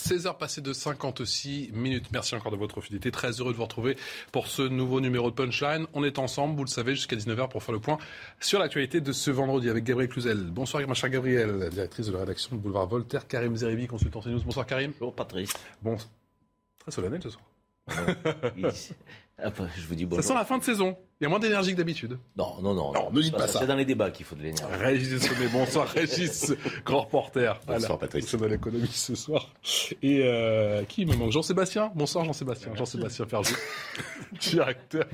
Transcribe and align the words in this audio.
16h 0.00 0.38
passées 0.38 0.60
de 0.60 0.72
56 0.72 1.70
minutes. 1.72 2.06
Merci 2.12 2.34
encore 2.34 2.50
de 2.50 2.56
votre 2.56 2.80
fidélité. 2.80 3.10
Très 3.10 3.32
heureux 3.32 3.52
de 3.52 3.56
vous 3.56 3.64
retrouver 3.64 3.96
pour 4.32 4.46
ce 4.46 4.62
nouveau 4.62 5.00
numéro 5.00 5.30
de 5.30 5.34
Punchline. 5.34 5.86
On 5.92 6.02
est 6.04 6.18
ensemble, 6.18 6.56
vous 6.56 6.64
le 6.64 6.70
savez, 6.70 6.94
jusqu'à 6.94 7.16
19h 7.16 7.48
pour 7.48 7.62
faire 7.62 7.74
le 7.74 7.80
point 7.80 7.98
sur 8.40 8.58
l'actualité 8.58 9.00
de 9.00 9.12
ce 9.12 9.30
vendredi 9.30 9.68
avec 9.68 9.84
Gabriel 9.84 10.10
Cluzel. 10.10 10.44
Bonsoir, 10.44 10.86
ma 10.88 10.94
chère 10.94 11.10
Gabriel, 11.10 11.68
directrice 11.70 12.06
de 12.06 12.12
la 12.12 12.20
rédaction 12.20 12.56
de 12.56 12.60
Boulevard 12.60 12.86
Voltaire. 12.86 13.26
Karim 13.28 13.56
Zeribi, 13.56 13.86
consultant 13.86 14.20
CNews. 14.20 14.42
Bonsoir, 14.42 14.66
Karim. 14.66 14.92
Bonjour, 14.98 15.14
Patrice. 15.14 15.52
Bon, 15.82 15.96
très 16.78 16.90
solennel 16.90 17.22
ce 17.22 17.30
soir. 17.30 17.49
Ah, 19.42 19.50
bah, 19.50 19.66
je 19.76 19.86
vous 19.86 19.94
dis 19.94 20.06
Ça 20.16 20.22
sent 20.22 20.34
la 20.34 20.44
fin 20.44 20.58
de 20.58 20.62
saison. 20.62 20.96
Il 21.20 21.24
y 21.24 21.26
a 21.26 21.28
moins 21.30 21.38
d'énergie 21.38 21.72
que 21.72 21.76
d'habitude. 21.76 22.18
Non, 22.36 22.60
non, 22.62 22.74
non. 22.74 22.92
Non, 22.92 23.10
ne 23.10 23.20
dites 23.20 23.34
pas 23.36 23.46
ça. 23.46 23.60
C'est 23.60 23.66
dans 23.66 23.76
les 23.76 23.84
débats 23.84 24.10
qu'il 24.10 24.24
faut 24.26 24.34
de 24.34 24.42
l'énergie. 24.42 24.64
Régis 24.78 25.18
Sommet, 25.18 25.48
bonsoir 25.48 25.86
Régis, 25.94 26.52
grand 26.84 27.02
reporter. 27.02 27.60
Bonsoir 27.66 27.98
Patrick. 27.98 28.24
C'est 28.26 28.36
dans 28.36 28.46
l'économie 28.46 28.86
ce 28.86 29.14
soir. 29.14 29.50
Et 30.02 30.22
euh, 30.24 30.82
qui 30.84 31.06
me 31.06 31.14
manque? 31.14 31.32
Jean-Sébastien? 31.32 31.92
Bonsoir 31.94 32.24
Jean-Sébastien. 32.24 32.74
Jean-Sébastien 32.74 33.26
Ferjou, 33.26 33.54
directeur 34.40 35.04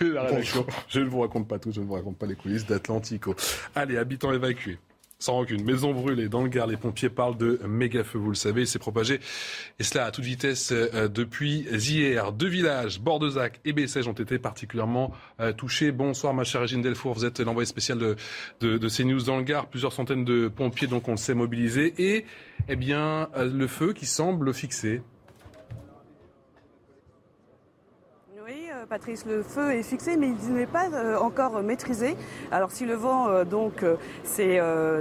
de 0.00 0.06
la 0.12 0.22
rédaction. 0.24 0.66
Je 0.88 1.00
ne 1.00 1.06
vous 1.06 1.20
raconte 1.20 1.48
pas 1.48 1.58
tout, 1.58 1.72
je 1.72 1.80
ne 1.80 1.86
vous 1.86 1.94
raconte 1.94 2.18
pas 2.18 2.26
les 2.26 2.36
coulisses 2.36 2.66
d'Atlantico. 2.66 3.34
Allez, 3.74 3.96
habitants 3.96 4.32
évacués 4.32 4.78
sans 5.24 5.32
rancune. 5.32 5.64
Maison 5.64 5.94
brûlée 5.94 6.28
dans 6.28 6.42
le 6.42 6.48
Gard, 6.48 6.66
les 6.66 6.76
pompiers 6.76 7.08
parlent 7.08 7.38
de 7.38 7.58
méga 7.66 8.04
feu, 8.04 8.18
vous 8.18 8.28
le 8.28 8.34
savez, 8.34 8.66
c'est 8.66 8.78
propagé. 8.78 9.20
Et 9.78 9.82
cela 9.82 10.04
à 10.04 10.10
toute 10.10 10.24
vitesse 10.24 10.70
euh, 10.72 11.08
depuis 11.08 11.66
hier. 11.72 12.32
Deux 12.32 12.48
villages, 12.48 13.00
Bordezac 13.00 13.58
et 13.64 13.72
Bessèges, 13.72 14.06
ont 14.06 14.12
été 14.12 14.38
particulièrement 14.38 15.12
euh, 15.40 15.52
touchés. 15.52 15.92
Bonsoir 15.92 16.34
ma 16.34 16.44
chère 16.44 16.60
Régine 16.60 16.82
Delfour, 16.82 17.14
vous 17.14 17.24
êtes 17.24 17.40
l'envoyé 17.40 17.64
spécial 17.64 17.96
de, 17.98 18.16
de, 18.60 18.76
de, 18.76 18.88
CNews 18.88 19.22
dans 19.22 19.38
le 19.38 19.44
Gard. 19.44 19.66
Plusieurs 19.68 19.94
centaines 19.94 20.26
de 20.26 20.48
pompiers, 20.48 20.88
donc 20.88 21.08
on 21.08 21.12
le 21.12 21.16
sait, 21.16 21.34
mobilisés. 21.34 21.94
Et 21.96 22.26
eh 22.68 22.76
bien, 22.76 23.30
euh, 23.36 23.50
le 23.50 23.66
feu 23.66 23.94
qui 23.94 24.04
semble 24.04 24.52
fixé 24.52 25.00
Patrice, 28.88 29.24
le 29.24 29.42
feu 29.42 29.72
est 29.72 29.82
fixé, 29.82 30.16
mais 30.16 30.28
il 30.28 30.54
n'est 30.54 30.66
pas 30.66 30.88
euh, 30.92 31.16
encore 31.16 31.62
maîtrisé. 31.62 32.16
Alors 32.50 32.70
si 32.70 32.84
le 32.84 32.94
vent 32.94 33.28
euh, 33.28 33.44
donc 33.44 33.82
euh, 33.82 33.96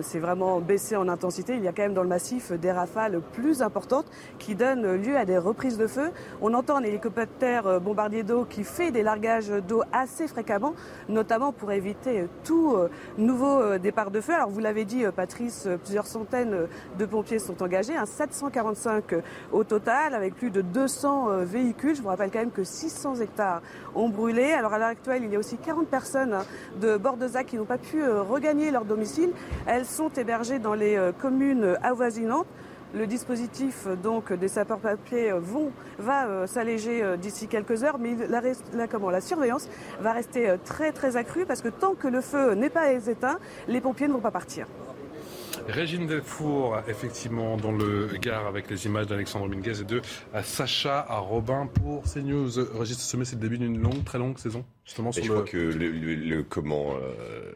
c'est 0.01 0.19
vraiment 0.19 0.59
baissé 0.59 0.95
en 0.95 1.09
intensité, 1.09 1.55
il 1.55 1.63
y 1.63 1.67
a 1.67 1.73
quand 1.73 1.81
même 1.81 1.93
dans 1.93 2.03
le 2.03 2.09
massif 2.09 2.51
des 2.51 2.71
rafales 2.71 3.19
plus 3.33 3.61
importantes 3.61 4.05
qui 4.39 4.55
donnent 4.55 4.95
lieu 4.95 5.17
à 5.17 5.25
des 5.25 5.37
reprises 5.37 5.77
de 5.77 5.87
feu. 5.87 6.11
On 6.41 6.53
entend 6.53 6.77
un 6.77 6.83
hélicoptère 6.83 7.81
bombardier 7.81 8.23
d'eau 8.23 8.45
qui 8.45 8.63
fait 8.63 8.91
des 8.91 9.03
largages 9.03 9.49
d'eau 9.49 9.83
assez 9.91 10.27
fréquemment, 10.27 10.75
notamment 11.09 11.51
pour 11.51 11.71
éviter 11.71 12.27
tout 12.43 12.75
nouveau 13.17 13.77
départ 13.77 14.11
de 14.11 14.21
feu. 14.21 14.33
Alors 14.33 14.49
vous 14.49 14.59
l'avez 14.59 14.85
dit, 14.85 15.03
Patrice, 15.15 15.67
plusieurs 15.83 16.07
centaines 16.07 16.67
de 16.97 17.05
pompiers 17.05 17.39
sont 17.39 17.61
engagés, 17.63 17.93
745 18.05 19.15
au 19.51 19.63
total, 19.63 20.13
avec 20.13 20.35
plus 20.35 20.51
de 20.51 20.61
200 20.61 21.43
véhicules. 21.43 21.95
Je 21.95 22.01
vous 22.01 22.09
rappelle 22.09 22.31
quand 22.31 22.39
même 22.39 22.51
que 22.51 22.63
600 22.63 23.15
hectares 23.15 23.61
ont 23.95 24.09
brûlé. 24.09 24.53
Alors 24.53 24.73
à 24.73 24.79
l'heure 24.79 24.89
actuelle, 24.89 25.23
il 25.23 25.31
y 25.31 25.35
a 25.35 25.39
aussi 25.39 25.57
40 25.57 25.87
personnes 25.87 26.37
de 26.81 26.97
Bordezac 26.97 27.47
qui 27.47 27.57
n'ont 27.57 27.65
pas 27.65 27.77
pu 27.77 28.01
euh, 28.01 28.21
regagner 28.21 28.71
leur 28.71 28.85
domicile.Elles 28.85 29.85
sont 29.85 30.09
hébergées 30.09 30.59
dans 30.59 30.73
les 30.73 30.95
euh, 30.95 31.11
communes 31.11 31.77
avoisinantes. 31.83 32.47
Le 32.95 33.07
dispositif 33.07 33.87
donc 34.03 34.31
des 34.31 34.47
sapeurs-papiers 34.47 35.31
vont, 35.33 35.71
va 35.97 36.27
euh, 36.27 36.47
s'alléger 36.47 37.03
d'ici 37.17 37.47
quelques 37.47 37.83
heures, 37.83 37.97
mais 37.97 38.15
la, 38.29 39.21
surveillance 39.21 39.67
va 39.99 40.11
rester 40.11 40.55
très 40.63 41.17
accrue 41.17 41.45
parce 41.47 41.61
que 41.63 41.69
tant 41.69 41.95
que 41.95 42.07
le 42.07 42.21
feu 42.21 42.53
n'est 42.53 42.69
pas 42.69 42.91
éteint, 42.91 43.39
les 43.67 43.81
pompiers 43.81 44.07
ne 44.07 44.13
vont 44.13 44.19
pas 44.19 44.29
partir. 44.29 44.67
Régine 45.67 46.07
Delfour, 46.07 46.77
effectivement, 46.87 47.57
dans 47.57 47.71
le 47.71 48.09
Gard 48.21 48.47
avec 48.47 48.69
les 48.69 48.85
images 48.85 49.07
d'Alexandre 49.07 49.47
Minguez 49.47 49.81
et 49.81 49.83
de 49.83 50.01
Sacha 50.43 51.05
à 51.07 51.17
Robin 51.19 51.67
pour 51.67 52.03
CNews. 52.03 52.51
Régis 52.77 52.97
Sommet, 52.97 53.25
c'est 53.25 53.35
le 53.35 53.41
début 53.41 53.57
d'une 53.57 53.81
longue, 53.81 54.03
très 54.03 54.17
longue 54.17 54.37
saison, 54.37 54.65
justement. 54.85 55.11
Sur 55.11 55.23
je 55.23 55.31
crois 55.31 55.43
que 55.43 55.57
le, 55.57 56.43
comment. 56.43 56.93
Euh, 56.95 57.51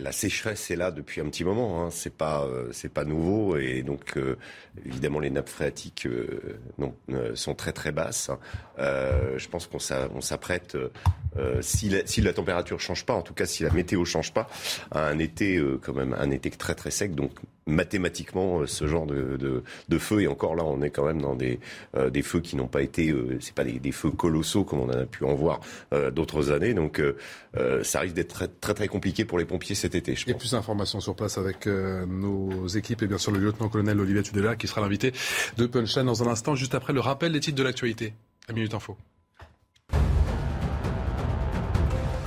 la, 0.00 0.12
sécheresse 0.12 0.70
est 0.70 0.76
là 0.76 0.90
depuis 0.90 1.20
un 1.20 1.26
petit 1.26 1.44
moment. 1.44 1.82
Hein. 1.82 1.90
C'est 1.90 2.14
pas 2.14 2.44
euh, 2.44 2.68
c'est 2.72 2.92
pas 2.92 3.04
nouveau 3.04 3.56
et 3.56 3.82
donc 3.82 4.16
euh, 4.16 4.36
évidemment 4.84 5.20
les 5.20 5.30
nappes 5.30 5.48
phréatiques 5.48 6.06
euh, 6.06 7.34
sont 7.34 7.54
très 7.54 7.72
très 7.72 7.92
basses. 7.92 8.30
je 8.78 9.48
pense 9.48 9.66
qu'on 9.66 10.20
s'apprête 10.20 10.76
si 11.60 12.20
la, 12.20 12.32
température 12.32 12.80
change 12.80 13.04
pas, 13.04 13.14
en 13.14 13.22
tout 13.22 13.34
cas 13.34 13.46
si 13.46 13.62
la 13.62 13.70
météo 13.70 14.04
change 14.04 14.32
pas, 14.32 14.48
à 14.90 15.06
un 15.08 15.18
été 15.18 15.62
quand 15.82 15.94
même 15.94 16.14
un 16.18 16.30
été 16.30 16.50
très 16.50 16.74
très 16.74 16.90
sec. 16.90 17.12
Mathématiquement 17.68 18.66
ce 18.66 18.86
genre 18.86 19.06
de, 19.06 19.36
de, 19.36 19.62
de, 19.88 19.98
feu 19.98 20.22
et 20.22 20.26
encore 20.26 20.56
là 20.56 20.64
on 20.64 20.82
est 20.82 20.90
quand 20.90 21.06
même 21.06 21.20
dans 21.20 21.36
des 21.36 21.60
des 22.10 22.22
feux 22.22 22.40
qui 22.40 22.56
n'ont 22.56 22.66
pas 22.66 22.82
été 22.82 23.14
c'est 23.40 23.54
pas 23.54 23.64
des, 23.64 23.78
des, 23.78 23.92
feux 23.92 24.10
colossaux 24.10 24.64
comme 24.64 24.80
on 24.80 24.90
a 24.90 25.06
pu 25.06 25.24
en 25.24 25.34
voir 25.34 25.60
d'autres 26.12 26.50
années. 26.50 26.74
Donc 26.74 27.02
ça 27.82 28.00
risque 28.00 28.14
d'être 28.14 28.34
très, 28.34 28.48
très 28.48 28.74
très 28.74 28.88
compliqué 28.88 29.24
pour 29.24 29.38
les 29.38 29.44
pompiers 29.44 29.74
cet 29.74 29.94
été. 29.94 30.14
Je 30.14 30.24
pense. 30.24 30.34
Et 30.34 30.38
plus 30.38 30.52
d'informations 30.52 31.00
sur 31.00 31.14
place 31.14 31.38
avec 31.38 31.66
euh, 31.66 32.06
nos 32.06 32.66
équipes 32.68 33.02
et 33.02 33.06
bien 33.06 33.18
sûr 33.18 33.32
le 33.32 33.38
lieutenant-colonel 33.38 34.00
Olivier 34.00 34.22
Tudela 34.22 34.56
qui 34.56 34.66
sera 34.66 34.80
l'invité 34.80 35.12
de 35.56 35.66
Punchline 35.66 36.06
dans 36.06 36.22
un 36.22 36.28
instant, 36.28 36.54
juste 36.54 36.74
après 36.74 36.92
le 36.92 37.00
rappel 37.00 37.32
des 37.32 37.40
titres 37.40 37.56
de 37.56 37.62
l'actualité. 37.62 38.14
À 38.48 38.52
Minute 38.52 38.74
Info. 38.74 38.96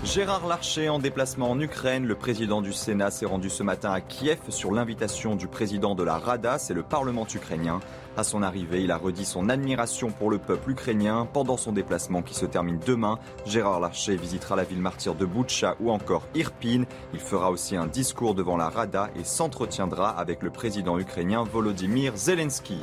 Gérard 0.04 0.48
Larcher 0.48 0.90
en 0.90 0.98
déplacement 0.98 1.52
en 1.52 1.60
Ukraine. 1.60 2.08
Le 2.08 2.16
président 2.16 2.64
du 2.64 2.74
Sénat 2.74 3.12
s'est 3.12 3.28
rendu 3.28 3.52
ce 3.52 3.62
matin 3.62 3.92
à 3.92 4.02
Kiev 4.02 4.40
sur 4.50 4.72
l'invitation 4.72 5.36
du 5.36 5.48
président 5.48 5.94
de 5.94 6.02
la 6.02 6.18
Rada, 6.18 6.58
c'est 6.58 6.74
le 6.74 6.82
Parlement 6.82 7.28
ukrainien. 7.32 7.80
À 8.18 8.24
son 8.24 8.42
arrivée, 8.42 8.82
il 8.82 8.90
a 8.90 8.98
redit 8.98 9.26
son 9.26 9.48
admiration 9.48 10.10
pour 10.10 10.32
le 10.32 10.40
peuple 10.40 10.72
ukrainien. 10.72 11.28
Pendant 11.32 11.56
son 11.56 11.72
déplacement 11.72 12.24
qui 12.24 12.34
se 12.34 12.48
termine 12.48 12.80
demain, 12.84 13.20
Gérard 13.46 13.80
Larcher 13.80 14.16
visitera 14.16 14.56
la 14.56 14.64
ville 14.64 14.82
martyre 14.82 15.14
de 15.14 15.26
Boutcha 15.26 15.76
ou 15.80 15.92
encore 15.92 16.24
Irpin. 16.34 16.86
Il 17.14 17.20
fera 17.20 17.52
aussi 17.52 17.76
un 17.76 17.86
discours 17.86 18.34
devant 18.34 18.58
la 18.58 18.70
Rada 18.70 19.12
et 19.16 19.24
s'entretiendra 19.24 20.10
avec 20.10 20.42
le 20.42 20.50
président 20.50 20.98
ukrainien 20.98 21.44
Volodymyr 21.44 22.18
Zelensky. 22.18 22.80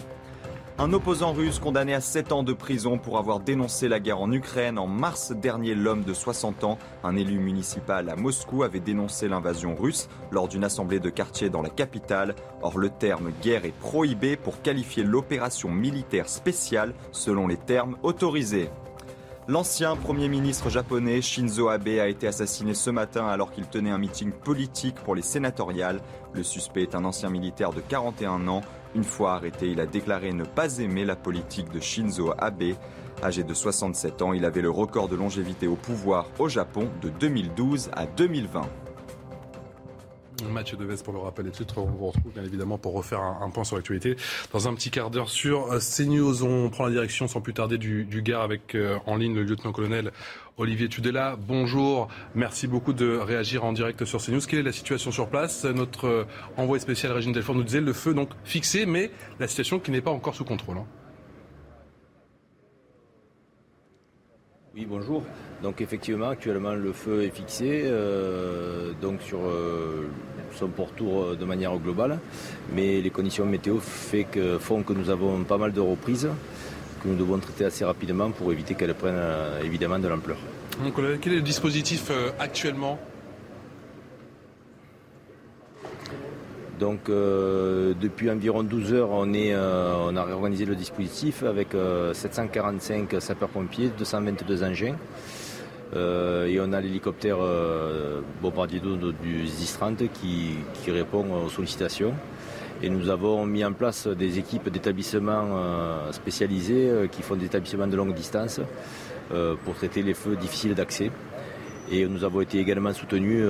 Un 0.81 0.93
opposant 0.93 1.33
russe 1.33 1.59
condamné 1.59 1.93
à 1.93 2.01
7 2.01 2.31
ans 2.31 2.45
de 2.45 2.53
prison 2.53 2.99
pour 2.99 3.19
avoir 3.19 3.41
dénoncé 3.41 3.89
la 3.89 3.99
guerre 3.99 4.21
en 4.21 4.31
Ukraine. 4.31 4.79
En 4.79 4.87
mars 4.87 5.33
dernier, 5.33 5.75
l'homme 5.75 6.05
de 6.05 6.15
60 6.15 6.63
ans, 6.63 6.79
un 7.03 7.17
élu 7.17 7.41
municipal 7.41 8.09
à 8.09 8.15
Moscou, 8.15 8.63
avait 8.63 8.79
dénoncé 8.79 9.27
l'invasion 9.27 9.75
russe 9.75 10.09
lors 10.31 10.47
d'une 10.47 10.63
assemblée 10.63 11.01
de 11.01 11.11
quartier 11.11 11.51
dans 11.51 11.63
la 11.63 11.69
capitale. 11.69 12.37
Or, 12.63 12.79
le 12.79 12.91
terme 12.91 13.33
guerre 13.43 13.65
est 13.65 13.77
prohibé 13.77 14.37
pour 14.37 14.63
qualifier 14.63 15.03
l'opération 15.03 15.69
militaire 15.69 16.29
spéciale 16.29 16.95
selon 17.11 17.49
les 17.49 17.57
termes 17.57 17.97
autorisés. 18.05 18.71
L'ancien 19.49 19.97
Premier 19.97 20.29
ministre 20.29 20.69
japonais 20.69 21.23
Shinzo 21.23 21.71
Abe 21.71 21.89
a 22.01 22.07
été 22.07 22.29
assassiné 22.29 22.75
ce 22.75 22.91
matin 22.91 23.27
alors 23.27 23.51
qu'il 23.51 23.67
tenait 23.67 23.91
un 23.91 23.97
meeting 23.97 24.31
politique 24.31 24.97
pour 24.97 25.15
les 25.15 25.23
sénatoriales. 25.23 26.03
Le 26.35 26.43
suspect 26.43 26.83
est 26.83 26.95
un 26.95 27.07
ancien 27.07 27.31
militaire 27.31 27.73
de 27.73 27.81
41 27.81 28.47
ans. 28.47 28.61
Une 28.95 29.05
fois 29.05 29.35
arrêté, 29.35 29.71
il 29.71 29.81
a 29.81 29.87
déclaré 29.87 30.33
ne 30.33 30.45
pas 30.45 30.79
aimer 30.79 31.05
la 31.05 31.17
politique 31.17 31.71
de 31.71 31.81
Shinzo 31.81 32.33
Abe. 32.39 32.75
Âgé 33.23 33.43
de 33.43 33.55
67 33.55 34.23
ans, 34.23 34.33
il 34.33 34.45
avait 34.45 34.63
le 34.63 34.71
record 34.71 35.09
de 35.09 35.17
longévité 35.17 35.67
au 35.67 35.77
pouvoir 35.77 36.27
au 36.39 36.49
Japon 36.49 36.89
de 37.03 37.09
2012 37.09 37.91
à 37.95 38.07
2020. 38.07 38.63
Mathieu 40.51 40.77
Deves 40.77 41.03
pour 41.03 41.13
le 41.13 41.19
rappel 41.19 41.47
des 41.47 41.51
titres. 41.51 41.79
On 41.79 41.87
vous 41.87 42.07
retrouve 42.07 42.33
bien 42.33 42.45
évidemment 42.45 42.79
pour 42.79 42.95
refaire 42.95 43.21
un, 43.21 43.51
point 43.51 43.65
sur 43.65 43.77
l'actualité 43.77 44.17
dans 44.53 44.69
un 44.69 44.75
petit 44.75 44.91
quart 44.91 45.11
d'heure 45.11 45.29
sur 45.29 45.73
euh, 45.73 45.79
CNews. 45.79 46.45
On 46.45 46.71
prend 46.71 46.87
la 46.87 46.93
direction 46.93 47.27
sans 47.27 47.41
plus 47.41 47.55
tarder 47.55 47.79
du, 47.79 48.05
du 48.05 48.33
avec 48.33 48.75
euh, 48.75 48.99
en 49.07 49.17
ligne 49.17 49.35
le 49.35 49.43
lieutenant-colonel 49.43 50.13
Olivier 50.59 50.89
Tudela. 50.89 51.37
Bonjour. 51.39 52.09
Merci 52.35 52.67
beaucoup 52.67 52.93
de 52.93 53.17
réagir 53.17 53.65
en 53.65 53.73
direct 53.73 54.05
sur 54.05 54.21
CNews. 54.21 54.41
Quelle 54.41 54.59
est 54.59 54.65
la 54.65 54.73
situation 54.73 55.13
sur 55.13 55.29
place? 55.29 55.65
Notre 55.65 56.07
euh, 56.07 56.25
envoyé 56.57 56.81
spécial 56.81 57.13
Régine 57.13 57.31
Delfort 57.31 57.55
nous 57.55 57.63
disait 57.63 57.81
le 57.81 57.93
feu 57.93 58.13
donc 58.13 58.31
fixé, 58.43 58.85
mais 58.85 59.13
la 59.39 59.47
situation 59.47 59.79
qui 59.79 59.93
n'est 59.93 60.01
pas 60.01 60.11
encore 60.11 60.35
sous 60.35 60.45
contrôle. 60.45 60.79
Hein. 60.79 60.87
Oui, 64.75 64.85
bonjour. 64.85 65.23
Donc 65.63 65.81
effectivement, 65.81 66.31
actuellement, 66.31 66.75
le 66.75 66.93
feu 66.93 67.23
est 67.23 67.31
fixé 67.31 67.83
euh, 67.85 68.93
donc 69.01 69.23
sur 69.23 69.39
euh, 69.45 70.09
son 70.57 70.69
pourtour 70.69 71.37
de 71.37 71.45
manière 71.45 71.77
globale, 71.79 72.19
mais 72.75 73.01
les 73.01 73.11
conditions 73.11 73.47
météo 73.47 73.79
font 73.79 74.83
que 74.83 74.93
nous 74.93 75.09
avons 75.09 75.45
pas 75.45 75.59
mal 75.59 75.73
de 75.73 75.81
reprises 75.81 76.29
que 77.03 77.09
nous 77.09 77.17
devons 77.17 77.39
traiter 77.39 77.65
assez 77.65 77.85
rapidement 77.85 78.31
pour 78.31 78.53
éviter 78.53 78.75
qu'elles 78.75 78.95
prennent 78.95 79.21
évidemment 79.65 79.99
de 79.99 80.09
l'ampleur. 80.09 80.39
quel 81.21 81.33
est 81.33 81.37
le 81.37 81.43
dispositif 81.43 82.11
actuellement? 82.39 82.99
Donc 86.79 87.07
depuis 87.07 88.31
environ 88.31 88.63
12 88.63 88.93
heures, 88.95 89.11
on, 89.11 89.33
est, 89.35 89.55
on 89.57 90.17
a 90.17 90.23
réorganisé 90.23 90.65
le 90.65 90.77
dispositif 90.77 91.43
avec 91.43 91.69
745 92.13 93.21
sapeurs-pompiers, 93.21 93.91
222 93.99 94.63
engins. 94.63 94.97
Euh, 95.97 96.47
et 96.47 96.61
on 96.61 96.73
a 96.73 96.81
l'hélicoptère 96.81 97.39
euh, 97.41 98.21
bombardier 98.43 98.81
d'eau 98.81 98.97
du 99.13 99.47
Zistrante 99.47 100.03
qui, 100.13 100.57
qui, 100.83 100.91
répond 100.91 101.25
aux 101.45 101.49
sollicitations. 101.49 102.15
Et 102.83 102.89
nous 102.89 103.09
avons 103.11 103.45
mis 103.45 103.65
en 103.65 103.73
place 103.73 104.07
des 104.07 104.39
équipes 104.39 104.69
d'établissements 104.69 106.13
spécialisés 106.13 107.09
qui 107.11 107.23
font 107.23 107.35
des 107.35 107.47
établissements 107.47 107.87
de 107.89 107.97
longue 107.97 108.15
distance 108.15 108.61
pour 109.65 109.75
traiter 109.75 110.03
les 110.03 110.15
feux 110.15 110.37
difficiles 110.37 110.75
d'accès. 110.75 111.11
Et 111.91 112.07
nous 112.07 112.23
avons 112.23 112.41
été 112.41 112.59
également 112.61 112.93
soutenus 112.93 113.45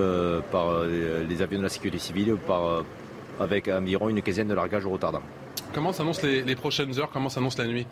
par 0.51 0.85
les 0.85 1.43
avions 1.43 1.59
de 1.59 1.65
la 1.65 1.69
sécurité 1.69 1.99
civile 1.99 2.37
par, 2.47 2.85
avec 3.39 3.69
environ 3.69 4.09
une 4.09 4.23
quinzaine 4.23 4.49
de 4.49 4.55
largages 4.55 4.87
retardants. 4.87 5.23
Comment 5.75 5.93
s'annoncent 5.93 6.27
les, 6.27 6.43
les 6.43 6.57
prochaines 6.57 6.99
heures? 6.99 7.11
Comment 7.13 7.29
s'annonce 7.29 7.59
la 7.59 7.67
nuit? 7.67 7.87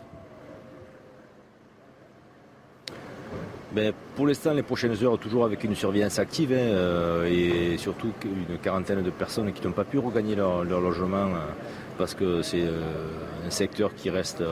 Ben, 3.77 3.93
pour 4.15 4.25
l'instant, 4.25 4.53
les 4.53 4.63
prochaines 4.63 4.95
heures, 5.03 5.19
toujours 5.19 5.45
avec 5.45 5.63
une 5.63 5.75
surveillance 5.75 6.17
active 6.17 6.51
hein, 6.51 6.55
euh, 6.55 7.29
et 7.29 7.77
surtout 7.77 8.11
une 8.25 8.57
quarantaine 8.57 9.03
de 9.03 9.11
personnes 9.11 9.53
qui 9.53 9.63
n'ont 9.63 9.71
pas 9.71 9.83
pu 9.83 9.99
regagner 9.99 10.33
leur, 10.33 10.63
logement 10.63 11.27
euh, 11.27 11.45
parce 11.95 12.15
que 12.15 12.41
c'est 12.41 12.63
euh, 12.63 12.81
un 13.45 13.51
secteur 13.51 13.93
qui 13.93 14.09
reste 14.09 14.43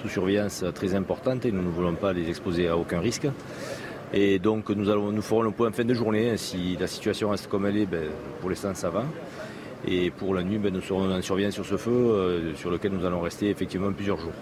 sous 0.00 0.08
surveillance 0.08 0.64
très 0.76 0.94
importante 0.94 1.44
et 1.44 1.50
nous 1.50 1.60
ne 1.60 1.70
voulons 1.70 1.96
pas 1.96 2.12
les 2.12 2.28
exposer 2.28 2.68
à 2.68 2.76
aucun 2.76 3.00
risque. 3.00 3.26
Et 4.14 4.38
donc 4.38 4.70
nous, 4.70 4.88
allons, 4.88 5.10
nous 5.10 5.22
ferons 5.22 5.42
le 5.42 5.50
point 5.50 5.70
en 5.70 5.72
fin 5.72 5.84
de 5.84 5.94
journée. 5.94 6.36
Si 6.36 6.76
la 6.78 6.86
situation 6.86 7.30
reste 7.30 7.48
comme 7.48 7.66
elle 7.66 7.78
est, 7.78 7.86
ben, 7.86 8.04
pour 8.40 8.48
l'instant 8.48 8.74
ça 8.74 8.90
va. 8.90 9.06
Et 9.88 10.12
pour 10.12 10.36
la 10.36 10.44
nuit, 10.44 10.58
ben, 10.58 10.72
nous 10.72 10.82
serons 10.82 11.12
en 11.12 11.20
surveillance 11.20 11.54
sur 11.54 11.66
ce 11.66 11.76
feu 11.76 12.52
sur 12.54 12.70
lequel 12.70 12.92
nous 12.92 13.04
allons 13.04 13.22
rester 13.22 13.50
effectivement 13.50 13.90
plusieurs 13.92 14.18
jours. 14.18 14.34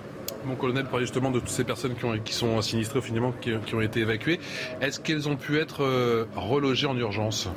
Mon 0.46 0.54
colonel 0.54 0.84
parlait 0.84 1.06
justement 1.06 1.30
de 1.30 1.40
toutes 1.40 1.48
ces 1.48 1.64
personnes 1.64 1.94
qui, 2.24 2.32
sont 2.32 2.62
sinistrées 2.62 3.00
finalement, 3.00 3.32
qui, 3.40 3.74
ont 3.74 3.80
été 3.80 4.00
évacuées. 4.00 4.38
Est-ce 4.80 5.00
qu'elles 5.00 5.28
ont 5.28 5.36
pu 5.36 5.58
être 5.58 5.82
euh, 5.82 6.24
relogées 6.36 6.86
en 6.86 6.96
urgence? 6.96 7.48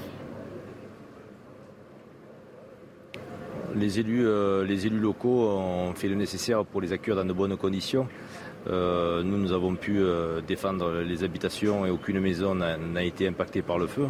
Les 3.76 4.00
élus, 4.00 4.26
euh, 4.26 4.66
les 4.66 4.88
élus 4.88 5.00
locaux 5.00 5.48
ont 5.50 5.94
fait 5.94 6.08
le 6.08 6.16
nécessaire 6.16 6.66
pour 6.66 6.82
les 6.82 6.92
accueillir 6.92 7.16
dans 7.16 7.28
de 7.28 7.34
bonnes 7.34 7.56
conditions. 7.58 8.08
Euh, 8.68 9.22
nous, 9.22 9.38
nous 9.38 9.52
avons 9.52 9.76
pu 9.76 10.02
défendre 10.48 11.02
les 11.02 11.24
habitations 11.24 11.86
et 11.86 11.92
aucune 11.92 12.20
maison 12.20 12.56
n'a 12.56 13.04
été 13.04 13.28
impactée 13.28 13.62
par 13.62 13.78
le 13.78 13.86
feu. 13.86 14.08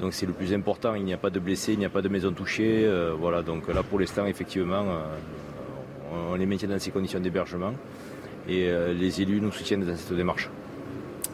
Donc 0.00 0.12
c'est 0.12 0.26
le 0.26 0.32
plus 0.32 0.52
important. 0.52 0.94
Il 0.94 1.04
n'y 1.04 1.14
a 1.14 1.18
pas 1.18 1.30
de 1.30 1.38
blessés, 1.38 1.72
il 1.74 1.78
n'y 1.78 1.84
a 1.84 1.90
pas 1.90 2.02
de 2.02 2.08
maison 2.08 2.32
touchée. 2.32 2.88
voilà. 3.18 3.42
Donc 3.42 3.68
là, 3.72 3.84
pour 3.84 4.00
l'instant, 4.00 4.26
effectivement, 4.26 4.84
on 6.12 6.34
les 6.34 6.46
maintient 6.46 6.68
dans 6.68 6.78
ces 6.78 6.90
conditions 6.90 7.20
d'hébergement 7.20 7.72
et 8.48 8.68
euh, 8.68 8.94
les 8.94 9.20
élus 9.20 9.40
nous 9.40 9.52
soutiennent 9.52 9.84
dans 9.84 9.96
cette 9.96 10.16
démarche. 10.16 10.50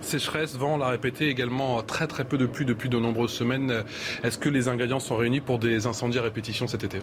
Sécheresse, 0.01 0.57
vent, 0.57 0.75
on 0.75 0.79
l'a 0.79 0.89
répété 0.89 1.29
également, 1.29 1.83
très 1.83 2.07
très 2.07 2.25
peu 2.25 2.37
de 2.37 2.47
pluie 2.47 2.67
depuis 2.67 2.91
de 2.91 2.99
nombreuses 2.99 3.33
semaines. 3.33 3.85
Est-ce 4.23 4.37
que 4.37 4.51
les 4.51 4.69
ingrédients 4.69 5.01
sont 5.01 5.17
réunis 5.17 5.41
pour 5.41 5.59
des 5.59 5.87
incendies 5.87 6.19
à 6.19 6.23
répétition 6.23 6.67
cet 6.67 6.85
été? 6.85 6.99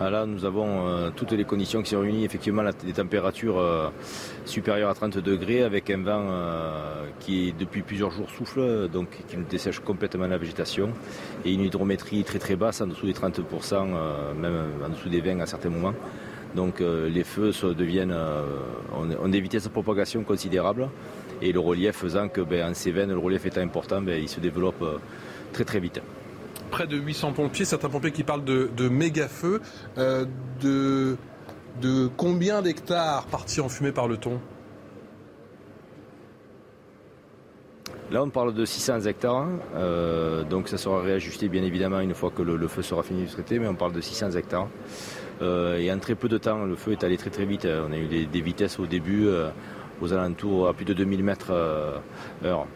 Là, 0.00 0.26
nous 0.26 0.44
avons 0.44 0.86
euh, 0.86 1.10
toutes 1.14 1.32
les 1.32 1.44
conditions 1.44 1.82
qui 1.82 1.90
sont 1.90 2.00
réunies. 2.00 2.24
Effectivement, 2.24 2.62
des 2.84 2.92
températures 2.92 3.58
euh, 3.58 3.88
supérieures 4.44 4.90
à 4.90 4.94
30 4.94 5.18
degrés 5.18 5.62
avec 5.62 5.90
un 5.90 6.02
vent 6.02 6.24
qui, 7.20 7.54
depuis 7.58 7.82
plusieurs 7.82 8.10
jours, 8.10 8.28
souffle, 8.30 8.88
donc 8.88 9.08
qui 9.28 9.36
nous 9.36 9.44
dessèche 9.44 9.80
complètement 9.80 10.26
la 10.26 10.38
végétation. 10.38 10.90
Et 11.44 11.52
une 11.52 11.62
hydrométrie 11.62 12.24
très 12.24 12.38
très 12.38 12.56
basse, 12.56 12.80
en 12.80 12.86
dessous 12.86 13.06
des 13.06 13.12
30%, 13.12 13.86
même 14.36 14.56
en 14.84 14.88
dessous 14.88 15.08
des 15.08 15.20
20 15.20 15.40
à 15.40 15.46
certains 15.46 15.70
moments. 15.70 15.94
Donc 16.54 16.80
euh, 16.80 17.08
les 17.08 17.24
feux 17.24 17.52
deviennent, 17.76 18.12
euh, 18.12 18.42
ont, 18.92 19.28
des 19.28 19.40
vitesses 19.40 19.64
de 19.64 19.68
propagation 19.68 20.22
considérables 20.22 20.88
et 21.42 21.52
le 21.52 21.58
relief 21.58 21.96
faisant 21.96 22.28
que 22.28 22.40
ben, 22.40 22.70
en 22.70 22.74
Cévennes, 22.74 23.10
le 23.10 23.18
relief 23.18 23.44
étant 23.46 23.60
important, 23.60 24.00
ben, 24.00 24.20
il 24.20 24.28
se 24.28 24.40
développe 24.40 24.82
euh, 24.82 24.98
très 25.52 25.64
très 25.64 25.80
vite. 25.80 26.00
Près 26.70 26.86
de 26.86 26.96
800 26.96 27.32
pompiers, 27.32 27.64
certains 27.64 27.88
pompiers 27.88 28.10
qui 28.10 28.24
parlent 28.24 28.44
de, 28.44 28.88
méga 28.88 29.28
feux, 29.28 29.60
de, 29.96 31.16
de 31.80 32.08
combien 32.16 32.62
d'hectares 32.62 33.26
partis 33.26 33.60
en 33.60 33.68
fumée 33.68 33.92
par 33.92 34.08
le 34.08 34.16
ton? 34.16 34.40
Là, 38.10 38.22
on 38.22 38.30
parle 38.30 38.54
de 38.54 38.64
600 38.64 39.02
hectares, 39.02 39.46
donc 40.50 40.68
ça 40.68 40.78
sera 40.78 41.00
réajusté 41.00 41.48
bien 41.48 41.62
évidemment 41.62 42.00
une 42.00 42.14
fois 42.14 42.30
que 42.30 42.42
le, 42.42 42.68
feu 42.68 42.82
sera 42.82 43.02
fini 43.02 43.24
de 43.24 43.30
traiter, 43.30 43.58
mais 43.58 43.68
on 43.68 43.74
parle 43.74 43.92
de 43.92 44.00
600 44.00 44.32
hectares. 44.32 44.68
Euh, 45.42 45.78
et 45.78 45.92
en 45.92 45.98
très 45.98 46.14
peu 46.14 46.28
de 46.28 46.38
temps, 46.38 46.64
le 46.64 46.76
feu 46.76 46.92
est 46.92 47.04
allé 47.04 47.16
très 47.16 47.30
très 47.30 47.44
vite. 47.44 47.66
On 47.66 47.92
a 47.92 47.96
eu 47.96 48.26
des, 48.26 48.40
vitesses 48.40 48.78
au 48.78 48.86
début 48.86 49.26
euh, 49.26 49.50
aux 50.00 50.12
alentours 50.12 50.68
à 50.68 50.74
plus 50.74 50.84
de 50.84 50.92
2000 50.94 51.24
mètres 51.24 51.50
euh, 51.50 51.98
heure. 52.44 52.66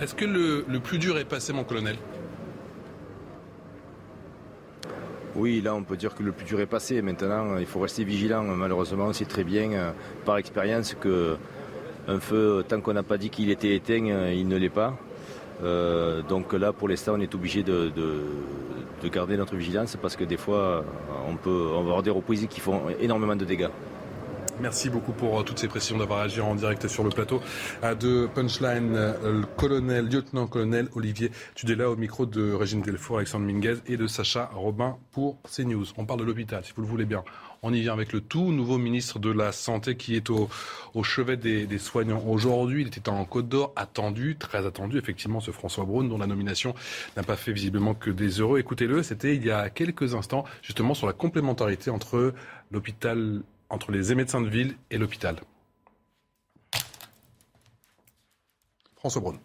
Est-ce 0.00 0.14
que 0.14 0.24
le, 0.24 0.80
plus 0.80 0.98
dur 0.98 1.18
est 1.18 1.24
passé, 1.24 1.52
mon 1.52 1.64
colonel? 1.64 1.96
Oui, 5.36 5.60
là, 5.60 5.74
on 5.74 5.82
peut 5.82 5.96
dire 5.96 6.14
que 6.14 6.22
le 6.22 6.32
plus 6.32 6.44
dur 6.44 6.60
est 6.60 6.66
passé. 6.66 7.00
Maintenant, 7.02 7.58
il 7.58 7.66
faut 7.66 7.80
rester 7.80 8.04
vigilant. 8.04 8.42
Malheureusement, 8.42 9.06
on 9.06 9.12
sait 9.12 9.24
très 9.24 9.44
bien, 9.44 9.94
par 10.24 10.38
expérience, 10.38 10.94
que 11.00 11.36
un 12.06 12.20
feu, 12.20 12.64
tant 12.68 12.80
qu'on 12.80 12.92
n'a 12.92 13.02
pas 13.02 13.18
dit 13.18 13.30
qu'il 13.30 13.50
était 13.50 13.74
éteint, 13.74 14.30
il 14.32 14.46
ne 14.48 14.56
l'est 14.56 14.68
pas. 14.68 14.96
donc 16.28 16.52
là, 16.52 16.72
pour 16.72 16.88
l'instant, 16.88 17.14
on 17.16 17.20
est 17.20 17.34
obligé 17.34 17.62
de, 17.62 17.90
de 19.04 19.08
garder 19.08 19.36
notre 19.36 19.54
vigilance 19.54 19.96
parce 20.00 20.16
que 20.16 20.24
des 20.24 20.36
fois, 20.36 20.84
on 21.28 21.36
peut 21.36 21.68
avoir 21.78 22.02
des 22.02 22.10
reprises 22.10 22.46
qui 22.48 22.60
font 22.60 22.82
énormément 23.00 23.36
de 23.36 23.44
dégâts. 23.44 23.70
Merci 24.60 24.88
beaucoup 24.88 25.12
pour 25.12 25.40
euh, 25.40 25.42
toutes 25.42 25.58
ces 25.58 25.66
précisions 25.66 25.98
d'avoir 25.98 26.20
agi 26.20 26.40
en 26.40 26.54
direct 26.54 26.86
sur 26.86 27.02
le 27.02 27.10
plateau 27.10 27.40
euh, 27.82 27.94
de 27.96 28.28
Punchline, 28.32 28.94
euh, 28.94 29.40
le 29.40 29.46
colonel, 29.46 30.06
lieutenant-colonel 30.08 30.88
Olivier 30.94 31.32
Tudela 31.56 31.90
au 31.90 31.96
micro 31.96 32.24
de 32.24 32.52
Régine 32.52 32.80
Delfour, 32.80 33.16
Alexandre 33.16 33.46
Minguez 33.46 33.78
et 33.86 33.96
de 33.96 34.06
Sacha 34.06 34.50
Robin 34.54 34.96
pour 35.10 35.38
CNews. 35.42 35.86
On 35.96 36.06
parle 36.06 36.20
de 36.20 36.24
l'hôpital, 36.24 36.64
si 36.64 36.72
vous 36.76 36.82
le 36.82 36.88
voulez 36.88 37.04
bien. 37.04 37.24
On 37.62 37.72
y 37.72 37.80
vient 37.80 37.94
avec 37.94 38.12
le 38.12 38.20
tout 38.20 38.52
nouveau 38.52 38.78
ministre 38.78 39.18
de 39.18 39.30
la 39.30 39.50
Santé 39.50 39.96
qui 39.96 40.14
est 40.14 40.30
au, 40.30 40.48
chevet 41.02 41.36
des, 41.36 41.78
soignants 41.78 42.22
aujourd'hui. 42.26 42.82
Il 42.82 42.88
était 42.88 43.08
en 43.08 43.24
Côte 43.24 43.48
d'Or, 43.48 43.72
attendu, 43.74 44.36
très 44.36 44.66
attendu, 44.66 44.98
effectivement, 44.98 45.40
ce 45.40 45.50
François 45.50 45.84
Braun, 45.84 46.08
dont 46.08 46.18
la 46.18 46.26
nomination 46.26 46.74
n'a 47.16 47.22
pas 47.22 47.36
fait 47.36 47.52
visiblement 47.52 47.94
que 47.94 48.10
des 48.10 48.40
heureux. 48.40 48.58
Écoutez-le, 48.58 49.02
c'était 49.02 49.34
il 49.34 49.44
y 49.46 49.50
a 49.50 49.70
quelques 49.70 50.14
instants, 50.14 50.44
justement, 50.62 50.92
sur 50.92 51.06
la 51.06 51.14
complémentarité 51.14 51.90
entre 51.90 52.34
l'hôpital, 52.70 53.40
entre 53.74 53.92
les 53.92 54.14
médecins 54.14 54.40
de 54.40 54.48
ville 54.48 54.76
et 54.90 54.98
l'hôpital. 54.98 55.36
François 58.96 59.20
Braun. 59.20 59.38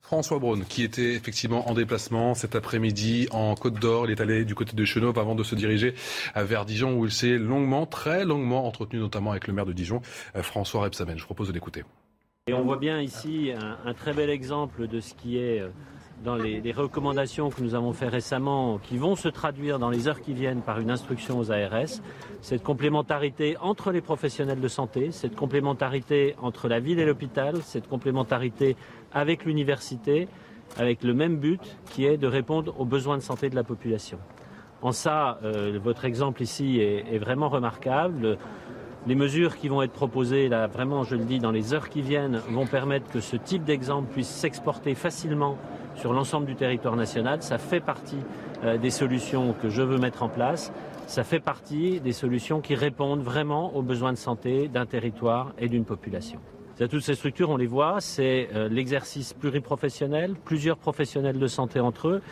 François 0.00 0.38
Braun, 0.38 0.64
qui 0.64 0.82
était 0.82 1.12
effectivement 1.12 1.68
en 1.68 1.74
déplacement 1.74 2.32
cet 2.32 2.56
après-midi 2.56 3.28
en 3.30 3.54
Côte 3.54 3.74
d'Or. 3.74 4.06
Il 4.06 4.10
est 4.10 4.22
allé 4.22 4.46
du 4.46 4.54
côté 4.54 4.74
de 4.74 4.84
Chenauve 4.86 5.18
avant 5.18 5.34
de 5.34 5.42
se 5.44 5.54
diriger 5.54 5.94
vers 6.34 6.64
Dijon, 6.64 6.94
où 6.96 7.04
il 7.04 7.12
s'est 7.12 7.36
longuement, 7.36 7.84
très 7.84 8.24
longuement 8.24 8.66
entretenu, 8.66 8.98
notamment 9.00 9.32
avec 9.32 9.46
le 9.46 9.52
maire 9.52 9.66
de 9.66 9.74
Dijon, 9.74 10.00
euh, 10.34 10.42
François 10.42 10.80
Rebsamen. 10.84 11.18
Je 11.18 11.24
propose 11.24 11.48
de 11.48 11.52
l'écouter. 11.52 11.84
Et 12.46 12.54
on 12.54 12.64
voit 12.64 12.78
bien 12.78 13.02
ici 13.02 13.52
un, 13.84 13.92
très 13.92 14.14
bel 14.14 14.30
exemple 14.30 14.88
de 14.88 15.00
ce 15.00 15.12
qui 15.12 15.36
est 15.36 15.60
euh, 15.60 15.68
dans 16.24 16.36
les, 16.36 16.72
recommandations 16.72 17.50
que 17.50 17.62
nous 17.62 17.74
avons 17.74 17.92
fait 17.92 18.08
récemment, 18.08 18.78
qui 18.78 18.98
vont 18.98 19.16
se 19.16 19.28
traduire 19.28 19.78
dans 19.78 19.90
les 19.90 20.08
heures 20.08 20.20
qui 20.20 20.32
viennent 20.32 20.62
par 20.62 20.80
une 20.80 20.90
instruction 20.90 21.38
aux 21.38 21.50
ARS, 21.50 22.00
cette 22.40 22.62
complémentarité 22.62 23.56
entre 23.60 23.92
les 23.92 24.00
professionnels 24.00 24.60
de 24.60 24.68
santé, 24.68 25.10
cette 25.12 25.36
complémentarité 25.36 26.34
entre 26.42 26.68
la 26.68 26.80
ville 26.80 26.98
et 26.98 27.06
l'hôpital, 27.06 27.62
cette 27.62 27.88
complémentarité 27.88 28.76
avec 29.12 29.44
l'université, 29.44 30.28
avec 30.76 31.02
le 31.02 31.14
même 31.14 31.36
but 31.36 31.60
qui 31.90 32.04
est 32.04 32.16
de 32.16 32.26
répondre 32.26 32.78
aux 32.78 32.84
besoins 32.84 33.16
de 33.16 33.22
santé 33.22 33.48
de 33.48 33.54
la 33.54 33.64
population. 33.64 34.18
En 34.82 34.92
ça, 34.92 35.38
euh, 35.42 35.78
votre 35.82 36.04
exemple 36.04 36.42
ici 36.42 36.78
est, 36.80 37.18
vraiment 37.18 37.48
remarquable. 37.48 38.38
Les 39.06 39.16
mesures 39.16 39.56
qui 39.56 39.68
vont 39.68 39.82
être 39.82 39.92
proposées, 39.92 40.48
là, 40.48 40.66
vraiment, 40.66 41.02
je 41.02 41.16
le 41.16 41.24
dis, 41.24 41.38
dans 41.38 41.50
les 41.50 41.74
heures 41.74 41.88
qui 41.88 42.02
viennent, 42.02 42.40
vont 42.50 42.66
permettre 42.66 43.10
que 43.10 43.20
ce 43.20 43.36
type 43.36 43.64
d'exemple 43.64 44.12
puisse 44.12 44.28
s'exporter 44.28 44.94
facilement 44.94 45.56
sur 45.98 46.12
l'ensemble 46.12 46.46
du 46.46 46.54
territoire 46.54 46.96
national. 46.96 47.42
Ça 47.42 47.58
fait 47.58 47.80
partie 47.80 48.18
euh, 48.64 48.78
des 48.78 48.90
solutions 48.90 49.54
que 49.60 49.68
je 49.68 49.82
veux 49.82 49.98
mettre 49.98 50.22
en 50.22 50.28
place. 50.28 50.72
Ça 51.06 51.24
fait 51.24 51.40
partie 51.40 52.00
des 52.00 52.12
solutions 52.12 52.60
qui 52.60 52.74
répondent 52.74 53.22
vraiment 53.22 53.74
aux 53.74 53.82
besoins 53.82 54.12
de 54.12 54.18
santé 54.18 54.68
d'un 54.68 54.86
territoire 54.86 55.52
et 55.58 55.68
d'une 55.68 55.84
population. 55.84 56.38
Toutes 56.86 57.02
ces 57.02 57.16
structures, 57.16 57.50
on 57.50 57.56
les 57.56 57.66
voit, 57.66 57.96
c'est 58.00 58.50
euh, 58.54 58.68
l'exercice 58.68 59.32
pluriprofessionnel, 59.32 60.36
plusieurs 60.44 60.76
professionnels 60.76 61.38
de 61.38 61.46
santé 61.48 61.80
entre 61.80 62.08
eux, 62.08 62.22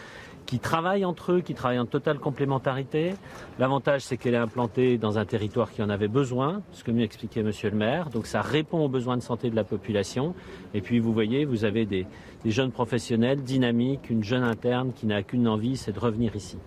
qui 0.47 0.59
travaillent 0.61 1.05
entre 1.05 1.33
eux, 1.33 1.41
qui 1.41 1.55
travaillent 1.55 1.79
en 1.79 1.87
totale 1.87 2.19
complémentarité. 2.19 3.15
L'avantage, 3.59 4.03
c'est 4.03 4.17
qu'elle 4.17 4.35
est 4.35 4.39
implantée 4.39 4.97
dans 4.97 5.19
un 5.19 5.25
territoire 5.25 5.73
qui 5.73 5.83
en 5.83 5.91
avait 5.91 6.09
besoin, 6.09 6.63
ce 6.73 6.85
que 6.85 6.91
m'expliquait 6.91 7.43
Monsieur 7.43 7.71
le 7.71 7.77
maire. 7.77 8.11
Donc 8.11 8.27
ça 8.27 8.41
répond 8.41 8.79
aux 8.79 8.89
besoins 8.89 9.17
de 9.17 9.23
santé 9.23 9.51
de 9.51 9.57
la 9.57 9.65
population. 9.65 10.35
Et 10.73 10.81
puis 10.81 10.99
vous 10.99 11.13
voyez, 11.13 11.45
vous 11.45 11.65
avez 11.65 11.85
des, 11.85 12.07
jeunes 12.45 12.71
professionnels 12.71 13.43
dynamiques, 13.43 14.09
une 14.09 14.23
jeune 14.23 14.45
interne 14.45 14.93
qui 14.93 15.07
n'a 15.07 15.23
qu'une 15.25 15.49
envie, 15.49 15.77
c'est 15.77 15.93
de 15.93 15.99
revenir 15.99 16.37
ici. 16.37 16.59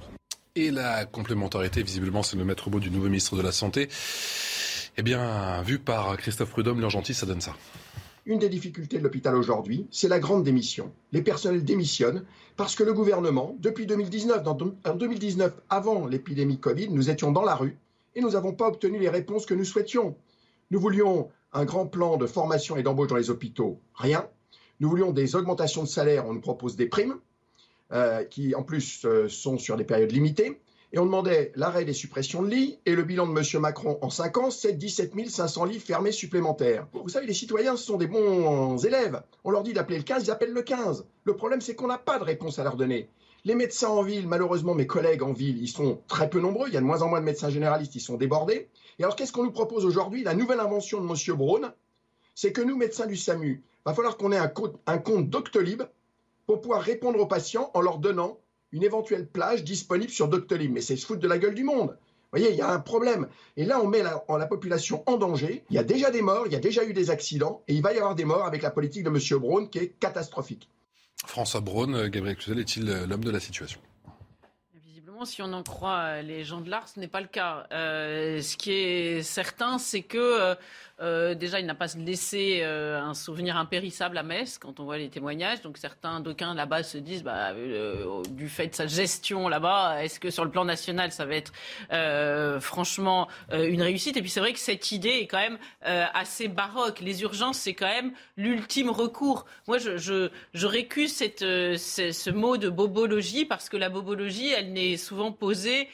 Et 0.55 0.71
la 0.71 1.05
complémentarité, 1.05 1.81
visiblement, 1.81 2.21
c'est 2.21 2.35
le 2.35 2.43
maître 2.43 2.69
mot 2.69 2.79
du 2.79 2.91
nouveau 2.91 3.05
ministre 3.05 3.37
de 3.37 3.41
la 3.41 3.53
Santé. 3.53 3.87
Eh 4.97 5.03
bien, 5.03 5.61
vu 5.61 5.79
par 5.79 6.17
Christophe 6.17 6.49
Prudhomme, 6.49 6.81
l'urgentiste, 6.81 7.21
ça 7.21 7.25
donne 7.25 7.39
ça. 7.39 7.53
Une 8.29 8.37
des 8.37 8.47
difficultés 8.47 8.99
de 8.99 9.03
l'hôpital 9.03 9.35
aujourd'hui, 9.35 9.87
c'est 9.89 10.07
la 10.07 10.19
grande 10.19 10.43
démission. 10.43 10.91
Les 11.11 11.23
personnels 11.23 11.65
démissionnent 11.65 12.23
parce 12.57 12.75
que 12.75 12.83
le 12.83 12.93
gouvernement, 12.93 13.55
depuis 13.59 13.87
2019, 13.87 14.47
en 14.47 14.93
2019, 14.93 15.51
avant 15.67 16.05
l'épidémie 16.05 16.59
Covid, 16.59 16.89
nous 16.89 17.09
étions 17.09 17.31
dans 17.31 17.41
la 17.41 17.55
rue 17.55 17.75
et 18.13 18.21
nous 18.21 18.29
n'avons 18.29 18.53
pas 18.53 18.67
obtenu 18.67 18.99
les 18.99 19.09
réponses 19.09 19.47
que 19.47 19.55
nous 19.55 19.65
souhaitions. 19.65 20.15
Nous 20.69 20.79
voulions 20.79 21.31
un 21.53 21.65
grand 21.65 21.87
plan 21.87 22.17
de 22.17 22.27
formation 22.27 22.77
et 22.77 22.83
d'embauche 22.83 23.07
dans 23.07 23.15
les 23.15 23.31
hôpitaux, 23.31 23.79
rien. 23.95 24.27
Nous 24.79 24.89
voulions 24.89 25.11
des 25.11 25.35
augmentations 25.35 25.81
de 25.81 25.87
salaire, 25.87 26.27
on 26.27 26.33
nous 26.33 26.39
propose 26.39 26.75
des 26.75 26.85
primes, 26.85 27.15
euh, 27.93 28.23
qui 28.25 28.53
en 28.53 28.61
plus 28.61 29.05
euh, 29.05 29.27
sont 29.27 29.57
sur 29.57 29.75
des 29.75 29.85
périodes 29.85 30.11
limitées. 30.11 30.61
Et 30.91 30.97
on 30.97 31.05
demandait 31.05 31.51
l'arrêt 31.55 31.85
des 31.85 31.93
suppressions 31.93 32.41
de 32.41 32.49
lits 32.49 32.79
et 32.87 32.95
le 32.95 33.03
bilan 33.03 33.27
de 33.27 33.39
M. 33.39 33.61
Macron 33.61 33.99
en 34.01 34.09
5 34.09 34.37
ans, 34.37 34.49
c'est 34.49 34.73
17 34.73 35.29
500 35.29 35.65
lits 35.65 35.79
fermés 35.79 36.11
supplémentaires. 36.11 36.87
Vous 36.93 37.09
savez, 37.09 37.27
les 37.27 37.35
citoyens, 37.35 37.77
ce 37.77 37.85
sont 37.85 37.97
des 37.97 38.07
bons 38.07 38.83
élèves. 38.83 39.21
On 39.43 39.51
leur 39.51 39.61
dit 39.61 39.73
d'appeler 39.73 39.99
le 39.99 40.03
15, 40.03 40.25
ils 40.25 40.31
appellent 40.31 40.53
le 40.53 40.63
15. 40.63 41.05
Le 41.25 41.35
problème, 41.35 41.61
c'est 41.61 41.75
qu'on 41.75 41.87
n'a 41.87 41.99
pas 41.99 42.17
de 42.17 42.23
réponse 42.23 42.57
à 42.57 42.63
leur 42.63 42.75
donner. 42.75 43.07
Les 43.45 43.53
médecins 43.53 43.89
en 43.89 44.01
ville, 44.01 44.27
malheureusement, 44.27 44.73
mes 44.73 44.87
collègues 44.87 45.21
en 45.21 45.31
ville, 45.31 45.61
ils 45.61 45.67
sont 45.67 46.01
très 46.07 46.27
peu 46.27 46.39
nombreux. 46.39 46.69
Il 46.69 46.73
y 46.73 46.77
a 46.77 46.81
de 46.81 46.85
moins 46.85 47.03
en 47.03 47.07
moins 47.07 47.19
de 47.19 47.25
médecins 47.25 47.51
généralistes, 47.51 47.93
ils 47.95 48.01
sont 48.01 48.17
débordés. 48.17 48.67
Et 48.97 49.03
alors, 49.03 49.15
qu'est-ce 49.15 49.31
qu'on 49.31 49.43
nous 49.43 49.51
propose 49.51 49.85
aujourd'hui? 49.85 50.23
La 50.23 50.33
nouvelle 50.33 50.59
invention 50.59 51.01
de 51.01 51.07
M. 51.07 51.37
Braun, 51.37 51.71
c'est 52.33 52.51
que 52.51 52.61
nous, 52.61 52.75
médecins 52.75 53.05
du 53.05 53.15
SAMU, 53.15 53.63
va 53.85 53.93
falloir 53.93 54.17
qu'on 54.17 54.31
ait 54.31 54.37
un 54.37 54.47
compte, 54.47 54.75
un 54.87 54.97
compte 54.97 55.29
Doctolib 55.29 55.83
pour 56.47 56.61
pouvoir 56.61 56.81
répondre 56.81 57.19
aux 57.19 57.27
patients 57.27 57.69
en 57.75 57.81
leur 57.81 57.99
donnant 57.99 58.39
une 58.71 58.83
éventuelle 58.83 59.27
plage 59.27 59.63
disponible 59.63 60.11
sur 60.11 60.27
Doctolib. 60.27 60.71
Mais 60.71 60.81
c'est 60.81 60.95
se 60.95 61.05
foutre 61.05 61.21
de 61.21 61.27
la 61.27 61.37
gueule 61.37 61.55
du 61.55 61.63
monde. 61.63 61.97
Vous 62.31 62.37
voyez, 62.37 62.51
il 62.51 62.57
y 62.57 62.61
a 62.61 62.69
un 62.69 62.79
problème. 62.79 63.27
Et 63.57 63.65
là, 63.65 63.81
on 63.81 63.87
met 63.87 64.03
la, 64.03 64.23
la, 64.29 64.45
population 64.45 65.03
en 65.07 65.17
danger. 65.17 65.63
Il 65.71 65.75
y 65.75 65.79
a 65.79 65.83
déjà 65.83 66.11
des 66.11 66.21
morts, 66.21 66.43
il 66.45 66.53
y 66.53 66.55
a 66.55 66.59
déjà 66.59 66.85
eu 66.85 66.93
des 66.93 67.09
accidents, 67.09 67.63
et 67.67 67.73
il 67.73 67.81
va 67.81 67.91
y 67.91 67.97
avoir 67.97 68.13
des 68.13 68.25
morts 68.25 68.45
avec 68.45 68.61
la 68.61 68.69
politique 68.69 69.03
de 69.03 69.09
M. 69.09 69.39
Braun 69.39 69.65
qui 69.67 69.79
est 69.79 69.99
catastrophique. 69.99 70.69
François 71.25 71.61
Braun, 71.61 72.07
Gabriel 72.07 72.37
Cluzel 72.37 72.59
est-il 72.59 72.85
l'homme 72.85 73.23
de 73.23 73.31
la 73.31 73.39
situation? 73.39 73.79
Visiblement, 74.75 75.25
si 75.25 75.41
on 75.41 75.51
en 75.53 75.63
croit 75.63 76.21
les 76.21 76.43
gens 76.43 76.61
de 76.61 76.69
l'art, 76.69 76.87
ce 76.87 76.99
n'est 76.99 77.07
pas 77.07 77.21
le 77.21 77.27
cas. 77.27 77.65
Euh, 77.71 78.41
ce 78.41 78.55
qui 78.57 78.73
est 78.73 79.23
certain, 79.23 79.79
c'est 79.79 80.03
que 80.03 80.17
euh, 80.17 80.55
déjà, 80.99 81.59
il 81.59 81.65
n'a 81.65 81.75
pas 81.75 81.87
laissé 81.97 82.59
euh, 82.61 82.99
un 82.99 83.13
souvenir 83.13 83.57
impérissable 83.57 84.17
à 84.17 84.23
Metz 84.23 84.57
quand 84.57 84.79
on 84.79 84.83
voit 84.83 84.97
les 84.97 85.09
témoignages. 85.09 85.61
Donc 85.61 85.77
certains 85.77 86.19
d'aucuns 86.19 86.53
là-bas 86.53 86.83
se 86.83 86.97
disent, 86.97 87.23
bah, 87.23 87.51
euh, 87.51 88.21
du 88.29 88.49
fait 88.49 88.67
de 88.67 88.75
sa 88.75 88.87
gestion 88.87 89.47
là-bas, 89.47 90.03
est-ce 90.03 90.19
que 90.19 90.29
sur 90.29 90.43
le 90.43 90.51
plan 90.51 90.65
national, 90.65 91.11
ça 91.11 91.25
va 91.25 91.35
être 91.35 91.51
franchement 92.61 93.27
une 93.51 93.81
réussite? 93.81 94.17
Et 94.17 94.21
puis 94.21 94.29
c'est 94.29 94.39
vrai 94.39 94.53
que 94.53 94.59
cette 94.59 94.91
idée 94.91 95.09
est 95.21 95.27
quand 95.27 95.39
même 95.39 95.57
assez 95.81 96.47
baroque. 96.47 96.99
Les 96.99 97.21
urgences, 97.21 97.57
c'est 97.57 97.73
quand 97.73 97.87
même 97.87 98.11
l'ultime 98.37 98.89
recours. 98.89 99.45
Moi, 99.67 99.77
je, 99.77 99.97
je, 99.97 100.29
je 100.53 100.67
récuse 100.67 101.13
cette, 101.13 101.39
ce, 101.39 102.11
ce 102.11 102.29
mot 102.29 102.57
de 102.57 102.69
bobologie 102.69 103.45
parce 103.45 103.69
que 103.69 103.77
la 103.77 103.89
bobologie, 103.89 104.49
elle 104.49 104.73
n'est 104.73 104.97
souvent 104.97 105.31
posée 105.31 105.87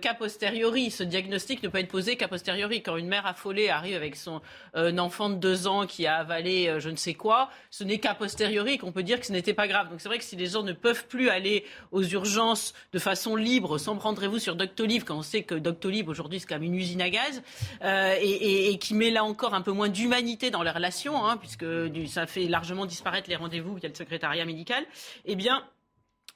qu'a 0.00 0.14
posteriori. 0.14 0.90
Ce 0.90 1.02
diagnostic 1.02 1.62
ne 1.62 1.68
peut 1.68 1.78
être 1.78 1.88
posé 1.88 2.16
qu'a 2.16 2.28
posteriori. 2.28 2.82
Quand 2.82 2.96
une 2.96 3.08
mère 3.08 3.26
affolée 3.26 3.70
arrive 3.70 3.96
avec 3.96 4.16
son 4.16 4.40
un 4.74 4.98
enfant 4.98 5.30
de 5.30 5.34
deux 5.34 5.66
ans 5.66 5.86
qui 5.86 6.06
a 6.06 6.16
avalé 6.16 6.68
euh, 6.68 6.80
je 6.80 6.90
ne 6.90 6.96
sais 6.96 7.14
quoi, 7.14 7.50
ce 7.70 7.84
n'est 7.84 7.98
qu'à 7.98 8.14
posteriori 8.14 8.78
qu'on 8.78 8.92
peut 8.92 9.02
dire 9.02 9.20
que 9.20 9.26
ce 9.26 9.32
n'était 9.32 9.54
pas 9.54 9.68
grave. 9.68 9.90
Donc 9.90 10.00
c'est 10.00 10.08
vrai 10.08 10.18
que 10.18 10.24
si 10.24 10.36
les 10.36 10.46
gens 10.46 10.62
ne 10.62 10.72
peuvent 10.72 11.06
plus 11.06 11.28
aller 11.28 11.64
aux 11.92 12.02
urgences 12.02 12.74
de 12.92 12.98
façon 12.98 13.36
libre, 13.36 13.78
sans 13.78 13.96
prendrez-vous 13.96 14.38
sur 14.38 14.56
Doctolib, 14.56 15.04
quand 15.04 15.16
on 15.16 15.22
sait 15.22 15.42
que 15.42 15.54
Doctolib 15.54 16.08
aujourd'hui 16.08 16.40
c'est 16.40 16.48
comme 16.48 16.62
une 16.62 16.74
usine 16.74 17.02
à 17.02 17.10
gaz, 17.10 17.42
euh, 17.82 18.16
et, 18.20 18.78
qui 18.78 18.94
met 18.94 19.10
là 19.10 19.24
encore 19.24 19.54
un 19.54 19.62
peu 19.62 19.72
moins 19.72 19.88
d'humanité 19.88 20.50
dans 20.50 20.62
les 20.62 20.70
relations, 20.70 21.26
hein, 21.26 21.36
puisque 21.36 21.66
ça 22.08 22.26
fait 22.26 22.46
largement 22.46 22.86
disparaître 22.86 23.28
les 23.28 23.36
rendez-vous 23.36 23.74
via 23.74 23.88
le 23.88 23.94
secrétariat 23.94 24.44
médical, 24.44 24.84
eh 25.26 25.36
bien 25.36 25.64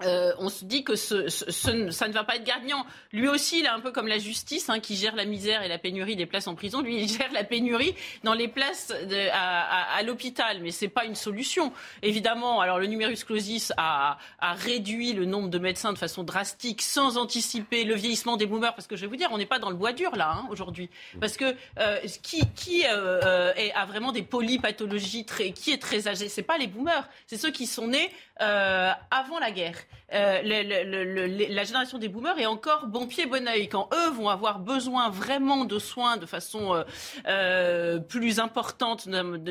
euh, 0.02 0.32
on 0.38 0.48
se 0.48 0.64
dit 0.64 0.82
que 0.82 0.96
ça 0.96 1.22
ne 1.22 2.12
va 2.12 2.24
pas 2.24 2.36
être 2.36 2.44
gagnant. 2.44 2.84
Lui 3.12 3.28
aussi, 3.28 3.60
il 3.60 3.64
est 3.64 3.68
un 3.68 3.80
peu 3.80 3.92
comme 3.92 4.08
la 4.08 4.18
justice, 4.18 4.68
hein, 4.68 4.80
qui 4.80 4.96
gère 4.96 5.14
la 5.14 5.24
misère 5.24 5.62
et 5.62 5.68
la 5.68 5.78
pénurie 5.78 6.16
des 6.16 6.26
places 6.26 6.48
en 6.48 6.54
prison. 6.54 6.80
Lui, 6.80 7.02
il 7.02 7.08
gère 7.18 7.32
la 7.32 7.44
pénurie 7.44 7.94
dans 8.24 8.34
les 8.34 8.48
places 8.48 8.92
à, 9.32 10.02
l'hôpital, 10.02 10.60
mais 10.60 10.70
c'est 10.70 10.88
pas 10.88 11.04
une 11.04 11.14
solution. 11.14 11.72
Évidemment, 12.02 12.60
alors 12.60 12.78
le 12.78 12.86
numerus 12.86 13.24
clausus 13.24 13.72
a, 13.76 14.18
réduit 14.40 15.12
le 15.12 15.24
nombre 15.24 15.48
de 15.48 15.58
médecins 15.58 15.92
de 15.92 15.98
façon 15.98 16.24
drastique, 16.24 16.82
sans 16.82 17.16
anticiper 17.16 17.84
le 17.84 17.94
vieillissement 17.94 18.36
des 18.36 18.46
boomers, 18.46 18.74
parce 18.74 18.86
que 18.86 18.96
je 18.96 19.02
vais 19.02 19.06
vous 19.06 19.16
dire, 19.16 19.28
on 19.30 19.38
n'est 19.38 19.46
pas 19.46 19.58
dans 19.58 19.70
le 19.70 19.76
bois 19.76 19.92
dur 19.92 20.16
là 20.16 20.30
hein, 20.30 20.46
aujourd'hui, 20.50 20.90
parce 21.20 21.36
que 21.36 21.54
euh, 21.78 21.98
qui, 22.22 22.84
euh, 22.88 23.52
a 23.74 23.86
vraiment 23.86 24.12
des 24.12 24.22
polypathologies 24.22 25.24
très, 25.24 25.52
qui 25.52 25.70
est 25.70 25.80
très 25.80 26.08
âgé, 26.08 26.28
c'est 26.28 26.42
pas 26.42 26.58
les 26.58 26.66
boomers, 26.66 27.08
c'est 27.26 27.36
ceux 27.36 27.50
qui 27.50 27.66
sont 27.66 27.88
nés 27.88 28.10
avant 28.40 29.38
la 29.38 29.50
guerre. 29.50 29.83
Euh, 30.12 30.42
le, 30.42 30.84
le, 30.84 31.26
le, 31.26 31.54
la 31.54 31.64
génération 31.64 31.98
des 31.98 32.08
boomers 32.08 32.38
est 32.38 32.46
encore 32.46 32.86
bon 32.86 33.06
pied, 33.06 33.26
bon 33.26 33.48
oeil. 33.48 33.68
Quand 33.68 33.88
eux 33.92 34.10
vont 34.10 34.28
avoir 34.28 34.58
besoin 34.58 35.08
vraiment 35.08 35.64
de 35.64 35.78
soins 35.78 36.18
de 36.18 36.26
façon 36.26 36.74
euh, 36.74 36.84
euh 37.26 37.98
plus 37.98 38.38
importante 38.38 39.08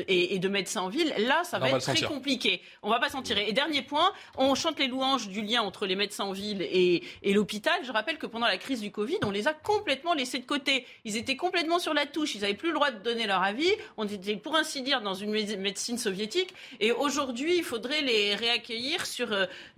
et, 0.08 0.34
et, 0.34 0.38
de 0.38 0.48
médecins 0.48 0.82
en 0.82 0.88
ville, 0.88 1.12
là, 1.18 1.42
ça 1.44 1.58
va 1.58 1.70
être 1.70 1.80
très 1.80 2.02
compliqué. 2.02 2.62
On 2.82 2.90
va 2.90 2.98
pas 2.98 3.08
s'en 3.08 3.22
tirer. 3.22 3.46
Et 3.48 3.52
dernier 3.52 3.82
point, 3.82 4.12
on 4.36 4.54
chante 4.54 4.78
les 4.78 4.86
louanges 4.86 5.28
du 5.28 5.42
lien 5.42 5.62
entre 5.62 5.86
les 5.86 5.96
médecins 5.96 6.24
en 6.24 6.32
ville 6.32 6.62
et, 6.62 7.02
et 7.22 7.32
l'hôpital. 7.32 7.74
Je 7.84 7.92
rappelle 7.92 8.18
que 8.18 8.26
pendant 8.26 8.46
la 8.46 8.58
crise 8.58 8.80
du 8.80 8.90
Covid, 8.90 9.18
on 9.24 9.30
les 9.30 9.48
a 9.48 9.52
complètement 9.52 10.14
laissés 10.14 10.38
de 10.38 10.46
côté. 10.46 10.86
Ils 11.04 11.16
étaient 11.16 11.36
complètement 11.36 11.78
sur 11.78 11.94
la 11.94 12.06
touche. 12.06 12.34
Ils 12.34 12.42
n'avaient 12.42 12.54
plus 12.54 12.68
le 12.68 12.74
droit 12.74 12.90
de 12.90 12.98
donner 12.98 13.26
leur 13.26 13.42
avis. 13.42 13.70
On 13.96 14.06
était, 14.06 14.36
pour 14.36 14.56
ainsi 14.56 14.82
dire, 14.82 15.02
dans 15.02 15.14
une 15.14 15.30
médecine 15.30 15.98
soviétique. 15.98 16.54
Et 16.80 16.92
aujourd'hui, 16.92 17.56
il 17.58 17.64
faudrait 17.64 18.02
les 18.02 18.34
réaccueillir 18.34 19.04
sur, 19.04 19.28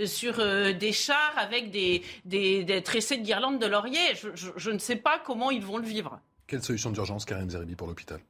sur 0.05 0.41
euh, 0.47 0.73
des 0.73 0.93
chars 0.93 1.35
avec 1.37 1.71
des, 1.71 2.03
des, 2.25 2.65
des, 2.65 2.83
tressés 2.83 3.19
de 3.19 3.23
guirlandes 3.23 3.61
de 3.61 3.67
laurier. 3.67 3.99
Je, 4.15 4.29
je, 4.35 4.51
je, 4.57 4.71
ne 4.71 4.79
sais 4.79 4.97
pas 4.97 5.19
comment 5.19 5.51
ils 5.51 5.65
vont 5.65 5.79
le 5.79 5.87
vivre. 5.87 6.19
Quelle 6.47 6.63
solution 6.63 6.91
d'urgence, 6.91 7.25
Karim 7.25 7.51
Zeribi, 7.51 7.75
pour 7.75 7.89
l'hôpital? 7.89 8.21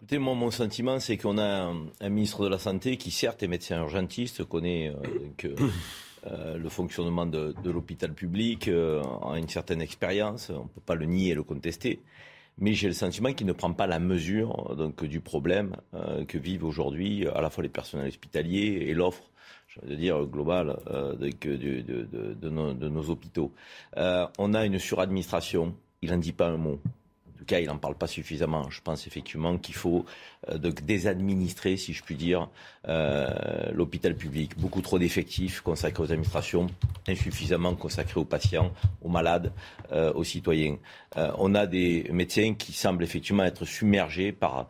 Écoutez, 0.00 0.18
moi, 0.18 0.34
mon 0.34 0.50
sentiment, 0.50 1.00
c'est 1.00 1.16
qu'on 1.16 1.38
a 1.38 1.62
un, 1.62 1.86
un, 2.00 2.08
ministre 2.08 2.44
de 2.44 2.48
la 2.48 2.58
Santé 2.58 2.96
qui, 2.96 3.10
certes, 3.10 3.42
est 3.42 3.48
médecin 3.48 3.78
urgentiste, 3.78 4.44
connaît 4.44 4.88
euh, 4.88 5.28
que, 5.36 5.48
euh, 6.26 6.58
le 6.58 6.68
fonctionnement 6.68 7.26
de, 7.26 7.54
de 7.62 7.70
l'hôpital 7.70 8.12
public, 8.12 8.68
euh, 8.68 9.02
a 9.22 9.38
une 9.38 9.48
certaine 9.48 9.80
expérience, 9.80 10.50
on 10.50 10.64
ne 10.64 10.68
peut 10.68 10.80
pas 10.84 10.94
le 10.94 11.06
nier 11.06 11.30
et 11.30 11.34
le 11.34 11.42
contester. 11.42 12.00
Mais 12.58 12.72
j'ai 12.72 12.88
le 12.88 12.94
sentiment 12.94 13.32
qu'il 13.32 13.46
ne 13.46 13.52
prend 13.52 13.72
pas 13.72 13.86
la 13.86 14.00
mesure 14.00 14.74
donc, 14.76 15.04
du 15.04 15.20
problème 15.20 15.76
euh, 15.94 16.24
que 16.24 16.38
vivent 16.38 16.64
aujourd'hui 16.64 17.26
à 17.28 17.40
la 17.40 17.50
fois 17.50 17.62
les 17.62 17.68
personnels 17.68 18.08
hospitaliers 18.08 18.86
et 18.88 18.94
l'offre 18.94 19.30
dire, 19.86 20.24
globale 20.26 20.78
euh, 20.90 21.14
de, 21.14 22.34
de, 22.34 22.48
nos, 22.48 22.72
de 22.74 22.88
nos 22.88 23.10
hôpitaux. 23.10 23.52
Euh, 23.96 24.26
on 24.38 24.54
a 24.54 24.64
une 24.64 24.78
suradministration, 24.78 25.74
il 26.02 26.10
n'en 26.10 26.18
dit 26.18 26.32
pas 26.32 26.48
un 26.48 26.56
mot. 26.56 26.80
Tout 27.38 27.44
cas, 27.44 27.60
il 27.60 27.66
n'en 27.66 27.78
parle 27.78 27.94
pas 27.94 28.08
suffisamment. 28.08 28.68
Je 28.68 28.80
pense 28.80 29.06
effectivement 29.06 29.58
qu'il 29.58 29.76
faut 29.76 30.04
euh, 30.50 30.58
désadministrer, 30.58 31.76
si 31.76 31.92
je 31.92 32.02
puis 32.02 32.16
dire, 32.16 32.48
euh, 32.88 33.28
l'hôpital 33.72 34.16
public. 34.16 34.58
Beaucoup 34.58 34.80
trop 34.80 34.98
d'effectifs 34.98 35.60
consacrés 35.60 36.02
aux 36.02 36.10
administrations, 36.10 36.66
insuffisamment 37.06 37.76
consacrés 37.76 38.18
aux 38.18 38.24
patients, 38.24 38.72
aux 39.02 39.08
malades, 39.08 39.52
euh, 39.92 40.12
aux 40.14 40.24
citoyens. 40.24 40.78
On 41.16 41.54
a 41.54 41.66
des 41.66 42.06
médecins 42.12 42.54
qui 42.54 42.72
semblent 42.72 43.02
effectivement 43.02 43.42
être 43.42 43.64
submergés 43.64 44.30
par, 44.30 44.68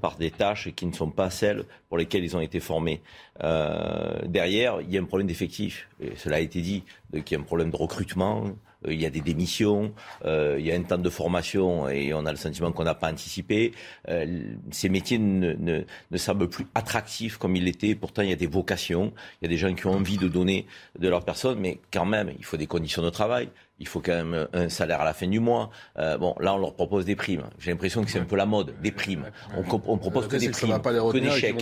par 0.00 0.16
des 0.16 0.30
tâches 0.30 0.68
qui 0.76 0.84
ne 0.86 0.92
sont 0.92 1.10
pas 1.10 1.30
celles 1.30 1.64
pour 1.88 1.96
lesquelles 1.96 2.22
ils 2.22 2.36
ont 2.36 2.40
été 2.40 2.60
formés. 2.60 3.00
derrière, 3.40 4.80
il 4.82 4.92
y 4.92 4.98
a 4.98 5.00
un 5.00 5.06
problème 5.06 5.26
d'effectifs. 5.26 5.88
Cela 6.16 6.36
a 6.36 6.40
été 6.40 6.60
dit, 6.60 6.84
qu'il 7.24 7.32
y 7.32 7.34
a 7.36 7.40
un 7.40 7.44
problème 7.44 7.70
de 7.70 7.76
recrutement 7.76 8.44
il 8.88 9.00
y 9.00 9.06
a 9.06 9.10
des 9.10 9.20
démissions, 9.20 9.92
euh, 10.24 10.56
il 10.58 10.66
y 10.66 10.72
a 10.72 10.74
un 10.74 10.82
temps 10.82 10.98
de 10.98 11.10
formation 11.10 11.88
et 11.88 12.12
on 12.14 12.26
a 12.26 12.30
le 12.30 12.36
sentiment 12.36 12.72
qu'on 12.72 12.84
n'a 12.84 12.94
pas 12.94 13.10
anticipé. 13.10 13.72
Euh, 14.08 14.42
ces 14.70 14.88
métiers 14.88 15.18
ne, 15.18 15.54
ne, 15.54 15.82
ne, 16.10 16.18
semblent 16.18 16.48
plus 16.48 16.66
attractifs 16.74 17.36
comme 17.36 17.56
ils 17.56 17.64
l'étaient. 17.64 17.94
Pourtant, 17.94 18.22
il 18.22 18.30
y 18.30 18.32
a 18.32 18.36
des 18.36 18.46
vocations, 18.46 19.12
il 19.40 19.44
y 19.44 19.46
a 19.46 19.48
des 19.48 19.56
gens 19.56 19.74
qui 19.74 19.86
ont 19.86 19.92
envie 19.92 20.18
de 20.18 20.28
donner 20.28 20.66
de 20.98 21.08
leur 21.08 21.24
personne, 21.24 21.58
mais 21.60 21.78
quand 21.92 22.06
même, 22.06 22.32
il 22.38 22.44
faut 22.44 22.56
des 22.56 22.66
conditions 22.66 23.02
de 23.02 23.10
travail, 23.10 23.48
il 23.82 23.88
faut 23.88 24.00
quand 24.00 24.14
même 24.14 24.46
un 24.52 24.68
salaire 24.68 25.00
à 25.00 25.04
la 25.04 25.12
fin 25.12 25.26
du 25.26 25.40
mois. 25.40 25.70
Euh, 25.98 26.16
bon, 26.16 26.34
là, 26.40 26.54
on 26.54 26.58
leur 26.58 26.74
propose 26.74 27.04
des 27.04 27.16
primes. 27.16 27.42
J'ai 27.58 27.72
l'impression 27.72 28.04
que 28.04 28.10
c'est 28.10 28.20
un 28.20 28.24
peu 28.24 28.36
la 28.36 28.46
mode, 28.46 28.74
des 28.80 28.92
primes. 28.92 29.26
On, 29.56 29.64
on 29.88 29.98
propose 29.98 30.28
que 30.28 30.36
des 30.36 30.48
primes, 30.50 30.80
que 30.80 31.18
des 31.18 31.30
chèques. 31.30 31.56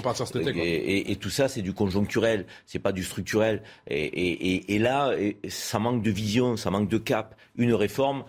Et, 0.56 0.74
et, 0.98 1.12
et, 1.12 1.16
tout 1.16 1.30
ça, 1.30 1.48
c'est 1.48 1.62
du 1.62 1.72
conjoncturel, 1.72 2.44
c'est 2.66 2.78
pas 2.78 2.92
du 2.92 3.02
structurel. 3.02 3.62
Et, 3.88 4.74
et 4.74 4.78
là, 4.78 5.12
ça 5.48 5.78
manque 5.78 6.02
de 6.02 6.10
vision, 6.10 6.56
ça 6.58 6.70
manque 6.70 6.88
de 6.90 6.98
cap. 6.98 7.34
Une 7.56 7.72
réforme, 7.72 8.24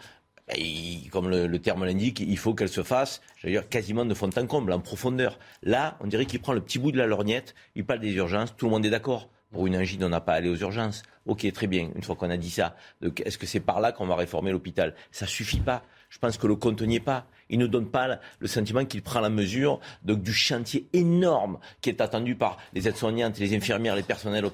et 0.56 1.10
comme 1.12 1.30
le, 1.30 1.48
le 1.48 1.60
terme 1.60 1.86
l'indique, 1.86 2.20
il 2.20 2.38
faut 2.38 2.54
qu'elle 2.54 2.70
se 2.70 2.84
fasse, 2.84 3.22
j'allais 3.38 3.56
dire, 3.56 3.70
quasiment 3.70 4.06
de 4.06 4.14
fond 4.14 4.30
en 4.36 4.48
comble, 4.48 4.72
en 4.72 4.80
profondeur. 4.80 5.38
Là, 5.64 5.98
on 6.00 6.08
dirait 6.08 6.26
qu'il 6.26 6.40
prend 6.40 6.54
le 6.54 6.62
petit 6.62 6.80
bout 6.80 6.92
de 6.92 6.98
la 6.98 7.08
lorgnette, 7.08 7.56
il 7.76 7.86
parle 7.86 8.00
des 8.00 8.14
urgences, 8.14 8.56
tout 8.56 8.66
le 8.66 8.72
monde 8.72 8.86
est 8.86 8.90
d'accord. 8.90 9.30
Pour 9.52 9.68
une 9.68 9.76
angine, 9.76 10.04
on 10.04 10.10
n'a 10.10 10.22
pas 10.22 10.34
à 10.34 10.36
aller 10.36 10.50
aux 10.50 10.56
urgences. 10.56 11.04
Ok, 11.26 11.46
très 11.52 11.68
bien, 11.68 11.90
une 11.96 12.04
fois 12.04 12.16
qu'on 12.16 12.30
a 12.30 12.38
dit 12.38 12.50
ça. 12.50 12.76
Est-ce 13.24 13.38
que 13.38 13.46
c'est 13.46 13.60
par 13.60 13.82
là 13.82 13.92
qu'on 13.92 14.08
va 14.08 14.16
réformer 14.16 14.52
l'hôpital? 14.52 14.96
Ça 15.12 15.28
suffit 15.28 15.60
pas. 15.60 15.84
je 16.10 16.18
pense 16.20 16.38
que 16.38 16.48
le 16.48 16.56
compte 16.56 16.82
n'y 16.82 16.96
est 16.96 17.00
pas. 17.00 17.28
Il 17.50 17.60
ne 17.60 17.68
donne 17.68 17.90
pas 17.90 18.20
le 18.40 18.48
sentiment 18.48 18.86
qu'il 18.86 19.02
prend 19.02 19.20
la 19.20 19.30
mesure 19.30 19.80
du 20.04 20.34
chantier 20.34 20.88
énorme 20.94 21.60
qui 21.82 21.90
est 21.90 22.00
attendu 22.02 22.36
par 22.36 22.58
les 22.74 22.88
aides-soignantes, 22.88 23.40
les 23.40 23.56
infirmières, 23.56 23.96
les 23.96 24.04
personnels 24.04 24.46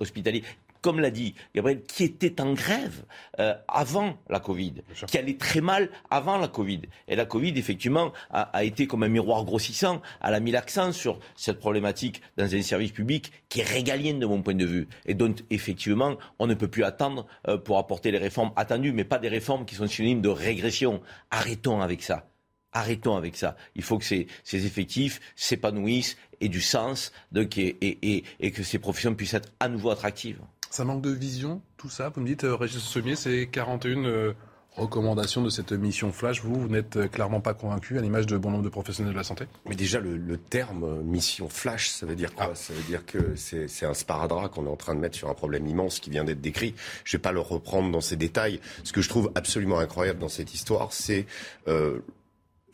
hospitaliers 0.00 0.42
comme 0.86 1.00
l'a 1.00 1.10
dit 1.10 1.34
Gabriel, 1.52 1.82
qui 1.82 2.04
était 2.04 2.40
en 2.40 2.52
grève 2.52 3.02
euh, 3.40 3.56
avant 3.66 4.18
la 4.30 4.38
Covid, 4.38 4.74
qui 5.08 5.18
allait 5.18 5.36
très 5.36 5.60
mal 5.60 5.90
avant 6.10 6.38
la 6.38 6.46
Covid. 6.46 6.82
Et 7.08 7.16
la 7.16 7.24
Covid, 7.24 7.54
effectivement, 7.56 8.12
a, 8.30 8.62
été 8.62 8.86
comme 8.86 9.02
un 9.02 9.08
miroir 9.08 9.44
grossissant. 9.44 10.00
Elle 10.22 10.34
a 10.34 10.38
mis 10.38 10.52
l'accent 10.52 10.92
sur 10.92 11.18
cette 11.34 11.58
problématique 11.58 12.22
dans 12.36 12.54
un 12.54 12.62
service 12.62 12.92
public 12.92 13.32
qui 13.48 13.62
est 13.62 13.64
régalien 13.64 14.14
de 14.14 14.26
mon 14.26 14.42
point 14.42 14.54
de 14.54 14.64
vue. 14.64 14.86
Et 15.06 15.14
donc, 15.14 15.38
effectivement, 15.50 16.14
on 16.38 16.46
ne 16.46 16.54
peut 16.54 16.68
plus 16.68 16.84
attendre 16.84 17.26
euh, 17.48 17.58
pour 17.58 17.78
apporter 17.78 18.12
les 18.12 18.18
réformes 18.18 18.52
attendues, 18.54 18.92
mais 18.92 19.02
pas 19.02 19.18
des 19.18 19.28
réformes 19.28 19.64
qui 19.64 19.74
sont 19.74 19.88
synonymes 19.88 20.22
de 20.22 20.28
régression. 20.28 21.00
Arrêtons 21.32 21.80
avec 21.80 22.00
ça. 22.00 22.28
Arrêtons 22.72 23.16
avec 23.16 23.36
ça. 23.36 23.56
Il 23.74 23.82
faut 23.82 23.98
que 23.98 24.04
ces, 24.04 24.28
effectifs 24.52 25.18
s'épanouissent 25.34 26.16
et 26.40 26.48
du 26.48 26.60
sens 26.60 27.10
et 27.34 28.52
que 28.52 28.62
ces 28.62 28.78
professions 28.78 29.16
puissent 29.16 29.34
être 29.34 29.50
à 29.58 29.68
nouveau 29.68 29.90
attractives. 29.90 30.38
Ça 30.70 30.84
manque 30.84 31.02
de 31.02 31.10
vision, 31.10 31.62
tout 31.76 31.88
ça 31.88 32.10
Vous 32.10 32.20
me 32.20 32.26
dites, 32.26 32.44
euh, 32.44 32.54
Régis 32.54 32.82
Sommier, 32.82 33.16
c'est 33.16 33.46
41 33.46 34.04
euh, 34.04 34.32
recommandations 34.76 35.42
de 35.42 35.50
cette 35.50 35.72
mission 35.72 36.12
Flash. 36.12 36.42
Vous, 36.42 36.54
vous 36.54 36.68
n'êtes 36.68 36.96
euh, 36.96 37.08
clairement 37.08 37.40
pas 37.40 37.54
convaincu, 37.54 37.98
à 37.98 38.00
l'image 38.00 38.26
de 38.26 38.36
bon 38.36 38.50
nombre 38.50 38.64
de 38.64 38.68
professionnels 38.68 39.12
de 39.12 39.18
la 39.18 39.24
santé? 39.24 39.46
Mais 39.68 39.74
déjà, 39.74 40.00
le, 40.00 40.36
terme 40.36 41.02
mission 41.02 41.48
Flash, 41.48 41.88
ça 41.88 42.06
veut 42.06 42.16
dire 42.16 42.34
quoi? 42.34 42.50
Ah. 42.52 42.54
Ça 42.54 42.72
veut 42.72 42.82
dire 42.82 43.06
que 43.06 43.36
c'est 43.36 43.86
un 43.86 43.94
sparadrap 43.94 44.50
qu'on 44.50 44.66
est 44.66 44.70
en 44.70 44.76
train 44.76 44.94
de 44.94 45.00
mettre 45.00 45.16
sur 45.16 45.28
un 45.30 45.34
problème 45.34 45.66
immense 45.66 46.00
qui 46.00 46.10
vient 46.10 46.24
d'être 46.24 46.40
décrit. 46.40 46.74
Je 47.04 47.16
ne 47.16 47.18
vais 47.18 47.22
pas 47.22 47.32
le 47.32 47.40
reprendre 47.40 47.90
dans 47.90 48.02
ces 48.02 48.16
détails. 48.16 48.60
Ce 48.84 48.92
que 48.92 49.00
je 49.00 49.08
trouve 49.08 49.32
absolument 49.34 49.78
incroyable 49.78 50.18
dans 50.18 50.28
cette 50.28 50.52
histoire, 50.52 50.92
c'est 50.92 51.26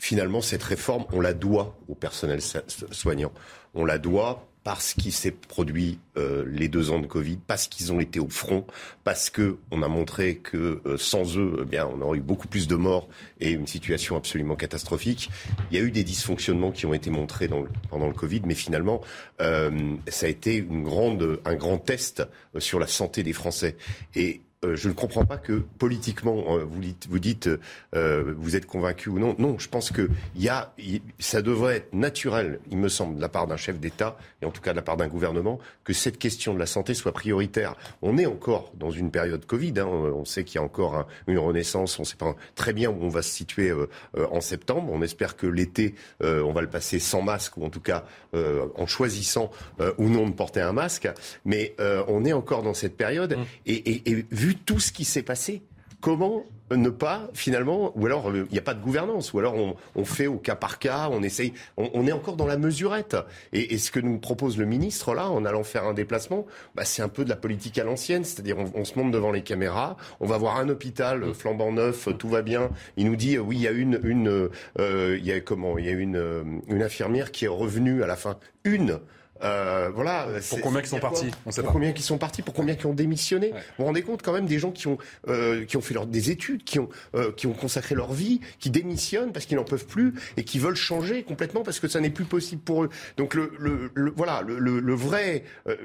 finalement 0.02 0.40
cette 0.40 0.64
réforme, 0.64 1.04
on 1.12 1.20
la 1.20 1.32
doit 1.32 1.78
au 1.86 1.94
personnel 1.94 2.40
soignant. 2.40 3.30
On 3.74 3.84
la 3.84 3.98
doit 3.98 4.44
parce 4.64 4.94
qu'il 4.94 5.12
s'est 5.12 5.32
produit 5.32 5.98
euh, 6.16 6.44
les 6.46 6.68
deux 6.68 6.90
ans 6.90 7.00
de 7.00 7.06
Covid, 7.06 7.38
parce 7.46 7.68
qu'ils 7.68 7.92
ont 7.92 8.00
été 8.00 8.20
au 8.20 8.28
front, 8.28 8.66
parce 9.04 9.30
que 9.30 9.58
on 9.70 9.82
a 9.82 9.88
montré 9.88 10.36
que 10.36 10.80
euh, 10.86 10.96
sans 10.96 11.36
eux, 11.36 11.60
eh 11.62 11.64
bien, 11.64 11.86
on 11.86 12.00
aurait 12.00 12.18
eu 12.18 12.22
beaucoup 12.22 12.48
plus 12.48 12.68
de 12.68 12.76
morts 12.76 13.08
et 13.40 13.50
une 13.50 13.66
situation 13.66 14.16
absolument 14.16 14.56
catastrophique. 14.56 15.30
Il 15.70 15.78
y 15.78 15.80
a 15.80 15.82
eu 15.82 15.90
des 15.90 16.04
dysfonctionnements 16.04 16.70
qui 16.70 16.86
ont 16.86 16.94
été 16.94 17.10
montrés 17.10 17.48
dans 17.48 17.64
pendant 17.90 18.06
le 18.06 18.14
Covid, 18.14 18.42
mais 18.44 18.54
finalement, 18.54 19.00
euh, 19.40 19.96
ça 20.08 20.26
a 20.26 20.28
été 20.28 20.56
une 20.56 20.82
grande, 20.82 21.40
un 21.44 21.54
grand 21.54 21.78
test 21.78 22.22
sur 22.58 22.78
la 22.78 22.86
santé 22.86 23.22
des 23.22 23.32
Français. 23.32 23.76
Et 24.14 24.42
euh, 24.64 24.76
je 24.76 24.88
ne 24.88 24.92
comprends 24.92 25.24
pas 25.24 25.38
que 25.38 25.62
politiquement, 25.78 26.56
euh, 26.56 26.64
vous 26.64 26.80
dites, 26.80 27.06
vous, 27.10 27.18
dites 27.18 27.50
euh, 27.94 28.34
vous 28.36 28.54
êtes 28.54 28.66
convaincu 28.66 29.08
ou 29.08 29.18
non. 29.18 29.34
Non, 29.38 29.58
je 29.58 29.68
pense 29.68 29.90
que 29.90 30.08
y 30.36 30.48
a, 30.48 30.72
ça 31.18 31.42
devrait 31.42 31.78
être 31.78 31.92
naturel, 31.92 32.60
il 32.70 32.78
me 32.78 32.88
semble, 32.88 33.16
de 33.16 33.20
la 33.20 33.28
part 33.28 33.46
d'un 33.48 33.56
chef 33.56 33.80
d'État, 33.80 34.16
et 34.40 34.46
en 34.46 34.50
tout 34.50 34.60
cas 34.60 34.70
de 34.70 34.76
la 34.76 34.82
part 34.82 34.96
d'un 34.96 35.08
gouvernement, 35.08 35.58
que 35.82 35.92
cette 35.92 36.18
question 36.18 36.54
de 36.54 36.58
la 36.58 36.66
santé 36.66 36.94
soit 36.94 37.12
prioritaire. 37.12 37.74
On 38.02 38.18
est 38.18 38.26
encore 38.26 38.72
dans 38.74 38.90
une 38.90 39.10
période 39.10 39.44
Covid, 39.46 39.74
hein, 39.78 39.86
on 39.86 40.24
sait 40.24 40.44
qu'il 40.44 40.56
y 40.56 40.58
a 40.58 40.62
encore 40.62 41.06
une 41.26 41.38
renaissance, 41.38 41.98
on 41.98 42.02
ne 42.02 42.06
sait 42.06 42.16
pas 42.16 42.36
très 42.54 42.72
bien 42.72 42.90
où 42.90 42.98
on 43.00 43.08
va 43.08 43.22
se 43.22 43.30
situer 43.30 43.72
en 44.14 44.40
septembre. 44.40 44.90
On 44.92 45.02
espère 45.02 45.36
que 45.36 45.46
l'été, 45.46 45.94
on 46.20 46.52
va 46.52 46.60
le 46.60 46.68
passer 46.68 46.98
sans 46.98 47.22
masque, 47.22 47.56
ou 47.56 47.64
en 47.64 47.70
tout 47.70 47.80
cas 47.80 48.04
en 48.32 48.86
choisissant 48.86 49.50
ou 49.98 50.08
non 50.08 50.28
de 50.28 50.34
porter 50.34 50.60
un 50.60 50.72
masque. 50.72 51.08
Mais 51.44 51.74
on 52.08 52.24
est 52.24 52.32
encore 52.32 52.62
dans 52.62 52.74
cette 52.74 52.96
période, 52.96 53.36
mmh. 53.36 53.42
et, 53.66 53.90
et, 53.90 54.10
et 54.10 54.26
vu 54.30 54.51
tout 54.54 54.80
ce 54.80 54.92
qui 54.92 55.04
s'est 55.04 55.22
passé, 55.22 55.62
comment 56.00 56.44
ne 56.76 56.88
pas 56.88 57.30
finalement, 57.34 57.92
ou 57.96 58.06
alors 58.06 58.30
il 58.34 58.46
n'y 58.50 58.58
a 58.58 58.62
pas 58.62 58.74
de 58.74 58.82
gouvernance, 58.82 59.32
ou 59.32 59.38
alors 59.38 59.54
on, 59.94 60.04
fait 60.04 60.26
au 60.26 60.38
cas 60.38 60.56
par 60.56 60.78
cas, 60.78 61.08
on 61.10 61.22
essaye, 61.22 61.52
on, 61.76 62.06
est 62.06 62.12
encore 62.12 62.36
dans 62.36 62.46
la 62.46 62.56
mesurette. 62.56 63.16
Et, 63.52 63.78
ce 63.78 63.90
que 63.90 64.00
nous 64.00 64.18
propose 64.18 64.58
le 64.58 64.64
ministre 64.64 65.14
là, 65.14 65.30
en 65.30 65.44
allant 65.44 65.64
faire 65.64 65.84
un 65.84 65.94
déplacement, 65.94 66.46
bah, 66.74 66.84
c'est 66.84 67.02
un 67.02 67.08
peu 67.08 67.24
de 67.24 67.28
la 67.28 67.36
politique 67.36 67.78
à 67.78 67.84
l'ancienne, 67.84 68.24
c'est-à-dire 68.24 68.56
on, 68.74 68.84
se 68.84 68.98
monte 68.98 69.12
devant 69.12 69.32
les 69.32 69.42
caméras, 69.42 69.96
on 70.20 70.26
va 70.26 70.38
voir 70.38 70.56
un 70.58 70.68
hôpital 70.68 71.34
flambant 71.34 71.72
neuf, 71.72 72.08
tout 72.18 72.28
va 72.28 72.42
bien, 72.42 72.70
il 72.96 73.06
nous 73.06 73.16
dit 73.16 73.38
oui 73.38 73.56
il 73.56 73.62
y 73.62 73.68
a 73.68 73.70
une, 73.70 74.50
euh, 74.78 75.18
il 75.18 75.24
y 75.26 75.32
a 75.32 75.40
comment, 75.40 75.78
il 75.78 75.86
y 75.86 75.88
a 75.88 75.92
une 75.92 76.82
infirmière 76.82 77.32
qui 77.32 77.44
est 77.44 77.48
revenue 77.48 78.02
à 78.02 78.06
la 78.06 78.16
fin, 78.16 78.38
une. 78.64 78.98
Euh, 79.42 79.90
voilà. 79.94 80.26
Pour 80.48 80.60
combien 80.60 80.82
qui 80.82 80.88
sont 80.88 80.98
partis 81.00 81.30
On 81.46 81.50
sait 81.50 81.62
Pour 81.62 81.72
combien 81.72 81.92
qui 81.92 82.02
sont 82.02 82.18
partis 82.18 82.42
Pour 82.42 82.54
combien 82.54 82.74
qui 82.74 82.86
ont 82.86 82.94
démissionné 82.94 83.50
Vous 83.50 83.56
vous 83.78 83.84
rendez 83.84 84.02
compte 84.02 84.22
quand 84.22 84.32
même 84.32 84.46
des 84.46 84.58
gens 84.58 84.70
qui 84.70 84.86
ont 84.86 84.98
euh, 85.28 85.64
qui 85.64 85.76
ont 85.76 85.80
fait 85.80 85.94
leur, 85.94 86.06
des 86.06 86.30
études, 86.30 86.64
qui 86.64 86.78
ont 86.78 86.88
euh, 87.14 87.32
qui 87.32 87.46
ont 87.46 87.52
consacré 87.52 87.94
leur 87.94 88.12
vie, 88.12 88.40
qui 88.58 88.70
démissionnent 88.70 89.32
parce 89.32 89.46
qu'ils 89.46 89.56
n'en 89.56 89.64
peuvent 89.64 89.86
plus 89.86 90.14
et 90.36 90.44
qui 90.44 90.58
veulent 90.58 90.76
changer 90.76 91.22
complètement 91.22 91.62
parce 91.62 91.80
que 91.80 91.88
ça 91.88 92.00
n'est 92.00 92.10
plus 92.10 92.24
possible 92.24 92.62
pour 92.62 92.84
eux. 92.84 92.90
Donc 93.16 93.34
le, 93.34 93.52
le, 93.58 93.90
le 93.94 94.12
voilà 94.16 94.42
le, 94.42 94.58
le 94.58 94.94
vrai 94.94 95.44
euh, 95.66 95.76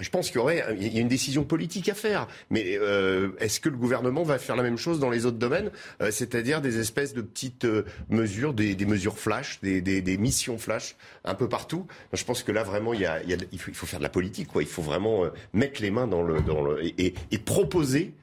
je 0.00 0.10
pense 0.10 0.28
qu'il 0.28 0.36
y 0.36 0.38
aurait 0.38 0.64
il 0.76 0.92
y 0.92 0.98
a 0.98 1.00
une 1.00 1.08
décision 1.08 1.44
politique 1.44 1.88
à 1.88 1.94
faire, 1.94 2.26
mais 2.50 2.76
euh, 2.78 3.30
est-ce 3.38 3.60
que 3.60 3.68
le 3.68 3.76
gouvernement 3.76 4.24
va 4.24 4.38
faire 4.38 4.56
la 4.56 4.64
même 4.64 4.76
chose 4.76 4.98
dans 4.98 5.10
les 5.10 5.24
autres 5.24 5.38
domaines, 5.38 5.70
euh, 6.00 6.10
c'est-à-dire 6.10 6.60
des 6.60 6.80
espèces 6.80 7.14
de 7.14 7.22
petites 7.22 7.64
euh, 7.64 7.84
mesures, 8.08 8.54
des, 8.54 8.74
des, 8.74 8.86
mesures 8.86 9.18
flash, 9.18 9.60
des, 9.62 9.80
des, 9.80 10.02
des, 10.02 10.18
missions 10.18 10.58
flash 10.58 10.96
un 11.24 11.34
peu 11.34 11.48
partout? 11.48 11.86
Je 12.12 12.24
pense 12.24 12.42
que 12.42 12.50
là 12.50 12.64
vraiment 12.64 12.92
il, 12.92 13.00
y 13.00 13.06
a, 13.06 13.22
il, 13.22 13.30
y 13.30 13.34
a, 13.34 13.36
il, 13.52 13.58
faut, 13.60 13.70
il 13.70 13.76
faut, 13.76 13.86
faire 13.86 14.00
de 14.00 14.04
la 14.04 14.10
politique, 14.10 14.48
quoi. 14.48 14.62
Il 14.62 14.68
faut 14.68 14.82
vraiment 14.82 15.24
mettre 15.52 15.80
les 15.80 15.92
mains 15.92 16.08
dans 16.08 16.22
le, 16.22 16.40
dans 16.40 16.62
le 16.62 16.84
et, 16.84 17.14
et 17.30 17.38
proposer, 17.38 18.14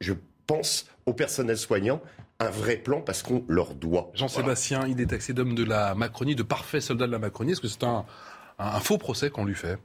je 0.00 0.12
pense, 0.46 0.86
au 1.06 1.14
personnel 1.14 1.56
soignant 1.56 2.02
un 2.38 2.50
vrai 2.50 2.76
plan 2.76 3.00
parce 3.00 3.22
qu'on 3.22 3.44
leur 3.48 3.74
doit. 3.74 4.10
Jean-Sébastien, 4.14 4.86
il 4.88 5.00
est 5.00 5.06
taxé 5.06 5.32
d'homme 5.32 5.54
de 5.54 5.64
la 5.64 5.94
Macronie, 5.94 6.34
de 6.34 6.42
parfait 6.42 6.80
soldat 6.80 7.06
de 7.06 7.12
la 7.12 7.18
Macronie. 7.18 7.52
Est-ce 7.52 7.60
que 7.60 7.68
c'est 7.68 7.84
un, 7.84 8.04
un 8.58 8.80
faux 8.80 8.98
procès 8.98 9.30
qu'on 9.30 9.44
lui 9.44 9.54
fait? 9.54 9.78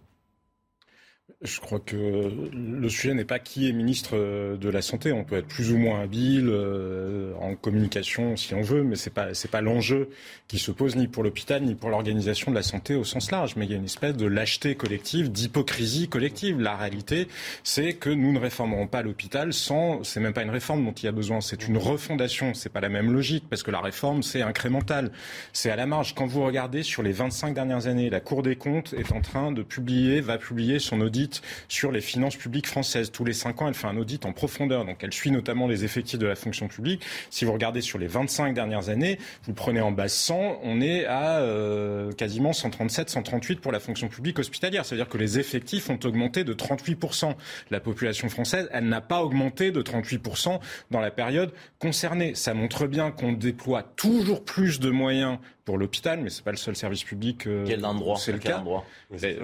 Je 1.44 1.60
crois 1.60 1.80
que 1.80 2.32
le 2.52 2.90
sujet 2.90 3.14
n'est 3.14 3.24
pas 3.24 3.38
qui 3.38 3.70
est 3.70 3.72
ministre 3.72 4.12
euh, 4.16 4.58
de 4.58 4.70
la 4.70 4.82
santé. 4.82 5.12
On 5.12 5.24
peut 5.24 5.38
être 5.38 5.48
plus 5.48 5.72
ou 5.72 5.78
moins 5.78 6.02
habile 6.02 6.50
euh, 6.50 7.32
en 7.40 7.56
communication 7.56 8.36
si 8.36 8.56
on 8.56 8.62
veut, 8.62 8.82
mais 8.82 8.96
c'est 8.96 9.14
pas 9.14 9.36
c'est 9.36 9.52
pas 9.52 9.62
l'enjeu 9.62 10.10
qui 10.48 10.58
se 10.58 10.72
pose 10.72 10.96
ni 10.96 11.08
pour 11.08 11.22
l'hôpital 11.22 11.62
ni 11.62 11.76
pour 11.76 11.92
l'organisation 11.92 12.50
de 12.50 12.56
la 12.56 12.64
santé 12.64 12.96
au 12.96 13.04
sens 13.04 13.30
large. 13.30 13.56
Mais 13.56 13.66
il 13.66 13.72
y 13.72 13.76
a 13.76 13.78
une 13.78 13.86
espèce 13.86 14.18
de 14.18 14.26
lâcheté 14.26 14.74
collective, 14.74 15.32
d'hypocrisie 15.32 16.10
collective. 16.10 16.60
La 16.60 16.76
réalité, 16.76 17.28
c'est 17.64 17.94
que 17.94 18.10
nous 18.10 18.34
ne 18.34 18.40
réformerons 18.40 18.88
pas 18.88 19.04
l'hôpital 19.04 19.54
sans. 19.54 20.04
C'est 20.04 20.20
même 20.20 20.34
pas 20.34 20.42
une 20.42 20.50
réforme 20.50 20.86
dont 20.86 20.94
il 20.94 21.06
y 21.06 21.10
a 21.10 21.12
besoin, 21.12 21.40
c'est 21.42 21.68
une 21.68 21.78
refondation. 21.78 22.56
C'est 22.56 22.70
pas 22.70 22.82
la 22.82 22.90
même 22.90 23.14
logique 23.14 23.46
parce 23.48 23.62
que 23.62 23.70
la 23.70 23.82
réforme 23.82 24.24
c'est 24.24 24.42
incrémental, 24.42 25.12
c'est 25.54 25.70
à 25.70 25.76
la 25.76 25.86
marge. 25.86 26.16
Quand 26.16 26.26
vous 26.26 26.44
regardez 26.44 26.82
sur 26.82 27.04
les 27.04 27.12
25 27.12 27.54
dernières 27.54 27.86
années, 27.86 28.10
la 28.10 28.22
Cour 28.22 28.42
des 28.42 28.56
comptes 28.56 28.94
est 28.94 29.12
en 29.12 29.22
train 29.22 29.52
de 29.52 29.62
publier, 29.62 30.20
va 30.20 30.40
publier 30.40 30.80
son 30.80 31.00
audit 31.00 31.27
sur 31.68 31.92
les 31.92 32.02
finances 32.02 32.36
publiques 32.36 32.68
françaises. 32.68 33.12
Tous 33.12 33.26
les 33.26 33.34
cinq 33.34 33.62
ans, 33.62 33.68
elle 33.68 33.74
fait 33.74 33.88
un 33.88 33.98
audit 33.98 34.26
en 34.26 34.34
profondeur. 34.34 34.86
Donc, 34.86 34.98
elle 35.02 35.14
suit 35.14 35.32
notamment 35.32 35.68
les 35.68 35.84
effectifs 35.84 36.20
de 36.20 36.28
la 36.28 36.36
fonction 36.36 36.68
publique. 36.68 37.04
Si 37.30 37.46
vous 37.46 37.54
regardez 37.54 37.82
sur 37.82 38.00
les 38.00 38.08
25 38.08 38.54
dernières 38.54 38.90
années, 38.90 39.20
vous 39.44 39.54
prenez 39.54 39.82
en 39.82 39.92
base 39.92 40.14
100, 40.14 40.60
on 40.64 40.82
est 40.82 41.06
à 41.06 41.40
euh, 41.40 42.12
quasiment 42.12 42.54
137, 42.54 43.10
138 43.10 43.60
pour 43.62 43.72
la 43.72 43.80
fonction 43.80 44.08
publique 44.08 44.40
hospitalière. 44.40 44.86
C'est-à-dire 44.86 45.10
que 45.10 45.18
les 45.18 45.40
effectifs 45.40 45.90
ont 45.90 46.00
augmenté 46.04 46.44
de 46.44 46.54
38%. 46.54 47.36
La 47.72 47.80
population 47.80 48.30
française, 48.30 48.70
elle 48.72 48.88
n'a 48.88 49.02
pas 49.02 49.24
augmenté 49.24 49.72
de 49.72 49.82
38% 49.82 50.60
dans 50.92 51.00
la 51.00 51.12
période 51.12 51.52
concernée. 51.80 52.36
Ça 52.36 52.54
montre 52.54 52.88
bien 52.88 53.12
qu'on 53.12 53.34
déploie 53.34 53.84
toujours 53.84 54.44
plus 54.44 54.80
de 54.80 54.90
moyens 54.90 55.38
pour 55.68 55.78
l'hôpital, 55.78 56.22
mais 56.22 56.30
c'est 56.30 56.46
pas 56.46 56.52
le 56.52 56.58
seul 56.58 56.78
service 56.78 57.04
public. 57.04 57.46
Euh, 57.46 57.66
quel 57.68 57.86
endroit 57.86 58.16
C'est 58.16 58.32
le 58.32 58.38
cas. 58.38 58.64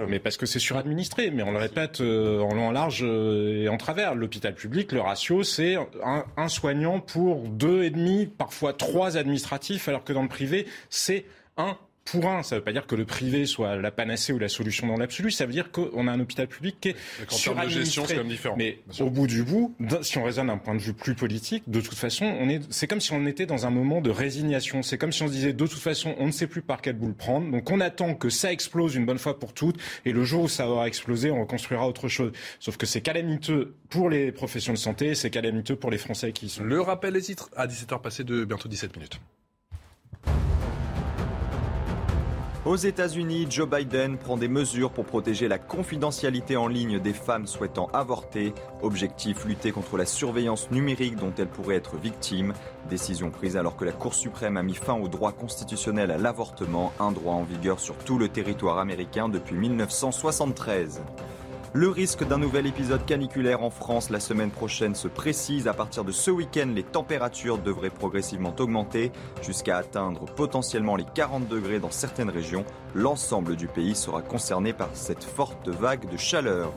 Mais, 0.08 0.18
parce 0.18 0.38
que 0.38 0.46
c'est 0.46 0.58
suradministré. 0.58 1.30
Mais 1.30 1.42
on 1.42 1.52
le 1.52 1.58
répète 1.58 2.00
euh, 2.00 2.40
en 2.40 2.54
long, 2.54 2.68
en 2.68 2.70
large 2.70 3.02
euh, 3.02 3.64
et 3.64 3.68
en 3.68 3.76
travers. 3.76 4.14
L'hôpital 4.14 4.54
public, 4.54 4.92
le 4.92 5.02
ratio, 5.02 5.42
c'est 5.42 5.76
un, 6.02 6.24
un 6.38 6.48
soignant 6.48 6.98
pour 6.98 7.46
deux 7.46 7.82
et 7.82 7.90
demi, 7.90 8.24
parfois 8.24 8.72
trois 8.72 9.18
administratifs, 9.18 9.86
alors 9.86 10.02
que 10.02 10.14
dans 10.14 10.22
le 10.22 10.28
privé, 10.28 10.66
c'est 10.88 11.26
un 11.58 11.76
pour 12.04 12.26
un. 12.26 12.42
Ça 12.42 12.56
ne 12.56 12.60
veut 12.60 12.64
pas 12.64 12.72
dire 12.72 12.86
que 12.86 12.94
le 12.94 13.04
privé 13.04 13.46
soit 13.46 13.76
la 13.76 13.90
panacée 13.90 14.32
ou 14.32 14.38
la 14.38 14.48
solution 14.48 14.86
dans 14.86 14.96
l'absolu. 14.96 15.30
Ça 15.30 15.46
veut 15.46 15.52
dire 15.52 15.70
qu'on 15.70 16.06
a 16.06 16.12
un 16.12 16.20
hôpital 16.20 16.46
public 16.46 16.76
qui 16.80 16.90
est 16.90 16.92
de 16.92 17.68
gestion, 17.68 18.04
c'est 18.06 18.22
différent. 18.24 18.56
Mais 18.56 18.78
au 19.00 19.10
bout 19.10 19.26
du 19.26 19.42
bout, 19.42 19.74
si 20.02 20.18
on 20.18 20.24
raisonne 20.24 20.48
d'un 20.48 20.58
point 20.58 20.74
de 20.74 20.80
vue 20.80 20.94
plus 20.94 21.14
politique, 21.14 21.64
de 21.66 21.80
toute 21.80 21.94
façon, 21.94 22.24
on 22.24 22.48
est, 22.48 22.60
c'est 22.70 22.86
comme 22.86 23.00
si 23.00 23.12
on 23.12 23.26
était 23.26 23.46
dans 23.46 23.66
un 23.66 23.70
moment 23.70 24.00
de 24.00 24.10
résignation. 24.10 24.82
C'est 24.82 24.98
comme 24.98 25.12
si 25.12 25.22
on 25.22 25.28
se 25.28 25.32
disait, 25.32 25.52
de 25.52 25.66
toute 25.66 25.78
façon, 25.78 26.14
on 26.18 26.26
ne 26.26 26.32
sait 26.32 26.46
plus 26.46 26.62
par 26.62 26.82
quelle 26.82 26.96
boule 26.96 27.14
prendre. 27.14 27.50
Donc 27.50 27.70
on 27.70 27.80
attend 27.80 28.14
que 28.14 28.30
ça 28.30 28.52
explose 28.52 28.94
une 28.94 29.06
bonne 29.06 29.18
fois 29.18 29.38
pour 29.38 29.52
toutes. 29.52 29.78
Et 30.04 30.12
le 30.12 30.24
jour 30.24 30.44
où 30.44 30.48
ça 30.48 30.68
aura 30.68 30.86
explosé, 30.86 31.30
on 31.30 31.40
reconstruira 31.40 31.88
autre 31.88 32.08
chose. 32.08 32.32
Sauf 32.60 32.76
que 32.76 32.86
c'est 32.86 33.00
calamiteux 33.00 33.74
pour 33.88 34.10
les 34.10 34.32
professions 34.32 34.72
de 34.72 34.78
santé, 34.78 35.14
c'est 35.14 35.30
calamiteux 35.30 35.76
pour 35.76 35.90
les 35.90 35.98
Français 35.98 36.32
qui 36.32 36.46
y 36.46 36.48
sont. 36.48 36.64
Le 36.64 36.80
rappel 36.80 37.14
des 37.14 37.22
titres 37.22 37.50
à 37.56 37.66
17h 37.66 38.00
passé 38.00 38.24
de 38.24 38.44
bientôt 38.44 38.68
17 38.68 38.96
minutes. 38.96 39.20
Aux 42.66 42.76
États-Unis, 42.76 43.46
Joe 43.50 43.68
Biden 43.68 44.16
prend 44.16 44.38
des 44.38 44.48
mesures 44.48 44.90
pour 44.90 45.04
protéger 45.04 45.48
la 45.48 45.58
confidentialité 45.58 46.56
en 46.56 46.66
ligne 46.66 46.98
des 46.98 47.12
femmes 47.12 47.46
souhaitant 47.46 47.90
avorter. 47.92 48.54
Objectif 48.80 49.44
lutter 49.44 49.70
contre 49.70 49.98
la 49.98 50.06
surveillance 50.06 50.70
numérique 50.70 51.16
dont 51.16 51.32
elles 51.36 51.46
pourraient 51.46 51.76
être 51.76 51.98
victimes. 51.98 52.54
Décision 52.88 53.30
prise 53.30 53.58
alors 53.58 53.76
que 53.76 53.84
la 53.84 53.92
Cour 53.92 54.14
suprême 54.14 54.56
a 54.56 54.62
mis 54.62 54.72
fin 54.72 54.94
au 54.94 55.08
droit 55.08 55.32
constitutionnel 55.32 56.10
à 56.10 56.16
l'avortement, 56.16 56.94
un 56.98 57.12
droit 57.12 57.34
en 57.34 57.42
vigueur 57.42 57.80
sur 57.80 57.96
tout 57.96 58.18
le 58.18 58.28
territoire 58.28 58.78
américain 58.78 59.28
depuis 59.28 59.56
1973. 59.56 61.02
Le 61.76 61.88
risque 61.88 62.24
d'un 62.24 62.38
nouvel 62.38 62.68
épisode 62.68 63.04
caniculaire 63.04 63.64
en 63.64 63.70
France 63.70 64.08
la 64.08 64.20
semaine 64.20 64.52
prochaine 64.52 64.94
se 64.94 65.08
précise. 65.08 65.66
À 65.66 65.74
partir 65.74 66.04
de 66.04 66.12
ce 66.12 66.30
week-end, 66.30 66.70
les 66.72 66.84
températures 66.84 67.58
devraient 67.58 67.90
progressivement 67.90 68.54
augmenter 68.60 69.10
jusqu'à 69.42 69.78
atteindre 69.78 70.24
potentiellement 70.36 70.94
les 70.94 71.04
40 71.16 71.48
degrés 71.48 71.80
dans 71.80 71.90
certaines 71.90 72.30
régions. 72.30 72.64
L'ensemble 72.94 73.56
du 73.56 73.66
pays 73.66 73.96
sera 73.96 74.22
concerné 74.22 74.72
par 74.72 74.90
cette 74.92 75.24
forte 75.24 75.68
vague 75.68 76.08
de 76.08 76.16
chaleur. 76.16 76.72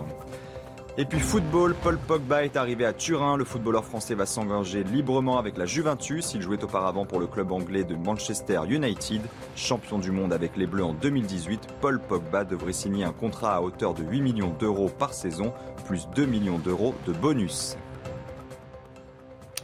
Et 0.99 1.05
puis 1.05 1.19
football, 1.19 1.75
Paul 1.83 1.99
Pogba 1.99 2.43
est 2.43 2.57
arrivé 2.57 2.83
à 2.83 2.91
Turin. 2.91 3.37
Le 3.37 3.45
footballeur 3.45 3.85
français 3.85 4.15
va 4.15 4.25
s'engager 4.25 4.83
librement 4.83 5.37
avec 5.37 5.55
la 5.55 5.67
Juventus. 5.67 6.33
Il 6.33 6.41
jouait 6.41 6.63
auparavant 6.63 7.05
pour 7.05 7.19
le 7.19 7.27
club 7.27 7.51
anglais 7.51 7.83
de 7.83 7.95
Manchester 7.95 8.61
United. 8.67 9.21
Champion 9.55 9.99
du 9.99 10.09
monde 10.09 10.33
avec 10.33 10.57
les 10.57 10.65
Bleus 10.65 10.83
en 10.83 10.93
2018, 10.93 11.67
Paul 11.81 11.99
Pogba 11.99 12.45
devrait 12.45 12.73
signer 12.73 13.03
un 13.03 13.11
contrat 13.11 13.57
à 13.57 13.61
hauteur 13.61 13.93
de 13.93 14.01
8 14.01 14.21
millions 14.21 14.55
d'euros 14.57 14.89
par 14.89 15.13
saison, 15.13 15.53
plus 15.85 16.07
2 16.15 16.25
millions 16.25 16.57
d'euros 16.57 16.95
de 17.05 17.13
bonus. 17.13 17.77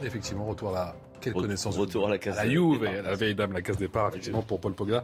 Effectivement, 0.04 0.44
retour 0.44 0.76
à 0.76 0.94
quelle 1.24 1.32
connaissance 1.32 1.76
Retour 1.76 2.06
à 2.06 2.10
la 2.10 2.18
case 2.18 2.36
la 2.36 2.48
Juve, 2.48 2.84
la 2.84 3.14
vieille 3.14 3.34
dame, 3.34 3.52
la 3.52 3.62
case 3.62 3.76
départ, 3.76 4.08
effectivement, 4.08 4.42
pour 4.42 4.60
Paul 4.60 4.74
Pogba. 4.74 5.02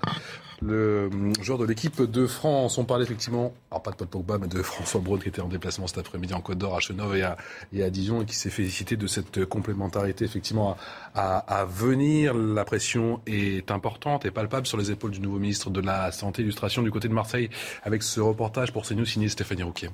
Le 0.63 1.09
hum, 1.13 1.33
joueur 1.41 1.59
de 1.59 1.65
l'équipe 1.65 2.03
de 2.03 2.27
France, 2.27 2.77
on 2.79 2.85
parlait 2.85 3.05
effectivement, 3.05 3.55
alors 3.71 3.83
pas 3.83 3.91
de 3.91 3.97
Paul 3.97 4.09
Pogba, 4.09 4.39
mais 4.39 4.49
de 4.49 4.63
François 4.63 5.01
Braun, 5.01 5.19
qui 5.19 5.29
était 5.29 5.41
en 5.41 5.49
déplacement 5.49 5.87
cet 5.87 5.99
après-midi 5.99 6.35
en 6.35 6.41
Côte 6.41 6.59
d'Or, 6.59 6.77
à 6.77 6.81
Chenov 6.81 7.17
et 7.17 7.23
à, 7.23 7.37
et 7.73 7.83
à 7.83 7.91
Dijon, 7.91 8.23
et 8.23 8.25
qui 8.27 8.35
s'est 8.37 8.51
félicité 8.51 8.97
de 8.97 9.07
cette 9.07 9.45
complémentarité, 9.47 10.25
effectivement, 10.25 10.77
à, 11.15 11.39
à, 11.39 11.61
à, 11.61 11.65
venir. 11.65 12.35
La 12.35 12.65
pression 12.65 13.21
est 13.27 13.71
importante 13.71 14.27
et 14.27 14.31
palpable 14.31 14.67
sur 14.67 14.77
les 14.77 14.91
épaules 14.91 15.13
du 15.13 15.21
nouveau 15.21 15.39
ministre 15.39 15.71
de 15.71 15.81
la 15.81 16.13
Santé. 16.13 16.43
Illustration 16.43 16.83
du 16.83 16.91
côté 16.91 17.09
de 17.09 17.15
Marseille, 17.15 17.51
avec 17.83 18.03
ce 18.03 18.21
reportage 18.21 18.73
pour 18.73 18.87
CNews 18.87 19.05
signé 19.05 19.29
Stéphanie 19.29 19.63
Rouquier. 19.63 19.89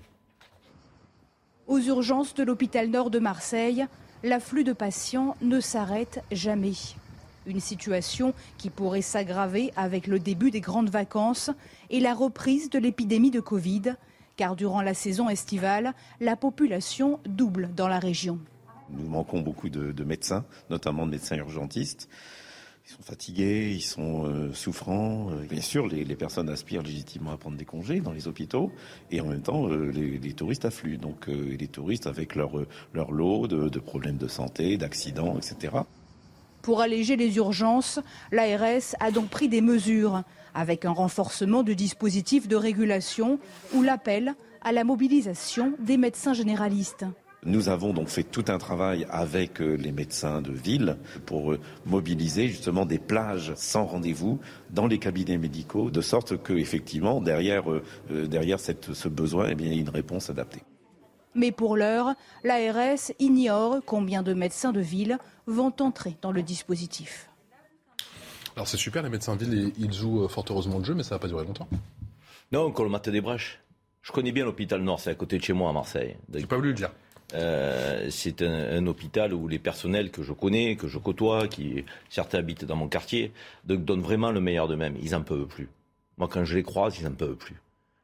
Aux 1.66 1.80
urgences 1.80 2.34
de 2.34 2.44
l'hôpital 2.44 2.88
Nord 2.88 3.10
de 3.10 3.18
Marseille, 3.18 3.86
l'afflux 4.22 4.64
de 4.64 4.72
patients 4.72 5.36
ne 5.42 5.60
s'arrête 5.60 6.22
jamais. 6.32 6.74
Une 7.46 7.60
situation 7.60 8.34
qui 8.58 8.70
pourrait 8.70 9.02
s'aggraver 9.02 9.72
avec 9.76 10.06
le 10.06 10.18
début 10.18 10.50
des 10.50 10.60
grandes 10.60 10.90
vacances 10.90 11.50
et 11.90 12.00
la 12.00 12.14
reprise 12.14 12.70
de 12.70 12.78
l'épidémie 12.78 13.30
de 13.30 13.40
Covid, 13.40 13.94
car 14.36 14.56
durant 14.56 14.82
la 14.82 14.94
saison 14.94 15.28
estivale, 15.28 15.94
la 16.20 16.36
population 16.36 17.20
double 17.24 17.70
dans 17.74 17.88
la 17.88 17.98
région. 17.98 18.38
Nous 18.90 19.08
manquons 19.08 19.40
beaucoup 19.40 19.68
de, 19.68 19.92
de 19.92 20.04
médecins, 20.04 20.44
notamment 20.70 21.06
de 21.06 21.12
médecins 21.12 21.36
urgentistes. 21.36 22.08
Ils 22.88 22.92
sont 22.92 23.02
fatigués, 23.02 23.72
ils 23.72 23.82
sont 23.82 24.26
euh, 24.26 24.52
souffrants. 24.52 25.30
Euh, 25.32 25.44
bien 25.50 25.60
sûr, 25.60 25.88
les, 25.88 26.04
personnes 26.14 26.48
aspirent 26.48 26.84
légitimement 26.84 27.32
à 27.32 27.36
prendre 27.36 27.56
des 27.56 27.64
congés 27.64 27.98
dans 27.98 28.12
les 28.12 28.28
hôpitaux, 28.28 28.70
et 29.10 29.20
en 29.20 29.26
même 29.26 29.42
temps, 29.42 29.68
euh, 29.68 29.90
les, 29.90 30.18
les, 30.18 30.32
touristes 30.34 30.64
affluent. 30.64 30.96
Donc, 30.96 31.26
les 31.26 31.66
touristes 31.66 32.06
avec 32.06 32.36
leur, 32.36 32.52
leur 32.94 33.10
lot 33.10 33.48
de, 33.48 33.68
de 33.68 33.78
problèmes 33.80 34.18
de 34.18 34.28
santé, 34.28 34.76
d'accidents, 34.76 35.36
etc. 35.36 35.78
Pour 36.62 36.80
alléger 36.80 37.16
les 37.16 37.36
urgences, 37.38 37.98
l'ARS 38.30 38.94
a 39.00 39.10
donc 39.10 39.30
pris 39.30 39.48
des 39.48 39.62
mesures, 39.62 40.22
avec 40.54 40.84
un 40.84 40.92
renforcement 40.92 41.64
du 41.64 41.74
dispositif 41.74 42.46
de 42.46 42.54
régulation 42.54 43.40
ou 43.74 43.82
l'appel 43.82 44.36
à 44.62 44.70
la 44.70 44.84
mobilisation 44.84 45.74
des 45.80 45.96
médecins 45.96 46.34
généralistes. 46.34 47.04
Nous 47.46 47.68
avons 47.68 47.92
donc 47.92 48.08
fait 48.08 48.24
tout 48.24 48.44
un 48.48 48.58
travail 48.58 49.06
avec 49.08 49.60
les 49.60 49.92
médecins 49.92 50.42
de 50.42 50.50
ville 50.50 50.96
pour 51.26 51.54
mobiliser 51.84 52.48
justement 52.48 52.84
des 52.84 52.98
plages 52.98 53.52
sans 53.54 53.86
rendez-vous 53.86 54.40
dans 54.70 54.88
les 54.88 54.98
cabinets 54.98 55.38
médicaux, 55.38 55.88
de 55.90 56.00
sorte 56.00 56.42
que 56.42 56.52
effectivement 56.52 57.20
derrière, 57.20 57.64
derrière 58.10 58.58
cette, 58.58 58.94
ce 58.94 59.08
besoin, 59.08 59.50
eh 59.50 59.54
bien, 59.54 59.68
il 59.68 59.74
y 59.74 59.78
a 59.78 59.80
une 59.80 59.88
réponse 59.88 60.28
adaptée. 60.28 60.64
Mais 61.36 61.52
pour 61.52 61.76
l'heure, 61.76 62.14
l'ARS 62.42 63.12
ignore 63.20 63.76
combien 63.86 64.24
de 64.24 64.34
médecins 64.34 64.72
de 64.72 64.80
ville 64.80 65.18
vont 65.46 65.72
entrer 65.80 66.16
dans 66.22 66.32
le 66.32 66.42
dispositif. 66.42 67.28
Alors 68.56 68.66
c'est 68.66 68.76
super, 68.76 69.04
les 69.04 69.10
médecins 69.10 69.36
de 69.36 69.44
ville, 69.44 69.72
ils 69.78 69.92
jouent 69.92 70.26
fort 70.26 70.46
heureusement 70.50 70.78
le 70.78 70.84
jeu, 70.84 70.94
mais 70.94 71.04
ça 71.04 71.14
va 71.14 71.20
pas 71.20 71.28
durer 71.28 71.44
longtemps. 71.44 71.68
Non, 72.50 72.72
Colmate 72.72 73.08
des 73.08 73.20
Brèches. 73.20 73.60
Je 74.02 74.10
connais 74.10 74.32
bien 74.32 74.44
l'hôpital 74.44 74.82
Nord, 74.82 74.98
c'est 74.98 75.10
à 75.10 75.14
côté 75.14 75.38
de 75.38 75.44
chez 75.44 75.52
moi 75.52 75.70
à 75.70 75.72
Marseille. 75.72 76.16
J'ai 76.34 76.46
pas 76.46 76.56
voulu 76.56 76.70
le 76.70 76.74
dire. 76.74 76.90
Euh, 77.34 78.06
c'est 78.10 78.42
un, 78.42 78.86
hôpital 78.86 79.34
où 79.34 79.48
les 79.48 79.58
personnels 79.58 80.10
que 80.10 80.22
je 80.22 80.32
connais, 80.32 80.76
que 80.76 80.88
je 80.88 80.98
côtoie, 80.98 81.48
qui 81.48 81.84
certains 82.08 82.38
habitent 82.38 82.64
dans 82.64 82.76
mon 82.76 82.88
quartier, 82.88 83.32
donnent 83.64 84.02
vraiment 84.02 84.30
le 84.30 84.40
meilleur 84.40 84.68
d'eux-mêmes. 84.68 84.96
Ils 85.02 85.14
en 85.14 85.22
peuvent 85.22 85.46
plus. 85.46 85.68
Moi, 86.18 86.28
quand 86.28 86.44
je 86.44 86.56
les 86.56 86.62
croise, 86.62 86.98
ils 87.00 87.06
en 87.06 87.12
peuvent 87.12 87.36
plus. 87.36 87.56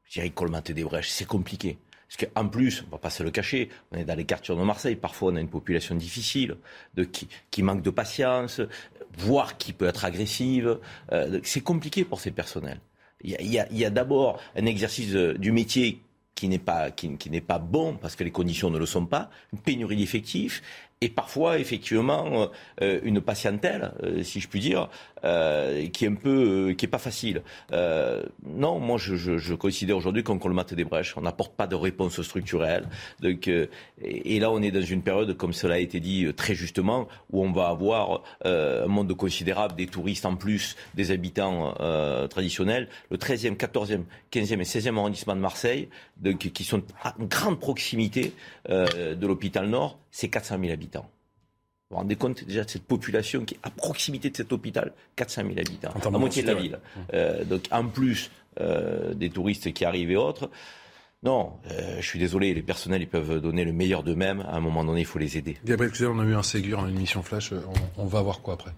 Je 0.05 0.15
dirais 0.15 0.31
colmater 0.31 0.75
des 0.75 0.85
brèches, 0.85 1.09
c'est 1.09 1.27
compliqué. 1.27 1.79
Parce 2.09 2.31
qu'en 2.31 2.49
plus, 2.49 2.85
on 2.87 2.91
va 2.91 2.99
pas 2.99 3.09
se 3.09 3.23
le 3.23 3.31
cacher, 3.31 3.71
on 3.91 3.97
est 3.97 4.05
dans 4.05 4.15
les 4.15 4.27
quartiers 4.27 4.55
de 4.55 4.61
Marseille. 4.61 4.97
Parfois, 4.97 5.33
on 5.33 5.37
a 5.37 5.41
une 5.41 5.49
population 5.49 5.95
difficile, 5.95 6.57
qui, 7.51 7.63
manque 7.63 7.83
de 7.83 7.91
patience, 7.91 8.61
voire 9.17 9.57
qui 9.57 9.73
peut 9.73 9.87
être 9.87 10.05
agressive. 10.05 10.79
Euh, 11.13 11.41
c'est 11.43 11.63
compliqué 11.63 12.05
pour 12.05 12.21
ces 12.21 12.31
personnels. 12.31 12.81
Il 13.25 13.31
y 13.41 13.85
a, 13.85 13.91
d'abord 13.91 14.41
un 14.57 14.67
exercice 14.67 15.13
du 15.15 15.53
métier 15.53 16.03
qui 16.43 17.31
n'est 17.31 17.41
pas 17.41 17.59
bon 17.59 17.97
parce 18.01 18.17
que 18.17 18.25
les 18.25 18.31
conditions 18.31 18.71
ne 18.71 18.79
le 18.79 18.87
sont 18.87 19.07
pas, 19.07 19.31
une 19.53 19.59
pénurie 19.59 19.97
d'effectifs 19.97 20.63
et 21.03 21.09
parfois 21.09 21.59
effectivement 21.59 22.49
euh, 22.81 23.01
une 23.03 23.21
patientèle, 23.21 23.93
euh, 24.05 24.23
si 24.23 24.39
je 24.41 24.49
puis 24.49 24.61
dire, 24.61 24.89
euh, 25.25 25.87
qui 25.89 26.05
est 26.05 26.09
un 26.09 26.15
peu, 26.15 26.71
euh, 26.71 26.75
qui 26.75 26.87
est 26.87 26.89
pas 26.89 26.99
facile. 26.99 27.43
Euh, 27.73 28.25
non, 28.45 28.81
moi 28.81 28.99
je, 28.99 29.15
je, 29.15 29.39
je 29.39 29.55
considère 29.55 29.97
aujourd'hui 29.97 30.25
qu'on 30.25 30.39
colmate 30.39 30.75
des 30.75 30.85
brèches, 30.85 31.17
on 31.17 31.21
n'apporte 31.21 31.55
pas 31.55 31.67
de 31.67 31.77
réponse 31.77 32.21
structurelle. 32.23 32.89
Donc, 33.21 33.49
et, 33.49 34.41
là 34.41 34.51
on 34.51 34.61
est 34.61 34.73
dans 34.73 34.83
une 34.83 35.03
période, 35.03 35.37
comme 35.37 35.53
cela 35.53 35.77
a 35.77 35.79
été 35.79 36.01
dit 36.01 36.27
très 36.35 36.55
justement, 36.55 37.07
où 37.31 37.45
on 37.45 37.53
va 37.53 37.69
avoir 37.69 38.23
un 38.45 38.87
monde 38.87 39.15
considérable, 39.15 39.77
des 39.77 39.87
touristes 39.87 40.27
en 40.27 40.37
plus 40.37 40.77
des 40.95 41.11
habitants 41.11 41.75
traditionnels. 42.29 42.89
Le 43.11 43.17
13e, 43.17 43.57
14e, 43.57 44.03
15e 44.33 44.61
et 44.61 44.65
16e 44.65 44.97
arrondissement 44.97 45.37
de 45.37 45.41
Marseille, 45.41 45.89
donc, 46.17 46.39
qui 46.39 46.65
sont 46.65 46.83
à 47.03 47.15
grande 47.19 47.61
proximité 47.61 48.33
de 48.69 49.27
l'hôpital 49.27 49.69
Nord, 49.69 49.99
c'est 50.11 50.29
400 50.29 50.59
000 50.61 50.73
habitants. 50.73 51.09
Vous 51.93 51.97
vous 51.97 52.05
rendez 52.05 52.17
compte 52.17 52.43
déjà 52.45 52.65
de 52.65 52.71
cette 52.71 52.85
population 52.85 53.45
qui 53.45 53.53
est 53.53 53.59
à 53.63 53.69
proximité 53.69 54.31
de 54.31 54.37
cet 54.39 54.51
hôpital, 54.51 54.93
400 55.17 55.43
000 55.43 55.53
habitants, 55.59 55.93
la 56.03 56.19
moitié 56.19 56.43
de 56.43 56.47
la 56.47 56.55
ville. 56.55 56.79
Euh, 57.13 57.45
donc 57.45 57.69
en 57.71 57.87
plus 57.87 58.31
euh, 58.61 59.13
des 59.13 59.29
touristes 59.29 59.75
qui 59.75 59.85
arrivent 59.85 60.11
et 60.11 60.17
autres, 60.17 60.49
non, 61.23 61.53
euh, 61.71 61.97
je 62.01 62.07
suis 62.07 62.19
désolé, 62.19 62.55
les 62.55 62.63
personnels 62.63 63.03
ils 63.03 63.09
peuvent 63.09 63.43
donner 63.43 63.67
le 63.67 63.75
meilleur 63.75 64.03
d'eux-mêmes. 64.03 64.41
À 64.41 64.57
un 64.57 64.61
moment 64.61 64.85
donné, 64.85 65.01
il 65.01 65.07
faut 65.07 65.19
les 65.19 65.37
aider. 65.37 65.59
Gabriel 65.67 65.93
on 66.07 66.19
a 66.19 66.25
eu 66.25 66.35
un 66.35 66.43
Ségur, 66.43 66.83
une 66.87 66.99
mission 66.99 67.23
flash. 67.23 67.53
On, 67.53 68.05
on 68.05 68.07
va 68.07 68.23
voir 68.23 68.41
quoi 68.41 68.55
après 68.55 68.73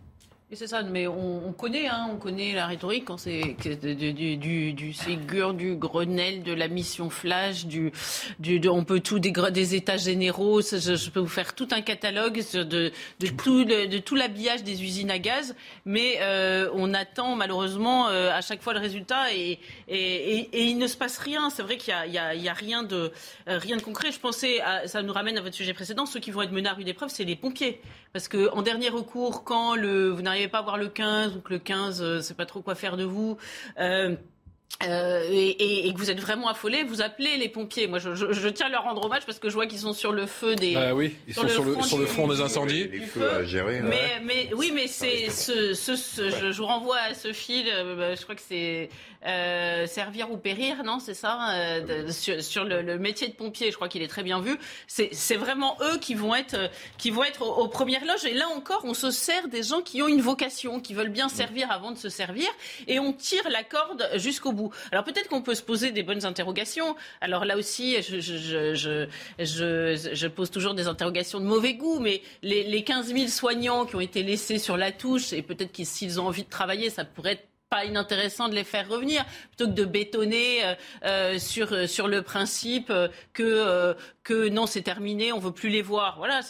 c'est 0.54 0.66
ça, 0.66 0.82
mais 0.82 1.06
on, 1.06 1.48
on 1.48 1.52
connaît, 1.52 1.88
hein, 1.88 2.08
on 2.12 2.16
connaît 2.16 2.52
la 2.52 2.66
rhétorique 2.66 3.06
quand 3.06 3.18
c'est 3.18 3.56
du, 3.62 4.12
du, 4.12 4.36
du, 4.36 4.72
du, 4.72 4.92
Ségur, 4.92 5.54
du 5.54 5.74
Grenelle, 5.76 6.42
de 6.42 6.52
la 6.52 6.68
mission 6.68 7.10
Flash, 7.10 7.66
du, 7.66 7.92
du 8.38 8.60
de, 8.60 8.68
on 8.68 8.84
peut 8.84 9.00
tout 9.00 9.18
des, 9.18 9.32
des 9.32 9.74
états 9.74 9.96
généraux. 9.96 10.60
Je, 10.62 10.96
je, 10.96 11.10
peux 11.10 11.20
vous 11.20 11.26
faire 11.26 11.54
tout 11.54 11.68
un 11.72 11.80
catalogue 11.80 12.42
de, 12.52 12.92
de 13.20 13.26
tout 13.26 13.64
le, 13.64 13.88
de 13.88 13.98
tout 13.98 14.14
l'habillage 14.14 14.62
des 14.62 14.82
usines 14.82 15.10
à 15.10 15.18
gaz, 15.18 15.54
mais 15.84 16.18
euh, 16.20 16.70
on 16.74 16.94
attend 16.94 17.36
malheureusement 17.36 18.08
euh, 18.08 18.30
à 18.30 18.40
chaque 18.40 18.62
fois 18.62 18.74
le 18.74 18.80
résultat 18.80 19.32
et, 19.32 19.58
et, 19.88 20.38
et, 20.38 20.38
et 20.52 20.64
il 20.64 20.78
ne 20.78 20.86
se 20.86 20.96
passe 20.96 21.18
rien. 21.18 21.50
C'est 21.50 21.62
vrai 21.62 21.78
qu'il 21.78 21.94
y 22.12 22.18
a, 22.18 22.54
rien 22.54 22.82
de 22.82 23.12
euh, 23.48 23.58
rien 23.58 23.76
de 23.76 23.82
concret. 23.82 24.12
Je 24.12 24.20
pensais, 24.20 24.60
à, 24.60 24.86
ça 24.86 25.02
nous 25.02 25.12
ramène 25.12 25.38
à 25.38 25.40
votre 25.40 25.54
sujet 25.54 25.74
précédent, 25.74 26.06
ceux 26.06 26.20
qui 26.20 26.30
vont 26.30 26.42
être 26.42 26.52
menés 26.52 26.68
à 26.68 26.74
rude 26.74 26.88
épreuve, 26.88 27.08
c'est 27.08 27.24
les 27.24 27.36
pompiers, 27.36 27.80
parce 28.12 28.28
que 28.28 28.50
en 28.52 28.62
dernier 28.62 28.88
recours, 28.88 29.44
quand 29.44 29.74
le 29.74 30.10
vous 30.10 30.22
n'arrivez 30.22 30.43
pas 30.48 30.62
voir 30.62 30.78
le 30.78 30.88
15 30.88 31.36
ou 31.36 31.40
que 31.40 31.52
le 31.52 31.58
15, 31.58 32.02
euh, 32.02 32.20
c'est 32.20 32.36
pas 32.36 32.46
trop 32.46 32.62
quoi 32.62 32.74
faire 32.74 32.96
de 32.96 33.04
vous. 33.04 33.36
Euh, 33.78 34.16
euh, 34.82 35.22
et, 35.30 35.88
et, 35.88 35.94
que 35.94 35.98
vous 35.98 36.10
êtes 36.10 36.20
vraiment 36.20 36.48
affolé, 36.48 36.82
vous 36.82 37.00
appelez 37.00 37.36
les 37.36 37.48
pompiers. 37.48 37.86
Moi, 37.86 38.00
je, 38.00 38.14
je, 38.14 38.32
je, 38.32 38.48
tiens 38.48 38.66
à 38.66 38.68
leur 38.68 38.82
rendre 38.82 39.04
hommage 39.04 39.24
parce 39.24 39.38
que 39.38 39.48
je 39.48 39.54
vois 39.54 39.66
qu'ils 39.66 39.78
sont 39.78 39.92
sur 39.92 40.12
le 40.12 40.26
feu 40.26 40.56
des. 40.56 40.74
Ah 40.76 40.94
oui, 40.94 41.14
ils 41.28 41.34
sont 41.34 41.46
sur 41.48 41.64
le, 41.64 41.80
sur 41.82 41.98
le 41.98 42.06
front 42.06 42.26
des 42.26 42.40
incendies. 42.40 42.88
Les 42.88 43.00
feux 43.00 43.30
à 43.30 43.44
gérer. 43.44 43.80
Mais, 43.80 43.90
ouais. 43.90 44.22
mais 44.24 44.50
oui, 44.54 44.72
mais 44.74 44.88
c'est 44.88 45.30
ce, 45.30 45.74
ce, 45.74 45.96
ce 45.96 46.28
je, 46.28 46.52
je, 46.52 46.58
vous 46.58 46.66
renvoie 46.66 46.98
à 46.98 47.14
ce 47.14 47.32
fil. 47.32 47.66
Euh, 47.68 48.16
je 48.16 48.22
crois 48.22 48.34
que 48.34 48.42
c'est 48.46 48.90
euh, 49.26 49.86
servir 49.86 50.30
ou 50.30 50.36
périr, 50.36 50.82
non 50.84 50.98
C'est 50.98 51.14
ça 51.14 51.50
euh, 51.52 52.04
de, 52.04 52.12
sur, 52.12 52.42
sur 52.42 52.64
le, 52.64 52.82
le, 52.82 52.98
métier 52.98 53.28
de 53.28 53.34
pompier. 53.34 53.70
Je 53.70 53.76
crois 53.76 53.88
qu'il 53.88 54.02
est 54.02 54.08
très 54.08 54.22
bien 54.22 54.40
vu. 54.40 54.58
C'est 54.86 55.36
vraiment 55.36 55.78
eux 55.82 55.98
qui 55.98 56.14
vont 56.14 56.34
être 56.34 56.56
qui 56.98 57.10
vont 57.10 57.24
être 57.24 57.42
aux, 57.42 57.62
aux, 57.62 57.68
premières 57.68 58.04
loges. 58.04 58.24
Et 58.24 58.34
là 58.34 58.48
encore, 58.54 58.82
on 58.84 58.94
se 58.94 59.10
sert 59.10 59.48
des 59.48 59.62
gens 59.62 59.80
qui 59.80 60.02
ont 60.02 60.08
une 60.08 60.20
vocation, 60.20 60.80
qui 60.80 60.94
veulent 60.94 61.08
bien 61.08 61.28
servir 61.28 61.70
avant 61.70 61.92
de 61.92 61.98
se 61.98 62.08
servir, 62.08 62.48
et 62.86 62.98
on 62.98 63.12
tire 63.12 63.48
la 63.48 63.62
corde 63.62 64.10
jusqu'au 64.16 64.52
bout. 64.52 64.63
Alors 64.92 65.04
peut-être 65.04 65.28
qu'on 65.28 65.42
peut 65.42 65.54
se 65.54 65.62
poser 65.62 65.92
des 65.92 66.02
bonnes 66.02 66.24
interrogations. 66.24 66.96
Alors 67.20 67.44
là 67.44 67.56
aussi, 67.56 67.96
je, 68.02 69.06
pose 70.28 70.50
toujours 70.50 70.74
des 70.74 70.86
interrogations 70.86 71.40
de 71.40 71.46
mauvais 71.46 71.74
goût, 71.74 72.00
mais 72.00 72.22
les, 72.42 72.64
les 72.64 72.84
15 72.84 73.14
000 73.14 73.28
soignants 73.28 73.86
qui 73.86 73.96
ont 73.96 74.00
été 74.00 74.22
laissés 74.22 74.58
sur 74.58 74.76
la 74.76 74.92
touche, 74.92 75.32
et 75.32 75.42
peut-être 75.42 75.72
que 75.72 75.84
s'ils 75.84 76.20
ont 76.20 76.26
envie 76.26 76.44
de 76.44 76.50
travailler, 76.50 76.90
ça 76.90 77.04
pourrait 77.04 77.32
être 77.32 77.48
pas 77.74 77.84
inintéressant 77.84 78.48
de 78.48 78.54
les 78.54 78.62
faire 78.62 78.88
revenir. 78.88 79.24
Plutôt 79.48 79.66
que 79.66 79.74
de 79.74 79.84
bétonner 79.84 80.64
euh, 80.64 80.74
euh 81.04 81.38
sur 81.38 81.88
sur 81.88 82.06
le 82.06 82.22
principe 82.22 82.92
que 83.32 83.42
euh, 83.42 83.94
que 84.22 84.48
non 84.48 84.66
c'est 84.66 84.82
terminé 84.82 85.32
on 85.32 85.40
veut 85.40 85.52
plus 85.52 85.70
les 85.70 85.82
voir. 85.82 86.16
Voilà 86.18 86.40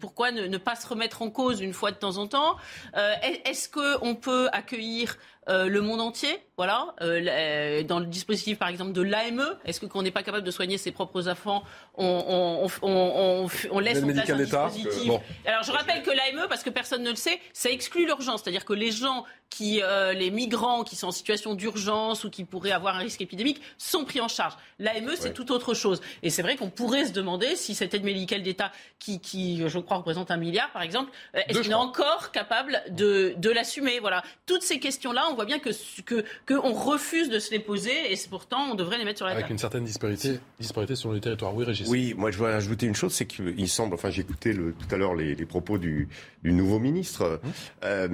pourquoi 0.00 0.32
ne, 0.32 0.58
pas 0.58 0.74
se 0.74 0.86
remettre 0.86 1.22
en 1.22 1.30
cause 1.30 1.60
une 1.60 1.72
fois 1.72 1.92
de 1.92 1.96
temps 1.96 2.16
en 2.18 2.26
temps? 2.26 2.56
Euh, 2.96 3.14
est-ce 3.44 3.68
que 3.68 3.98
on 4.02 4.14
peut 4.14 4.48
accueillir 4.52 5.16
euh, 5.48 5.68
le 5.68 5.80
monde 5.80 6.00
entier, 6.00 6.38
voilà, 6.56 6.94
euh, 7.02 7.82
dans 7.82 7.98
le 7.98 8.06
dispositif 8.06 8.58
par 8.58 8.68
exemple 8.68 8.92
de 8.92 9.02
l'AME. 9.02 9.44
Est-ce 9.64 9.80
que 9.80 9.86
qu'on 9.86 10.02
n'est 10.02 10.10
pas 10.10 10.22
capable 10.22 10.44
de 10.44 10.50
soigner 10.50 10.78
ses 10.78 10.92
propres 10.92 11.28
enfants, 11.28 11.64
on, 11.96 12.68
on, 12.82 12.88
on, 12.88 13.46
on 13.70 13.78
laisse 13.78 14.02
en 14.02 14.06
place 14.06 14.30
un 14.30 14.36
dispositif. 14.36 15.06
Bon. 15.06 15.20
Alors 15.44 15.62
je 15.62 15.72
rappelle 15.72 16.02
que 16.02 16.10
l'AME, 16.10 16.46
parce 16.48 16.62
que 16.62 16.70
personne 16.70 17.02
ne 17.02 17.10
le 17.10 17.16
sait, 17.16 17.40
ça 17.52 17.70
exclut 17.70 18.06
l'urgence, 18.06 18.42
c'est-à-dire 18.42 18.64
que 18.64 18.72
les 18.72 18.90
gens 18.90 19.24
qui, 19.50 19.82
euh, 19.82 20.12
les 20.14 20.30
migrants 20.30 20.82
qui 20.82 20.96
sont 20.96 21.08
en 21.08 21.12
situation 21.12 21.54
d'urgence 21.54 22.24
ou 22.24 22.30
qui 22.30 22.44
pourraient 22.44 22.72
avoir 22.72 22.96
un 22.96 23.00
risque 23.00 23.20
épidémique 23.20 23.60
sont 23.78 24.04
pris 24.04 24.20
en 24.20 24.28
charge. 24.28 24.54
L'AME, 24.78 25.12
c'est 25.16 25.24
ouais. 25.28 25.32
tout 25.32 25.52
autre 25.52 25.74
chose. 25.74 26.00
Et 26.22 26.30
c'est 26.30 26.42
vrai 26.42 26.56
qu'on 26.56 26.70
pourrait 26.70 27.04
se 27.04 27.12
demander 27.12 27.54
si 27.54 27.74
cette 27.74 27.94
aide 27.94 28.04
médicale 28.04 28.42
d'État, 28.42 28.72
qui, 28.98 29.20
qui, 29.20 29.62
je 29.68 29.78
crois, 29.78 29.98
représente 29.98 30.30
un 30.30 30.36
milliard, 30.36 30.72
par 30.72 30.82
exemple, 30.82 31.12
est-ce 31.34 31.60
qu'on 31.60 31.70
est 31.70 31.74
encore 31.74 32.32
capable 32.32 32.82
de, 32.90 33.34
de 33.36 33.50
l'assumer 33.50 34.00
Voilà. 34.00 34.22
Toutes 34.46 34.62
ces 34.62 34.80
questions-là, 34.80 35.33
on 35.34 35.36
voit 35.36 35.44
bien 35.44 35.58
que 35.58 35.70
que 36.02 36.24
qu'on 36.46 36.72
refuse 36.72 37.28
de 37.28 37.38
se 37.38 37.50
les 37.50 37.58
poser 37.58 38.12
et 38.12 38.16
pourtant 38.30 38.70
on 38.70 38.74
devrait 38.74 38.98
les 38.98 39.04
mettre 39.04 39.18
sur 39.18 39.26
la 39.26 39.32
Avec 39.32 39.44
table. 39.44 39.52
une 39.52 39.58
certaine 39.58 39.84
disparité, 39.84 40.38
disparité 40.58 40.94
sur 40.94 41.12
le 41.12 41.20
territoire. 41.20 41.54
Oui, 41.54 41.64
Régis. 41.64 41.88
Oui, 41.88 42.14
moi 42.16 42.30
je 42.30 42.38
voudrais 42.38 42.54
ajouter 42.54 42.86
une 42.86 42.94
chose, 42.94 43.12
c'est 43.12 43.26
qu'il 43.26 43.68
semble, 43.68 43.94
enfin 43.94 44.10
j'ai 44.10 44.22
écouté 44.22 44.52
le, 44.52 44.72
tout 44.72 44.94
à 44.94 44.96
l'heure 44.96 45.14
les, 45.14 45.34
les, 45.34 45.46
propos 45.46 45.78
du, 45.78 46.08
du 46.42 46.52
nouveau 46.52 46.78
ministre. 46.78 47.40
Mmh. 47.42 47.48
Euh, 47.84 48.08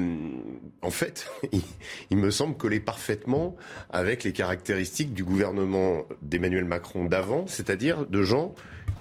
en 0.82 0.90
fait, 0.90 1.30
il, 1.52 1.60
il, 2.10 2.16
me 2.16 2.30
semble 2.30 2.56
coller 2.56 2.80
parfaitement 2.80 3.56
avec 3.90 4.24
les 4.24 4.32
caractéristiques 4.32 5.12
du 5.12 5.24
gouvernement 5.24 6.04
d'Emmanuel 6.22 6.64
Macron 6.64 7.04
d'avant, 7.04 7.46
c'est-à-dire 7.46 8.06
de 8.06 8.22
gens 8.22 8.54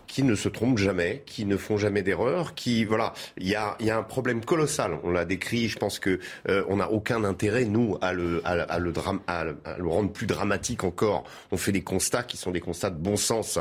qui 0.10 0.24
ne 0.24 0.36
se 0.36 0.50
trompent 0.50 0.80
jamais, 0.80 1.24
qui 1.26 1.46
ne 1.46 1.56
font 1.56 1.78
jamais 1.78 2.02
d'erreur, 2.02 2.56
qui 2.56 2.84
voilà, 2.84 3.14
il 3.38 3.48
y 3.48 3.56
a, 3.56 3.78
y 3.80 3.92
a 3.92 3.98
un 3.98 4.04
problème 4.04 4.44
colossal. 4.44 5.00
On 5.04 5.12
l'a 5.12 5.24
décrit. 5.24 5.70
Je 5.70 5.78
pense 5.78 6.00
que 6.00 6.20
euh, 6.50 6.66
on 6.68 6.78
n'a 6.78 6.92
aucun 6.92 7.24
intérêt 7.24 7.64
nous 7.66 7.98
à 8.02 8.12
le, 8.12 8.42
à, 8.44 8.54
à 8.54 8.80
le 8.80 8.92
drame, 8.92 9.22
à, 9.28 9.46
le 9.46 9.88
rendre 9.88 10.12
plus 10.12 10.26
dramatique 10.26 10.84
encore. 10.84 11.24
On 11.52 11.58
fait 11.58 11.72
des 11.72 11.84
constats 11.84 12.24
qui 12.24 12.38
sont 12.38 12.52
des 12.52 12.60
constats 12.60 12.90
de 12.90 12.98
bon 12.98 13.16
sens. 13.16 13.60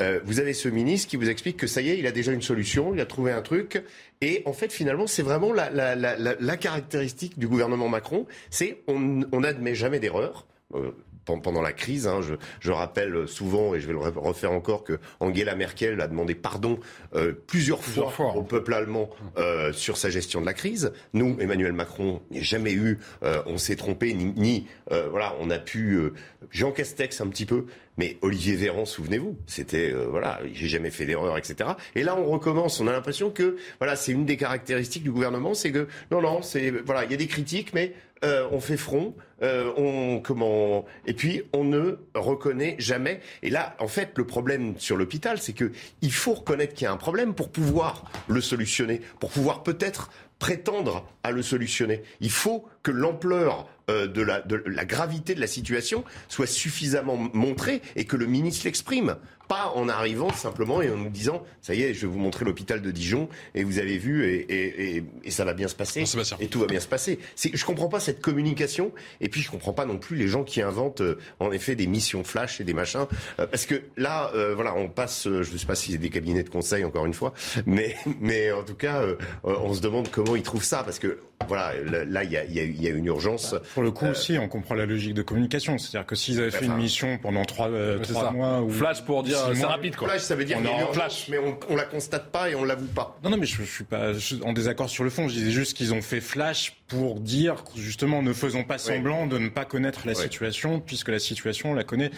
Euh, 0.00 0.20
vous 0.24 0.38
avez 0.38 0.54
ce 0.54 0.68
ministre 0.68 1.08
qui 1.08 1.16
vous 1.16 1.28
explique 1.28 1.56
que 1.56 1.66
ça 1.66 1.82
y 1.82 1.90
est, 1.90 1.98
il 1.98 2.06
a 2.06 2.12
déjà 2.12 2.32
une 2.32 2.40
solution, 2.40 2.94
il 2.94 3.00
a 3.00 3.06
trouvé 3.06 3.32
un 3.32 3.42
truc. 3.42 3.82
Et 4.20 4.42
en 4.46 4.52
fait, 4.52 4.72
finalement, 4.72 5.08
c'est 5.08 5.22
vraiment 5.22 5.52
la, 5.52 5.70
la, 5.70 5.96
la, 5.96 6.16
la, 6.16 6.56
caractéristique 6.56 7.36
du 7.38 7.48
gouvernement 7.48 7.88
Macron, 7.88 8.26
c'est 8.48 8.82
on 8.86 9.40
n'admet 9.40 9.74
jamais 9.74 9.98
d'erreur. 9.98 10.46
Euh, 10.74 10.92
pendant 11.24 11.62
la 11.62 11.72
crise. 11.72 12.06
Hein, 12.06 12.20
je, 12.22 12.34
je, 12.60 12.72
rappelle 12.72 13.28
souvent, 13.28 13.74
et 13.74 13.80
je 13.80 13.86
vais 13.86 13.92
le 13.92 13.98
refaire 13.98 14.52
encore, 14.52 14.84
que 14.84 14.98
Angela 15.20 15.54
Merkel 15.54 16.00
a 16.00 16.08
demandé 16.08 16.34
pardon 16.34 16.78
euh, 17.14 17.32
plusieurs, 17.46 17.78
plusieurs 17.78 18.12
fois, 18.12 18.32
fois, 18.32 18.40
au 18.40 18.42
peuple 18.42 18.74
allemand 18.74 19.10
euh, 19.36 19.72
sur 19.72 19.96
sa 19.96 20.10
gestion 20.10 20.40
de 20.40 20.46
la 20.46 20.54
crise. 20.54 20.92
Nous, 21.12 21.36
Emmanuel 21.40 21.72
Macron, 21.72 22.20
n'a 22.30 22.40
jamais 22.42 22.72
eu, 22.72 22.98
euh, 23.22 23.42
on 23.46 23.58
s'est 23.58 23.76
trompé, 23.76 24.14
ni, 24.14 24.32
ni 24.36 24.66
euh, 24.92 25.08
voilà, 25.10 25.34
on 25.40 25.50
a 25.50 25.58
pu, 25.58 25.94
euh, 25.94 26.12
Jean 26.50 26.72
Castex 26.72 27.20
un 27.20 27.28
petit 27.28 27.46
peu, 27.46 27.66
mais 27.96 28.16
Olivier 28.22 28.54
Véran, 28.54 28.84
souvenez-vous, 28.84 29.36
c'était 29.46 29.92
euh, 29.92 30.06
voilà, 30.08 30.40
j'ai 30.52 30.68
jamais 30.68 30.90
fait 30.90 31.06
d'erreur, 31.06 31.36
etc. 31.36 31.70
Et 31.94 32.02
là, 32.02 32.16
on 32.16 32.24
recommence. 32.24 32.80
On 32.80 32.86
a 32.86 32.92
l'impression 32.92 33.30
que 33.30 33.56
voilà, 33.78 33.96
c'est 33.96 34.12
une 34.12 34.24
des 34.24 34.36
caractéristiques 34.36 35.02
du 35.02 35.10
gouvernement, 35.10 35.54
c'est 35.54 35.72
que 35.72 35.86
non, 36.10 36.22
non, 36.22 36.42
c'est 36.42 36.70
voilà, 36.70 37.04
il 37.04 37.10
y 37.10 37.14
a 37.14 37.16
des 37.16 37.26
critiques, 37.26 37.74
mais 37.74 37.92
euh, 38.22 38.46
on 38.52 38.60
fait 38.60 38.76
front, 38.76 39.14
euh, 39.42 39.72
on 39.78 40.20
comment 40.20 40.84
et 41.06 41.14
puis 41.14 41.42
on 41.52 41.64
ne 41.64 41.98
reconnaît 42.14 42.76
jamais. 42.78 43.20
Et 43.42 43.50
là, 43.50 43.74
en 43.78 43.88
fait, 43.88 44.12
le 44.16 44.26
problème 44.26 44.74
sur 44.78 44.96
l'hôpital, 44.96 45.38
c'est 45.38 45.54
que 45.54 45.72
il 46.02 46.12
faut 46.12 46.34
reconnaître 46.34 46.74
qu'il 46.74 46.84
y 46.84 46.88
a 46.88 46.92
un 46.92 46.98
problème 46.98 47.34
pour 47.34 47.50
pouvoir 47.50 48.10
le 48.28 48.40
solutionner, 48.40 49.00
pour 49.20 49.30
pouvoir 49.30 49.62
peut-être 49.62 50.10
prétendre 50.38 51.06
à 51.22 51.30
le 51.30 51.42
solutionner. 51.42 52.02
Il 52.20 52.30
faut 52.30 52.66
que 52.82 52.90
l'ampleur 52.90 53.68
euh, 53.90 54.06
de, 54.06 54.22
la, 54.22 54.40
de 54.40 54.62
la 54.66 54.84
gravité 54.84 55.34
de 55.34 55.40
la 55.40 55.46
situation 55.46 56.04
soit 56.28 56.46
suffisamment 56.46 57.16
montrée 57.32 57.82
et 57.96 58.04
que 58.04 58.16
le 58.16 58.26
ministre 58.26 58.64
l'exprime. 58.64 59.16
Pas 59.50 59.72
en 59.74 59.88
arrivant 59.88 60.32
simplement 60.32 60.80
et 60.80 60.88
en 60.90 60.96
nous 60.96 61.10
disant 61.10 61.42
ça 61.60 61.74
y 61.74 61.82
est, 61.82 61.92
je 61.92 62.02
vais 62.02 62.12
vous 62.12 62.20
montrer 62.20 62.44
l'hôpital 62.44 62.80
de 62.80 62.90
Dijon 62.92 63.28
et 63.56 63.64
vous 63.64 63.80
avez 63.80 63.98
vu 63.98 64.24
et, 64.24 64.36
et, 64.48 64.96
et, 64.98 65.04
et 65.24 65.30
ça 65.32 65.44
va 65.44 65.54
bien 65.54 65.66
se 65.66 65.74
passer. 65.74 66.04
Et 66.38 66.46
tout 66.46 66.60
va 66.60 66.66
bien 66.66 66.78
se 66.78 66.86
passer. 66.86 67.18
Je 67.52 67.64
comprends 67.64 67.88
pas 67.88 67.98
cette 67.98 68.20
communication 68.20 68.92
et 69.20 69.28
puis 69.28 69.40
je 69.40 69.50
comprends 69.50 69.72
pas 69.72 69.86
non 69.86 69.98
plus 69.98 70.16
les 70.16 70.28
gens 70.28 70.44
qui 70.44 70.62
inventent 70.62 71.00
euh, 71.00 71.18
en 71.40 71.50
effet 71.50 71.74
des 71.74 71.88
missions 71.88 72.22
flash 72.22 72.60
et 72.60 72.64
des 72.64 72.74
machins. 72.74 73.06
Euh, 73.40 73.46
parce 73.48 73.66
que 73.66 73.82
là 73.96 74.30
euh, 74.36 74.54
voilà 74.54 74.72
on 74.76 74.88
passe 74.88 75.26
je 75.28 75.56
sais 75.56 75.66
pas 75.66 75.74
si 75.74 75.90
c'est 75.90 75.98
des 75.98 76.10
cabinets 76.10 76.44
de 76.44 76.48
conseil 76.48 76.84
encore 76.84 77.06
une 77.06 77.14
fois 77.14 77.34
mais 77.66 77.96
mais 78.20 78.52
en 78.52 78.62
tout 78.62 78.76
cas 78.76 79.02
on 79.42 79.74
se 79.74 79.80
demande 79.80 80.12
comment 80.12 80.36
ils 80.36 80.42
trouvent 80.44 80.62
ça 80.62 80.84
parce 80.84 81.00
que 81.00 81.18
voilà 81.48 81.72
là 82.04 82.22
il 82.22 82.30
y 82.30 82.36
a, 82.36 82.44
y, 82.44 82.60
a, 82.60 82.64
y 82.64 82.86
a 82.86 82.90
une 82.90 83.06
urgence. 83.06 83.54
Bah, 83.54 83.62
pour 83.74 83.82
le 83.82 83.90
coup 83.90 84.06
aussi 84.06 84.38
on 84.38 84.46
comprend 84.46 84.76
la 84.76 84.86
logique 84.86 85.14
de 85.14 85.22
communication. 85.22 85.76
C'est-à-dire 85.78 86.06
que 86.06 86.14
s'ils 86.14 86.38
avaient 86.38 86.52
fait 86.52 86.66
enfin, 86.66 86.76
une 86.76 86.82
mission 86.82 87.18
pendant 87.18 87.44
trois, 87.44 87.68
trois 88.02 88.30
mois 88.30 88.60
ou 88.62 88.70
flash 88.70 89.02
pour 89.02 89.24
dire 89.24 89.39
c'est 89.54 89.64
rapide 89.64 89.96
quoi. 89.96 90.08
Flash, 90.08 90.22
ça 90.22 90.34
veut 90.34 90.44
dire 90.44 90.58
on 90.58 90.62
qu'il 90.62 90.70
y 90.70 90.74
a 90.74 90.86
une 90.86 90.92
flash, 90.92 91.28
mais 91.28 91.38
on, 91.38 91.58
on 91.68 91.76
la 91.76 91.84
constate 91.84 92.30
pas 92.30 92.50
et 92.50 92.54
on 92.54 92.64
l'avoue 92.64 92.86
pas. 92.86 93.18
Non, 93.22 93.30
non, 93.30 93.36
mais 93.36 93.46
je, 93.46 93.56
je 93.56 93.70
suis 93.70 93.84
pas 93.84 94.12
je 94.12 94.18
suis 94.18 94.40
en 94.44 94.52
désaccord 94.52 94.88
sur 94.88 95.04
le 95.04 95.10
fond. 95.10 95.28
Je 95.28 95.34
disais 95.34 95.50
juste 95.50 95.76
qu'ils 95.76 95.94
ont 95.94 96.02
fait 96.02 96.20
flash 96.20 96.76
pour 96.88 97.20
dire 97.20 97.64
justement 97.76 98.22
ne 98.22 98.32
faisons 98.32 98.64
pas 98.64 98.78
semblant 98.78 99.22
oui. 99.24 99.28
de 99.28 99.38
ne 99.38 99.48
pas 99.48 99.64
connaître 99.64 100.02
la 100.06 100.12
oui. 100.12 100.18
situation 100.22 100.80
puisque 100.80 101.08
la 101.08 101.18
situation 101.18 101.72
on 101.72 101.74
la 101.74 101.84
connaît 101.84 102.10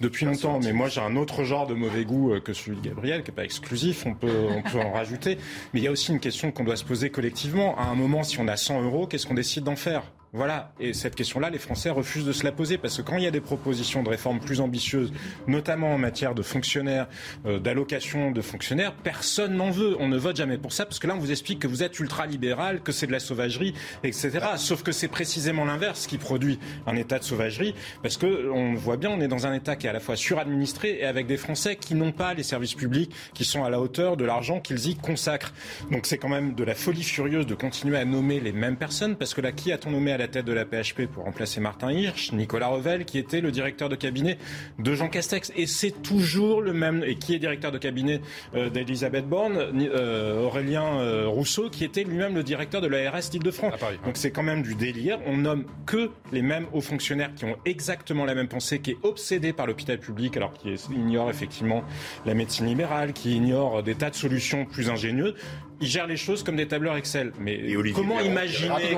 depuis 0.00 0.26
Merci 0.26 0.44
longtemps. 0.44 0.60
Mais 0.62 0.72
moi 0.72 0.88
j'ai 0.88 1.00
un 1.00 1.16
autre 1.16 1.44
genre 1.44 1.66
de 1.66 1.74
mauvais 1.74 2.04
goût 2.04 2.38
que 2.44 2.52
celui 2.52 2.76
de 2.76 2.82
Gabriel 2.82 3.22
qui 3.22 3.30
est 3.30 3.34
pas 3.34 3.44
exclusif. 3.44 4.06
On 4.06 4.14
peut 4.14 4.46
on 4.50 4.62
peut 4.62 4.78
en 4.78 4.92
rajouter. 4.92 5.38
Mais 5.72 5.80
il 5.80 5.84
y 5.84 5.88
a 5.88 5.90
aussi 5.90 6.12
une 6.12 6.20
question 6.20 6.52
qu'on 6.52 6.64
doit 6.64 6.76
se 6.76 6.84
poser 6.84 7.10
collectivement. 7.10 7.78
À 7.78 7.84
un 7.84 7.94
moment, 7.94 8.22
si 8.22 8.38
on 8.40 8.48
a 8.48 8.56
100 8.56 8.82
euros, 8.82 9.06
qu'est-ce 9.06 9.26
qu'on 9.26 9.34
décide 9.34 9.64
d'en 9.64 9.76
faire? 9.76 10.02
Voilà, 10.32 10.72
et 10.78 10.92
cette 10.92 11.16
question-là, 11.16 11.50
les 11.50 11.58
Français 11.58 11.90
refusent 11.90 12.24
de 12.24 12.30
se 12.30 12.44
la 12.44 12.52
poser 12.52 12.78
parce 12.78 12.96
que 12.96 13.02
quand 13.02 13.16
il 13.16 13.24
y 13.24 13.26
a 13.26 13.32
des 13.32 13.40
propositions 13.40 14.04
de 14.04 14.08
réformes 14.08 14.38
plus 14.38 14.60
ambitieuses, 14.60 15.12
notamment 15.48 15.92
en 15.92 15.98
matière 15.98 16.36
de 16.36 16.42
fonctionnaires, 16.42 17.08
euh, 17.46 17.58
d'allocation 17.58 18.30
de 18.30 18.40
fonctionnaires, 18.40 18.94
personne 18.94 19.56
n'en 19.56 19.72
veut. 19.72 19.96
On 19.98 20.06
ne 20.06 20.16
vote 20.16 20.36
jamais 20.36 20.56
pour 20.56 20.72
ça 20.72 20.86
parce 20.86 21.00
que 21.00 21.08
là, 21.08 21.16
on 21.16 21.18
vous 21.18 21.32
explique 21.32 21.58
que 21.58 21.66
vous 21.66 21.82
êtes 21.82 21.98
ultra-libéral, 21.98 22.80
que 22.80 22.92
c'est 22.92 23.08
de 23.08 23.12
la 23.12 23.18
sauvagerie, 23.18 23.74
etc. 24.04 24.38
Sauf 24.56 24.84
que 24.84 24.92
c'est 24.92 25.08
précisément 25.08 25.64
l'inverse 25.64 26.06
qui 26.06 26.16
produit 26.16 26.60
un 26.86 26.94
état 26.94 27.18
de 27.18 27.24
sauvagerie 27.24 27.74
parce 28.04 28.16
que 28.16 28.50
on 28.50 28.74
voit 28.74 28.98
bien, 28.98 29.10
on 29.10 29.20
est 29.20 29.26
dans 29.26 29.48
un 29.48 29.52
état 29.52 29.74
qui 29.74 29.88
est 29.88 29.90
à 29.90 29.92
la 29.92 29.98
fois 29.98 30.14
suradministré 30.14 30.98
et 31.00 31.06
avec 31.06 31.26
des 31.26 31.38
Français 31.38 31.74
qui 31.74 31.96
n'ont 31.96 32.12
pas 32.12 32.34
les 32.34 32.44
services 32.44 32.74
publics 32.74 33.12
qui 33.34 33.44
sont 33.44 33.64
à 33.64 33.70
la 33.70 33.80
hauteur 33.80 34.16
de 34.16 34.24
l'argent 34.24 34.60
qu'ils 34.60 34.90
y 34.90 34.94
consacrent. 34.94 35.52
Donc 35.90 36.06
c'est 36.06 36.18
quand 36.18 36.28
même 36.28 36.54
de 36.54 36.62
la 36.62 36.76
folie 36.76 37.02
furieuse 37.02 37.46
de 37.46 37.56
continuer 37.56 37.98
à 37.98 38.04
nommer 38.04 38.38
les 38.38 38.52
mêmes 38.52 38.76
personnes 38.76 39.16
parce 39.16 39.34
que 39.34 39.40
là, 39.40 39.50
qui 39.50 39.72
a-t-on 39.72 39.90
nommé 39.90 40.12
à 40.12 40.19
la 40.20 40.28
tête 40.28 40.44
de 40.44 40.52
la 40.52 40.64
PHP 40.64 41.06
pour 41.06 41.24
remplacer 41.24 41.60
Martin 41.60 41.90
Hirsch, 41.90 42.32
Nicolas 42.32 42.68
Revel, 42.68 43.04
qui 43.06 43.18
était 43.18 43.40
le 43.40 43.50
directeur 43.50 43.88
de 43.88 43.96
cabinet 43.96 44.36
de 44.78 44.94
Jean 44.94 45.08
Castex. 45.08 45.50
Et 45.56 45.66
c'est 45.66 46.02
toujours 46.02 46.60
le 46.60 46.72
même, 46.74 47.02
et 47.04 47.16
qui 47.16 47.34
est 47.34 47.38
directeur 47.38 47.72
de 47.72 47.78
cabinet 47.78 48.20
euh, 48.54 48.68
d'Elisabeth 48.68 49.26
Borne, 49.26 49.56
euh, 49.56 50.44
Aurélien 50.44 50.84
euh, 50.84 51.26
Rousseau, 51.26 51.70
qui 51.70 51.84
était 51.84 52.04
lui-même 52.04 52.34
le 52.34 52.42
directeur 52.42 52.82
de 52.82 52.86
l'ARS 52.86 53.30
d'Île-de-France. 53.30 53.74
Donc 54.04 54.16
c'est 54.16 54.30
quand 54.30 54.42
même 54.42 54.62
du 54.62 54.74
délire. 54.74 55.18
On 55.26 55.38
nomme 55.38 55.64
que 55.86 56.10
les 56.32 56.42
mêmes 56.42 56.66
hauts 56.72 56.82
fonctionnaires 56.82 57.34
qui 57.34 57.46
ont 57.46 57.56
exactement 57.64 58.26
la 58.26 58.34
même 58.34 58.48
pensée, 58.48 58.80
qui 58.80 58.92
est 58.92 58.98
obsédé 59.02 59.54
par 59.54 59.66
l'hôpital 59.66 59.98
public, 59.98 60.36
alors 60.36 60.52
qui 60.52 60.74
ignore 60.94 61.30
effectivement 61.30 61.82
la 62.26 62.34
médecine 62.34 62.66
libérale, 62.66 63.14
qui 63.14 63.34
ignore 63.34 63.82
des 63.82 63.94
tas 63.94 64.10
de 64.10 64.16
solutions 64.16 64.66
plus 64.66 64.90
ingénieuses 64.90 65.34
ils 65.80 65.88
gèrent 65.88 66.06
les 66.06 66.16
choses 66.16 66.42
comme 66.42 66.56
des 66.56 66.68
tableurs 66.68 66.96
Excel. 66.96 67.32
Mais 67.40 67.60
comment 67.94 68.20
imaginer, 68.20 68.96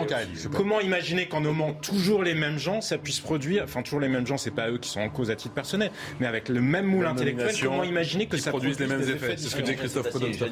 comment 0.52 0.80
imaginer 0.80 1.26
qu'en 1.26 1.40
nommant 1.40 1.72
toujours 1.74 2.22
les 2.22 2.34
mêmes 2.34 2.58
gens, 2.58 2.80
ça 2.80 2.98
puisse 2.98 3.20
produire, 3.20 3.64
enfin 3.64 3.82
toujours 3.82 4.00
les 4.00 4.08
mêmes 4.08 4.26
gens, 4.26 4.36
c'est 4.36 4.50
pas 4.50 4.70
eux 4.70 4.78
qui 4.78 4.88
sont 4.90 5.00
en 5.00 5.08
cause 5.08 5.30
à 5.30 5.36
titre 5.36 5.54
personnel, 5.54 5.90
mais 6.20 6.26
avec 6.26 6.48
le 6.48 6.60
même 6.60 6.86
moule 6.86 7.06
intellectuel, 7.06 7.54
comment 7.62 7.84
imaginer 7.84 8.26
que 8.26 8.36
ça 8.36 8.50
produisent 8.50 8.80
les 8.80 8.86
mêmes 8.86 9.02
effets. 9.02 9.34
C'est 9.36 9.48
ce 9.48 9.56
que 9.56 9.62
dit 9.62 9.76
Christophe. 9.76 10.08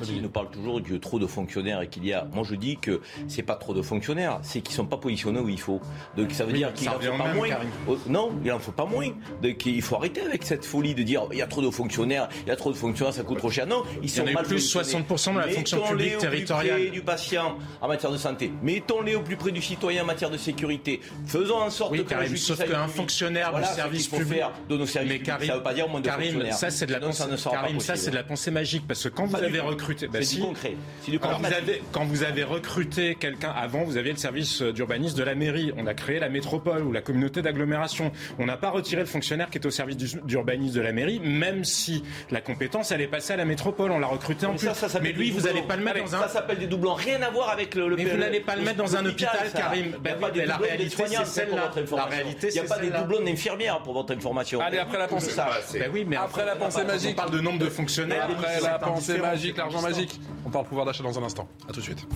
Il 0.09 0.23
nous 0.23 0.29
parle 0.29 0.51
toujours 0.51 0.81
a 0.81 0.99
trop 0.99 1.19
de 1.19 1.27
fonctionnaires 1.27 1.81
et 1.81 1.89
qu'il 1.89 2.05
y 2.07 2.13
a. 2.13 2.27
Moi, 2.33 2.45
je 2.49 2.55
dis 2.55 2.77
que 2.81 3.01
c'est 3.29 3.43
pas 3.43 3.57
trop 3.57 3.75
de 3.75 3.83
fonctionnaires, 3.83 4.39
c'est 4.43 4.61
qu'ils 4.61 4.75
sont 4.75 4.87
pas 4.87 4.97
positionnés 4.97 5.41
où 5.41 5.49
il 5.49 5.61
faut. 5.61 5.81
Donc 6.17 6.33
ça 6.33 6.45
veut 6.45 6.53
Oui, 6.53 6.59
dire 6.59 6.73
qu'il 6.75 6.89
en 6.89 6.99
faut 6.99 7.09
au 7.09 7.17
pas 7.19 7.35
moins. 7.35 7.49
Oh, 7.89 7.99
Non, 8.09 8.31
il 8.45 8.53
en 8.53 8.59
faut 8.59 8.73
pas 8.73 8.87
moins. 8.87 9.09
Donc 9.43 9.67
il 9.67 9.83
faut 9.83 9.97
arrêter 9.97 10.21
avec 10.23 10.43
cette 10.45 10.65
folie 10.65 10.95
de 10.95 11.03
dire 11.03 11.23
il 11.33 11.39
y 11.39 11.43
a 11.43 11.47
trop 11.47 11.63
de 11.63 11.71
fonctionnaires, 11.71 12.29
il 12.45 12.49
y 12.49 12.53
a 12.53 12.57
trop 12.57 12.71
de 12.73 12.77
fonctionnaires, 12.77 13.15
ça 13.15 13.23
coûte 13.23 13.39
trop 13.39 13.51
cher. 13.51 13.67
Non, 13.67 13.83
ils 14.03 14.11
Il 14.11 14.17
y 14.17 14.21
en 14.21 14.23
sont 14.23 14.27
a 14.27 14.31
eu 14.31 14.35
mal 14.35 14.45
plus 14.45 14.55
positionnés. 14.75 15.05
60% 15.09 15.35
de 15.35 15.39
la 15.39 15.49
fonction 15.49 15.83
publique 15.83 16.20
au 16.27 16.31
plus 16.31 16.45
territoriale. 16.45 16.81
près 16.81 16.91
du 16.91 17.01
patient 17.03 17.57
en 17.81 17.89
matière 17.89 18.11
de 18.13 18.17
santé. 18.17 18.53
Mettons-les 18.63 19.15
au 19.17 19.21
plus 19.23 19.37
près 19.37 19.51
du 19.53 19.63
citoyen 19.63 20.03
en 20.03 20.07
matière 20.07 20.31
de 20.31 20.37
sécurité. 20.37 21.01
Faisons 21.27 21.57
en 21.59 21.71
sorte 21.71 21.93
Oui, 21.93 21.99
que 21.99 22.11
la 22.11 22.17
Karim, 22.17 22.29
justice 22.31 22.57
sauf 22.57 22.69
qu'un 22.69 22.89
fonctionnaire 22.89 23.51
Voilà 23.51 23.67
du 23.67 23.71
ce 23.73 23.77
service 23.77 24.09
public. 24.09 24.29
faire 24.29 24.51
de 24.69 24.77
nos 24.77 24.87
services 24.87 25.11
Mais 25.11 25.19
publics. 25.19 25.27
Karim, 25.27 25.49
ça 25.49 25.57
veut 25.57 25.63
pas 25.63 25.75
dire 25.75 25.89
moins 25.89 26.01
de 26.01 26.07
Karim, 26.07 26.25
fonctionnaires. 26.25 26.55
ça 26.55 26.71
c'est 26.71 26.87
de 26.87 26.93
la 26.93 27.01
pensée, 27.01 27.25
Karim, 27.51 27.81
ça 27.81 27.97
c'est 27.97 28.11
de 28.11 28.17
la 28.17 28.23
pensée 28.25 28.51
magique 28.51 28.85
parce 28.87 29.03
que 29.05 29.09
quand 29.09 29.27
vous 29.27 29.37
avez 29.37 29.61
recruté, 29.61 30.07
bah 30.07 30.19
C'est 30.21 30.25
si, 30.25 30.37
du 30.37 30.43
concret. 30.43 30.75
Quand 31.21 31.39
vous 31.39 31.47
avez 31.47 31.83
quand 31.93 32.05
vous 32.05 32.23
avez 32.23 32.45
recruté 32.45 33.15
quelqu'un 33.15 33.51
avant, 33.51 33.85
vous 33.85 33.97
aviez 33.97 34.13
le 34.13 34.19
service 34.19 34.63
d'urbanisme 34.63 35.17
de 35.19 35.23
la 35.25 35.35
mairie. 35.35 35.73
On 35.77 35.87
a 35.87 35.95
créé 35.95 36.19
la 36.19 36.29
métropole 36.29 36.83
ou 36.83 36.93
la 36.93 37.01
communauté 37.03 37.43
d'agglomération. 37.43 38.13
On 38.39 38.47
n'a 38.47 38.57
pas 38.57 38.71
retiré 38.71 39.01
le 39.03 39.07
fonctionnaire 39.07 39.51
qui 39.51 39.59
est 39.59 39.67
au 39.67 39.71
service 39.71 39.97
du- 39.97 40.21
d'urbanisme 40.25 40.75
de 40.77 40.81
la 40.81 40.93
mairie, 40.93 41.21
même 41.21 41.65
si 41.65 42.03
la 42.31 42.41
compétence 42.41 42.91
elle 42.93 43.01
est 43.01 43.07
passée 43.07 43.33
à 43.33 43.37
la 43.37 43.45
métropole. 43.45 43.91
On 43.91 43.99
l'a 43.99 44.07
recruté 44.07 44.47
en 44.47 44.53
Mais 44.53 44.59
plus. 44.59 44.67
ça, 44.69 44.75
ça 44.75 44.89
s'appelle 44.89 45.13
mais 45.13 45.19
lui, 45.19 45.31
vous 45.31 45.43
n'allez 45.43 45.63
pas 45.63 45.77
le 45.77 45.85
mettre 45.85 45.99
dans 46.11 46.19
un. 46.19 46.21
Ça 46.23 46.29
s'appelle 46.29 46.59
des 46.59 46.67
doublons. 46.67 46.95
Rien 46.95 47.21
à 47.23 47.31
voir 47.31 47.51
avec 47.51 47.75
le. 47.75 47.89
le 47.89 47.97
Mais 47.97 48.05
vous 48.05 48.17
n'allez 48.17 48.41
pas 48.41 48.57
le 48.57 48.63
mettre 48.63 48.77
dans 48.79 48.97
un 48.97 49.05
hôpital. 49.05 49.51
Karim. 49.53 49.85
Il 49.85 49.89
n'y 49.91 49.95
a 49.95 49.99
Ben 49.99 50.21
la 50.21 50.29
doublons 50.29 50.67
réalité, 50.67 50.97
c'est 51.07 51.17
pour 51.17 51.27
celle-là. 51.27 51.71
La 51.97 52.05
réalité, 52.05 52.49
Il 52.49 52.53
n'y 52.55 52.59
a 52.61 52.65
pas 52.65 52.79
des 52.79 52.91
doublons 52.91 53.21
d'infirmières 53.25 53.83
pour 53.83 53.95
votre 53.95 54.15
information. 54.15 54.61
Allez, 54.61 54.79
après 54.79 54.99
la 54.99 55.09
pensée. 55.09 55.33
Ben 55.75 55.91
oui, 55.93 56.05
mais 56.07 56.17
Après 56.17 56.45
la 56.45 56.57
pensée 56.57 56.81
on 56.83 56.87
magique. 56.87 57.17
parle 57.17 57.31
de 57.31 57.41
nombre 57.41 57.59
de 57.59 57.69
fonctionnaires. 57.69 58.29
Après 58.31 58.61
la 58.61 58.79
pensée 58.79 59.19
magique, 59.19 59.57
l'argent 59.57 59.83
magique. 59.83 60.21
On 60.45 60.51
parle 60.51 60.67
pouvoir 60.67 60.87
d'achat 60.87 61.03
dans 61.03 61.19
un 61.19 61.23
instant. 61.23 61.49
À 61.69 61.73
tout 61.73 61.81
de 61.81 61.85
suite. 61.85 62.07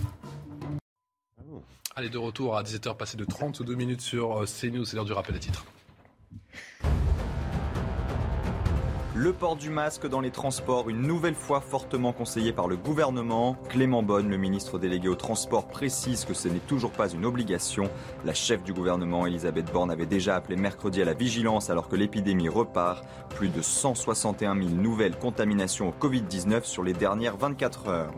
Allez, 1.97 2.09
de 2.09 2.17
retour 2.17 2.57
à 2.57 2.63
17h, 2.63 2.97
passé 2.97 3.15
de 3.15 3.23
32 3.23 3.73
minutes 3.75 4.01
sur 4.01 4.41
euh, 4.41 4.45
CNews, 4.45 4.83
c'est 4.83 4.97
l'heure 4.97 5.05
du 5.05 5.13
rappel 5.13 5.33
des 5.33 5.39
titres. 5.39 5.63
Le 9.17 9.31
port 9.31 9.55
du 9.55 9.69
masque 9.69 10.09
dans 10.09 10.19
les 10.19 10.29
transports, 10.29 10.89
une 10.89 11.03
nouvelle 11.03 11.35
fois 11.35 11.61
fortement 11.61 12.11
conseillé 12.11 12.51
par 12.51 12.67
le 12.67 12.75
gouvernement. 12.75 13.55
Clément 13.69 14.03
Bonne, 14.03 14.29
le 14.29 14.35
ministre 14.35 14.77
délégué 14.77 15.07
au 15.07 15.15
transport, 15.15 15.69
précise 15.69 16.25
que 16.25 16.33
ce 16.33 16.49
n'est 16.49 16.59
toujours 16.59 16.91
pas 16.91 17.07
une 17.07 17.23
obligation. 17.23 17.89
La 18.25 18.33
chef 18.33 18.61
du 18.61 18.73
gouvernement, 18.73 19.25
Elisabeth 19.25 19.71
Borne, 19.71 19.89
avait 19.89 20.05
déjà 20.05 20.35
appelé 20.35 20.57
mercredi 20.57 21.01
à 21.01 21.05
la 21.05 21.13
vigilance 21.13 21.69
alors 21.69 21.87
que 21.87 21.95
l'épidémie 21.95 22.49
repart. 22.49 23.05
Plus 23.29 23.47
de 23.47 23.61
161 23.61 24.53
000 24.53 24.67
nouvelles 24.71 25.17
contaminations 25.17 25.87
au 25.87 26.07
Covid-19 26.07 26.65
sur 26.65 26.83
les 26.83 26.91
dernières 26.91 27.37
24 27.37 27.87
heures. 27.87 28.13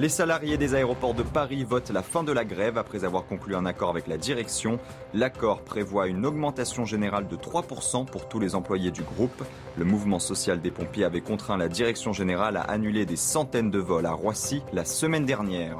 Les 0.00 0.08
salariés 0.08 0.56
des 0.58 0.76
aéroports 0.76 1.14
de 1.14 1.24
Paris 1.24 1.64
votent 1.64 1.90
la 1.90 2.04
fin 2.04 2.22
de 2.22 2.30
la 2.30 2.44
grève 2.44 2.78
après 2.78 3.04
avoir 3.04 3.26
conclu 3.26 3.56
un 3.56 3.66
accord 3.66 3.90
avec 3.90 4.06
la 4.06 4.16
direction. 4.16 4.78
L'accord 5.12 5.62
prévoit 5.62 6.06
une 6.06 6.24
augmentation 6.24 6.84
générale 6.84 7.26
de 7.26 7.34
3% 7.34 8.06
pour 8.06 8.28
tous 8.28 8.38
les 8.38 8.54
employés 8.54 8.92
du 8.92 9.02
groupe. 9.02 9.42
Le 9.76 9.84
mouvement 9.84 10.20
social 10.20 10.60
des 10.60 10.70
pompiers 10.70 11.02
avait 11.02 11.20
contraint 11.20 11.56
la 11.56 11.66
direction 11.66 12.12
générale 12.12 12.56
à 12.56 12.60
annuler 12.60 13.06
des 13.06 13.16
centaines 13.16 13.72
de 13.72 13.80
vols 13.80 14.06
à 14.06 14.12
Roissy 14.12 14.62
la 14.72 14.84
semaine 14.84 15.26
dernière. 15.26 15.78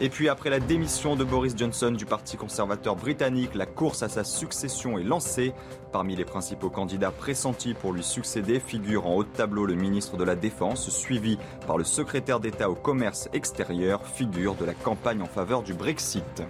Et 0.00 0.08
puis 0.08 0.28
après 0.28 0.50
la 0.50 0.58
démission 0.58 1.14
de 1.14 1.22
Boris 1.22 1.54
Johnson 1.56 1.92
du 1.92 2.06
Parti 2.06 2.36
conservateur 2.36 2.96
britannique, 2.96 3.54
la 3.54 3.66
course 3.66 4.02
à 4.02 4.08
sa 4.08 4.24
succession 4.24 4.98
est 4.98 5.04
lancée. 5.04 5.52
Parmi 5.92 6.16
les 6.16 6.24
principaux 6.24 6.70
candidats 6.70 7.10
pressentis 7.10 7.74
pour 7.74 7.92
lui 7.92 8.02
succéder 8.02 8.58
figure 8.58 9.06
en 9.06 9.14
haut 9.14 9.24
de 9.24 9.28
tableau 9.28 9.66
le 9.66 9.74
ministre 9.74 10.16
de 10.16 10.24
la 10.24 10.34
Défense, 10.34 10.88
suivi 10.90 11.38
par 11.66 11.78
le 11.78 11.84
secrétaire 11.84 12.40
d'État 12.40 12.68
au 12.68 12.74
commerce 12.74 13.28
extérieur, 13.32 14.04
figure 14.06 14.54
de 14.54 14.64
la 14.64 14.74
campagne 14.74 15.22
en 15.22 15.26
faveur 15.26 15.62
du 15.62 15.74
Brexit. 15.74 16.42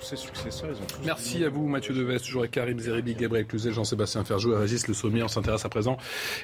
Tous 0.00 0.06
ces 0.06 0.16
successeurs, 0.16 0.70
ils 0.70 0.82
ont 0.82 0.86
tous. 0.86 1.04
Merci 1.04 1.44
à 1.44 1.50
vous, 1.50 1.66
Mathieu 1.68 1.94
Deves, 1.94 2.20
toujours 2.20 2.42
avec 2.42 2.52
Karim 2.52 2.78
Zeribi, 2.78 3.14
Gabriel 3.14 3.46
Cluzel, 3.46 3.72
Jean-Sébastien 3.72 4.24
Ferjou 4.24 4.52
et 4.52 4.56
Régis 4.56 4.88
Le 4.88 4.94
Sommier. 4.94 5.22
On 5.22 5.28
s'intéresse 5.28 5.64
à 5.64 5.68
présent 5.68 5.98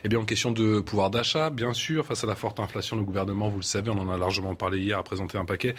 eh 0.05 0.09
bien, 0.09 0.19
en 0.19 0.25
question 0.25 0.51
de 0.51 0.81
pouvoir 0.81 1.11
d'achat. 1.11 1.51
Bien 1.51 1.73
sûr, 1.73 2.05
face 2.05 2.23
à 2.23 2.27
la 2.27 2.35
forte 2.35 2.61
inflation, 2.61 2.97
le 2.97 3.03
gouvernement, 3.03 3.49
vous 3.49 3.59
le 3.59 3.63
savez, 3.63 3.91
on 3.91 3.99
en 3.99 4.11
a 4.11 4.19
largement 4.19 4.55
parlé 4.55 4.79
hier, 4.79 4.99
a 4.99 5.03
présenté 5.03 5.39
un 5.39 5.45
paquet 5.45 5.75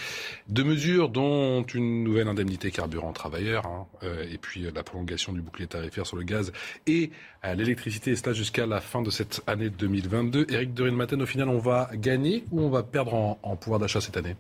de 0.48 0.64
mesures, 0.64 1.10
dont 1.10 1.64
une 1.64 2.04
nouvelle 2.04 2.28
indemnité 2.28 2.72
carburant 2.72 3.14
travailleurs, 3.14 3.66
hein, 3.68 3.86
euh, 4.04 4.26
et 4.30 4.38
puis 4.38 4.66
euh, 4.66 4.72
la 4.74 4.84
prolongation 4.84 5.32
du 5.32 5.42
bouclier 5.42 5.68
tarifaire 5.68 6.06
sur 6.06 6.18
le 6.18 6.24
gaz 6.24 6.52
et 6.88 7.12
euh, 7.46 7.54
l'électricité, 7.54 8.12
et 8.12 8.16
cela 8.16 8.34
jusqu'à 8.34 8.66
la 8.66 8.82
fin 8.82 9.02
de 9.02 9.12
cette 9.12 9.42
année 9.48 9.70
2022. 9.70 10.48
Éric 10.50 10.74
de 10.74 10.90
Matin, 10.90 11.20
au 11.20 11.26
final, 11.26 11.50
on 11.50 11.60
va 11.60 11.90
gagner 11.94 12.46
ou 12.52 12.62
on 12.62 12.70
va 12.70 12.82
perdre 12.82 13.14
en, 13.14 13.40
en 13.44 13.56
pouvoir 13.56 13.80
d'achat 13.80 14.02
cette 14.02 14.18
année? 14.18 14.36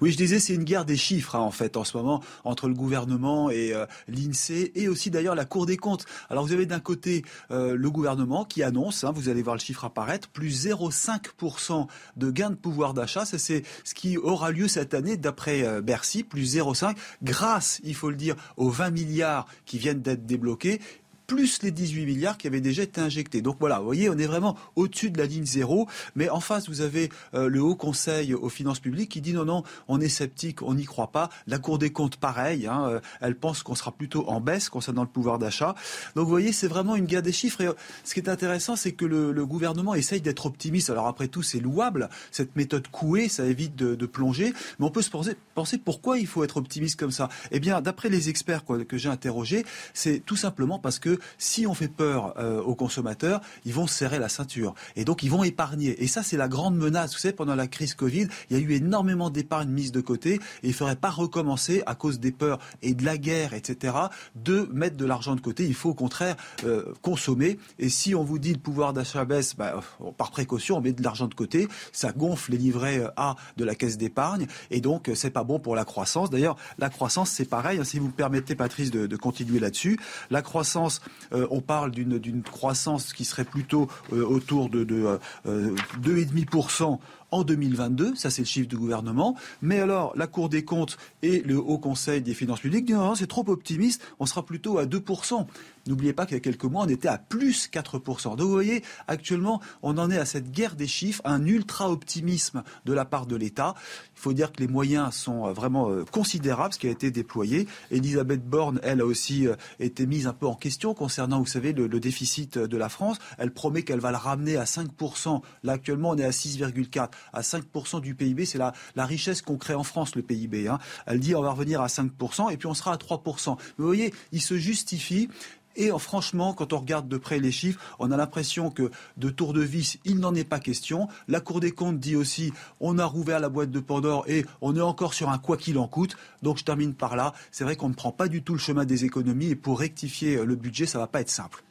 Oui, 0.00 0.12
je 0.12 0.16
disais, 0.16 0.38
c'est 0.38 0.54
une 0.54 0.64
guerre 0.64 0.84
des 0.84 0.96
chiffres 0.96 1.36
hein, 1.36 1.40
en 1.40 1.50
fait 1.50 1.76
en 1.76 1.84
ce 1.84 1.96
moment 1.96 2.22
entre 2.44 2.68
le 2.68 2.74
gouvernement 2.74 3.50
et 3.50 3.72
euh, 3.72 3.86
l'INSEE 4.08 4.72
et 4.74 4.88
aussi 4.88 5.10
d'ailleurs 5.10 5.34
la 5.34 5.44
Cour 5.44 5.66
des 5.66 5.76
comptes. 5.76 6.06
Alors 6.30 6.44
vous 6.46 6.52
avez 6.52 6.66
d'un 6.66 6.80
côté 6.80 7.24
euh, 7.50 7.76
le 7.76 7.90
gouvernement 7.90 8.44
qui 8.44 8.62
annonce, 8.62 9.04
hein, 9.04 9.12
vous 9.14 9.28
allez 9.28 9.42
voir 9.42 9.56
le 9.56 9.60
chiffre 9.60 9.84
apparaître, 9.84 10.28
plus 10.28 10.66
0,5% 10.66 11.86
de 12.16 12.30
gain 12.30 12.50
de 12.50 12.54
pouvoir 12.54 12.94
d'achat. 12.94 13.24
Ça 13.24 13.38
c'est 13.38 13.62
ce 13.84 13.94
qui 13.94 14.16
aura 14.16 14.50
lieu 14.50 14.68
cette 14.68 14.94
année 14.94 15.16
d'après 15.16 15.64
euh, 15.64 15.80
Bercy, 15.80 16.22
plus 16.22 16.56
0,5 16.56 16.96
grâce, 17.22 17.80
il 17.84 17.94
faut 17.94 18.10
le 18.10 18.16
dire, 18.16 18.36
aux 18.56 18.70
20 18.70 18.90
milliards 18.90 19.46
qui 19.66 19.78
viennent 19.78 20.02
d'être 20.02 20.26
débloqués 20.26 20.80
plus 21.26 21.62
les 21.62 21.70
18 21.70 22.06
milliards 22.06 22.38
qui 22.38 22.46
avaient 22.46 22.60
déjà 22.60 22.82
été 22.82 23.00
injectés. 23.00 23.42
Donc 23.42 23.56
voilà, 23.60 23.78
vous 23.78 23.84
voyez, 23.84 24.08
on 24.08 24.18
est 24.18 24.26
vraiment 24.26 24.56
au-dessus 24.76 25.10
de 25.10 25.18
la 25.18 25.26
ligne 25.26 25.46
zéro. 25.46 25.88
Mais 26.14 26.28
en 26.28 26.40
face, 26.40 26.68
vous 26.68 26.80
avez 26.80 27.10
euh, 27.34 27.48
le 27.48 27.62
Haut 27.62 27.76
Conseil 27.76 28.34
aux 28.34 28.48
finances 28.48 28.80
publiques 28.80 29.10
qui 29.10 29.20
dit 29.20 29.32
non, 29.32 29.44
non, 29.44 29.62
on 29.88 30.00
est 30.00 30.08
sceptique, 30.08 30.62
on 30.62 30.74
n'y 30.74 30.84
croit 30.84 31.12
pas. 31.12 31.30
La 31.46 31.58
Cour 31.58 31.78
des 31.78 31.90
comptes, 31.90 32.16
pareil, 32.16 32.66
hein, 32.66 32.86
euh, 32.88 33.00
elle 33.20 33.36
pense 33.36 33.62
qu'on 33.62 33.74
sera 33.74 33.92
plutôt 33.92 34.28
en 34.28 34.40
baisse 34.40 34.68
concernant 34.68 35.02
le 35.02 35.08
pouvoir 35.08 35.38
d'achat. 35.38 35.74
Donc 36.14 36.24
vous 36.24 36.30
voyez, 36.30 36.52
c'est 36.52 36.68
vraiment 36.68 36.96
une 36.96 37.06
guerre 37.06 37.22
des 37.22 37.32
chiffres. 37.32 37.60
Et 37.60 37.66
euh, 37.66 37.74
ce 38.04 38.14
qui 38.14 38.20
est 38.20 38.28
intéressant, 38.28 38.76
c'est 38.76 38.92
que 38.92 39.04
le, 39.04 39.32
le 39.32 39.46
gouvernement 39.46 39.94
essaye 39.94 40.20
d'être 40.20 40.46
optimiste. 40.46 40.90
Alors 40.90 41.06
après 41.06 41.28
tout, 41.28 41.42
c'est 41.42 41.60
louable. 41.60 42.08
Cette 42.30 42.56
méthode 42.56 42.88
couée, 42.88 43.28
ça 43.28 43.46
évite 43.46 43.76
de, 43.76 43.94
de 43.94 44.06
plonger. 44.06 44.52
Mais 44.78 44.86
on 44.86 44.90
peut 44.90 45.02
se 45.02 45.10
penser, 45.10 45.36
penser 45.54 45.78
pourquoi 45.78 46.18
il 46.18 46.26
faut 46.26 46.44
être 46.44 46.56
optimiste 46.56 46.98
comme 46.98 47.10
ça. 47.10 47.28
Eh 47.50 47.60
bien, 47.60 47.80
d'après 47.80 48.08
les 48.08 48.28
experts 48.28 48.64
quoi, 48.64 48.84
que 48.84 48.98
j'ai 48.98 49.08
interrogés, 49.08 49.64
c'est 49.94 50.20
tout 50.24 50.36
simplement 50.36 50.78
parce 50.78 50.98
que 50.98 51.18
si 51.38 51.66
on 51.66 51.74
fait 51.74 51.88
peur 51.88 52.34
euh, 52.38 52.60
aux 52.60 52.74
consommateurs, 52.74 53.40
ils 53.64 53.74
vont 53.74 53.86
serrer 53.86 54.18
la 54.18 54.28
ceinture. 54.28 54.74
Et 54.96 55.04
donc, 55.04 55.22
ils 55.22 55.30
vont 55.30 55.44
épargner. 55.44 56.02
Et 56.02 56.06
ça, 56.06 56.22
c'est 56.22 56.36
la 56.36 56.48
grande 56.48 56.76
menace. 56.76 57.12
Vous 57.12 57.18
savez, 57.18 57.34
pendant 57.34 57.54
la 57.54 57.66
crise 57.66 57.94
Covid, 57.94 58.28
il 58.50 58.56
y 58.56 58.60
a 58.60 58.62
eu 58.62 58.72
énormément 58.72 59.30
d'épargne 59.30 59.68
mise 59.68 59.92
de 59.92 60.00
côté. 60.00 60.34
Et 60.34 60.40
il 60.64 60.68
ne 60.68 60.74
faudrait 60.74 60.96
pas 60.96 61.10
recommencer, 61.10 61.82
à 61.86 61.94
cause 61.94 62.20
des 62.20 62.32
peurs 62.32 62.58
et 62.82 62.94
de 62.94 63.04
la 63.04 63.18
guerre, 63.18 63.54
etc., 63.54 63.94
de 64.34 64.68
mettre 64.72 64.96
de 64.96 65.04
l'argent 65.04 65.34
de 65.34 65.40
côté. 65.40 65.66
Il 65.66 65.74
faut 65.74 65.90
au 65.90 65.94
contraire 65.94 66.36
euh, 66.64 66.92
consommer. 67.02 67.58
Et 67.78 67.88
si 67.88 68.14
on 68.14 68.24
vous 68.24 68.38
dit 68.38 68.52
le 68.52 68.58
pouvoir 68.58 68.92
d'achat 68.92 69.24
baisse, 69.24 69.54
bah, 69.56 69.80
par 70.16 70.30
précaution, 70.30 70.78
on 70.78 70.80
met 70.80 70.92
de 70.92 71.02
l'argent 71.02 71.26
de 71.26 71.34
côté. 71.34 71.68
Ça 71.92 72.12
gonfle 72.12 72.52
les 72.52 72.58
livrets 72.58 73.02
A 73.16 73.36
de 73.56 73.64
la 73.64 73.74
caisse 73.74 73.98
d'épargne. 73.98 74.46
Et 74.70 74.80
donc, 74.80 75.10
c'est 75.14 75.30
pas 75.30 75.44
bon 75.44 75.58
pour 75.58 75.76
la 75.76 75.84
croissance. 75.84 76.30
D'ailleurs, 76.30 76.56
la 76.78 76.88
croissance, 76.88 77.30
c'est 77.30 77.44
pareil. 77.44 77.84
Si 77.84 77.98
vous 77.98 78.06
me 78.06 78.12
permettez, 78.12 78.54
Patrice, 78.54 78.90
de, 78.90 79.06
de 79.06 79.16
continuer 79.16 79.58
là-dessus. 79.58 79.98
La 80.30 80.42
croissance, 80.42 81.00
euh, 81.32 81.46
on 81.50 81.60
parle 81.60 81.90
d'une 81.90 82.42
croissance 82.42 83.12
qui 83.12 83.24
serait 83.24 83.44
plutôt 83.44 83.88
euh, 84.12 84.24
autour 84.24 84.68
de, 84.68 84.84
de 84.84 85.18
euh, 85.46 85.74
2,5% 86.00 86.98
en 87.32 87.42
2022, 87.42 88.14
ça 88.14 88.30
c'est 88.30 88.42
le 88.42 88.46
chiffre 88.46 88.68
du 88.68 88.76
gouvernement. 88.76 89.36
Mais 89.60 89.80
alors, 89.80 90.12
la 90.16 90.26
Cour 90.26 90.48
des 90.48 90.64
comptes 90.64 90.98
et 91.22 91.40
le 91.40 91.58
Haut 91.58 91.78
Conseil 91.78 92.20
des 92.20 92.34
finances 92.34 92.60
publiques 92.60 92.84
disent 92.84 92.96
non, 92.96 93.14
c'est 93.14 93.26
trop 93.26 93.44
optimiste, 93.48 94.02
on 94.20 94.26
sera 94.26 94.44
plutôt 94.44 94.78
à 94.78 94.84
2%. 94.84 95.46
N'oubliez 95.88 96.12
pas 96.12 96.26
qu'il 96.26 96.34
y 96.34 96.36
a 96.36 96.40
quelques 96.40 96.64
mois, 96.64 96.84
on 96.84 96.88
était 96.88 97.08
à 97.08 97.18
plus 97.18 97.68
4%. 97.68 98.36
Donc 98.36 98.40
vous 98.40 98.50
voyez, 98.50 98.84
actuellement, 99.08 99.60
on 99.82 99.98
en 99.98 100.10
est 100.10 100.18
à 100.18 100.24
cette 100.24 100.52
guerre 100.52 100.76
des 100.76 100.86
chiffres, 100.86 101.20
un 101.24 101.44
ultra-optimisme 101.44 102.62
de 102.84 102.92
la 102.92 103.04
part 103.04 103.26
de 103.26 103.34
l'État. 103.34 103.74
Il 104.16 104.20
faut 104.20 104.32
dire 104.32 104.52
que 104.52 104.60
les 104.60 104.68
moyens 104.68 105.12
sont 105.14 105.48
euh, 105.48 105.52
vraiment 105.52 105.90
euh, 105.90 106.04
considérables, 106.04 106.74
ce 106.74 106.78
qui 106.78 106.86
a 106.86 106.90
été 106.90 107.10
déployé. 107.10 107.66
Elisabeth 107.90 108.46
Borne, 108.46 108.78
elle, 108.84 109.00
a 109.00 109.06
aussi 109.06 109.48
euh, 109.48 109.56
été 109.80 110.06
mise 110.06 110.28
un 110.28 110.32
peu 110.32 110.46
en 110.46 110.54
question 110.54 110.94
concernant, 110.94 111.40
vous 111.40 111.46
savez, 111.46 111.72
le, 111.72 111.88
le 111.88 112.00
déficit 112.00 112.58
de 112.58 112.76
la 112.76 112.88
France. 112.88 113.16
Elle 113.38 113.52
promet 113.52 113.82
qu'elle 113.82 114.00
va 114.00 114.12
le 114.12 114.18
ramener 114.18 114.56
à 114.56 114.64
5%. 114.64 115.42
Là, 115.64 115.72
actuellement, 115.72 116.10
on 116.10 116.16
est 116.16 116.24
à 116.24 116.30
6,4%. 116.30 117.08
À 117.32 117.40
5% 117.42 118.00
du 118.00 118.14
PIB, 118.14 118.44
c'est 118.44 118.58
la, 118.58 118.72
richesse 118.96 119.42
qu'on 119.42 119.56
crée 119.56 119.74
en 119.74 119.84
France, 119.84 120.14
le 120.16 120.22
PIB. 120.22 120.68
Hein. 120.68 120.78
Elle 121.06 121.20
dit 121.20 121.34
on 121.34 121.42
va 121.42 121.52
revenir 121.52 121.80
à 121.80 121.86
5% 121.86 122.52
et 122.52 122.56
puis 122.56 122.66
on 122.66 122.74
sera 122.74 122.92
à 122.92 122.96
3%. 122.96 123.56
Mais 123.56 123.64
vous 123.78 123.86
voyez, 123.86 124.14
il 124.32 124.40
se 124.40 124.56
justifie 124.56 125.28
Et 125.76 125.90
franchement, 125.98 126.52
quand 126.54 126.72
on 126.72 126.78
regarde 126.78 127.08
de 127.08 127.16
près 127.16 127.38
les 127.38 127.50
chiffres, 127.50 127.80
on 127.98 128.10
a 128.10 128.16
l'impression 128.16 128.70
que 128.70 128.90
de 129.16 129.30
tour 129.30 129.52
de 129.52 129.62
vis, 129.62 129.98
il 130.04 130.18
n'en 130.18 130.34
est 130.34 130.44
pas 130.44 130.60
question. 130.60 131.08
La 131.28 131.40
Cour 131.40 131.60
des 131.60 131.72
comptes 131.72 131.98
dit 131.98 132.16
aussi, 132.16 132.52
on 132.80 132.98
a 132.98 133.04
rouvert 133.04 133.40
la 133.40 133.48
boîte 133.48 133.70
de 133.70 133.80
Pandore 133.80 134.24
et 134.28 134.44
on 134.60 134.76
est 134.76 134.80
encore 134.80 135.14
sur 135.14 135.30
un 135.30 135.38
quoi 135.38 135.56
qu'il 135.56 135.78
en 135.78 135.88
coûte. 135.88 136.16
Donc 136.42 136.58
je 136.58 136.64
termine 136.64 136.94
par 136.94 137.16
là. 137.16 137.32
C'est 137.50 137.64
vrai 137.64 137.76
qu'on 137.76 137.88
ne 137.88 137.94
prend 137.94 138.12
pas 138.12 138.28
du 138.28 138.42
tout 138.42 138.52
le 138.52 138.58
chemin 138.58 138.84
des 138.84 139.04
économies 139.04 139.50
et 139.50 139.56
pour 139.56 139.78
rectifier 139.78 140.44
le 140.44 140.56
budget, 140.56 140.86
ça 140.86 140.98
ne 140.98 141.04
va 141.04 141.06
pas 141.06 141.20
être 141.20 141.30
simple. 141.30 141.64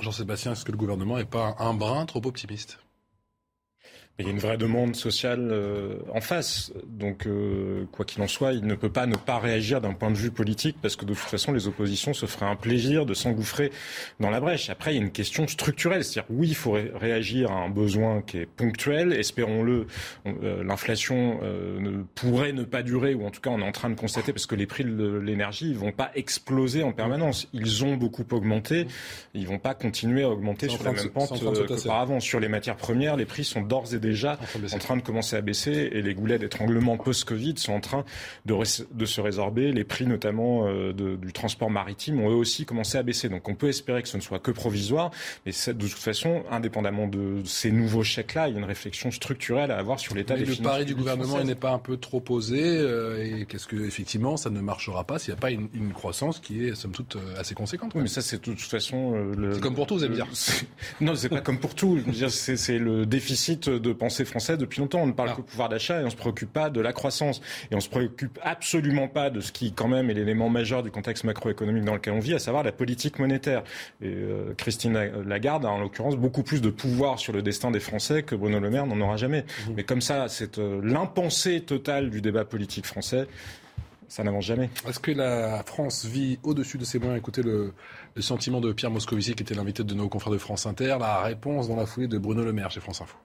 Jean-Sébastien, 0.00 0.52
est-ce 0.52 0.64
que 0.64 0.72
le 0.72 0.78
gouvernement 0.78 1.16
n'est 1.16 1.24
pas 1.24 1.56
un 1.58 1.72
brin 1.72 2.04
trop 2.04 2.20
optimiste? 2.26 2.78
Il 4.18 4.24
y 4.24 4.28
a 4.28 4.32
une 4.32 4.38
vraie 4.38 4.56
demande 4.56 4.96
sociale 4.96 5.50
euh, 5.52 5.98
en 6.14 6.22
face. 6.22 6.72
Donc, 6.86 7.26
euh, 7.26 7.84
quoi 7.92 8.06
qu'il 8.06 8.22
en 8.22 8.26
soit, 8.26 8.54
il 8.54 8.64
ne 8.64 8.74
peut 8.74 8.88
pas 8.88 9.04
ne 9.04 9.14
pas 9.14 9.38
réagir 9.38 9.82
d'un 9.82 9.92
point 9.92 10.10
de 10.10 10.16
vue 10.16 10.30
politique 10.30 10.78
parce 10.80 10.96
que 10.96 11.04
de 11.04 11.12
toute 11.12 11.22
façon, 11.22 11.52
les 11.52 11.68
oppositions 11.68 12.14
se 12.14 12.24
feraient 12.24 12.46
un 12.46 12.56
plaisir 12.56 13.04
de 13.04 13.12
s'engouffrer 13.12 13.70
dans 14.18 14.30
la 14.30 14.40
brèche. 14.40 14.70
Après, 14.70 14.94
il 14.94 14.96
y 14.96 15.00
a 15.00 15.02
une 15.02 15.12
question 15.12 15.46
structurelle. 15.46 16.02
C'est-à-dire, 16.02 16.30
oui, 16.34 16.48
il 16.48 16.54
faut 16.54 16.72
réagir 16.72 17.52
à 17.52 17.56
un 17.56 17.68
besoin 17.68 18.22
qui 18.22 18.38
est 18.38 18.46
ponctuel. 18.46 19.12
Espérons-le, 19.12 19.86
euh, 20.26 20.64
l'inflation 20.64 21.40
ne 21.78 22.02
pourrait 22.14 22.52
ne 22.52 22.64
pas 22.64 22.82
durer, 22.82 23.14
ou 23.14 23.26
en 23.26 23.30
tout 23.30 23.42
cas, 23.42 23.50
on 23.50 23.60
est 23.60 23.68
en 23.68 23.72
train 23.72 23.90
de 23.90 23.96
constater 23.96 24.32
parce 24.32 24.46
que 24.46 24.54
les 24.54 24.66
prix 24.66 24.84
de 24.84 25.18
l'énergie 25.18 25.70
ne 25.70 25.76
vont 25.76 25.92
pas 25.92 26.10
exploser 26.14 26.82
en 26.82 26.92
permanence. 26.92 27.48
Ils 27.52 27.84
ont 27.84 27.96
beaucoup 27.96 28.24
augmenté. 28.32 28.86
Ils 29.34 29.46
vont 29.46 29.58
pas 29.58 29.74
continuer 29.74 30.22
à 30.22 30.30
augmenter 30.30 30.68
sur 30.70 30.82
la 30.84 30.92
même 30.92 31.10
pente 31.10 31.38
qu'auparavant. 31.38 32.20
Sur 32.20 32.40
les 32.40 32.48
matières 32.48 32.76
premières, 32.76 33.16
les 33.16 33.26
prix 33.26 33.44
sont 33.44 33.60
d'ores 33.60 33.92
et 33.92 33.98
déjà 33.98 34.05
en 34.14 34.78
train 34.78 34.96
de 34.96 35.02
commencer 35.02 35.36
à 35.36 35.40
baisser 35.40 35.90
et 35.92 36.02
les 36.02 36.14
goulets 36.14 36.38
d'étranglement 36.38 36.96
post-Covid 36.96 37.54
sont 37.56 37.72
en 37.72 37.80
train 37.80 38.04
de, 38.44 38.54
de, 38.92 39.06
se 39.06 39.20
résorber. 39.20 39.72
Les 39.72 39.84
prix 39.84 40.06
notamment 40.06 40.66
euh, 40.66 40.92
de, 40.92 41.16
du 41.16 41.32
transport 41.32 41.70
maritime 41.70 42.20
ont 42.20 42.30
eux 42.30 42.34
aussi 42.34 42.66
commencé 42.66 42.98
à 42.98 43.02
baisser. 43.02 43.28
Donc 43.28 43.48
on 43.48 43.54
peut 43.54 43.68
espérer 43.68 44.02
que 44.02 44.08
ce 44.08 44.16
ne 44.16 44.22
soit 44.22 44.38
que 44.38 44.50
provisoire, 44.50 45.10
mais 45.44 45.52
de 45.52 45.72
toute 45.72 45.92
façon, 45.92 46.42
indépendamment 46.50 47.06
de 47.06 47.42
ces 47.44 47.70
nouveaux 47.70 48.02
chèques-là, 48.02 48.48
il 48.48 48.54
y 48.54 48.56
a 48.56 48.58
une 48.58 48.64
réflexion 48.64 49.10
structurelle 49.10 49.70
à 49.70 49.78
avoir 49.78 50.00
sur 50.00 50.14
l'état 50.14 50.34
des 50.34 50.40
le 50.40 50.46
finances. 50.46 50.58
Le 50.58 50.64
pari 50.64 50.84
du 50.84 50.94
gouvernement 50.94 51.42
n'est 51.44 51.54
pas 51.54 51.70
un 51.70 51.78
peu 51.78 51.96
trop 51.96 52.20
posé 52.20 52.60
euh, 52.62 53.40
et 53.40 53.46
qu'est-ce 53.46 53.66
que 53.66 53.76
effectivement 53.76 54.36
ça 54.36 54.50
ne 54.50 54.60
marchera 54.60 55.04
pas 55.04 55.18
s'il 55.18 55.32
n'y 55.32 55.38
a 55.38 55.40
pas 55.40 55.50
une, 55.50 55.68
une, 55.74 55.92
croissance 55.92 56.40
qui 56.40 56.66
est 56.66 56.74
somme 56.74 56.92
toute 56.92 57.16
euh, 57.16 57.40
assez 57.40 57.54
conséquente. 57.54 57.92
Oui, 57.94 58.02
mais 58.02 58.08
ça 58.08 58.22
c'est 58.22 58.38
de 58.38 58.42
toute 58.42 58.60
façon. 58.60 59.14
Euh, 59.14 59.52
c'est 59.54 59.60
comme 59.60 59.74
pour 59.74 59.86
tout, 59.86 59.96
vous 59.96 60.04
allez 60.04 60.10
me 60.10 60.16
dire. 60.16 60.26
Non, 61.00 61.14
c'est 61.14 61.28
pas 61.28 61.40
comme 61.40 61.58
pour 61.58 61.74
tout. 61.74 62.00
C'est 62.28 62.78
le 62.78 63.06
déficit 63.06 63.68
de 63.68 63.92
pensée 63.96 64.24
français 64.24 64.56
depuis 64.56 64.80
longtemps. 64.80 65.00
On 65.00 65.06
ne 65.06 65.12
parle 65.12 65.30
ah. 65.32 65.36
que 65.36 65.40
pouvoir 65.42 65.68
d'achat 65.68 65.98
et 65.98 66.02
on 66.02 66.06
ne 66.06 66.10
se 66.10 66.16
préoccupe 66.16 66.52
pas 66.52 66.70
de 66.70 66.80
la 66.80 66.92
croissance. 66.92 67.40
Et 67.70 67.74
on 67.74 67.78
ne 67.78 67.82
se 67.82 67.88
préoccupe 67.88 68.38
absolument 68.42 69.08
pas 69.08 69.30
de 69.30 69.40
ce 69.40 69.52
qui, 69.52 69.72
quand 69.72 69.88
même, 69.88 70.10
est 70.10 70.14
l'élément 70.14 70.48
majeur 70.48 70.82
du 70.82 70.90
contexte 70.90 71.24
macroéconomique 71.24 71.84
dans 71.84 71.94
lequel 71.94 72.14
on 72.14 72.20
vit, 72.20 72.34
à 72.34 72.38
savoir 72.38 72.62
la 72.62 72.72
politique 72.72 73.18
monétaire. 73.18 73.62
Et 74.00 74.08
euh, 74.08 74.54
Christine 74.56 74.98
Lagarde 75.26 75.64
a, 75.64 75.68
en 75.68 75.80
l'occurrence, 75.80 76.16
beaucoup 76.16 76.42
plus 76.42 76.60
de 76.60 76.70
pouvoir 76.70 77.18
sur 77.18 77.32
le 77.32 77.42
destin 77.42 77.70
des 77.70 77.80
Français 77.80 78.22
que 78.22 78.34
Bruno 78.34 78.60
Le 78.60 78.70
Maire 78.70 78.86
n'en 78.86 79.00
aura 79.00 79.16
jamais. 79.16 79.42
Mmh. 79.42 79.72
Mais 79.76 79.84
comme 79.84 80.00
ça, 80.00 80.28
c'est 80.28 80.58
euh, 80.58 80.80
l'impensée 80.82 81.60
totale 81.60 82.10
du 82.10 82.20
débat 82.20 82.44
politique 82.44 82.86
français 82.86 83.26
ça 84.08 84.22
n'avance 84.22 84.44
jamais. 84.44 84.70
Est-ce 84.88 85.00
que 85.00 85.10
la 85.10 85.62
France 85.64 86.04
vit 86.04 86.38
au-dessus 86.42 86.78
de 86.78 86.84
ses 86.84 86.98
moyens? 86.98 87.18
Écoutez 87.18 87.42
le, 87.42 87.72
le, 88.14 88.22
sentiment 88.22 88.60
de 88.60 88.72
Pierre 88.72 88.90
Moscovici, 88.90 89.34
qui 89.34 89.42
était 89.42 89.54
l'invité 89.54 89.84
de 89.84 89.94
nos 89.94 90.08
confrères 90.08 90.32
de 90.32 90.38
France 90.38 90.66
Inter, 90.66 90.96
la 91.00 91.22
réponse 91.22 91.68
dans 91.68 91.76
la 91.76 91.86
foulée 91.86 92.08
de 92.08 92.18
Bruno 92.18 92.44
Le 92.44 92.52
Maire 92.52 92.70
chez 92.70 92.80
France 92.80 93.00
Info. 93.00 93.16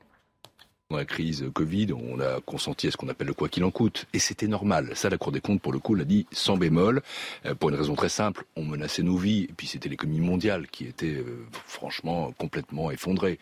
Dans 0.91 0.97
la 0.97 1.05
crise 1.05 1.45
Covid, 1.53 1.93
on 1.93 2.19
a 2.19 2.41
consenti 2.41 2.87
à 2.87 2.91
ce 2.91 2.97
qu'on 2.97 3.07
appelle 3.07 3.27
le 3.27 3.33
quoi 3.33 3.47
qu'il 3.47 3.63
en 3.63 3.71
coûte. 3.71 4.07
Et 4.11 4.19
c'était 4.19 4.47
normal. 4.47 4.91
Ça, 4.93 5.09
la 5.09 5.17
Cour 5.17 5.31
des 5.31 5.39
comptes, 5.39 5.61
pour 5.61 5.71
le 5.71 5.79
coup, 5.79 5.95
l'a 5.95 6.03
dit 6.03 6.25
sans 6.33 6.57
bémol. 6.57 7.01
Euh, 7.45 7.55
pour 7.55 7.69
une 7.69 7.77
raison 7.77 7.95
très 7.95 8.09
simple. 8.09 8.43
On 8.57 8.65
menaçait 8.65 9.01
nos 9.01 9.15
vies. 9.15 9.43
Et 9.43 9.53
puis 9.55 9.67
c'était 9.67 9.87
l'économie 9.87 10.19
mondiale 10.19 10.67
qui 10.67 10.83
était 10.83 11.15
euh, 11.15 11.45
franchement 11.65 12.33
complètement 12.37 12.91
effondrée. 12.91 13.39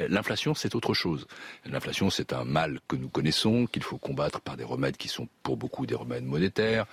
Euh, 0.00 0.08
l'inflation, 0.08 0.54
c'est 0.54 0.74
autre 0.74 0.94
chose. 0.94 1.26
L'inflation, 1.66 2.10
c'est 2.10 2.32
un 2.32 2.44
mal 2.44 2.80
que 2.88 2.96
nous 2.96 3.08
connaissons, 3.08 3.66
qu'il 3.66 3.82
faut 3.82 3.98
combattre 3.98 4.40
par 4.40 4.56
des 4.56 4.64
remèdes 4.64 4.96
qui 4.96 5.08
sont 5.08 5.28
pour 5.42 5.56
beaucoup 5.56 5.86
des 5.86 5.94
remèdes 5.94 6.24
monétaires, 6.24 6.86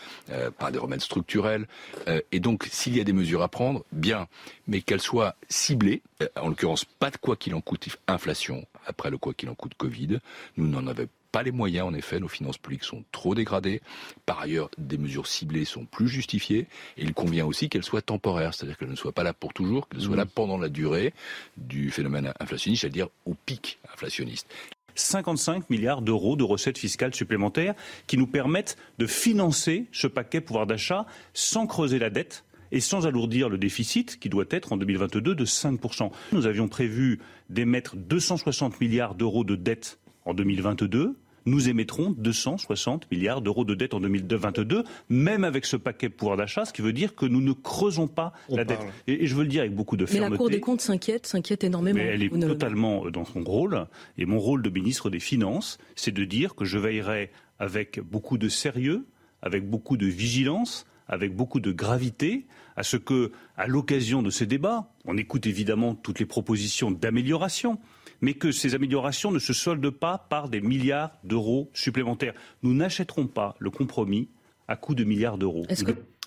par 0.58 0.72
des 0.72 0.80
remèdes 0.80 1.02
structurels. 1.02 1.68
et 2.32 2.40
donc, 2.40 2.68
s'il 2.72 2.98
y 2.98 3.02
a 3.02 3.04
des 3.04 3.14
mesures 3.14 3.42
à 3.42 3.48
prendre, 3.48 3.84
bien, 3.92 4.28
mais 4.68 4.82
qu'elles 4.82 5.02
soient 5.02 5.36
ciblées. 5.50 6.02
En 6.36 6.50
l'occurrence, 6.50 6.86
pas 6.86 7.10
de 7.10 7.18
quoi 7.18 7.36
qu'il 7.36 7.56
en 7.56 7.62
coûte 7.62 7.88
inflation 8.08 8.66
après 8.86 9.10
le 9.10 9.18
quoi 9.18 9.34
qu'il 9.34 9.50
en 9.50 9.56
coûte 9.56 9.74
Covid. 9.76 10.20
Nous 10.58 10.68
n'en 10.68 10.88
avions 10.88 11.08
pas 11.32 11.44
les 11.44 11.52
moyens, 11.52 11.88
en 11.88 11.94
effet, 11.94 12.20
nos 12.20 12.28
finances 12.28 12.58
publiques 12.58 12.84
sont 12.84 13.04
trop 13.12 13.36
dégradées. 13.36 13.82
Par 14.26 14.42
ailleurs, 14.42 14.70
des 14.78 14.98
mesures 14.98 15.28
ciblées 15.28 15.66
sont 15.66 15.86
plus 15.86 16.08
justifiées. 16.08 16.68
Et 16.98 17.04
il 17.04 17.14
convient 17.14 17.46
aussi 17.46 17.70
qu'elles 17.70 17.84
soient 17.84 18.02
temporaires, 18.02 18.54
c'est-à-dire 18.54 18.78
qu'elles 18.78 18.90
ne 18.90 18.96
soient 18.96 19.12
pas 19.12 19.24
là 19.24 19.34
pour 19.34 19.54
toujours, 19.54 19.88
qu'elles 19.88 20.02
soient 20.02 20.16
là 20.16 20.26
mmh. 20.26 20.36
pendant 20.36 20.58
la 20.58 20.70
durée 20.70 21.14
du 21.58 21.92
phénomène 21.92 22.34
inflationniste, 22.40 22.82
c'est-à-dire 22.82 23.08
au 23.26 23.34
pic 23.34 23.80
inflationniste. 23.94 24.48
55 24.96 25.70
milliards 25.70 26.02
d'euros 26.02 26.36
de 26.36 26.44
recettes 26.44 26.78
fiscales 26.78 27.16
supplémentaires 27.16 27.76
qui 28.08 28.18
nous 28.18 28.28
permettent 28.28 28.78
de 28.98 29.08
financer 29.08 29.86
ce 29.92 30.08
paquet 30.08 30.42
pouvoir 30.42 30.68
d'achat 30.68 31.06
sans 31.34 31.66
creuser 31.66 31.98
la 31.98 32.10
dette 32.10 32.44
et 32.72 32.80
sans 32.80 33.06
alourdir 33.06 33.50
le 33.50 33.58
déficit 33.58 34.20
qui 34.20 34.30
doit 34.30 34.46
être 34.50 34.74
en 34.74 34.78
2022 34.78 35.36
de 35.36 35.46
5%. 35.46 36.12
Nous 36.32 36.46
avions 36.46 36.68
prévu 36.68 37.20
d'émettre 37.50 37.96
260 37.96 38.80
milliards 38.80 39.16
d'euros 39.16 39.44
de 39.44 39.56
dette 39.56 40.00
en 40.26 40.34
2022 40.34 41.16
nous 41.46 41.70
émettrons 41.70 42.12
260 42.12 43.10
milliards 43.12 43.42
d'euros 43.42 43.66
de 43.66 43.74
dette 43.74 43.94
en 43.94 44.00
2022, 44.00 44.84
même 45.10 45.44
avec 45.44 45.66
ce 45.66 45.76
paquet 45.76 46.10
pouvoir 46.10 46.38
d'achat, 46.38 46.66
ce 46.66 46.74
qui 46.74 46.82
veut 46.82 46.94
dire 46.94 47.16
que 47.16 47.26
nous 47.26 47.42
ne 47.42 47.54
creusons 47.54 48.08
pas 48.08 48.34
la 48.50 48.64
dette. 48.64 48.80
Et, 49.08 49.26
je 49.26 49.36
veux 49.36 49.44
le 49.44 49.50
dire 49.50 49.62
avec 49.62 49.76
beaucoup 49.76 49.98
de 49.98 50.06
fermeté. 50.06 50.26
Mais 50.26 50.30
la 50.30 50.38
Cour 50.38 50.50
des 50.50 50.60
comptes 50.60 50.82
s'inquiète, 50.82 51.26
s'inquiète 51.26 51.64
énormément. 51.64 51.98
Mais 51.98 52.06
elle 52.06 52.24
est 52.24 52.30
totalement 52.30 53.10
dans 53.10 53.26
son 53.26 53.44
rôle. 53.44 53.88
Et 54.18 54.26
mon 54.26 54.40
rôle 54.40 54.62
de 54.62 54.70
ministre 54.70 55.10
des 55.10 55.20
Finances, 55.20 55.78
c'est 55.96 56.12
de 56.12 56.26
dire 56.26 56.56
que 56.56 56.66
je 56.66 56.78
veillerai 56.78 57.32
avec 57.60 58.00
beaucoup 58.00 58.38
de 58.38 58.50
sérieux, 58.50 59.08
avec 59.42 59.70
beaucoup 59.70 59.98
de 59.98 60.06
vigilance, 60.06 60.86
avec 61.08 61.36
beaucoup 61.36 61.60
de 61.60 61.72
gravité 61.72 62.46
à 62.76 62.84
ce 62.84 62.98
que, 62.98 63.32
à 63.58 63.68
l'occasion 63.68 64.22
de 64.22 64.30
ces 64.30 64.46
débats, 64.46 64.92
on 65.06 65.18
écoute 65.18 65.46
évidemment 65.46 65.94
toutes 65.94 66.20
les 66.20 66.26
propositions 66.26 66.90
d'amélioration, 66.90 67.80
mais 68.22 68.34
que 68.34 68.52
ces 68.52 68.76
améliorations 68.76 69.32
ne 69.32 69.40
se 69.40 69.54
soldent 69.54 69.90
pas 69.90 70.18
par 70.18 70.50
des 70.50 70.62
milliards 70.62 71.12
d'euros 71.24 71.70
supplémentaires. 71.74 72.34
Nous 72.64 72.74
n'achèterons 72.74 73.28
pas 73.28 73.56
le 73.60 73.70
compromis 73.70 74.30
à 74.68 74.76
coût 74.76 74.96
de 74.96 75.04
milliards 75.04 75.38
d'euros. 75.38 75.66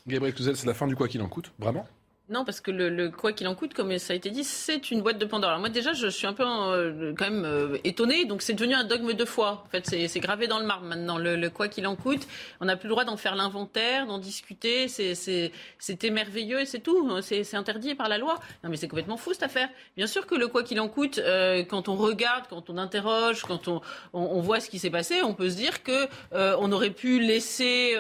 Gabriel 0.07 0.35
Cluzel, 0.35 0.57
c'est 0.57 0.67
la 0.67 0.75
fin 0.75 0.87
du 0.87 0.97
quoi 0.97 1.09
qu'il 1.09 1.23
en 1.23 1.29
coûte, 1.29 1.53
vraiment? 1.59 1.87
Non, 2.31 2.47
parce 2.47 2.63
que 2.63 2.71
le, 2.71 3.11
quoi 3.11 3.35
qu'il 3.35 3.47
en 3.49 3.55
coûte, 3.55 3.75
comme 3.75 3.99
ça 3.99 4.15
a 4.15 4.17
été 4.17 4.31
dit, 4.31 4.45
c'est 4.45 4.91
une 4.91 5.03
boîte 5.03 5.19
de 5.19 5.27
Pandore. 5.27 5.51
Alors 5.51 5.61
moi 5.61 5.69
déjà, 5.69 5.93
je 5.93 6.07
suis 6.07 6.27
un 6.27 6.33
peu 6.33 6.43
euh, 6.43 7.13
quand 7.19 7.27
même 7.27 7.45
euh, 7.45 7.77
étonné. 7.85 8.25
Donc 8.25 8.41
c'est 8.41 8.55
devenu 8.55 8.73
un 8.73 8.85
dogme 8.85 9.13
de 9.13 9.25
foi. 9.27 9.63
En 9.67 9.69
fait, 9.69 9.87
c'est 10.09 10.21
gravé 10.21 10.47
dans 10.47 10.59
le 10.59 10.65
marbre 10.65 10.87
maintenant. 10.87 11.19
Le, 11.19 11.51
quoi 11.51 11.69
qu'il 11.69 11.87
en 11.87 11.97
coûte, 11.97 12.27
on 12.63 12.65
n'a 12.65 12.77
plus 12.77 12.87
le 12.87 12.93
droit 12.93 13.05
d'en 13.05 13.19
faire 13.19 13.35
l'inventaire, 13.35 14.07
d'en 14.07 14.17
discuter. 14.17 14.89
C'était 14.89 16.11
merveilleux 16.11 16.61
et 16.61 16.65
c'est 16.65 16.81
tout. 16.81 17.21
C'est 17.21 17.55
interdit 17.57 17.95
par 17.95 18.09
la 18.09 18.17
loi. 18.17 18.41
Non, 18.63 18.71
mais 18.71 18.79
c'est 18.79 18.89
complètement 18.89 19.19
fou 19.19 19.35
cette 19.35 19.43
affaire. 19.43 19.69
Bien 19.95 20.07
sûr 20.07 20.27
que 20.27 20.35
le 20.35 20.49
quoi 20.49 20.63
qu'il 20.63 20.81
en 20.81 20.89
coûte, 20.89 21.19
euh, 21.19 21.63
quand 21.63 21.91
on 21.91 21.95
regarde, 21.95 22.47
quand 22.49 22.71
on 22.71 22.79
interroge, 22.79 23.43
quand 23.43 23.69
on, 23.69 23.83
on, 24.15 24.41
voit 24.41 24.61
ce 24.61 24.71
qui 24.71 24.79
s'est 24.79 24.89
passé, 24.89 25.21
on 25.23 25.35
peut 25.35 25.51
se 25.51 25.57
dire 25.57 25.83
que 25.83 26.09
on 26.33 26.73
aurait 26.73 26.89
pu 26.89 27.21
laisser 27.21 27.95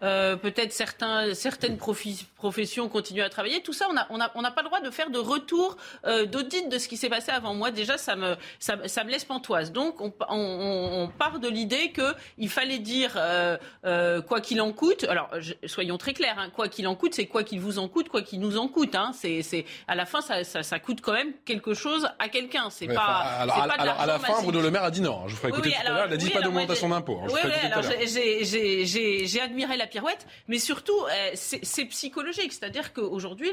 peut-être 0.00 0.72
certaines 0.72 1.76
professions 1.78 2.88
continuer 2.88 3.22
à 3.22 3.28
travailler 3.28 3.59
tout 3.62 3.72
ça, 3.72 3.86
on 3.90 3.94
n'a 3.94 4.06
on 4.10 4.20
a, 4.20 4.30
on 4.34 4.44
a 4.44 4.50
pas 4.50 4.62
le 4.62 4.68
droit 4.68 4.80
de 4.80 4.90
faire 4.90 5.10
de 5.10 5.18
retour 5.18 5.76
euh, 6.06 6.26
d'audit 6.26 6.68
de 6.68 6.78
ce 6.78 6.88
qui 6.88 6.96
s'est 6.96 7.08
passé 7.08 7.30
avant. 7.30 7.54
Moi, 7.54 7.70
déjà, 7.70 7.98
ça 7.98 8.16
me, 8.16 8.36
ça, 8.58 8.76
ça 8.86 9.04
me 9.04 9.10
laisse 9.10 9.24
pantoise. 9.24 9.72
Donc, 9.72 10.00
on, 10.00 11.10
part 11.18 11.38
de 11.38 11.48
l'idée 11.48 11.92
qu'il 11.92 12.48
fallait 12.48 12.78
dire 12.78 13.14
euh, 13.16 13.56
euh, 13.84 14.22
quoi 14.22 14.40
qu'il 14.40 14.60
en 14.60 14.72
coûte. 14.72 15.04
Alors, 15.04 15.30
soyons 15.66 15.98
très 15.98 16.12
clairs, 16.12 16.38
hein, 16.38 16.50
quoi 16.54 16.68
qu'il 16.68 16.86
en 16.88 16.94
coûte, 16.94 17.14
c'est 17.14 17.26
quoi 17.26 17.44
qu'il 17.44 17.60
vous 17.60 17.78
en 17.78 17.88
coûte, 17.88 18.08
quoi 18.08 18.22
qu'il 18.22 18.40
nous 18.40 18.56
en 18.56 18.68
coûte. 18.68 18.94
Hein. 18.94 19.12
C'est, 19.14 19.64
à 19.88 19.94
la 19.94 20.06
fin, 20.06 20.20
ça, 20.20 20.44
ça, 20.44 20.62
ça, 20.62 20.78
coûte 20.78 21.00
quand 21.00 21.12
même 21.12 21.32
quelque 21.44 21.74
chose 21.74 22.08
à 22.18 22.28
quelqu'un. 22.28 22.70
C'est 22.70 22.86
pas. 22.86 23.02
Alors, 23.40 23.66
pas 23.66 23.74
alors 23.74 24.00
à 24.00 24.06
la 24.06 24.18
fin, 24.18 24.42
Bruno 24.42 24.60
Le 24.60 24.70
Maire 24.70 24.84
a 24.84 24.90
dit 24.90 25.00
non. 25.00 25.26
Je 25.26 25.32
vous 25.32 25.38
ferai 25.38 25.48
écouter 25.48 25.70
tout 25.70 25.86
à 25.86 25.90
l'heure. 25.90 26.06
Il 26.08 26.14
a 26.14 26.16
dit 26.16 26.30
pas 26.30 26.40
d'augmentation 26.40 26.88
d'impôt. 26.88 27.20
Oui, 27.28 27.40
oui, 27.44 27.50
alors 27.70 27.82
j'ai 27.82 29.40
admiré 29.40 29.76
la 29.76 29.86
pirouette, 29.86 30.26
mais 30.48 30.58
surtout, 30.58 30.98
c'est 31.34 31.84
psychologique. 31.86 32.52
C'est-à-dire 32.52 32.92
qu'aujourd'hui, 32.92 33.49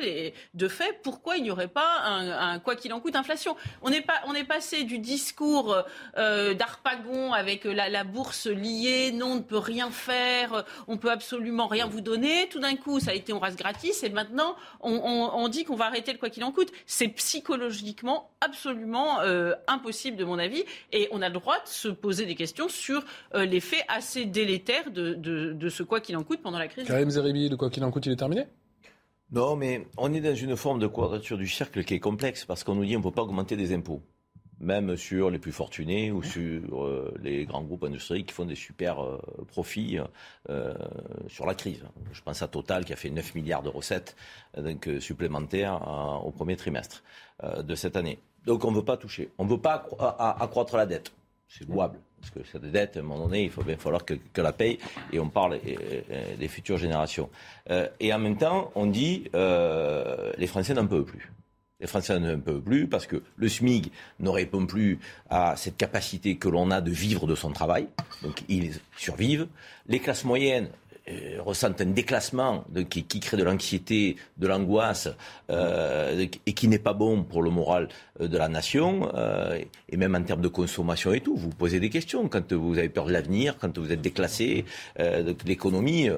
de 0.54 0.68
fait, 0.68 1.00
pourquoi 1.04 1.38
il 1.38 1.44
n'y 1.44 1.52
aurait 1.52 1.68
pas 1.68 2.02
un, 2.06 2.60
quoi 2.60 2.76
qu'il 2.76 2.94
en 2.94 3.00
coûte 3.00 3.16
inflation 3.16 3.56
on 3.82 3.92
est, 3.92 4.02
pas, 4.02 4.22
on 4.28 4.34
est 4.34 4.44
passé 4.44 4.84
du 4.84 5.00
discours 5.00 5.84
euh, 6.18 6.54
d'Arpagon 6.54 7.34
avec 7.34 7.66
la, 7.66 8.04
bourse 8.04 8.48
liée, 8.48 9.12
non, 9.12 9.28
on 9.28 9.36
ne 9.36 9.42
peut 9.42 9.58
rien 9.58 9.90
faire, 9.90 10.66
on 10.88 10.98
peut 10.98 11.12
absolument 11.12 11.68
rien 11.68 11.88
vous 11.88 12.02
donner. 12.02 12.48
Tout 12.50 12.60
d'un 12.60 12.76
coup, 12.76 13.00
ça 13.00 13.12
a 13.12 13.14
été 13.14 13.34
on 13.34 13.40
rase 13.40 13.56
gratis 13.56 14.04
et 14.04 14.10
maintenant, 14.10 14.56
on, 14.82 15.48
dit 15.50 15.64
qu'on 15.64 15.76
va 15.76 15.86
arrêter 15.86 16.12
le 16.12 16.18
quoi 16.18 16.30
qu'il 16.30 16.44
en 16.44 16.52
coûte. 16.52 16.72
C'est 16.86 17.08
psychologiquement 17.10 18.30
absolument 18.42 19.22
euh, 19.22 19.54
impossible, 19.68 20.18
de 20.18 20.26
mon 20.26 20.40
avis, 20.40 20.64
et 20.92 21.08
on 21.12 21.22
a 21.22 21.28
le 21.28 21.34
droit 21.34 21.56
de 21.56 21.68
se 21.68 21.88
poser 21.88 22.26
des 22.26 22.36
questions 22.36 22.70
sur 22.70 23.04
euh, 23.36 23.46
les 23.46 23.60
faits 23.60 23.84
assez 23.88 24.26
délétères 24.26 24.92
de, 24.92 25.70
ce 25.70 25.84
quoi 25.84 26.00
qu'il 26.00 26.18
en 26.18 26.24
coûte 26.24 26.42
pendant 26.42 26.60
la 26.60 26.68
crise. 26.68 26.88
Karim 26.88 27.10
Zeribi, 27.10 27.50
le 27.50 27.58
quoi 27.58 27.70
qu'il 27.70 27.84
en 27.84 27.92
coûte, 27.92 28.06
il 28.06 28.12
est 28.12 28.18
terminé? 28.18 28.48
Non, 29.32 29.56
mais 29.56 29.88
on 29.98 30.14
est 30.14 30.22
dans 30.22 30.36
une 30.36 30.56
forme 30.56 30.80
de 30.80 30.88
quadrature 30.88 31.38
du 31.38 31.48
cercle 31.48 31.84
qui 31.84 31.94
est 31.94 32.00
complexe 32.00 32.46
parce 32.46 32.64
qu'on 32.64 32.76
nous 32.76 32.86
dit 32.86 32.94
qu'on 32.94 33.00
ne 33.00 33.04
peut 33.04 33.12
pas 33.12 33.24
augmenter 33.24 33.58
des 33.58 33.74
impôts 33.74 34.02
même 34.60 34.96
sur 34.98 35.30
les 35.30 35.40
plus 35.40 35.52
fortunés 35.52 36.12
ou 36.12 36.24
sur 36.24 36.84
euh, 36.84 37.14
les 37.22 37.46
grands 37.46 37.64
groupes 37.64 37.84
industriels 37.84 38.26
qui 38.26 38.34
font 38.34 38.46
des 38.46 38.56
super 38.56 39.04
euh, 39.04 39.20
profits 39.48 40.00
euh, 40.50 40.74
sur 41.28 41.46
la 41.46 41.54
crise. 41.54 41.84
Je 42.12 42.22
pense 42.22 42.42
à 42.42 42.48
Total 42.48 42.86
qui 42.86 42.94
a 42.94 42.96
fait 42.96 43.10
9 43.10 43.36
milliards 43.36 43.64
de 43.64 43.70
recettes 43.70 44.16
donc, 44.58 44.90
supplémentaires 45.00 45.82
au 46.26 46.32
premier 46.32 46.56
trimestre 46.56 47.04
de 47.44 47.76
cette 47.76 47.96
année. 47.96 48.20
Donc 48.46 48.66
on 48.66 48.72
ne 48.72 48.78
veut 48.78 48.86
pas 48.86 48.98
toucher. 48.98 49.30
On 49.38 49.46
ne 49.46 49.50
veut 49.50 49.62
pas 49.62 49.88
accroître 50.40 50.76
la 50.76 50.86
dette. 50.86 51.12
C'est 51.48 51.68
louable. 51.68 52.00
Parce 52.20 52.32
que 52.32 52.40
cette 52.52 52.70
dette, 52.72 52.98
à 52.98 53.00
un 53.00 53.04
moment 53.04 53.26
donné, 53.26 53.44
il 53.44 53.50
va 53.50 53.64
bien 53.64 53.78
falloir 53.78 54.04
que, 54.04 54.16
que, 54.34 54.42
la 54.42 54.52
paye. 54.52 54.80
Et 55.14 55.20
on 55.20 55.30
parle 55.30 55.60
des 56.40 56.48
futures 56.48 56.78
générations. 56.78 57.30
et 58.00 58.14
en 58.14 58.20
même 58.20 58.38
temps, 58.38 58.72
on 58.76 58.88
dit 58.88 59.30
les 59.34 60.48
Français 60.48 60.74
n'en 60.74 60.88
peuvent 60.88 61.06
plus. 61.06 61.32
Les 61.80 61.86
Français 61.86 62.20
ne 62.20 62.36
peuvent 62.38 62.62
plus 62.62 62.88
parce 62.88 63.06
que 63.06 63.22
le 63.36 63.48
SMIG 63.48 63.92
ne 64.20 64.30
répond 64.30 64.66
plus 64.66 64.98
à 65.30 65.56
cette 65.56 65.78
capacité 65.78 66.36
que 66.38 66.50
l'on 66.50 66.72
a 66.72 66.82
de 66.82 66.90
vivre 66.90 67.28
de 67.28 67.36
son 67.36 67.52
travail. 67.52 67.88
Donc 68.24 68.44
ils 68.50 68.80
survivent. 68.98 69.48
Les 69.86 70.00
classes 70.00 70.24
moyennes 70.24 70.70
euh, 71.10 71.42
ressentent 71.42 71.82
un 71.82 71.86
déclassement 71.86 72.66
qui, 72.90 73.20
crée 73.20 73.38
de 73.38 73.44
l'anxiété, 73.44 74.18
de 74.38 74.48
l'angoisse 74.48 75.10
euh, 75.50 76.26
et 76.46 76.54
qui 76.54 76.68
n'est 76.68 76.80
pas 76.80 76.94
bon 76.94 77.24
pour 77.24 77.42
le 77.42 77.50
moral 77.50 77.90
euh, 78.22 78.28
de 78.28 78.38
la 78.38 78.48
nation 78.48 79.12
et 79.90 79.98
même 79.98 80.16
en 80.16 80.24
termes 80.24 80.42
de 80.42 80.48
consommation 80.48 81.14
et 81.14 81.22
tout. 81.22 81.36
Vous 81.36 81.50
posez 81.50 81.80
des 81.80 81.90
questions 81.90 82.28
quand 82.28 82.54
vous 82.54 82.78
avez 82.78 82.90
peur 82.90 83.06
de 83.06 83.12
l'avenir, 83.12 83.58
quand 83.58 83.78
vous 83.78 83.92
êtes 83.92 84.02
déclassé. 84.02 84.66
L'économie 85.46 86.10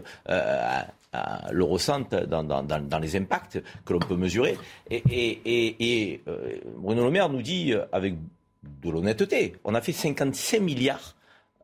le 1.51 1.63
ressentent 1.63 2.15
dans, 2.15 2.99
les 3.01 3.15
impacts 3.15 3.61
que 3.85 3.93
l'on 3.93 3.99
peut 3.99 4.15
mesurer. 4.15 4.57
Et, 4.89 6.21
euh, 6.27 6.57
Bruno 6.77 7.05
Le 7.05 7.11
Maire 7.11 7.29
nous 7.29 7.41
dit, 7.41 7.73
euh, 7.73 7.85
avec 7.91 8.15
de 8.63 8.89
l'honnêteté, 8.89 9.55
on 9.63 9.73
a 9.73 9.81
fait 9.81 9.91
55 9.93 10.59
milliards 10.59 11.15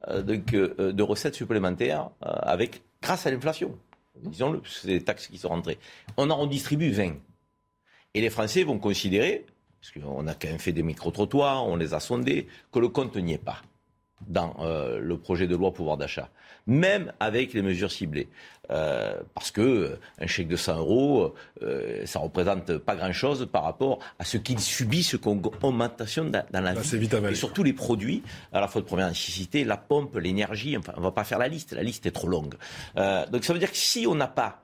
euh, 0.07 0.21
de, 0.21 1.03
recettes 1.03 1.35
supplémentaires 1.35 2.09
avec, 2.21 2.81
grâce 3.05 3.27
à 3.27 3.31
l'inflation. 3.31 3.77
Disons-le, 4.15 4.61
c'est 4.65 4.87
des 4.87 5.03
taxes 5.03 5.27
qui 5.27 5.37
sont 5.37 5.49
rentrées. 5.49 5.77
On 6.17 6.29
en 6.29 6.37
redistribue 6.37 6.89
20. 6.89 7.13
Et 8.15 8.21
les 8.21 8.31
Français 8.31 8.63
vont 8.63 8.79
considérer, 8.79 9.45
parce 9.79 9.91
qu'on 9.93 10.25
a 10.25 10.33
quand 10.33 10.47
même 10.47 10.59
fait 10.59 10.71
des 10.71 10.83
micro-trottoirs, 10.83 11.67
on 11.67 11.75
les 11.75 11.93
a 11.93 11.99
sondés, 11.99 12.47
que 12.71 12.79
le 12.79 12.89
compte 12.89 13.15
n'y 13.15 13.33
est 13.33 13.37
pas 13.37 13.61
dans 14.27 14.55
le 14.99 15.17
projet 15.17 15.47
de 15.47 15.55
loi 15.55 15.73
pouvoir 15.73 15.97
d'achat, 15.97 16.29
même 16.67 17.11
avec 17.19 17.53
les 17.53 17.61
mesures 17.61 17.91
ciblées. 17.91 18.27
Euh, 18.71 19.21
parce 19.35 19.51
que 19.51 19.61
euh, 19.61 19.99
un 20.19 20.25
chèque 20.25 20.47
de 20.47 20.55
100 20.55 20.77
euros, 20.79 21.35
euh, 21.61 22.05
ça 22.05 22.19
représente 22.19 22.77
pas 22.77 22.95
grand-chose 22.95 23.47
par 23.51 23.63
rapport 23.63 23.99
à 24.17 24.25
ce 24.25 24.37
qu'ils 24.37 24.59
subissent 24.59 25.17
comme 25.21 25.41
augmentation 25.61 26.25
dans, 26.25 26.43
la 26.51 26.73
bah, 26.73 26.81
vie. 26.81 27.09
Et 27.29 27.35
surtout 27.35 27.63
les 27.63 27.73
produits, 27.73 28.23
à 28.51 28.59
la 28.59 28.67
fois 28.67 28.81
de 28.81 28.87
première 28.87 29.07
nécessité, 29.07 29.63
la 29.63 29.77
pompe, 29.77 30.15
l'énergie, 30.15 30.75
enfin, 30.77 30.93
on 30.97 31.01
va 31.01 31.11
pas 31.11 31.23
faire 31.23 31.37
la 31.37 31.47
liste, 31.47 31.73
la 31.73 31.83
liste 31.83 32.05
est 32.05 32.11
trop 32.11 32.27
longue. 32.27 32.55
donc 32.95 33.43
ça 33.43 33.53
veut 33.53 33.59
dire 33.59 33.71
que 33.71 33.77
si 33.77 34.07
on 34.07 34.15
n'a 34.15 34.27
pas, 34.27 34.63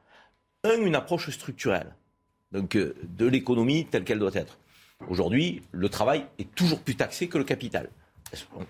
un, 0.63 0.81
une 0.81 0.95
approche 0.95 1.29
structurelle, 1.29 1.93
donc 2.51 2.75
de 2.75 3.25
l'économie 3.25 3.85
telle 3.85 4.03
qu'elle 4.03 4.19
doit 4.19 4.33
être, 4.33 4.57
aujourd'hui, 5.09 5.61
le 5.71 5.89
travail 5.89 6.25
est 6.39 6.53
toujours 6.55 6.79
plus 6.79 6.95
taxé 6.95 7.27
que 7.27 7.37
le 7.37 7.43
capital. 7.43 7.89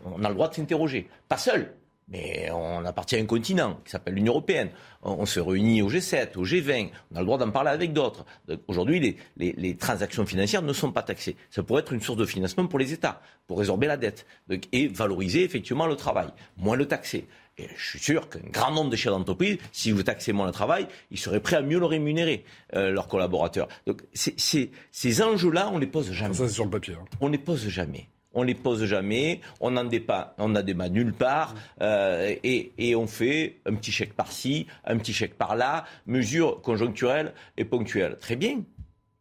On 0.05 0.23
a 0.23 0.29
le 0.29 0.33
droit 0.33 0.49
de 0.49 0.55
s'interroger. 0.55 1.07
Pas 1.29 1.37
seul, 1.37 1.73
mais 2.11 2.49
on 2.51 2.85
appartient 2.85 3.15
à 3.15 3.19
un 3.19 3.25
continent 3.25 3.79
qui 3.85 3.91
s'appelle 3.91 4.15
l'Union 4.15 4.33
européenne. 4.33 4.69
On, 5.01 5.25
se 5.25 5.39
réunit 5.39 5.81
au 5.81 5.89
G7, 5.89 6.37
au 6.37 6.45
G20. 6.45 6.89
On 7.11 7.15
a 7.15 7.19
le 7.19 7.25
droit 7.25 7.37
d'en 7.37 7.49
parler 7.49 7.71
avec 7.71 7.93
d'autres. 7.93 8.25
Aujourd'hui, 8.67 9.17
les, 9.37 9.75
transactions 9.77 10.25
financières 10.25 10.61
ne 10.61 10.73
sont 10.73 10.91
pas 10.91 11.01
taxées. 11.01 11.35
Ça 11.49 11.63
pourrait 11.63 11.81
être 11.81 11.93
une 11.93 12.01
source 12.01 12.17
de 12.17 12.25
financement 12.25 12.67
pour 12.67 12.77
les 12.77 12.93
États, 12.93 13.21
pour 13.47 13.57
résorber 13.57 13.87
la 13.87 13.97
dette 13.97 14.25
et 14.71 14.87
valoriser 14.89 15.43
effectivement 15.43 15.87
le 15.87 15.95
travail, 15.95 16.27
moins 16.57 16.75
le 16.75 16.85
taxer. 16.85 17.27
Et 17.57 17.67
je 17.75 17.89
suis 17.89 17.99
sûr 17.99 18.29
qu'un 18.29 18.39
grand 18.51 18.71
nombre 18.71 18.89
de 18.89 18.95
chefs 18.95 19.11
d'entreprise, 19.11 19.57
si 19.71 19.91
vous 19.91 20.03
taxez 20.03 20.33
moins 20.33 20.45
le 20.45 20.51
travail, 20.51 20.87
ils 21.11 21.19
seraient 21.19 21.39
prêts 21.39 21.57
à 21.57 21.61
mieux 21.61 21.79
le 21.79 21.85
rémunérer, 21.85 22.43
euh, 22.75 22.91
leurs 22.91 23.07
collaborateurs. 23.07 23.67
Donc 23.87 24.03
ces 24.13 25.21
enjeux-là, 25.21 25.69
on 25.73 25.77
les 25.77 25.87
pose 25.87 26.11
jamais. 26.11 26.33
Ça, 26.33 26.47
c'est 26.47 26.53
sur 26.53 26.65
le 26.65 26.71
papier. 26.71 26.93
Hein. 26.93 27.05
On 27.21 27.27
les 27.27 27.37
pose 27.37 27.67
jamais 27.67 28.07
on 28.33 28.43
les 28.43 28.55
pose 28.55 28.85
jamais, 28.85 29.41
on 29.59 29.71
n'en 29.71 29.83
débat, 29.83 30.35
on 30.37 30.55
a 30.55 30.61
débat 30.61 30.89
nulle 30.89 31.13
part, 31.13 31.55
euh, 31.81 32.35
et, 32.43 32.95
on 32.95 33.07
fait 33.07 33.57
un 33.65 33.75
petit 33.75 33.91
chèque 33.91 34.13
par-ci, 34.13 34.67
un 34.85 34.97
petit 34.97 35.13
chèque 35.13 35.37
par-là, 35.37 35.85
mesures 36.05 36.61
conjoncturelles 36.61 37.33
et 37.57 37.65
ponctuelles. 37.65 38.17
Très 38.19 38.35
bien, 38.35 38.63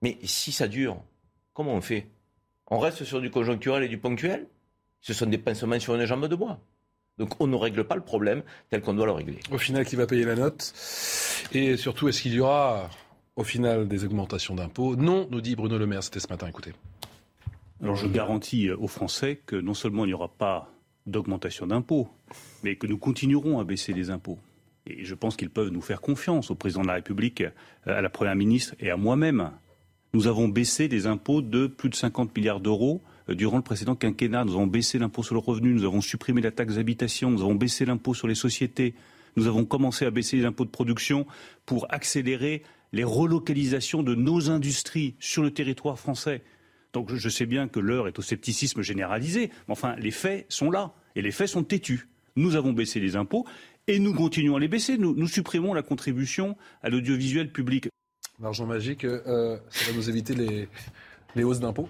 mais 0.03 0.19
si 0.25 0.53
ça 0.53 0.69
dure, 0.69 1.03
comment 1.53 1.75
on 1.75 1.81
fait? 1.81 2.07
On 2.69 2.79
reste 2.79 3.05
sur 3.05 3.21
du 3.21 3.31
conjoncturel 3.31 3.83
et 3.83 3.89
du 3.89 3.99
ponctuel? 3.99 4.47
Ce 5.01 5.13
sont 5.13 5.27
des 5.27 5.39
pinsements 5.39 5.81
sur 5.81 5.95
une 5.95 6.05
jambe 6.05 6.29
de 6.29 6.37
bois. 6.37 6.61
Donc 7.19 7.35
on 7.41 7.47
ne 7.47 7.57
règle 7.57 7.85
pas 7.85 7.97
le 7.97 8.01
problème 8.03 8.43
tel 8.71 8.81
qu'on 8.81 8.95
doit 8.95 9.07
le 9.07 9.13
régler. 9.13 9.41
Au 9.51 9.59
final, 9.59 9.85
qui 9.85 9.97
va 9.97 10.07
payer 10.07 10.25
la 10.25 10.37
note? 10.37 10.73
Et 11.53 11.77
surtout, 11.77 12.09
est-ce 12.09 12.23
qu'il 12.23 12.35
y 12.35 12.41
aura 12.41 12.89
au 13.37 13.45
final 13.45 13.89
des 13.89 14.05
augmentations 14.05 14.55
d'impôts? 14.55 14.97
Non, 14.97 15.27
nous 15.31 15.41
dit 15.41 15.57
Bruno 15.57 15.79
Le 15.79 15.87
Maire, 15.87 16.03
c'était 16.03 16.21
ce 16.21 16.29
matin, 16.29 16.47
écoutez. 16.47 16.73
Je 17.83 18.07
garantis 18.07 18.71
aux 18.71 18.89
Français 18.89 19.41
que 19.47 19.57
non 19.57 19.75
seulement 19.75 20.05
il 20.05 20.09
n'y 20.09 20.15
aura 20.15 20.29
pas 20.29 20.73
d'augmentation 21.07 21.67
d'impôts, 21.67 22.09
mais 22.63 22.77
que 22.77 22.87
nous 22.87 22.99
continuerons 22.99 23.59
à 23.59 23.65
baisser 23.65 23.93
les 23.93 24.11
impôts. 24.11 24.39
Et 24.87 25.05
je 25.05 25.15
pense 25.15 25.37
qu'ils 25.37 25.51
peuvent 25.51 25.71
nous 25.71 25.81
faire 25.81 26.01
confiance 26.01 26.51
au 26.51 26.55
président 26.55 26.83
de 26.83 26.89
la 26.89 26.95
République, 26.95 27.43
euh, 27.43 27.51
à 27.87 28.01
la 28.01 28.11
Première 28.11 28.37
ministre 28.37 28.75
et 28.81 28.91
à 28.91 28.97
moi-même. 28.97 29.51
Nous 30.13 30.27
avons 30.27 30.49
baissé 30.49 30.89
les 30.89 31.07
impôts 31.07 31.43
de 31.43 31.67
plus 31.67 31.89
de 31.89 31.95
50 31.95 32.37
milliards 32.37 32.61
d'euros 32.61 33.03
euh, 33.29 33.35
durant 33.35 33.57
le 33.57 33.63
précédent 33.63 33.95
quinquennat. 33.95 34.45
Nous 34.45 34.53
avons 34.53 34.67
baissé 34.67 34.99
l'impôt 34.99 35.23
sur 35.23 35.35
le 35.35 35.41
revenu, 35.41 35.73
nous 35.73 35.85
avons 35.85 36.01
supprimé 36.01 36.41
la 36.41 36.51
taxe 36.51 36.75
d'habitation, 36.75 37.31
nous 37.31 37.43
avons 37.43 37.55
baissé 37.55 37.85
l'impôt 37.85 38.15
sur 38.15 38.29
les 38.29 38.35
sociétés, 38.35 38.95
nous 39.37 39.47
avons 39.47 39.65
commencé 39.65 40.05
à 40.05 40.11
baisser 40.11 40.37
les 40.37 40.45
impôts 40.45 40.65
de 40.65 40.71
production 40.71 41.27
pour 41.67 41.87
accélérer 41.91 42.63
les 42.93 43.05
relocalisations 43.05 44.03
de 44.03 44.15
nos 44.15 44.51
industries 44.51 45.15
sur 45.21 45.43
le 45.43 45.53
territoire 45.53 45.99
français. 45.99 46.43
Donc 46.93 47.15
je 47.15 47.29
sais 47.29 47.47
bien 47.47 47.69
que 47.69 47.81
l'heure 47.81 48.09
est 48.09 48.19
au 48.19 48.23
scepticisme 48.23 48.83
généralisé, 48.83 49.51
mais 49.69 49.73
enfin 49.73 49.97
les 49.97 50.11
faits 50.11 50.47
sont 50.49 50.71
là 50.71 50.93
et 51.15 51.23
les 51.23 51.31
faits 51.31 51.49
sont 51.49 51.65
têtus. 51.65 52.09
Nous 52.37 52.57
avons 52.57 52.73
baissé 52.73 53.01
les 53.01 53.17
impôts 53.17 53.47
et 53.87 53.99
nous 53.99 54.15
continuons 54.15 54.57
à 54.57 54.61
les 54.61 54.69
baisser. 54.69 54.99
Nous, 54.99 55.27
supprimons 55.27 55.75
la 55.75 55.83
contribution 55.83 56.57
à 56.83 56.89
l'audiovisuel 56.89 57.53
public. 57.53 57.89
L'argent 58.41 58.67
magique, 58.67 59.05
euh, 59.05 59.59
ça 59.71 59.91
va 59.91 59.97
nous 59.97 60.09
éviter 60.09 60.35
les 61.35 61.45
hausses 61.45 61.61
d'impôts? 61.61 61.89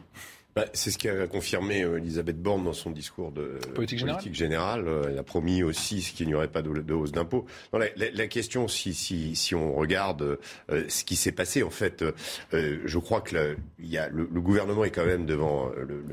Bah, 0.57 0.65
c'est 0.73 0.91
ce 0.91 0.99
qu'a 0.99 1.27
confirmé 1.29 1.83
euh, 1.83 1.99
Elisabeth 1.99 2.41
Borne 2.41 2.65
dans 2.65 2.73
son 2.73 2.91
discours 2.91 3.31
de 3.31 3.59
politique, 3.75 4.35
générale. 4.35 4.89
Euh, 4.89 5.05
elle 5.09 5.19
a 5.19 5.23
promis 5.23 5.63
aussi 5.63 6.01
qu'il 6.01 6.27
n'y 6.27 6.35
aurait 6.35 6.49
pas 6.49 6.63
de, 6.63 6.93
hausse 6.93 7.13
d'impôts. 7.13 7.47
La, 7.73 8.27
question, 8.27 8.67
si, 8.67 8.93
si, 8.95 9.37
si 9.37 9.55
on 9.55 9.75
regarde 9.75 10.39
euh, 10.71 10.85
ce 10.89 11.05
qui 11.05 11.15
s'est 11.15 11.33
passé, 11.33 11.63
en 11.63 11.71
fait, 11.71 12.05
je 12.53 12.99
crois 12.99 13.21
que 13.21 13.37
le, 13.37 13.57
y 13.79 13.97
a, 13.97 14.09
le, 14.09 14.25
gouvernement 14.41 14.85
est 14.85 14.91
quand 14.91 15.07
même 15.07 15.25
devant 15.25 15.69
le, 15.69 16.05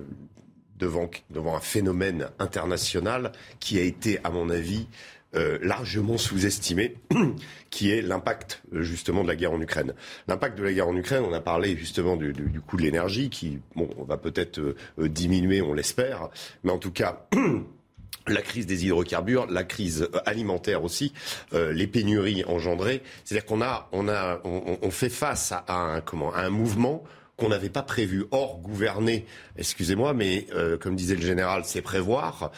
devant, 0.78 1.10
devant 1.32 1.56
un 1.56 1.62
phénomène 1.62 2.30
international 2.40 3.32
qui 3.60 3.80
a 3.80 3.82
été, 3.82 4.20
à 4.24 4.30
mon 4.30 4.50
avis, 4.50 4.88
euh, 5.36 5.60
largement 5.62 6.18
sous-estimé, 6.18 6.96
qui 7.70 7.92
est 7.92 8.02
l'impact 8.02 8.64
euh, 8.74 8.82
justement 8.82 9.24
de 9.24 9.28
la 9.28 9.36
guerre 9.36 9.52
en 9.52 9.60
Ukraine. 9.60 9.94
L'impact 10.30 10.58
de 10.58 10.64
la 10.64 10.72
guerre 10.72 10.88
en 10.88 10.96
Ukraine, 10.96 11.24
on 11.28 11.34
a 11.34 11.42
parlé 11.42 11.76
justement 11.76 12.16
du, 12.16 12.32
du, 12.32 12.62
coût 12.62 12.78
de 12.78 12.84
l'énergie, 12.84 13.30
qui 13.30 13.60
bon, 13.76 13.90
va 14.08 14.16
peut-être 14.16 14.60
euh, 14.60 14.76
diminuer, 14.98 15.62
on 15.62 15.74
l'espère, 15.74 16.30
mais 16.64 16.72
en 16.72 16.78
tout 16.78 16.92
cas. 16.92 17.28
la 18.28 18.42
crise 18.42 18.66
des 18.66 18.86
hydrocarbures, 18.86 19.48
la 19.48 19.64
crise 19.64 20.10
alimentaire 20.26 20.84
aussi, 20.84 21.14
les 21.54 21.88
pénuries 21.88 22.44
engendrées. 22.44 23.02
C'est-à-dire 23.24 23.46
qu'on 23.46 23.62
a, 23.62 23.88
on 23.94 24.10
a, 24.10 24.42
on, 24.44 24.92
fait 24.92 25.08
face 25.08 25.54
à, 25.54 25.64
un 25.74 26.02
comment, 26.02 26.34
à 26.34 26.42
un 26.42 26.50
mouvement 26.50 27.06
qu'on 27.38 27.48
n'avait 27.48 27.70
pas 27.70 27.84
prévu. 27.84 28.26
Or, 28.32 28.60
gouverner, 28.60 29.26
excusez-moi, 29.56 30.14
mais 30.14 30.46
comme 30.82 30.98
disait 30.98 31.16
le 31.16 31.22
général, 31.22 31.64
c'est 31.64 31.82
prévoir. 31.82 32.52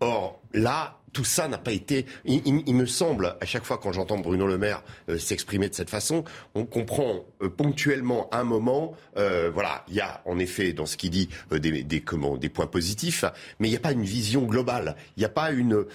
or, 0.00 0.40
là, 0.54 0.98
tout 1.14 1.24
ça 1.24 1.48
n'a 1.48 1.56
pas 1.56 1.72
été. 1.72 2.04
Il, 2.26 2.74
me 2.74 2.84
semble, 2.84 3.36
à 3.40 3.46
chaque 3.46 3.64
fois 3.64 3.78
quand 3.78 3.92
j'entends 3.92 4.18
Bruno 4.18 4.46
Le 4.46 4.58
Maire 4.58 4.82
euh, 5.08 5.16
s'exprimer 5.16 5.70
de 5.70 5.74
cette 5.74 5.88
façon, 5.88 6.24
on 6.54 6.66
comprend 6.66 7.24
euh, 7.40 7.48
ponctuellement 7.48 8.28
un 8.34 8.44
moment. 8.44 8.94
Euh, 9.16 9.50
voilà, 9.54 9.84
il 9.88 9.94
y 9.94 10.00
a 10.00 10.20
en 10.26 10.38
effet 10.38 10.74
dans 10.74 10.84
ce 10.84 10.98
qu'il 10.98 11.10
dit 11.10 11.30
des, 11.50 11.82
des, 11.84 12.00
comment, 12.00 12.36
des 12.36 12.50
points 12.50 12.66
positifs, 12.66 13.24
mais 13.60 13.68
il 13.68 13.70
n'y 13.70 13.76
a 13.76 13.80
pas 13.80 13.92
une 13.92 14.04
vision 14.04 14.42
globale. 14.42 14.96
Il 15.16 15.20
n'y 15.20 15.24
a 15.24 15.30
pas 15.30 15.52
une. 15.52 15.86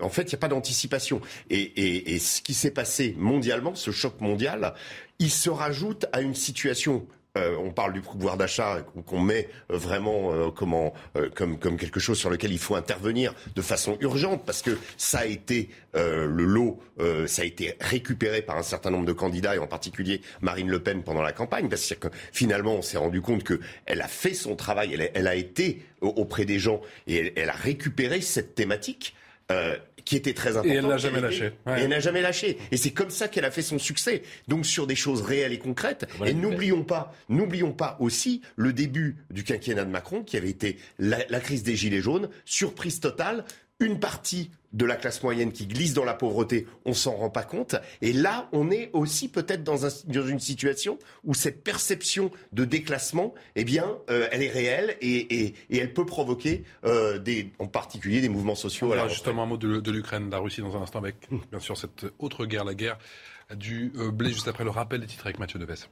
En 0.00 0.08
fait, 0.10 0.22
il 0.22 0.28
n'y 0.30 0.34
a 0.34 0.38
pas 0.38 0.48
d'anticipation. 0.48 1.20
Et 1.48 2.18
ce 2.18 2.42
qui 2.42 2.52
s'est 2.52 2.72
passé 2.72 3.14
mondialement, 3.16 3.74
ce 3.76 3.92
choc 3.92 4.20
mondial, 4.20 4.74
il 5.20 5.30
se 5.30 5.48
rajoute 5.48 6.06
à 6.12 6.22
une 6.22 6.34
situation 6.34 7.06
euh, 7.36 7.56
on 7.58 7.70
parle 7.70 7.92
du 7.92 8.00
pouvoir 8.00 8.36
d'achat 8.36 8.84
qu'on 9.06 9.20
met 9.20 9.48
euh, 9.70 9.76
vraiment 9.76 10.32
euh, 10.32 10.50
comment, 10.50 10.92
comme, 11.36 11.58
comme 11.58 11.76
quelque 11.76 12.00
chose 12.00 12.18
sur 12.18 12.28
lequel 12.28 12.50
il 12.52 12.58
faut 12.58 12.74
intervenir 12.74 13.34
de 13.54 13.62
façon 13.62 13.96
urgente 14.00 14.44
parce 14.44 14.62
que 14.62 14.76
ça 14.96 15.20
a 15.20 15.24
été 15.26 15.70
le 15.94 16.44
lot, 16.44 16.80
ça 17.26 17.42
a 17.42 17.44
été 17.44 17.76
récupéré 17.80 18.42
par 18.42 18.56
un 18.56 18.62
certain 18.62 18.90
nombre 18.90 19.06
de 19.06 19.12
candidats 19.12 19.56
et 19.56 19.58
en 19.58 19.66
particulier 19.66 20.20
Marine 20.40 20.68
Le 20.68 20.80
Pen 20.80 21.02
pendant 21.02 21.22
la 21.22 21.32
campagne 21.32 21.68
parce 21.68 21.94
que 21.94 22.08
finalement 22.32 22.74
on 22.74 22.82
s'est 22.82 22.98
rendu 22.98 23.20
compte 23.20 23.44
qu'elle 23.44 24.00
a 24.00 24.08
fait 24.08 24.34
son 24.34 24.56
travail, 24.56 24.94
elle 24.94 25.02
a, 25.02 25.08
elle 25.14 25.26
a 25.26 25.34
été 25.34 25.82
auprès 26.00 26.44
des 26.44 26.58
gens 26.58 26.80
et 27.06 27.16
elle, 27.16 27.32
elle 27.36 27.50
a 27.50 27.54
récupéré 27.54 28.20
cette 28.20 28.54
thématique. 28.54 29.14
Qui 30.04 30.16
était 30.16 30.34
très 30.34 30.50
importante. 30.50 30.72
Et 30.72 30.76
elle 30.76 30.86
n'a 30.86 30.96
jamais 30.96 31.20
lâché. 31.20 31.46
Et 31.46 31.80
elle 31.80 31.88
n'a 31.88 32.00
jamais 32.00 32.22
lâché. 32.22 32.58
Et 32.70 32.76
c'est 32.76 32.92
comme 32.92 33.10
ça 33.10 33.28
qu'elle 33.28 33.44
a 33.44 33.50
fait 33.50 33.62
son 33.62 33.78
succès. 33.78 34.22
Donc 34.48 34.66
sur 34.66 34.86
des 34.86 34.96
choses 34.96 35.22
réelles 35.22 35.52
et 35.52 35.58
concrètes. 35.58 36.06
et 36.24 36.34
n'oublions 36.34 36.84
pas, 36.84 37.14
n'oublions 37.28 37.72
pas 37.72 37.96
aussi 38.00 38.42
le 38.56 38.72
début 38.72 39.16
du 39.30 39.44
quinquennat 39.44 39.84
de 39.84 39.90
Macron, 39.90 40.22
qui 40.22 40.36
avait 40.36 40.50
été 40.50 40.78
la, 40.98 41.18
la 41.28 41.40
crise 41.40 41.62
des 41.62 41.76
gilets 41.76 42.00
jaunes, 42.00 42.28
surprise 42.44 43.00
totale, 43.00 43.44
une 43.80 43.98
partie 43.98 44.50
de 44.72 44.84
la 44.84 44.94
classe 44.94 45.22
moyenne 45.22 45.52
qui 45.52 45.66
glisse 45.66 45.94
dans 45.94 46.04
la 46.04 46.14
pauvreté, 46.14 46.66
on 46.84 46.92
s'en 46.92 47.12
rend 47.12 47.30
pas 47.30 47.42
compte. 47.42 47.74
Et 48.02 48.12
là, 48.12 48.48
on 48.52 48.70
est 48.70 48.90
aussi 48.92 49.28
peut-être 49.28 49.64
dans, 49.64 49.88
une 50.06 50.38
situation 50.38 50.98
où 51.24 51.34
cette 51.34 51.64
perception 51.64 52.30
de 52.52 52.64
déclassement, 52.64 53.34
eh 53.56 53.64
bien, 53.64 53.98
euh, 54.10 54.28
elle 54.30 54.42
est 54.42 54.50
réelle 54.50 54.96
et, 55.00 55.54
elle 55.70 55.92
peut 55.92 56.06
provoquer 56.06 56.64
euh, 56.84 57.18
des, 57.18 57.50
en 57.58 57.66
particulier 57.66 58.20
des 58.20 58.28
mouvements 58.28 58.54
sociaux. 58.54 58.92
Alors 58.92 59.08
justement 59.08 59.42
un 59.42 59.46
mot 59.46 59.56
de, 59.56 59.90
l'Ukraine, 59.90 60.26
de 60.26 60.32
la 60.32 60.38
Russie 60.38 60.60
dans 60.60 60.76
un 60.76 60.82
instant 60.82 61.00
avec, 61.00 61.16
bien 61.50 61.60
sûr, 61.60 61.76
cette 61.76 62.06
autre 62.18 62.46
guerre, 62.46 62.64
la 62.64 62.74
guerre 62.74 62.98
du 63.56 63.92
euh, 63.96 64.12
blé, 64.12 64.30
juste 64.30 64.46
après 64.46 64.64
le 64.64 64.70
rappel 64.70 65.00
des 65.00 65.06
titres 65.06 65.26
avec 65.26 65.40
Mathieu 65.40 65.58
Deves. 65.58 65.88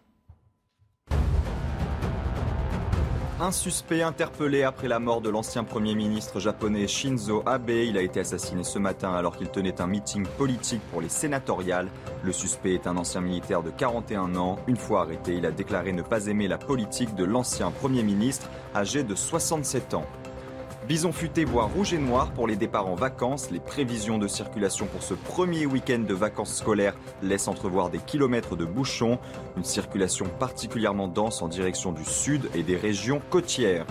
Un 3.40 3.52
suspect 3.52 4.02
interpellé 4.02 4.64
après 4.64 4.88
la 4.88 4.98
mort 4.98 5.20
de 5.20 5.30
l'ancien 5.30 5.62
Premier 5.62 5.94
ministre 5.94 6.40
japonais 6.40 6.88
Shinzo 6.88 7.44
Abe. 7.46 7.70
Il 7.70 7.96
a 7.96 8.02
été 8.02 8.18
assassiné 8.18 8.64
ce 8.64 8.80
matin 8.80 9.12
alors 9.12 9.36
qu'il 9.36 9.48
tenait 9.48 9.80
un 9.80 9.86
meeting 9.86 10.26
politique 10.36 10.82
pour 10.90 11.00
les 11.00 11.08
sénatoriales. 11.08 11.88
Le 12.24 12.32
suspect 12.32 12.74
est 12.74 12.88
un 12.88 12.96
ancien 12.96 13.20
militaire 13.20 13.62
de 13.62 13.70
41 13.70 14.34
ans. 14.34 14.58
Une 14.66 14.76
fois 14.76 15.02
arrêté, 15.02 15.36
il 15.36 15.46
a 15.46 15.52
déclaré 15.52 15.92
ne 15.92 16.02
pas 16.02 16.26
aimer 16.26 16.48
la 16.48 16.58
politique 16.58 17.14
de 17.14 17.22
l'ancien 17.22 17.70
Premier 17.70 18.02
ministre 18.02 18.48
âgé 18.74 19.04
de 19.04 19.14
67 19.14 19.94
ans. 19.94 20.06
Bison 20.88 21.12
futé 21.12 21.44
voit 21.44 21.64
rouge 21.66 21.92
et 21.92 21.98
noir 21.98 22.30
pour 22.32 22.46
les 22.46 22.56
départs 22.56 22.86
en 22.86 22.94
vacances. 22.94 23.50
Les 23.50 23.60
prévisions 23.60 24.16
de 24.16 24.26
circulation 24.26 24.86
pour 24.86 25.02
ce 25.02 25.12
premier 25.12 25.66
week-end 25.66 25.98
de 25.98 26.14
vacances 26.14 26.54
scolaires 26.54 26.96
laissent 27.22 27.46
entrevoir 27.46 27.90
des 27.90 27.98
kilomètres 27.98 28.56
de 28.56 28.64
bouchons. 28.64 29.18
Une 29.58 29.64
circulation 29.64 30.24
particulièrement 30.38 31.06
dense 31.06 31.42
en 31.42 31.48
direction 31.48 31.92
du 31.92 32.06
sud 32.06 32.48
et 32.54 32.62
des 32.62 32.76
régions 32.76 33.20
côtières. 33.28 33.84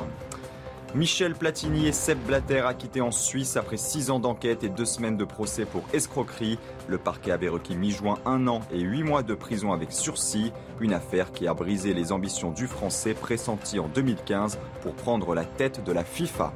Michel 0.96 1.36
Platini 1.36 1.86
et 1.86 1.92
Seb 1.92 2.18
Blatter 2.26 2.62
acquittés 2.62 3.02
en 3.02 3.12
Suisse 3.12 3.58
après 3.58 3.78
six 3.78 4.10
ans 4.10 4.20
d'enquête 4.20 4.64
et 4.64 4.70
deux 4.70 4.86
semaines 4.86 5.18
de 5.18 5.26
procès 5.26 5.66
pour 5.66 5.84
escroquerie. 5.94 6.58
Le 6.88 6.98
parquet 6.98 7.30
avait 7.30 7.50
requis 7.50 7.76
mi-juin 7.76 8.18
un 8.26 8.48
an 8.48 8.62
et 8.72 8.80
huit 8.80 9.04
mois 9.04 9.22
de 9.22 9.36
prison 9.36 9.72
avec 9.72 9.92
sursis. 9.92 10.52
Une 10.80 10.94
affaire 10.94 11.32
qui 11.32 11.48
a 11.48 11.54
brisé 11.54 11.94
les 11.94 12.12
ambitions 12.12 12.50
du 12.50 12.66
Français 12.66 13.14
pressenti 13.14 13.78
en 13.78 13.88
2015 13.88 14.58
pour 14.82 14.96
prendre 14.96 15.36
la 15.36 15.46
tête 15.46 15.84
de 15.84 15.92
la 15.92 16.04
FIFA. 16.04 16.54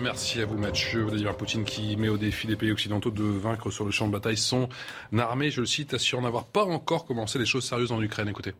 Merci 0.00 0.40
à 0.40 0.46
vous 0.46 0.58
Mathieu. 0.58 1.02
Vladimir 1.02 1.36
Poutine 1.36 1.64
qui 1.64 1.96
met 1.96 2.08
au 2.08 2.16
défi 2.16 2.46
des 2.46 2.56
pays 2.56 2.72
occidentaux 2.72 3.10
de 3.10 3.22
vaincre 3.22 3.70
sur 3.70 3.84
le 3.84 3.90
champ 3.90 4.06
de 4.06 4.12
bataille 4.12 4.36
son 4.36 4.68
armée, 5.16 5.50
je 5.50 5.60
le 5.60 5.66
cite, 5.66 5.94
assure 5.94 6.20
n'avoir 6.20 6.46
pas 6.46 6.64
encore 6.64 7.06
commencé 7.06 7.38
les 7.38 7.46
choses 7.46 7.64
sérieuses 7.64 7.92
en 7.92 8.02
Ukraine. 8.02 8.28
Écoutez. 8.28 8.52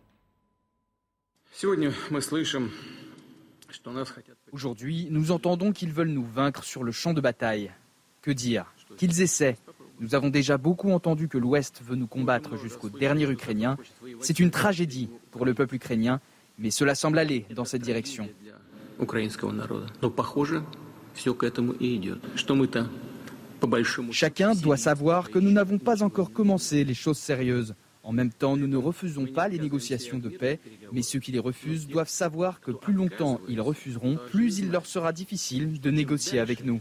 Aujourd'hui, 4.52 5.08
nous 5.10 5.32
entendons 5.32 5.72
qu'ils 5.72 5.92
veulent 5.92 6.08
nous 6.08 6.24
vaincre 6.24 6.62
sur 6.64 6.84
le 6.84 6.92
champ 6.92 7.12
de 7.12 7.20
bataille. 7.20 7.72
Que 8.22 8.30
dire? 8.30 8.72
Qu'ils 8.96 9.20
essaient. 9.20 9.56
Nous 10.00 10.14
avons 10.14 10.28
déjà 10.28 10.56
beaucoup 10.56 10.90
entendu 10.92 11.28
que 11.28 11.38
l'Ouest 11.38 11.82
veut 11.84 11.96
nous 11.96 12.06
combattre 12.06 12.56
jusqu'au 12.56 12.88
dernier 12.88 13.28
Ukrainien. 13.30 13.76
C'est 14.20 14.38
une 14.38 14.50
tragédie 14.50 15.08
pour 15.30 15.44
le 15.44 15.54
peuple 15.54 15.76
ukrainien, 15.76 16.20
mais 16.58 16.70
cela 16.70 16.94
semble 16.94 17.18
aller 17.18 17.46
dans 17.50 17.64
cette 17.64 17.82
direction. 17.82 18.28
Chacun 24.10 24.54
doit 24.54 24.76
savoir 24.76 25.30
que 25.30 25.38
nous 25.38 25.50
n'avons 25.50 25.78
pas 25.78 26.02
encore 26.02 26.32
commencé 26.32 26.84
les 26.84 26.94
choses 26.94 27.18
sérieuses. 27.18 27.74
En 28.02 28.12
même 28.12 28.30
temps, 28.30 28.56
nous 28.56 28.66
ne 28.66 28.76
refusons 28.76 29.26
pas 29.26 29.48
les 29.48 29.58
négociations 29.58 30.18
de 30.18 30.28
paix, 30.28 30.60
mais 30.92 31.00
ceux 31.00 31.20
qui 31.20 31.32
les 31.32 31.38
refusent 31.38 31.88
doivent 31.88 32.08
savoir 32.08 32.60
que 32.60 32.70
plus 32.70 32.92
longtemps 32.92 33.40
ils 33.48 33.60
refuseront, 33.62 34.18
plus 34.30 34.58
il 34.58 34.70
leur 34.70 34.84
sera 34.84 35.12
difficile 35.12 35.80
de 35.80 35.90
négocier 35.90 36.38
avec 36.38 36.64
nous. 36.64 36.80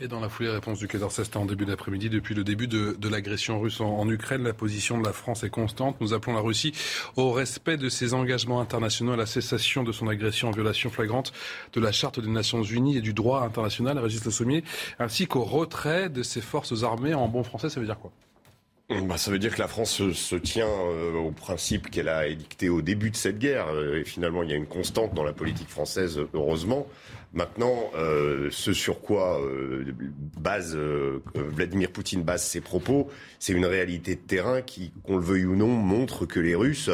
Et 0.00 0.06
dans 0.06 0.20
la 0.20 0.28
foulée, 0.28 0.48
réponse 0.48 0.78
du 0.78 0.86
Quai 0.86 0.98
d'Orsay, 0.98 1.24
en 1.34 1.44
début 1.44 1.64
d'après-midi. 1.64 2.08
Depuis 2.08 2.32
le 2.32 2.44
début 2.44 2.68
de, 2.68 3.08
l'agression 3.08 3.58
russe 3.58 3.80
en, 3.80 4.08
Ukraine, 4.08 4.44
la 4.44 4.52
position 4.52 4.96
de 4.96 5.04
la 5.04 5.12
France 5.12 5.42
est 5.42 5.50
constante. 5.50 5.96
Nous 6.00 6.14
appelons 6.14 6.34
la 6.34 6.40
Russie 6.40 6.72
au 7.16 7.32
respect 7.32 7.76
de 7.76 7.88
ses 7.88 8.14
engagements 8.14 8.60
internationaux, 8.60 9.14
à 9.14 9.16
la 9.16 9.26
cessation 9.26 9.82
de 9.82 9.90
son 9.90 10.06
agression 10.06 10.48
en 10.48 10.50
violation 10.52 10.88
flagrante 10.88 11.32
de 11.72 11.80
la 11.80 11.90
Charte 11.90 12.20
des 12.20 12.30
Nations 12.30 12.62
Unies 12.62 12.96
et 12.98 13.00
du 13.00 13.12
droit 13.12 13.42
international, 13.42 13.98
Régis 13.98 14.24
Le 14.24 14.30
Sommier, 14.30 14.62
ainsi 15.00 15.26
qu'au 15.26 15.42
retrait 15.42 16.08
de 16.08 16.22
ses 16.22 16.42
forces 16.42 16.84
armées. 16.84 17.14
En 17.14 17.26
bon 17.26 17.42
français, 17.42 17.68
ça 17.68 17.80
veut 17.80 17.86
dire 17.86 17.98
quoi? 17.98 18.12
Bah, 18.88 19.18
ça 19.18 19.30
veut 19.30 19.38
dire 19.38 19.54
que 19.54 19.60
la 19.60 19.68
France 19.68 20.12
se, 20.12 20.36
tient 20.36 20.66
euh, 20.66 21.12
au 21.14 21.30
principe 21.30 21.90
qu'elle 21.90 22.08
a 22.08 22.26
édicté 22.26 22.70
au 22.70 22.80
début 22.80 23.10
de 23.10 23.16
cette 23.16 23.38
guerre. 23.38 23.66
Euh, 23.68 24.00
et 24.00 24.04
finalement, 24.04 24.42
il 24.42 24.50
y 24.50 24.52
a 24.54 24.56
une 24.56 24.66
constante 24.66 25.12
dans 25.12 25.24
la 25.24 25.34
politique 25.34 25.68
française, 25.68 26.18
heureusement. 26.32 26.86
Maintenant, 27.34 27.90
euh, 27.94 28.48
ce 28.50 28.72
sur 28.72 29.00
quoi 29.02 29.40
euh, 29.42 29.84
base 30.38 30.74
euh, 30.74 31.22
Vladimir 31.34 31.90
Poutine 31.90 32.22
base 32.22 32.42
ses 32.42 32.62
propos, 32.62 33.10
c'est 33.38 33.52
une 33.52 33.66
réalité 33.66 34.14
de 34.14 34.20
terrain 34.20 34.62
qui, 34.62 34.92
qu'on 35.02 35.18
le 35.18 35.22
veuille 35.22 35.44
ou 35.44 35.54
non, 35.54 35.68
montre 35.68 36.24
que 36.24 36.40
les 36.40 36.54
Russes 36.54 36.90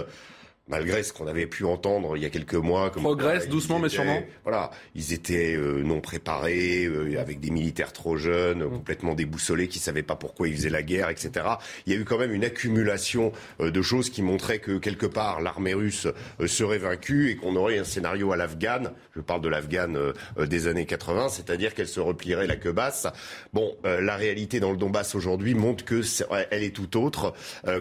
malgré 0.68 1.02
ce 1.02 1.12
qu'on 1.12 1.26
avait 1.26 1.46
pu 1.46 1.64
entendre 1.64 2.16
il 2.16 2.22
y 2.22 2.26
a 2.26 2.30
quelques 2.30 2.54
mois. 2.54 2.90
Comme 2.90 3.02
Progresse 3.02 3.48
doucement 3.48 3.78
mais 3.78 3.88
sûrement. 3.88 4.22
Voilà, 4.44 4.70
ils 4.94 5.12
étaient 5.12 5.54
euh, 5.54 5.82
non 5.82 6.00
préparés, 6.00 6.84
euh, 6.84 7.20
avec 7.20 7.40
des 7.40 7.50
militaires 7.50 7.92
trop 7.92 8.16
jeunes, 8.16 8.64
mm. 8.64 8.70
complètement 8.70 9.14
déboussolés, 9.14 9.68
qui 9.68 9.78
savaient 9.78 10.02
pas 10.02 10.16
pourquoi 10.16 10.48
ils 10.48 10.54
faisaient 10.54 10.70
la 10.70 10.82
guerre, 10.82 11.10
etc. 11.10 11.46
Il 11.86 11.92
y 11.92 11.96
a 11.96 11.98
eu 11.98 12.04
quand 12.04 12.18
même 12.18 12.32
une 12.32 12.44
accumulation 12.44 13.32
euh, 13.60 13.70
de 13.70 13.82
choses 13.82 14.10
qui 14.10 14.22
montraient 14.22 14.58
que 14.58 14.78
quelque 14.78 15.06
part 15.06 15.40
l'armée 15.40 15.74
russe 15.74 16.06
serait 16.46 16.78
vaincue 16.78 17.30
et 17.30 17.36
qu'on 17.36 17.56
aurait 17.56 17.78
un 17.78 17.84
scénario 17.84 18.32
à 18.32 18.36
l'Afghan. 18.36 18.92
Je 19.14 19.20
parle 19.20 19.40
de 19.40 19.48
l'Afghan 19.48 20.12
des 20.38 20.66
années 20.66 20.86
80, 20.86 21.28
c'est-à-dire 21.28 21.74
qu'elle 21.74 21.88
se 21.88 22.00
replierait 22.00 22.46
la 22.46 22.56
queue 22.56 22.72
basse. 22.72 23.06
Bon, 23.52 23.76
la 23.84 24.16
réalité 24.16 24.60
dans 24.60 24.70
le 24.70 24.76
Donbass 24.76 25.14
aujourd'hui 25.14 25.54
montre 25.54 25.84
que 25.84 26.00
est, 26.00 26.24
elle 26.50 26.62
est 26.62 26.74
tout 26.74 26.96
autre. 26.98 27.34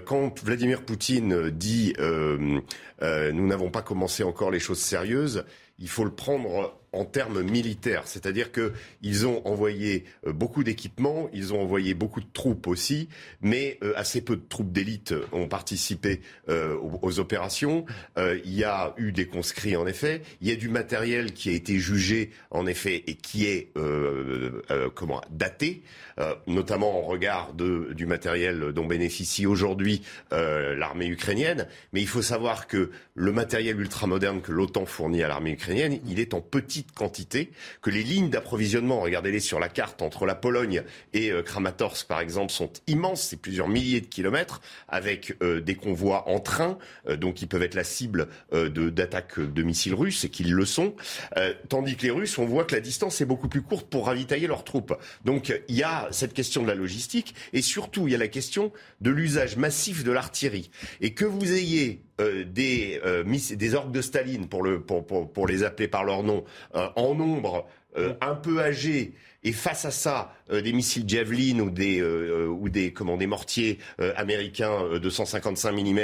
quand 0.05 0.43
Vladimir 0.43 0.83
Poutine 0.83 1.49
dit 1.49 1.93
euh, 1.99 2.61
nous 3.01 3.47
n'avons 3.47 3.69
pas 3.69 3.81
commencé 3.81 4.23
encore 4.23 4.51
les 4.51 4.59
choses 4.59 4.79
sérieuses. 4.79 5.45
Il 5.79 5.89
faut 5.89 6.05
le 6.05 6.13
prendre 6.13 6.79
en 6.93 7.05
termes 7.05 7.41
militaires, 7.41 8.03
c'est-à-dire 8.07 8.51
qu'ils 8.51 9.27
ont 9.27 9.45
envoyé 9.47 10.05
euh, 10.27 10.31
beaucoup 10.31 10.63
d'équipements, 10.63 11.27
ils 11.33 11.53
ont 11.53 11.61
envoyé 11.61 11.95
beaucoup 11.95 12.21
de 12.21 12.27
troupes 12.31 12.67
aussi, 12.67 13.09
mais 13.41 13.79
euh, 13.83 13.93
assez 13.95 14.21
peu 14.21 14.35
de 14.35 14.43
troupes 14.47 14.71
d'élite 14.71 15.13
ont 15.31 15.47
participé 15.47 16.21
euh, 16.49 16.77
aux, 17.01 17.19
opérations. 17.19 17.85
il 18.17 18.53
y 18.53 18.63
a 18.63 18.93
eu 18.97 19.11
des 19.11 19.27
conscrits 19.27 19.75
en 19.75 19.85
effet, 19.85 20.21
il 20.41 20.47
y 20.47 20.51
a 20.51 20.55
du 20.55 20.69
matériel 20.69 21.33
qui 21.33 21.49
a 21.49 21.53
été 21.53 21.77
jugé 21.77 22.31
en 22.49 22.65
effet 22.65 23.03
et 23.07 23.15
qui 23.15 23.45
est 23.45 23.71
comment 24.95 25.21
daté, 25.29 25.83
notamment 26.47 26.99
en 26.99 27.01
regard 27.03 27.53
de, 27.53 27.93
du 27.93 28.07
matériel 28.07 28.71
dont 28.73 28.85
bénéficie 28.85 29.45
aujourd'hui 29.45 30.01
l'armée 30.31 31.07
ukrainienne. 31.07 31.67
Mais 31.93 32.01
il 32.01 32.07
faut 32.07 32.23
savoir 32.23 32.67
que 32.67 32.89
le 33.13 33.31
matériel 33.31 33.79
ultramoderne 33.79 34.41
que 34.41 34.51
l'OTAN 34.51 34.85
fournit 34.85 35.23
à 35.23 35.27
l'armée 35.27 35.51
ukrainienne, 35.51 35.99
il 36.07 36.19
est 36.19 36.33
en 36.33 36.41
petit 36.41 36.82
quantité, 36.95 37.51
que 37.81 37.89
les 37.89 38.03
lignes 38.03 38.29
d'approvisionnement, 38.29 39.01
regardez-les 39.01 39.39
sur 39.39 39.59
la 39.59 39.69
carte, 39.69 40.01
entre 40.01 40.25
la 40.25 40.35
Pologne 40.35 40.83
et 41.13 41.31
euh, 41.31 41.41
Kramatorsk 41.41 42.07
par 42.07 42.19
exemple, 42.19 42.51
sont 42.51 42.71
immenses, 42.87 43.23
c'est 43.29 43.37
plusieurs 43.37 43.67
milliers 43.67 44.01
de 44.01 44.07
kilomètres, 44.07 44.61
avec 44.87 45.35
euh, 45.41 45.61
des 45.61 45.75
convois 45.75 46.29
en 46.29 46.39
train, 46.39 46.77
euh, 47.07 47.17
donc 47.17 47.35
qui 47.35 47.47
peuvent 47.47 47.63
être 47.63 47.75
la 47.75 47.83
cible 47.83 48.27
d'attaques 48.51 49.39
de, 49.39 49.63
missiles 49.63 49.95
russes, 49.95 50.25
et 50.25 50.29
qu'ils 50.29 50.53
le 50.53 50.65
sont, 50.65 50.95
tandis 51.69 51.95
que 51.95 52.03
les 52.03 52.11
Russes, 52.11 52.37
on 52.37 52.45
voit 52.45 52.65
que 52.65 52.75
la 52.75 52.81
distance 52.81 53.21
est 53.21 53.25
beaucoup 53.25 53.47
plus 53.47 53.61
courte 53.61 53.87
pour 53.89 54.07
ravitailler 54.07 54.47
leurs 54.47 54.63
troupes. 54.63 54.93
Donc 55.25 55.53
il 55.67 55.75
y 55.75 55.83
a 55.83 56.07
cette 56.11 56.33
question 56.33 56.61
de 56.61 56.67
la 56.67 56.75
logistique, 56.75 57.35
et 57.53 57.61
surtout 57.61 58.07
il 58.07 58.11
y 58.11 58.15
a 58.15 58.19
la 58.19 58.27
question 58.27 58.71
de 59.01 59.09
l'usage 59.09 59.57
massif 59.57 60.03
de 60.03 60.11
l'artillerie. 60.11 60.69
Et 61.01 61.13
que 61.13 61.25
vous 61.25 61.51
ayez 61.51 62.01
euh, 62.21 62.43
des, 62.43 63.01
euh, 63.05 63.23
des 63.23 63.75
orques 63.75 63.91
de 63.91 64.01
Staline, 64.01 64.47
pour, 64.47 64.63
le, 64.63 64.81
pour, 64.81 65.05
pour, 65.05 65.31
pour, 65.31 65.47
les 65.47 65.63
appeler 65.63 65.87
par 65.87 66.03
leur 66.03 66.23
nom, 66.23 66.43
euh, 66.75 66.87
en 66.95 67.15
nombre 67.15 67.67
un 68.21 68.33
peu 68.33 68.59
âgés, 68.59 69.13
et 69.43 69.51
face 69.51 69.85
à 69.85 69.91
ça, 69.91 70.33
euh, 70.51 70.61
des 70.61 70.73
missiles 70.73 71.07
Javelin 71.07 71.59
ou 71.59 71.69
des, 71.69 71.99
euh, 72.01 72.47
ou 72.47 72.69
des, 72.69 72.91
comment, 72.91 73.17
des 73.17 73.27
mortiers 73.27 73.77
américains 74.15 74.99
de 74.99 75.09
155 75.09 75.71
mm 75.71 75.99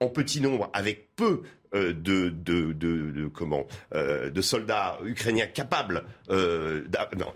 en 0.00 0.08
petit 0.08 0.40
nombre, 0.40 0.70
avec 0.72 1.14
peu 1.16 1.42
euh, 1.74 1.92
de, 1.92 2.28
de, 2.28 2.72
de, 2.72 3.28
comment, 3.28 3.66
euh, 3.94 4.30
de 4.30 4.40
soldats 4.42 4.98
ukrainiens 5.04 5.46
capables, 5.46 6.04
euh, 6.30 6.84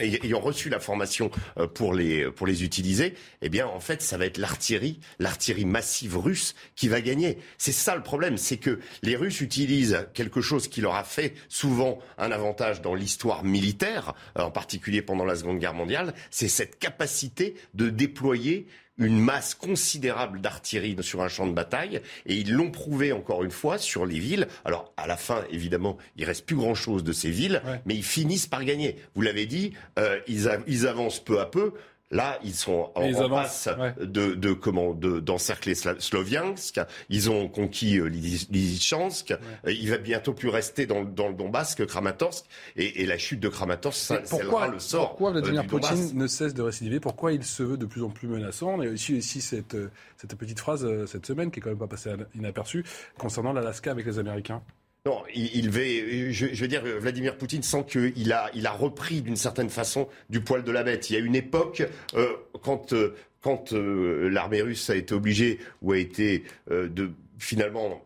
ayant 0.01 0.41
reçu 0.41 0.69
la 0.69 0.81
formation 0.81 1.31
pour 1.75 1.95
les, 1.95 2.31
pour 2.31 2.47
les 2.47 2.65
utiliser, 2.65 3.15
eh 3.43 3.49
bien, 3.49 3.67
en 3.67 3.81
fait, 3.81 4.03
ça 4.03 4.17
va 4.17 4.27
être 4.27 4.39
l'artillerie, 4.39 5.01
l'artillerie 5.19 5.65
massive 5.65 6.17
russe 6.17 6.55
qui 6.77 6.89
va 6.89 7.01
gagner. 7.01 7.39
C'est 7.59 7.73
ça 7.73 7.97
le 7.97 8.03
problème, 8.03 8.37
c'est 8.37 8.59
que 8.59 8.79
les 9.03 9.17
Russes 9.17 9.41
utilisent 9.41 10.07
quelque 10.15 10.41
chose 10.41 10.69
qui 10.69 10.81
leur 10.81 10.95
a 10.95 11.05
fait 11.05 11.35
souvent 11.49 11.99
un 12.17 12.31
avantage 12.31 12.81
dans 12.81 12.95
l'histoire 12.95 13.45
militaire, 13.45 14.15
en 14.37 14.51
particulier 14.51 15.03
pendant 15.03 15.25
la 15.25 15.37
Seconde 15.37 15.59
Guerre 15.59 15.75
mondiale, 15.75 16.15
c'est 16.31 16.49
cette 16.49 16.79
capacité 16.79 17.55
de 17.75 17.91
déployer 17.91 18.67
une 18.99 19.21
masse 19.21 19.55
considérable 19.55 20.41
d'artillerie 20.41 20.97
sur 21.01 21.23
un 21.23 21.29
champ 21.29 21.47
de 21.47 21.53
bataille 21.53 22.01
et 22.27 22.35
ils 22.35 22.53
l'ont 22.53 22.71
prouvé 22.71 23.13
encore 23.13 23.45
une 23.45 23.51
fois 23.51 23.79
sur 23.79 24.07
les 24.07 24.19
villes. 24.19 24.49
Alors 24.65 24.93
à 24.97 25.07
la 25.07 25.17
fin, 25.17 25.45
évidemment, 25.51 25.97
il 26.17 26.25
reste 26.25 26.47
plus 26.47 26.57
grand 26.57 26.75
chose 26.75 27.05
de 27.05 27.13
ces 27.13 27.31
villes, 27.31 27.63
mais 27.87 27.95
ils 27.95 28.05
finissent 28.05 28.47
par 28.47 28.65
gagner. 28.65 28.97
Vous 29.15 29.23
l'avez 29.23 29.47
dit, 29.47 29.73
euh, 29.99 30.19
ils, 30.27 30.51
ils 30.67 30.87
avancent 30.87 31.21
peu 31.21 31.41
à 31.41 31.47
peu. 31.47 31.73
Là, 32.11 32.39
ils 32.43 32.55
sont 32.55 32.91
en, 32.95 33.13
en 33.13 33.29
passe 33.29 33.69
de, 34.01 34.35
de, 34.35 34.53
comment 34.55 34.95
d'encercler 34.95 35.75
Sloviansk. 35.75 36.81
Ils 37.11 37.31
ont 37.31 37.49
conquis 37.49 37.99
euh, 37.99 38.07
Lysychansk. 38.07 39.33
Euh, 39.33 39.71
il 39.71 39.91
va 39.91 39.99
bientôt 39.99 40.33
plus 40.33 40.49
rester 40.49 40.87
dans, 40.87 41.05
dans 41.05 41.29
le 41.29 41.35
Donbass 41.35 41.75
que 41.75 41.83
Kramatorsk. 41.83 42.47
Et, 42.77 43.03
et 43.03 43.07
la 43.07 43.19
chute 43.19 43.41
de 43.41 43.49
Kramatorsk, 43.49 44.27
scellera 44.27 44.69
le 44.69 44.79
sort. 44.79 45.11
Pourquoi 45.11 45.31
euh, 45.31 45.33
Vladimir 45.41 45.67
Poutine 45.67 46.13
ne 46.15 46.27
cesse 46.27 46.55
de 46.55 46.63
récidiver? 46.63 46.99
Pourquoi 46.99 47.33
il 47.33 47.45
se 47.45 47.63
veut 47.63 47.77
de 47.77 47.85
plus 47.85 48.03
en 48.03 48.09
plus 48.09 48.27
menaçant? 48.27 48.77
On 48.77 48.81
a 48.81 48.87
aussi, 48.89 49.19
aussi 49.19 49.43
cette, 49.43 49.77
cette 50.17 50.35
petite 50.35 50.61
phrase 50.61 50.87
cette 51.07 51.27
semaine 51.27 51.51
qui 51.51 51.61
est 51.61 51.63
quand 51.63 51.71
même 51.71 51.79
pas 51.79 51.89
passée 51.89 52.11
inaperçue 52.35 52.85
concernant 53.19 53.53
l'Alaska 53.53 53.91
avec 53.91 54.07
les 54.07 54.19
Américains. 54.19 54.63
Non, 55.07 55.23
il, 55.35 55.71
va, 55.71 55.81
je, 55.81 56.61
veux 56.61 56.69
dire, 56.69 56.83
Vladimir 56.85 57.37
Poutine 57.37 57.63
sent 57.63 57.85
qu'il 57.89 58.33
a, 58.33 58.51
il 58.55 58.67
a 58.67 58.73
repris 58.73 59.23
d'une 59.23 59.37
certaine 59.37 59.71
façon 59.71 60.09
du 60.29 60.41
poil 60.41 60.65
de 60.65 60.73
la 60.73 60.83
bête. 60.83 61.09
Il 61.09 61.15
y 61.15 61.17
a 61.17 61.21
une 61.21 61.37
époque 61.37 61.83
euh, 62.15 62.33
quand, 62.63 62.93
euh, 62.93 63.15
quand 63.41 63.73
euh, 63.73 64.29
l'armée 64.29 64.61
russe 64.61 64.91
a 64.91 64.97
été 64.97 65.15
obligée 65.15 65.61
ou 65.83 65.93
a 65.93 65.99
été 65.99 66.43
de 66.69 67.13
finalement 67.39 68.05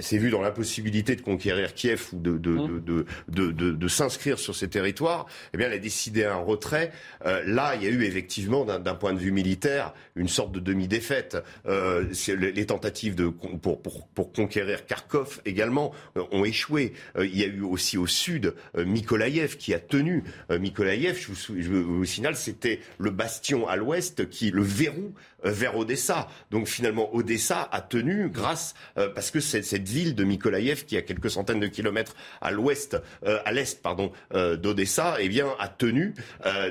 s'est 0.00 0.18
vu 0.18 0.30
dans 0.30 0.40
l'impossibilité 0.42 1.16
de 1.16 1.22
conquérir 1.22 1.74
Kiev 1.74 2.08
ou 2.12 2.18
de, 2.18 2.38
de, 2.38 2.50
mmh. 2.50 2.84
de, 2.84 3.06
de, 3.28 3.50
de, 3.50 3.70
de 3.72 3.88
s'inscrire 3.88 4.38
sur 4.38 4.54
ces 4.54 4.68
territoires, 4.68 5.26
eh 5.54 5.56
bien, 5.56 5.66
elle 5.66 5.74
a 5.74 5.78
décidé 5.78 6.24
un 6.24 6.36
retrait. 6.36 6.92
Euh, 7.24 7.42
là, 7.46 7.74
il 7.74 7.82
y 7.82 7.86
a 7.86 7.90
eu 7.90 8.04
effectivement, 8.04 8.64
d'un 8.64 8.94
point 8.94 9.12
de 9.12 9.18
vue 9.18 9.32
militaire, 9.32 9.94
une 10.14 10.28
sorte 10.28 10.52
de 10.52 10.60
demi-défaite. 10.60 11.36
Euh, 11.66 12.04
les 12.28 12.66
tentatives 12.66 13.14
de, 13.14 13.28
pour, 13.28 13.80
pour, 13.80 14.06
pour 14.08 14.32
conquérir 14.32 14.86
Kharkov 14.86 15.40
également 15.44 15.92
euh, 16.16 16.22
ont 16.32 16.44
échoué. 16.44 16.92
Euh, 17.16 17.26
il 17.26 17.38
y 17.38 17.44
a 17.44 17.46
eu 17.46 17.62
aussi 17.62 17.98
au 17.98 18.06
sud 18.06 18.54
euh, 18.76 18.84
Mykolaïev 18.84 19.56
qui 19.56 19.74
a 19.74 19.78
tenu. 19.78 20.24
Mykolaïev, 20.50 21.18
je 21.18 21.28
vous, 21.28 21.60
je 21.60 21.70
vous 21.70 22.04
signale, 22.04 22.36
c'était 22.36 22.80
le 22.98 23.10
bastion 23.10 23.66
à 23.68 23.76
l'ouest 23.76 24.28
qui, 24.28 24.50
le 24.50 24.62
verrou 24.62 25.14
vers 25.44 25.76
Odessa. 25.76 26.28
Donc 26.50 26.66
finalement, 26.66 27.14
Odessa 27.14 27.68
a 27.70 27.80
tenu 27.80 28.28
grâce, 28.28 28.74
euh, 28.98 29.08
parce 29.08 29.30
que 29.30 29.40
c'est 29.40 29.62
cette 29.62 29.88
ville 29.88 30.14
de 30.14 30.24
Mykolaïev 30.24 30.84
qui 30.84 30.96
a 30.96 31.02
quelques 31.02 31.30
centaines 31.30 31.60
de 31.60 31.66
kilomètres 31.66 32.14
à 32.40 32.50
l'ouest, 32.50 33.00
euh, 33.24 33.38
à 33.44 33.52
l'est, 33.52 33.82
pardon, 33.82 34.12
euh, 34.34 34.56
d'Odessa, 34.56 35.16
eh 35.20 35.28
bien, 35.28 35.48
a 35.58 35.68
tenu. 35.68 36.14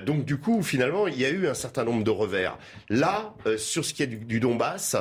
donc 0.06 0.26
du 0.26 0.38
coup, 0.38 0.64
finalement, 0.64 1.08
il 1.08 1.20
y 1.20 1.26
a 1.26 1.30
eu 1.30 1.48
un 1.48 1.54
certain 1.54 1.84
nombre 1.84 2.04
de 2.04 2.12
revers. 2.12 2.58
Là, 2.90 3.34
sur 3.58 3.86
ce 3.86 3.94
qui 3.94 4.04
est 4.04 4.08
du 4.08 4.40
Donbass, 4.40 4.96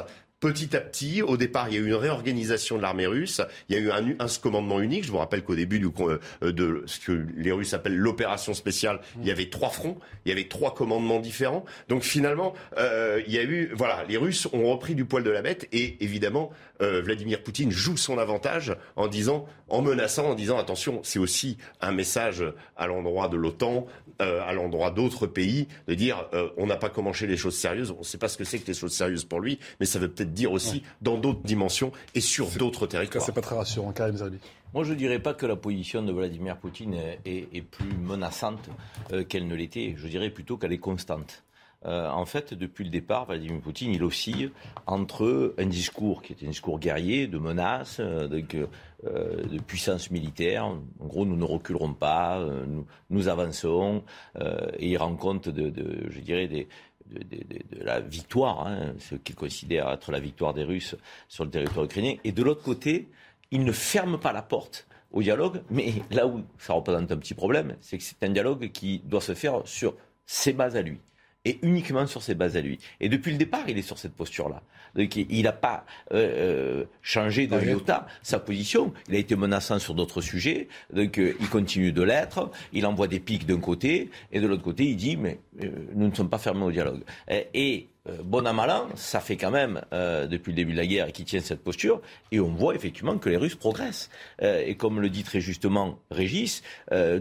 petit 0.45 0.77
à 0.77 0.81
petit, 0.81 1.23
au 1.23 1.39
départ, 1.39 1.71
il 1.71 1.75
y 1.75 1.79
a 1.79 1.81
eu 1.81 1.87
une 1.87 1.95
réorganisation 1.95 2.77
de 2.77 2.83
l'armée 2.83 3.07
russe. 3.07 3.41
Il 3.71 3.77
y 3.77 3.79
a 3.79 3.81
eu 3.81 3.91
un, 3.91 4.27
commandement 4.43 4.79
unique. 4.79 5.05
Je 5.05 5.11
vous 5.11 5.17
rappelle 5.17 5.43
qu'au 5.43 5.55
début 5.55 5.83
euh, 5.83 6.53
de 6.53 6.83
ce 6.85 7.01
que 7.01 7.27
les 7.35 7.51
Russes 7.51 7.73
appellent 7.73 7.97
l'opération 7.97 8.53
spéciale, 8.53 9.01
il 9.23 9.27
y 9.27 9.31
avait 9.31 9.49
trois 9.49 9.71
fronts, 9.71 9.97
il 10.27 10.29
y 10.29 10.33
avait 10.33 10.49
trois 10.49 10.75
commandements 10.75 11.19
différents. 11.19 11.65
Donc 11.89 12.03
finalement, 12.03 12.53
euh, 12.77 13.23
les 13.27 14.17
Russes 14.19 14.47
ont 14.53 14.71
repris 14.71 14.95
du 14.95 15.07
poil 15.07 15.25
de 15.25 15.31
la 15.31 15.41
bête 15.41 15.67
et 15.73 16.05
évidemment, 16.05 16.51
euh, 16.83 17.01
Vladimir 17.01 17.43
Poutine 17.43 17.71
joue 17.71 17.97
son 17.97 18.19
avantage 18.19 18.77
en 18.97 19.83
menaçant, 19.83 20.29
en 20.29 20.35
disant 20.35 20.59
attention, 20.59 21.01
c'est 21.05 21.19
aussi 21.19 21.57
un 21.81 21.93
message 21.93 22.45
à 22.77 22.87
l'endroit 22.87 23.29
de 23.29 23.37
l'OTAN, 23.37 23.87
euh, 24.21 24.43
à 24.43 24.53
l'endroit 24.53 24.91
d'autres 24.91 25.27
pays, 25.27 25.69
de 25.89 25.95
dire 25.95 26.27
euh, 26.35 26.49
on 26.57 26.67
n'a 26.67 26.77
pas 26.77 26.89
commencé 26.89 27.27
les 27.27 27.37
choses 27.37 27.57
sérieuses, 27.57 27.91
on 27.91 28.01
ne 28.01 28.05
sait 28.05 28.19
pas 28.19 28.29
ce 28.29 28.37
que 28.37 28.45
c'est 28.45 28.59
que 28.59 28.67
les 28.67 28.75
choses 28.75 28.93
sérieuses 28.93 29.25
pour 29.25 29.41
lui, 29.41 29.59
mais 29.81 29.87
ça 29.87 29.99
veut 29.99 30.09
peut-être 30.09 30.33
dire 30.33 30.53
aussi 30.53 30.83
dans 31.03 31.19
d'autres 31.19 31.43
dimensions 31.43 31.93
et 32.15 32.21
sur 32.21 32.49
d'autres 32.49 32.87
territoires. 32.87 33.25
C'est 33.25 33.33
pas 33.33 33.41
très 33.41 33.57
rassurant, 33.57 33.93
Karim 33.93 34.17
Zerbi. 34.17 34.39
Moi, 34.73 34.83
je 34.83 34.93
ne 34.93 34.99
dirais 34.99 35.21
pas 35.21 35.35
que 35.35 35.47
la 35.47 35.55
position 35.55 36.03
de 36.03 36.13
Vladimir 36.13 36.57
Poutine 36.57 36.97
est, 37.25 37.63
plus 37.63 37.97
menaçante 37.97 38.69
qu'elle 39.29 39.47
ne 39.47 39.55
l'était. 39.55 39.95
Je 39.97 40.09
dirais 40.09 40.31
plutôt 40.31 40.57
qu'elle 40.57 40.73
est 40.73 40.79
constante. 40.79 41.44
Euh, 41.87 42.09
en 42.09 42.25
fait, 42.25 42.55
depuis 42.55 42.85
le 42.85 42.91
départ, 42.91 43.27
Vladimir 43.27 43.61
Poutine, 43.61 43.93
il 43.93 44.03
oscille 44.03 44.51
entre 44.87 45.55
un 45.59 45.67
discours 45.67 46.23
qui 46.23 46.33
est 46.33 46.45
un 46.45 46.49
discours 46.49 46.79
guerrier, 46.79 47.27
de 47.27 47.39
menace, 47.39 47.99
euh, 48.01 48.29
euh, 49.05 49.43
de 49.45 49.59
puissance 49.61 50.11
militaire. 50.11 50.67
En 50.67 50.81
gros, 51.01 51.27
nous 51.27 51.37
ne 51.37 51.45
reculerons 51.45 51.93
pas, 51.93 52.45
nous, 53.11 53.29
avançons, 53.29 54.03
et 54.79 54.91
il 54.91 54.97
rend 54.97 55.15
compte 55.17 55.49
de, 55.49 56.09
je 56.09 56.21
dirais, 56.21 56.49
de, 56.49 56.67
la 57.81 58.01
victoire, 58.01 58.67
hein, 58.67 58.95
ce 58.99 59.15
qu'il 59.15 59.35
considère 59.35 59.91
être 59.91 60.11
la 60.11 60.21
victoire 60.21 60.55
des 60.55 60.65
Russes 60.65 60.97
sur 61.29 61.45
le 61.45 61.51
territoire 61.51 61.85
ukrainien. 61.85 62.15
Et 62.25 62.33
de 62.33 62.43
l'autre 62.43 62.63
côté, 62.63 63.09
il 63.51 63.65
ne 63.65 63.73
ferme 63.73 64.19
pas 64.19 64.33
la 64.33 64.43
porte 64.43 64.87
au 65.13 65.23
dialogue, 65.23 65.63
mais 65.71 65.93
là 66.11 66.27
où 66.27 66.43
ça 66.59 66.73
représente 66.73 67.13
un 67.13 67.17
petit 67.19 67.35
problème, 67.35 67.77
c'est 67.83 67.99
que 67.99 68.05
c'est 68.05 68.23
un 68.23 68.31
dialogue 68.31 68.71
qui 68.73 69.01
doit 69.05 69.21
se 69.21 69.35
faire 69.35 69.61
sur 69.67 69.95
ses 70.27 70.55
bases 70.55 70.77
à 70.77 70.83
lui 70.83 70.99
et 71.45 71.59
uniquement 71.63 72.07
sur 72.07 72.23
ses 72.23 72.35
bases 72.35 72.57
à 72.57 72.61
lui. 72.61 72.79
Et 73.01 73.09
depuis 73.09 73.33
le 73.33 73.39
départ, 73.39 73.65
il 73.69 73.79
est 73.79 73.83
sur 73.83 73.99
cette 73.99 74.15
posture-là. 74.15 74.63
il 74.97 75.43
n'a 75.43 75.53
pas 75.53 75.85
euh, 76.13 76.81
euh, 76.83 76.85
changé 77.03 77.47
de 77.47 77.61
iota 77.61 78.07
sa 78.23 78.39
position. 78.39 78.93
Il 79.09 79.15
a 79.15 79.19
été 79.19 79.37
menaçant 79.37 79.79
sur 79.79 79.95
d'autres 79.95 80.21
sujets, 80.21 80.69
donc 80.93 81.19
euh, 81.19 81.37
il 81.41 81.49
continue 81.49 81.93
de 81.93 82.03
l'être. 82.03 82.51
Il 82.73 82.87
envoie 82.87 83.09
des 83.09 83.21
pics 83.21 83.47
d'un 83.47 83.61
côté, 83.61 84.11
et 84.33 84.41
de 84.41 84.47
l'autre 84.47 84.63
côté, 84.63 84.85
il 84.85 84.97
dit 84.97 85.17
mais 85.17 85.39
nous 85.95 86.09
ne 86.09 86.15
sommes 86.15 86.31
pas 86.31 86.39
fermés 86.39 86.65
au 86.65 86.73
dialogue. 86.73 87.03
et 87.29 87.89
euh, 87.89 87.94
bon 88.23 88.47
à 88.47 88.87
ça 88.97 89.21
fait 89.21 89.37
quand 89.37 89.51
même, 89.51 89.81
euh, 89.93 90.27
depuis 90.27 90.51
le 90.51 90.57
début 90.57 90.73
de 90.73 90.77
la 90.77 90.87
guerre, 90.87 91.11
qu'il 91.13 91.25
tient 91.25 91.41
cette 91.41 91.63
posture, 91.63 92.03
et 92.33 92.41
on 92.41 92.51
voit 92.51 92.75
effectivement 92.75 93.17
que 93.17 93.31
les 93.31 93.37
Russes 93.37 93.55
progressent. 93.55 94.11
Euh, 94.43 94.63
et 94.65 94.75
comme 94.75 95.01
le 95.01 95.09
dit 95.09 95.25
très 95.25 95.41
justement 95.41 95.99
Régis, 96.11 96.63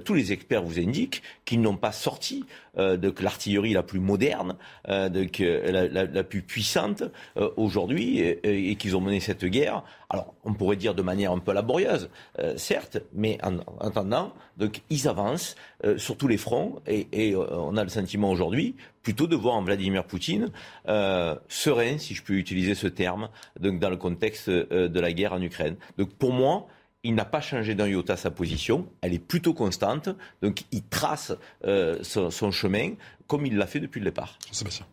tous 0.06 0.14
les 0.14 0.32
experts 0.32 0.64
vous 0.64 0.80
indiquent 0.80 1.24
qu'ils 1.46 1.62
n'ont 1.62 1.78
pas 1.78 1.92
sorti 1.92 2.46
de 2.78 3.14
l'artillerie 3.22 3.74
la 3.74 3.84
plus 3.84 4.00
moderne, 4.00 4.56
de, 4.88 5.72
la, 5.72 6.06
la, 6.06 6.24
plus 6.24 6.42
puissante 6.42 7.04
aujourd'hui, 7.58 8.20
et, 8.20 8.76
qu'ils 8.76 8.96
ont 8.96 9.02
mené 9.02 9.20
cette 9.20 9.46
guerre. 9.46 9.84
Alors, 10.14 10.34
on 10.46 10.54
pourrait 10.54 10.78
dire 10.78 10.96
de 10.96 11.02
manière 11.02 11.32
un 11.32 11.40
peu 11.40 11.52
laborieuse, 11.52 12.10
certes, 12.56 13.00
mais 13.14 13.38
en, 13.44 13.58
attendant, 13.80 14.34
donc 14.58 14.82
ils 14.90 15.08
avancent 15.08 15.56
sur 15.98 16.18
tous 16.18 16.28
les 16.28 16.38
fronts, 16.38 16.82
et, 16.88 17.08
et 17.12 17.36
on 17.36 17.76
a 17.76 17.84
le 17.84 17.90
sentiment 17.90 18.30
aujourd'hui 18.30 18.76
plutôt 19.04 19.28
de 19.28 19.36
voir 19.36 19.62
Vladimir 19.62 20.06
Poutine 20.06 20.50
euh, 20.88 21.36
serein, 21.48 21.98
si 21.98 22.16
je 22.16 22.24
peux 22.24 22.34
utiliser 22.34 22.74
ce 22.74 22.88
terme, 22.88 23.30
donc 23.60 23.80
dans 23.80 23.90
le 23.90 23.98
contexte 23.98 24.50
euh, 24.50 24.88
de 24.88 25.00
la 25.00 25.12
guerre 25.12 25.34
en 25.34 25.42
Ukraine. 25.42 25.76
Donc 25.98 26.14
pour 26.14 26.34
moi, 26.34 26.68
il 27.04 27.14
n'a 27.16 27.26
pas 27.26 27.42
changé 27.42 27.76
d'un 27.76 27.88
iota 27.88 28.16
sa 28.16 28.32
position, 28.32 28.88
elle 29.02 29.14
est 29.14 29.20
plutôt 29.20 29.54
constante, 29.54 30.10
donc 30.42 30.64
il 30.72 30.84
trace 30.84 31.34
euh, 31.66 32.00
son, 32.02 32.32
son, 32.32 32.50
chemin 32.50 32.94
comme 33.28 33.46
il 33.46 33.58
l'a 33.58 33.68
fait 33.68 33.82
depuis 33.82 34.00
le 34.00 34.06
départ. 34.06 34.40
Sébastien. 34.52 34.86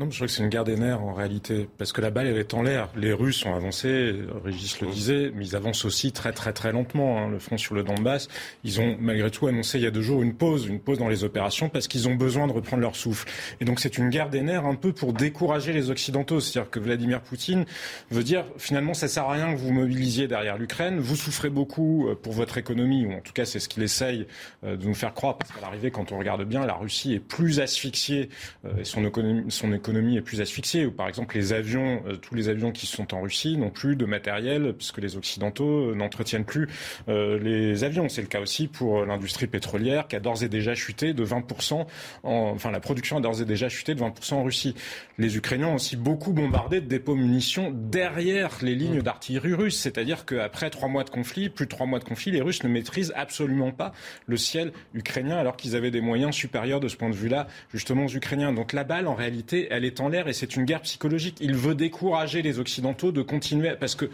Non, 0.00 0.10
je 0.10 0.16
crois 0.16 0.28
que 0.28 0.32
c'est 0.32 0.42
une 0.42 0.48
guerre 0.48 0.64
des 0.64 0.76
nerfs 0.76 1.02
en 1.02 1.12
réalité, 1.12 1.68
parce 1.76 1.92
que 1.92 2.00
la 2.00 2.08
balle 2.08 2.26
elle 2.26 2.38
est 2.38 2.54
en 2.54 2.62
l'air. 2.62 2.88
Les 2.96 3.12
Russes 3.12 3.44
ont 3.44 3.54
avancé, 3.54 4.14
Régis 4.42 4.80
le 4.80 4.88
disait, 4.88 5.30
mais 5.34 5.44
ils 5.44 5.56
avancent 5.56 5.84
aussi 5.84 6.10
très 6.10 6.32
très 6.32 6.54
très 6.54 6.72
lentement. 6.72 7.18
Hein, 7.18 7.28
le 7.28 7.38
front 7.38 7.58
sur 7.58 7.74
le 7.74 7.82
Donbass, 7.82 8.28
ils 8.64 8.80
ont 8.80 8.96
malgré 8.98 9.30
tout 9.30 9.46
annoncé 9.46 9.76
il 9.76 9.84
y 9.84 9.86
a 9.86 9.90
deux 9.90 10.00
jours 10.00 10.22
une 10.22 10.32
pause, 10.32 10.66
une 10.66 10.80
pause 10.80 10.98
dans 10.98 11.10
les 11.10 11.22
opérations 11.22 11.68
parce 11.68 11.86
qu'ils 11.86 12.08
ont 12.08 12.14
besoin 12.14 12.46
de 12.46 12.52
reprendre 12.52 12.80
leur 12.80 12.96
souffle. 12.96 13.28
Et 13.60 13.66
donc 13.66 13.78
c'est 13.78 13.98
une 13.98 14.08
guerre 14.08 14.30
des 14.30 14.40
nerfs 14.40 14.64
un 14.64 14.74
peu 14.74 14.94
pour 14.94 15.12
décourager 15.12 15.74
les 15.74 15.90
Occidentaux, 15.90 16.40
c'est-à-dire 16.40 16.70
que 16.70 16.80
Vladimir 16.80 17.20
Poutine 17.20 17.66
veut 18.10 18.24
dire 18.24 18.46
finalement 18.56 18.94
ça 18.94 19.06
sert 19.06 19.24
à 19.24 19.34
rien 19.34 19.52
que 19.52 19.58
vous 19.58 19.70
mobilisiez 19.70 20.28
derrière 20.28 20.56
l'Ukraine, 20.56 20.98
vous 20.98 21.14
souffrez 21.14 21.50
beaucoup 21.50 22.08
euh, 22.08 22.14
pour 22.14 22.32
votre 22.32 22.56
économie, 22.56 23.04
ou 23.04 23.12
en 23.12 23.20
tout 23.20 23.34
cas 23.34 23.44
c'est 23.44 23.60
ce 23.60 23.68
qu'il 23.68 23.82
essaye 23.82 24.26
euh, 24.64 24.78
de 24.78 24.86
nous 24.86 24.94
faire 24.94 25.12
croire, 25.12 25.36
parce 25.36 25.52
qu'à 25.52 25.60
l'arrivée 25.60 25.90
quand 25.90 26.10
on 26.10 26.18
regarde 26.18 26.42
bien, 26.44 26.64
la 26.64 26.72
Russie 26.72 27.12
est 27.12 27.20
plus 27.20 27.60
asphyxiée 27.60 28.30
euh, 28.64 28.78
et 28.78 28.84
son 28.84 29.04
économie, 29.04 29.44
son 29.50 29.74
économie 29.74 29.89
l'économie 29.90 30.16
est 30.16 30.22
plus 30.22 30.40
asphyxiée. 30.40 30.86
Par 30.86 31.08
exemple, 31.08 31.36
les 31.36 31.52
avions, 31.52 32.02
tous 32.22 32.34
les 32.34 32.48
avions 32.48 32.70
qui 32.70 32.86
sont 32.86 33.12
en 33.14 33.22
Russie 33.22 33.56
n'ont 33.56 33.70
plus 33.70 33.96
de 33.96 34.04
matériel 34.04 34.72
puisque 34.76 34.98
les 34.98 35.16
Occidentaux 35.16 35.94
n'entretiennent 35.94 36.44
plus 36.44 36.68
les 37.08 37.82
avions. 37.84 38.08
C'est 38.08 38.22
le 38.22 38.28
cas 38.28 38.40
aussi 38.40 38.68
pour 38.68 39.04
l'industrie 39.04 39.46
pétrolière 39.46 40.06
qui 40.06 40.16
a 40.16 40.20
d'ores 40.20 40.44
et 40.44 40.48
déjà 40.48 40.74
chuté 40.74 41.12
de 41.12 41.24
20%. 41.24 41.86
enfin, 42.22 42.70
la 42.70 42.80
production 42.80 43.16
a 43.16 43.20
d'ores 43.20 43.42
et 43.42 43.44
déjà 43.44 43.68
chuté 43.68 43.94
de 43.94 44.00
20% 44.00 44.34
en 44.34 44.44
Russie. 44.44 44.74
Les 45.18 45.36
Ukrainiens 45.36 45.68
ont 45.68 45.74
aussi 45.74 45.96
beaucoup 45.96 46.32
bombardé 46.32 46.80
de 46.80 46.86
dépôts 46.86 47.16
munitions 47.16 47.72
derrière 47.74 48.58
les 48.62 48.74
lignes 48.74 49.02
d'artillerie 49.02 49.54
russes. 49.54 49.78
C'est-à-dire 49.78 50.24
qu'après 50.24 50.70
trois 50.70 50.88
mois 50.88 51.04
de 51.04 51.10
conflit, 51.10 51.48
plus 51.48 51.66
de 51.66 51.70
trois 51.70 51.86
mois 51.86 51.98
de 51.98 52.04
conflit, 52.04 52.30
les 52.30 52.40
Russes 52.40 52.62
ne 52.62 52.68
maîtrisent 52.68 53.12
absolument 53.16 53.72
pas 53.72 53.92
le 54.26 54.36
ciel 54.36 54.72
ukrainien 54.94 55.36
alors 55.36 55.56
qu'ils 55.56 55.76
avaient 55.76 55.90
des 55.90 56.00
moyens 56.00 56.34
supérieurs 56.34 56.80
de 56.80 56.88
ce 56.88 56.96
point 56.96 57.10
de 57.10 57.14
vue-là, 57.14 57.48
justement 57.72 58.04
aux 58.04 58.14
Ukrainiens. 58.14 58.52
Donc 58.52 58.72
la 58.72 58.84
balle, 58.84 59.06
en 59.06 59.14
réalité, 59.14 59.68
elle 59.70 59.79
est 59.84 60.00
en 60.00 60.08
l'air 60.08 60.28
et 60.28 60.32
c'est 60.32 60.56
une 60.56 60.64
guerre 60.64 60.82
psychologique. 60.82 61.36
Il 61.40 61.54
veut 61.54 61.74
décourager 61.74 62.42
les 62.42 62.58
Occidentaux 62.58 63.12
de 63.12 63.22
continuer 63.22 63.72
parce 63.78 63.94
que 63.94 64.10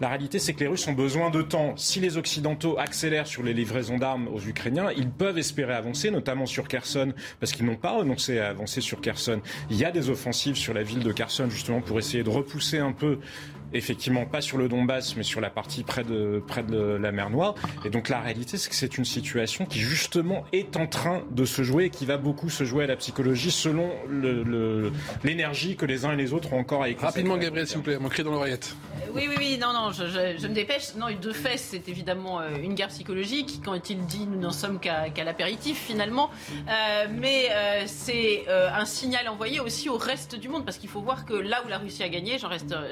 la 0.00 0.08
réalité, 0.08 0.38
c'est 0.38 0.52
que 0.54 0.60
les 0.60 0.66
Russes 0.66 0.86
ont 0.88 0.92
besoin 0.92 1.30
de 1.30 1.42
temps. 1.42 1.74
Si 1.76 2.00
les 2.00 2.16
Occidentaux 2.16 2.78
accélèrent 2.78 3.26
sur 3.26 3.42
les 3.42 3.54
livraisons 3.54 3.98
d'armes 3.98 4.28
aux 4.28 4.40
Ukrainiens, 4.40 4.90
ils 4.96 5.10
peuvent 5.10 5.38
espérer 5.38 5.74
avancer, 5.74 6.10
notamment 6.10 6.46
sur 6.46 6.68
Kherson, 6.68 7.12
parce 7.38 7.52
qu'ils 7.52 7.66
n'ont 7.66 7.76
pas 7.76 7.96
renoncé 7.96 8.38
à 8.38 8.48
avancer 8.48 8.80
sur 8.80 9.00
Kherson. 9.00 9.40
Il 9.70 9.76
y 9.76 9.84
a 9.84 9.90
des 9.90 10.10
offensives 10.10 10.56
sur 10.56 10.74
la 10.74 10.82
ville 10.82 11.00
de 11.00 11.12
Kherson, 11.12 11.48
justement, 11.50 11.80
pour 11.80 11.98
essayer 11.98 12.22
de 12.22 12.30
repousser 12.30 12.78
un 12.78 12.92
peu 12.92 13.18
effectivement 13.72 14.26
pas 14.26 14.40
sur 14.40 14.58
le 14.58 14.68
Donbass, 14.68 15.16
mais 15.16 15.22
sur 15.22 15.40
la 15.40 15.50
partie 15.50 15.82
près 15.82 16.04
de, 16.04 16.42
près 16.46 16.62
de 16.62 16.76
la 16.76 17.12
mer 17.12 17.30
Noire. 17.30 17.54
Et 17.84 17.90
donc 17.90 18.08
la 18.08 18.20
réalité, 18.20 18.56
c'est 18.56 18.68
que 18.68 18.74
c'est 18.74 18.98
une 18.98 19.04
situation 19.04 19.66
qui 19.66 19.80
justement 19.80 20.44
est 20.52 20.76
en 20.76 20.86
train 20.86 21.22
de 21.30 21.44
se 21.44 21.62
jouer 21.62 21.84
et 21.84 21.90
qui 21.90 22.06
va 22.06 22.16
beaucoup 22.16 22.50
se 22.50 22.64
jouer 22.64 22.84
à 22.84 22.86
la 22.86 22.96
psychologie 22.96 23.50
selon 23.50 23.90
l'énergie 25.24 25.76
que 25.76 25.86
les 25.86 26.04
uns 26.04 26.12
et 26.12 26.16
les 26.16 26.32
autres 26.32 26.52
ont 26.52 26.58
encore 26.58 26.82
à 26.82 26.88
écouter. 26.88 27.06
Rapidement, 27.06 27.36
Gabriel, 27.36 27.66
s'il 27.66 27.78
vous 27.78 27.82
plaît, 27.82 27.98
mon 27.98 28.08
cri 28.08 28.22
dans 28.22 28.32
l'oreillette. 28.32 28.74
Euh, 28.94 29.10
oui, 29.14 29.26
oui, 29.28 29.34
oui, 29.38 29.58
non, 29.58 29.72
non, 29.72 29.92
je, 29.92 30.46
me 30.46 30.54
dépêche. 30.54 30.94
Non, 30.96 31.06
de 31.10 31.32
fait, 31.32 31.56
c'est 31.56 31.88
évidemment 31.88 32.40
euh, 32.40 32.48
une 32.62 32.74
guerre 32.74 32.88
psychologique. 32.88 33.60
Quand 33.64 33.90
il 33.90 34.04
dit 34.06 34.26
nous 34.26 34.38
n'en 34.38 34.52
sommes 34.52 34.80
qu'à 34.80 35.24
l'apéritif 35.24 35.78
finalement, 35.78 36.30
euh, 36.68 37.06
mais 37.10 37.48
c'est 37.86 38.44
un 38.48 38.84
signal 38.84 39.28
envoyé 39.28 39.60
aussi 39.60 39.88
au 39.88 39.96
reste 39.96 40.36
du 40.36 40.48
monde 40.48 40.64
parce 40.64 40.78
qu'il 40.78 40.88
faut 40.88 41.00
voir 41.00 41.24
que 41.24 41.34
là 41.34 41.62
où 41.64 41.68
la 41.68 41.78
Russie 41.78 42.02
a 42.02 42.08
gagné, 42.08 42.38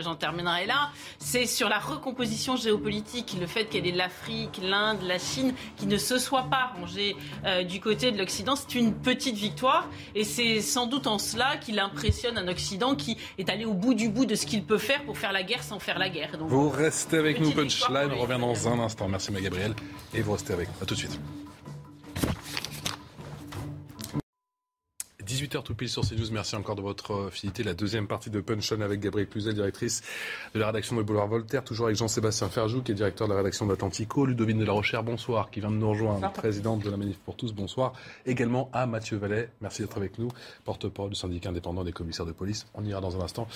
j'en 0.01 0.15
terminerai 0.15 0.67
là, 0.69 0.91
c'est 1.19 1.47
sur 1.47 1.69
la 1.69 1.79
recomposition 1.81 2.55
géopolitique, 2.55 3.37
le 3.41 3.47
fait 3.49 3.65
qu'elle 3.65 3.87
est 3.87 3.93
l'Afrique, 3.93 4.61
l'Inde, 4.63 4.99
la 5.03 5.19
Chine, 5.19 5.55
qui 5.77 5.87
ne 5.87 5.97
se 5.97 6.19
soit 6.19 6.45
pas 6.45 6.73
rangée 6.79 7.17
euh, 7.45 7.65
du 7.65 7.81
côté 7.81 8.13
de 8.13 8.19
l'Occident, 8.19 8.55
c'est 8.55 8.77
une 8.77 8.95
petite 8.95 9.37
victoire. 9.37 9.89
Et 10.15 10.25
c'est 10.25 10.61
sans 10.61 10.87
doute 10.87 11.07
en 11.07 11.19
cela 11.19 11.57
qu'il 11.57 11.81
impressionne 11.81 12.39
un 12.39 12.47
Occident 12.49 12.95
qui 12.95 13.17
est 13.39 13.51
allé 13.51 13.65
au 13.65 13.75
bout 13.75 13.95
du 13.95 14.09
bout 14.09 14.27
de 14.27 14.37
ce 14.37 14.47
qu'il 14.47 14.63
peut 14.63 14.79
faire 14.79 15.03
pour 15.05 15.19
faire 15.19 15.33
la 15.33 15.43
guerre 15.43 15.63
sans 15.63 15.81
faire 15.81 15.99
la 15.99 16.09
guerre. 16.09 16.31
vous 16.39 16.69
restez 16.69 17.17
avec 17.17 17.41
nous, 17.41 17.51
Punchline. 17.51 18.13
On 18.17 18.23
revient 18.23 18.41
dans 18.41 18.69
un 18.69 18.79
instant. 18.79 19.09
Merci, 19.09 19.33
ma 19.33 19.41
Gabriel. 19.41 19.75
Et 20.15 20.21
vous 20.21 20.33
restez 20.33 20.53
avec 20.53 20.69
nous. 20.69 20.75
A 20.83 20.87
tout 20.87 20.95
de 20.95 21.01
suite. 21.01 21.19
18h 25.29 25.63
tout 25.63 25.75
pile 25.75 25.91
sur 25.91 26.09
CNews. 26.09 26.31
Merci 26.33 26.57
encore 26.57 26.75
de 26.75 26.81
votre 26.81 27.13
euh, 27.13 27.31
fidélité. 27.31 27.63
La 27.63 27.75
deuxième 27.75 28.07
partie 28.07 28.31
de 28.31 28.41
Punch 28.41 28.73
avec 28.73 28.99
Gabrielle 28.99 29.29
Cluzel, 29.29 29.53
directrice 29.53 30.03
de 30.55 30.59
la 30.59 30.69
rédaction 30.69 30.97
de 30.97 31.03
Boulevard 31.03 31.29
Voltaire. 31.29 31.63
Toujours 31.63 31.87
avec 31.87 31.99
Jean-Sébastien 31.99 32.49
Ferjou, 32.49 32.81
qui 32.81 32.93
est 32.93 32.95
directeur 32.95 33.29
de 33.29 33.35
la 33.35 33.41
rédaction 33.41 33.67
d'Atlantico. 33.67 34.25
Ludovine 34.25 34.59
de 34.59 34.65
la 34.65 34.73
Rochère, 34.73 35.03
bonsoir, 35.03 35.51
qui 35.51 35.61
vient 35.61 35.71
de 35.71 35.77
nous 35.77 35.91
rejoindre, 35.91 36.33
présidente 36.33 36.83
de 36.83 36.91
la 36.91 36.97
Manif 36.97 37.19
pour 37.19 37.37
tous, 37.37 37.53
bonsoir. 37.53 37.93
Également 38.25 38.71
à 38.73 38.87
Mathieu 38.87 39.19
Vallet, 39.19 39.51
merci 39.61 39.83
d'être 39.83 39.99
avec 39.99 40.19
nous, 40.19 40.29
porte-parole 40.65 41.11
du 41.11 41.17
syndicat 41.17 41.51
indépendant 41.51 41.85
des 41.85 41.93
commissaires 41.93 42.27
de 42.27 42.33
police. 42.33 42.67
On 42.73 42.83
ira 42.87 43.03
dans 43.03 43.15
un 43.19 43.21
instant 43.21 43.49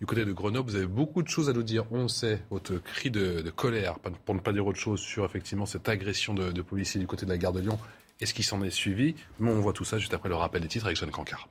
du 0.00 0.06
côté 0.06 0.26
de 0.26 0.32
Grenoble. 0.32 0.68
Vous 0.68 0.76
avez 0.76 0.86
beaucoup 0.86 1.22
de 1.22 1.28
choses 1.28 1.48
à 1.48 1.54
nous 1.54 1.62
dire. 1.62 1.84
On 1.90 2.06
sait 2.06 2.42
votre 2.50 2.76
cri 2.76 3.10
de, 3.10 3.50
colère, 3.56 3.98
pour 4.26 4.34
ne 4.34 4.40
pas 4.40 4.52
dire 4.52 4.66
autre 4.66 4.78
chose, 4.78 5.00
sur 5.00 5.24
effectivement 5.24 5.64
cette 5.64 5.88
agression 5.88 6.34
de, 6.34 6.52
de 6.52 6.60
policiers 6.60 7.00
du 7.00 7.06
côté 7.06 7.24
de 7.24 7.30
la 7.30 7.38
gare 7.38 7.54
de 7.54 7.60
Lyon 7.60 7.78
et 8.20 8.26
ce 8.26 8.34
qui 8.34 8.42
s'en 8.42 8.62
est 8.62 8.70
suivi. 8.70 9.14
On 9.40 9.60
voit 9.60 9.72
tout 9.72 9.84
ça 9.84 9.98
juste 9.98 10.14
après 10.14 10.28
le 10.28 10.36
rappel 10.36 10.62
des 10.62 10.68
titres 10.68 10.86
avec 10.86 10.96
Jeanne 10.96 11.10
Cancard. 11.10 11.48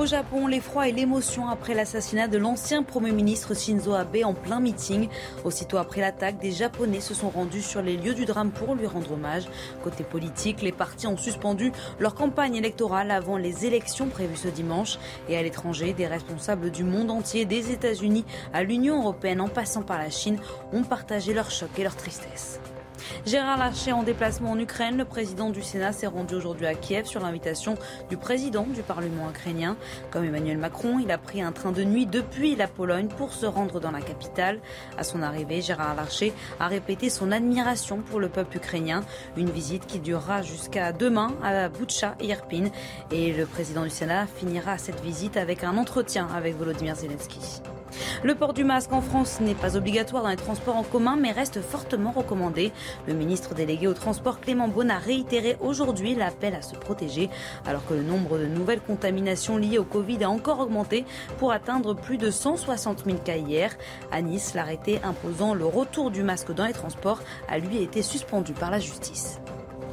Au 0.00 0.06
Japon, 0.06 0.46
l'effroi 0.46 0.88
et 0.88 0.92
l'émotion 0.92 1.48
après 1.50 1.74
l'assassinat 1.74 2.26
de 2.26 2.38
l'ancien 2.38 2.82
Premier 2.82 3.12
ministre 3.12 3.54
Shinzo 3.54 3.92
Abe 3.92 4.24
en 4.24 4.32
plein 4.32 4.58
meeting. 4.58 5.10
Aussitôt 5.44 5.76
après 5.76 6.00
l'attaque, 6.00 6.38
des 6.38 6.52
Japonais 6.52 7.02
se 7.02 7.12
sont 7.12 7.28
rendus 7.28 7.60
sur 7.60 7.82
les 7.82 7.98
lieux 7.98 8.14
du 8.14 8.24
drame 8.24 8.50
pour 8.50 8.74
lui 8.74 8.86
rendre 8.86 9.12
hommage. 9.12 9.44
Côté 9.84 10.02
politique, 10.02 10.62
les 10.62 10.72
partis 10.72 11.06
ont 11.06 11.18
suspendu 11.18 11.70
leur 11.98 12.14
campagne 12.14 12.56
électorale 12.56 13.10
avant 13.10 13.36
les 13.36 13.66
élections 13.66 14.08
prévues 14.08 14.36
ce 14.36 14.48
dimanche. 14.48 14.98
Et 15.28 15.36
à 15.36 15.42
l'étranger, 15.42 15.92
des 15.92 16.06
responsables 16.06 16.70
du 16.70 16.82
monde 16.82 17.10
entier, 17.10 17.44
des 17.44 17.70
États-Unis 17.70 18.24
à 18.54 18.62
l'Union 18.62 19.02
européenne 19.02 19.42
en 19.42 19.48
passant 19.48 19.82
par 19.82 19.98
la 19.98 20.08
Chine, 20.08 20.38
ont 20.72 20.82
partagé 20.82 21.34
leur 21.34 21.50
choc 21.50 21.68
et 21.76 21.82
leur 21.82 21.96
tristesse. 21.96 22.58
Gérard 23.26 23.58
Larcher 23.58 23.92
en 23.92 24.02
déplacement 24.02 24.52
en 24.52 24.58
Ukraine, 24.58 24.96
le 24.96 25.04
président 25.04 25.50
du 25.50 25.62
Sénat 25.62 25.92
s'est 25.92 26.06
rendu 26.06 26.34
aujourd'hui 26.34 26.66
à 26.66 26.74
Kiev 26.74 27.06
sur 27.06 27.20
l'invitation 27.20 27.76
du 28.08 28.16
président 28.16 28.64
du 28.64 28.82
Parlement 28.82 29.28
ukrainien. 29.30 29.76
Comme 30.10 30.24
Emmanuel 30.24 30.58
Macron, 30.58 30.98
il 30.98 31.10
a 31.10 31.18
pris 31.18 31.42
un 31.42 31.52
train 31.52 31.72
de 31.72 31.84
nuit 31.84 32.06
depuis 32.06 32.56
la 32.56 32.66
Pologne 32.66 33.08
pour 33.08 33.32
se 33.32 33.46
rendre 33.46 33.80
dans 33.80 33.90
la 33.90 34.00
capitale. 34.00 34.60
À 34.98 35.04
son 35.04 35.22
arrivée, 35.22 35.62
Gérard 35.62 35.94
Larcher 35.94 36.32
a 36.58 36.68
répété 36.68 37.10
son 37.10 37.32
admiration 37.32 37.98
pour 37.98 38.20
le 38.20 38.28
peuple 38.28 38.56
ukrainien, 38.56 39.02
une 39.36 39.50
visite 39.50 39.86
qui 39.86 39.98
durera 39.98 40.42
jusqu'à 40.42 40.92
demain 40.92 41.32
à 41.42 41.68
Boutcha 41.68 42.14
Irpin. 42.20 42.70
Et 43.10 43.32
le 43.32 43.46
président 43.46 43.82
du 43.82 43.90
Sénat 43.90 44.26
finira 44.26 44.78
cette 44.78 45.00
visite 45.00 45.36
avec 45.36 45.64
un 45.64 45.76
entretien 45.76 46.28
avec 46.34 46.56
Volodymyr 46.56 46.96
Zelensky. 46.96 47.60
Le 48.22 48.34
port 48.34 48.52
du 48.52 48.64
masque 48.64 48.92
en 48.92 49.00
France 49.00 49.40
n'est 49.40 49.54
pas 49.54 49.76
obligatoire 49.76 50.22
dans 50.22 50.28
les 50.28 50.36
transports 50.36 50.76
en 50.76 50.82
commun, 50.82 51.16
mais 51.16 51.32
reste 51.32 51.60
fortement 51.60 52.12
recommandé. 52.12 52.72
Le 53.06 53.14
ministre 53.14 53.54
délégué 53.54 53.86
au 53.86 53.94
transport 53.94 54.40
Clément 54.40 54.68
Beaune 54.68 54.90
a 54.90 54.98
réitéré 54.98 55.56
aujourd'hui 55.60 56.14
l'appel 56.14 56.54
à 56.54 56.62
se 56.62 56.74
protéger, 56.74 57.30
alors 57.66 57.84
que 57.86 57.94
le 57.94 58.02
nombre 58.02 58.38
de 58.38 58.46
nouvelles 58.46 58.80
contaminations 58.80 59.56
liées 59.56 59.78
au 59.78 59.84
Covid 59.84 60.24
a 60.24 60.30
encore 60.30 60.60
augmenté 60.60 61.04
pour 61.38 61.52
atteindre 61.52 61.94
plus 61.94 62.18
de 62.18 62.30
160 62.30 63.04
000 63.04 63.18
cas 63.18 63.36
hier. 63.36 63.76
À 64.12 64.22
Nice, 64.22 64.54
l'arrêté 64.54 65.00
imposant 65.04 65.54
le 65.54 65.64
retour 65.64 66.10
du 66.10 66.22
masque 66.22 66.52
dans 66.52 66.66
les 66.66 66.72
transports 66.72 67.20
a 67.48 67.58
lui 67.58 67.82
été 67.82 68.02
suspendu 68.02 68.52
par 68.52 68.70
la 68.70 68.78
justice. 68.78 69.40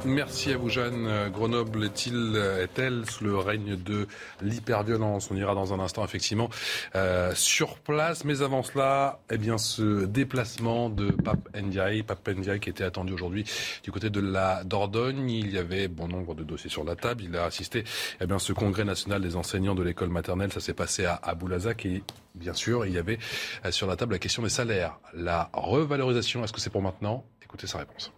Merci 0.04 0.52
à 0.52 0.56
vous, 0.56 0.68
Jeanne. 0.70 1.28
Grenoble 1.32 1.84
est-il, 1.84 2.36
est-elle 2.60 3.04
sous 3.10 3.24
le 3.24 3.36
règne 3.36 3.76
de 3.76 4.06
l'hyperviolence? 4.40 5.30
On 5.30 5.36
ira 5.36 5.54
dans 5.54 5.74
un 5.74 5.80
instant, 5.80 6.04
effectivement, 6.04 6.48
euh, 6.94 7.32
sur 7.34 7.78
place. 7.78 8.24
Mais 8.24 8.40
avant 8.42 8.62
cela, 8.62 9.20
eh 9.30 9.38
bien, 9.38 9.58
ce 9.58 10.04
déplacement 10.06 10.88
de 10.88 11.10
Pape 11.10 11.48
Ndiaye, 11.54 12.04
Pape 12.04 12.28
Ndiaye 12.28 12.60
qui 12.60 12.70
était 12.70 12.84
attendu 12.84 13.12
aujourd'hui 13.12 13.44
du 13.82 13.92
côté 13.92 14.08
de 14.08 14.20
la 14.20 14.64
Dordogne. 14.64 15.30
Il 15.30 15.50
y 15.52 15.58
avait 15.58 15.88
bon 15.88 16.08
nombre 16.08 16.34
de 16.34 16.44
dossiers 16.44 16.70
sur 16.70 16.84
la 16.84 16.96
table. 16.96 17.24
Il 17.24 17.36
a 17.36 17.44
assisté, 17.44 17.84
eh 18.20 18.26
bien, 18.26 18.38
ce 18.38 18.52
congrès 18.52 18.84
national 18.84 19.20
des 19.20 19.36
enseignants 19.36 19.74
de 19.74 19.82
l'école 19.82 20.10
maternelle. 20.10 20.52
Ça 20.52 20.60
s'est 20.60 20.74
passé 20.74 21.04
à, 21.04 21.16
à 21.22 21.34
Boulazac 21.34 21.84
et 21.84 22.02
bien 22.34 22.54
sûr, 22.54 22.86
il 22.86 22.92
y 22.92 22.98
avait 22.98 23.18
euh, 23.64 23.72
sur 23.72 23.86
la 23.86 23.96
table 23.96 24.12
la 24.12 24.18
question 24.18 24.42
des 24.42 24.48
salaires. 24.48 24.98
La 25.12 25.50
revalorisation, 25.52 26.44
est-ce 26.44 26.52
que 26.52 26.60
c'est 26.60 26.70
pour 26.70 26.82
maintenant? 26.82 27.24
Écoutez 27.42 27.66
sa 27.66 27.78
réponse. 27.78 28.12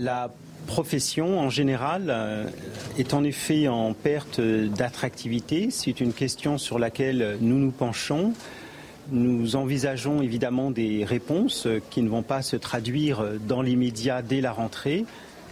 La 0.00 0.30
profession 0.68 1.40
en 1.40 1.50
général 1.50 2.04
euh, 2.08 2.46
est 2.98 3.14
en 3.14 3.24
effet 3.24 3.66
en 3.66 3.94
perte 3.94 4.40
d'attractivité. 4.40 5.72
C'est 5.72 6.00
une 6.00 6.12
question 6.12 6.56
sur 6.56 6.78
laquelle 6.78 7.36
nous 7.40 7.58
nous 7.58 7.72
penchons. 7.72 8.32
Nous 9.10 9.56
envisageons 9.56 10.22
évidemment 10.22 10.70
des 10.70 11.04
réponses 11.04 11.66
qui 11.90 12.02
ne 12.02 12.08
vont 12.08 12.22
pas 12.22 12.42
se 12.42 12.54
traduire 12.54 13.24
dans 13.48 13.60
l'immédiat 13.60 14.22
dès 14.22 14.40
la 14.40 14.52
rentrée, 14.52 15.04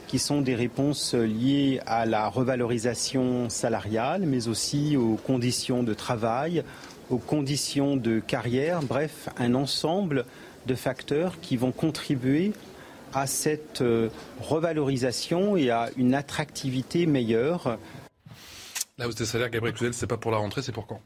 qui 0.07 0.21
sont 0.21 0.43
des 0.43 0.55
réponses 0.55 1.15
liées 1.15 1.81
à 1.85 2.07
la 2.07 2.29
revalorisation 2.29 3.51
salariale, 3.51 4.23
mais 4.27 4.47
aussi 4.47 4.97
aux 4.97 5.17
conditions 5.17 5.83
de 5.83 5.93
travail, 5.93 6.63
aux 7.11 7.19
conditions 7.19 7.97
de 7.97 8.21
carrière, 8.21 8.81
bref, 8.81 9.29
un 9.39 9.55
ensemble 9.55 10.25
de 10.67 10.77
facteurs 10.77 11.41
qui 11.41 11.57
vont 11.57 11.73
contribuer 11.73 12.53
à 13.13 13.27
cette 13.27 13.83
euh, 13.83 14.09
revalorisation 14.41 15.57
et 15.57 15.71
à 15.71 15.91
une 15.97 16.15
attractivité 16.15 17.07
meilleure. 17.07 17.79
La 18.99 19.09
hausse 19.09 19.17
des 19.17 19.27
salaires, 19.27 19.51
Gabriel 19.51 19.77
Cluzel, 19.77 19.95
c'est 19.95 20.07
pas 20.07 20.17
pour 20.17 20.31
la 20.31 20.39
rentrée, 20.39 20.63
c'est 20.63 20.73
pour 20.73 20.87
quand? 20.87 21.01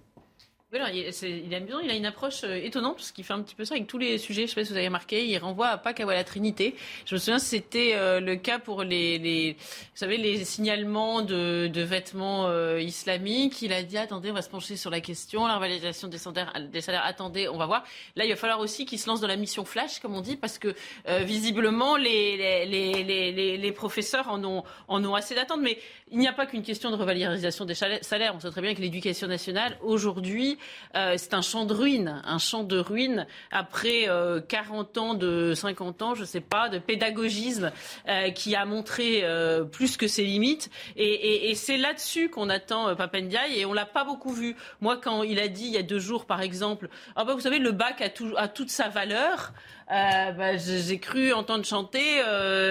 Il 0.73 1.11
il, 1.23 1.53
il 1.85 1.91
a 1.91 1.95
une 1.95 2.07
approche 2.07 2.45
euh, 2.45 2.55
étonnante 2.55 2.97
parce 2.97 3.11
qu'il 3.11 3.25
fait 3.25 3.33
un 3.33 3.43
petit 3.43 3.57
peu 3.57 3.65
ça 3.65 3.75
avec 3.75 3.89
tous 3.89 3.99
les 3.99 4.19
sujets. 4.19 4.43
Je 4.43 4.49
sais 4.49 4.55
pas 4.55 4.65
si 4.65 4.71
vous 4.71 4.77
avez 4.77 4.87
remarqué, 4.87 5.27
il 5.27 5.37
renvoie 5.39 5.69
à 5.69 5.79
Pâques 5.79 5.99
à 6.01 6.07
la 6.07 6.23
Trinité. 6.23 6.77
Je 7.07 7.15
me 7.15 7.19
souviens, 7.19 7.41
c'était 7.41 7.93
euh, 7.95 8.21
le 8.21 8.37
cas 8.37 8.61
pour 8.61 8.85
les, 8.85 9.19
les, 9.19 9.55
vous 9.55 9.59
savez, 9.95 10.17
les 10.17 10.45
signalements 10.45 11.23
de, 11.23 11.67
de 11.67 11.83
vêtements 11.83 12.47
euh, 12.47 12.81
islamiques. 12.81 13.63
Il 13.63 13.73
a 13.73 13.83
dit 13.83 13.99
attendez, 13.99 14.31
on 14.31 14.35
va 14.35 14.43
se 14.43 14.49
pencher 14.49 14.77
sur 14.77 14.91
la 14.91 15.01
question, 15.01 15.47
la 15.47 15.57
revalorisation 15.57 16.07
des 16.07 16.19
salaires, 16.19 16.53
des 16.71 16.81
salaires. 16.81 17.05
Attendez, 17.05 17.49
on 17.49 17.57
va 17.57 17.67
voir. 17.67 17.85
Là, 18.15 18.25
il 18.25 18.31
va 18.31 18.37
falloir 18.37 18.61
aussi 18.61 18.87
qu'il 18.87 19.01
se 19.01 19.09
lance 19.09 19.21
dans 19.21 19.29
la 19.29 19.37
mission 19.37 19.65
flash, 19.65 19.99
comme 19.99 20.15
on 20.15 20.21
dit, 20.21 20.37
parce 20.37 20.59
que 20.59 20.75
visiblement 21.23 21.97
les 21.97 22.67
les, 22.67 23.03
les, 23.03 23.57
les, 23.57 23.73
professeurs 23.73 24.29
en 24.29 24.45
ont, 24.45 24.63
en 24.89 25.05
ont 25.05 25.15
assez 25.15 25.35
d'attentes. 25.35 25.61
Mais 25.63 25.79
il 26.11 26.19
n'y 26.19 26.29
a 26.29 26.33
pas 26.33 26.47
qu'une 26.47 26.63
question 26.63 26.91
de 26.91 26.97
revalorisation 26.97 27.65
des 27.65 27.75
salaires. 27.75 28.35
On 28.35 28.41
sait 28.41 28.51
très 28.51 28.63
bien 28.63 28.75
que 28.75 28.81
l'éducation 28.81 29.27
nationale 29.27 29.77
aujourd'hui, 29.83 30.59
c'est 30.95 31.35
un 31.35 31.43
champ 31.43 31.65
de 31.65 31.75
ruines, 31.75 32.23
un 32.25 32.39
champ 32.39 32.65
de 32.65 32.79
ruines 32.79 33.27
après 33.51 34.09
40 34.49 34.99
ans 34.99 35.15
de 35.15 35.55
50 35.55 36.03
ans, 36.03 36.15
je 36.15 36.23
ne 36.23 36.27
sais 36.27 36.41
pas, 36.41 36.69
de 36.69 36.79
pédagogisme 36.79 37.73
euh, 38.09 38.31
qui 38.31 38.55
a 38.55 38.65
montré 38.65 39.21
euh, 39.23 39.65
plus 39.65 39.97
que 39.97 40.07
ses 40.09 40.25
limites. 40.25 40.71
Et, 40.97 41.53
c'est 41.55 41.77
là-dessus 41.77 42.31
qu'on 42.31 42.49
attend 42.49 42.89
euh, 42.89 42.95
Papendiaï 42.95 43.59
et 43.59 43.67
on 43.67 43.73
l'a 43.73 43.87
pas 43.87 44.05
beaucoup 44.05 44.33
vu. 44.33 44.57
Moi, 44.81 44.99
quand 45.03 45.23
il 45.23 45.39
a 45.39 45.49
dit 45.49 45.65
il 45.65 45.73
y 45.73 45.79
a 45.79 45.83
deux 45.83 45.99
jours, 45.99 46.27
par 46.27 46.41
exemple, 46.41 46.89
ah 47.17 47.25
bah, 47.25 47.35
vous 47.35 47.41
savez, 47.41 47.59
le 47.59 47.73
bac 47.73 48.01
a, 48.01 48.09
tout, 48.09 48.33
a 48.37 48.49
toute 48.49 48.71
sa 48.71 48.89
valeur. 48.89 49.53
Bah, 49.89 50.57
j'ai 50.57 51.01
cru 51.01 51.33
entendre 51.33 51.65
chanter 51.65 52.21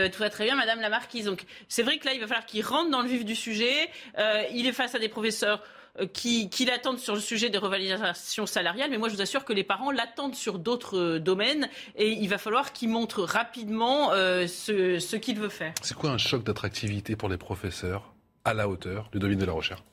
tout 0.09 0.19
va 0.19 0.29
très 0.29 0.45
bien, 0.45 0.55
Madame 0.55 0.79
la 0.79 0.87
Marquise. 0.87 1.25
Donc 1.25 1.43
c'est 1.67 1.83
vrai 1.83 1.97
que 1.97 2.05
là, 2.05 2.13
il 2.13 2.21
va 2.21 2.27
falloir 2.27 2.45
qu'il 2.45 2.63
rentre 2.65 2.89
dans 2.91 3.01
le 3.01 3.09
vif 3.09 3.25
du 3.25 3.35
sujet. 3.35 3.89
il 4.53 4.65
est 4.65 4.71
face 4.71 4.95
à 4.95 4.99
des 4.99 5.09
professeurs 5.09 5.61
euh, 5.99 6.05
qui, 6.05 6.65
l'attendent 6.65 6.99
sur 6.99 7.15
le 7.15 7.21
sujet 7.21 7.49
des 7.49 7.57
revalorisations 7.57 8.45
salariales, 8.45 8.89
mais 8.91 8.97
moi 8.97 9.09
je 9.09 9.15
vous 9.15 9.21
assure 9.21 9.45
que 9.45 9.53
les 9.53 9.63
parents 9.63 9.91
l'attendent 9.91 10.35
sur 10.35 10.59
d'autres 10.59 10.97
euh, 10.97 11.19
domaines 11.19 11.69
et 11.95 12.09
il 12.09 12.27
va 12.29 12.37
falloir 12.37 12.73
qu'il 12.73 12.89
montre 12.89 13.23
rapidement 13.23 14.11
euh, 14.11 14.47
ce, 14.47 15.15
qu'il 15.15 15.39
veut 15.39 15.49
faire. 15.49 15.73
C'est 15.81 15.95
quoi 15.95 16.11
un 16.11 16.17
choc 16.17 16.43
d'attractivité 16.43 17.15
pour 17.15 17.29
les 17.29 17.37
professeurs 17.37 18.13
à 18.45 18.53
la 18.53 18.69
hauteur 18.69 19.09
du 19.11 19.19
domaine 19.19 19.39
de 19.39 19.45
la 19.45 19.53
recherche? 19.53 19.83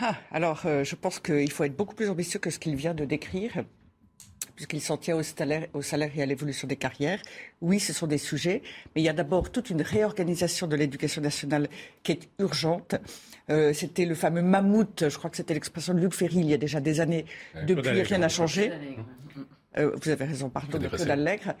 Ah, 0.00 0.16
Alors 0.32 0.62
je 0.64 0.94
pense 0.94 1.20
qu'il 1.20 1.50
faut 1.50 1.64
être 1.64 1.76
beaucoup 1.76 1.94
plus 1.94 2.08
ambitieux 2.08 2.40
que 2.40 2.50
ce 2.50 2.58
qu'il 2.58 2.74
vient 2.74 2.94
de 2.94 3.04
décrire 3.04 3.52
puisqu'il 4.54 4.80
s'en 4.80 4.96
tient 4.96 5.16
au 5.16 5.22
salaire, 5.22 5.66
au 5.72 5.82
salaire 5.82 6.10
et 6.16 6.22
à 6.22 6.26
l'évolution 6.26 6.68
des 6.68 6.76
carrières. 6.76 7.20
Oui, 7.60 7.80
ce 7.80 7.92
sont 7.92 8.06
des 8.06 8.18
sujets, 8.18 8.62
mais 8.94 9.02
il 9.02 9.04
y 9.04 9.08
a 9.08 9.12
d'abord 9.12 9.50
toute 9.50 9.70
une 9.70 9.82
réorganisation 9.82 10.66
de 10.66 10.76
l'éducation 10.76 11.20
nationale 11.22 11.68
qui 12.02 12.12
est 12.12 12.28
urgente. 12.38 12.94
Euh, 13.50 13.72
c'était 13.72 14.06
le 14.06 14.14
fameux 14.14 14.42
mammouth, 14.42 15.08
je 15.08 15.18
crois 15.18 15.30
que 15.30 15.36
c'était 15.36 15.54
l'expression 15.54 15.94
de 15.94 16.00
Luc 16.00 16.14
Ferry 16.14 16.36
il 16.36 16.48
y 16.48 16.54
a 16.54 16.58
déjà 16.58 16.80
des 16.80 17.00
années. 17.00 17.26
Depuis, 17.66 18.02
rien 18.02 18.18
n'a 18.18 18.28
changé. 18.28 18.72
Euh, 19.76 19.90
vous 20.00 20.08
avez 20.08 20.24
raison, 20.24 20.48
pardon, 20.48 20.78
de 20.78 20.88
Claude 20.88 21.10
Allègre, 21.10 21.54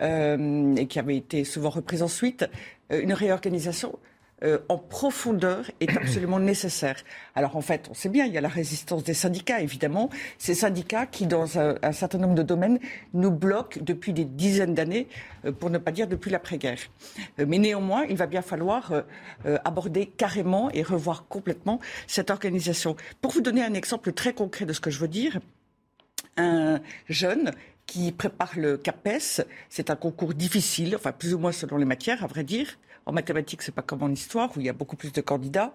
euh, 0.00 0.74
et 0.76 0.86
qui 0.86 0.98
avait 0.98 1.16
été 1.16 1.44
souvent 1.44 1.70
reprise 1.70 2.02
ensuite. 2.02 2.46
une 2.90 3.12
réorganisation 3.12 3.98
euh, 4.44 4.58
en 4.68 4.78
profondeur 4.78 5.70
est 5.80 5.96
absolument 5.96 6.38
nécessaire. 6.38 6.96
Alors 7.34 7.56
en 7.56 7.60
fait, 7.60 7.88
on 7.90 7.94
sait 7.94 8.08
bien, 8.08 8.24
il 8.24 8.32
y 8.32 8.38
a 8.38 8.40
la 8.40 8.48
résistance 8.48 9.02
des 9.02 9.14
syndicats, 9.14 9.60
évidemment. 9.60 10.10
Ces 10.38 10.54
syndicats 10.54 11.06
qui, 11.06 11.26
dans 11.26 11.58
un, 11.58 11.92
certain 11.92 12.18
nombre 12.18 12.34
de 12.34 12.42
domaines, 12.42 12.78
nous 13.14 13.32
bloquent 13.32 13.80
depuis 13.82 14.12
des 14.12 14.24
dizaines 14.24 14.74
d'années, 14.74 15.08
euh, 15.44 15.52
pour 15.52 15.70
ne 15.70 15.78
pas 15.78 15.90
dire 15.90 16.06
depuis 16.06 16.30
l'après-guerre. 16.30 16.78
Euh, 17.40 17.46
mais 17.48 17.58
néanmoins, 17.58 18.04
il 18.04 18.16
va 18.16 18.26
bien 18.26 18.42
falloir 18.42 18.92
aborder 19.64 20.06
carrément 20.06 20.70
et 20.72 20.82
revoir 20.82 21.26
complètement 21.28 21.80
cette 22.06 22.30
organisation. 22.30 22.96
Pour 23.20 23.32
vous 23.32 23.40
donner 23.40 23.62
un 23.62 23.74
exemple 23.74 24.12
très 24.12 24.32
concret 24.32 24.64
de 24.64 24.72
ce 24.72 24.80
que 24.80 24.90
je 24.90 24.98
veux 24.98 25.08
dire, 25.08 25.40
un 26.36 26.80
jeune 27.08 27.52
qui 27.86 28.12
prépare 28.12 28.52
le 28.56 28.76
CAPES, 28.76 29.46
c'est 29.70 29.90
un 29.90 29.96
concours 29.96 30.34
difficile, 30.34 30.94
enfin 30.94 31.12
plus 31.12 31.34
ou 31.34 31.38
moins 31.38 31.52
selon 31.52 31.78
les 31.78 31.86
matières, 31.86 32.22
à 32.22 32.26
vrai 32.26 32.44
dire, 32.44 32.78
en 33.08 33.12
mathématiques, 33.12 33.62
c'est 33.62 33.74
pas 33.74 33.82
comme 33.82 34.02
en 34.02 34.10
histoire 34.10 34.54
où 34.54 34.60
il 34.60 34.66
y 34.66 34.68
a 34.68 34.74
beaucoup 34.74 34.94
plus 34.94 35.12
de 35.12 35.22
candidats 35.22 35.72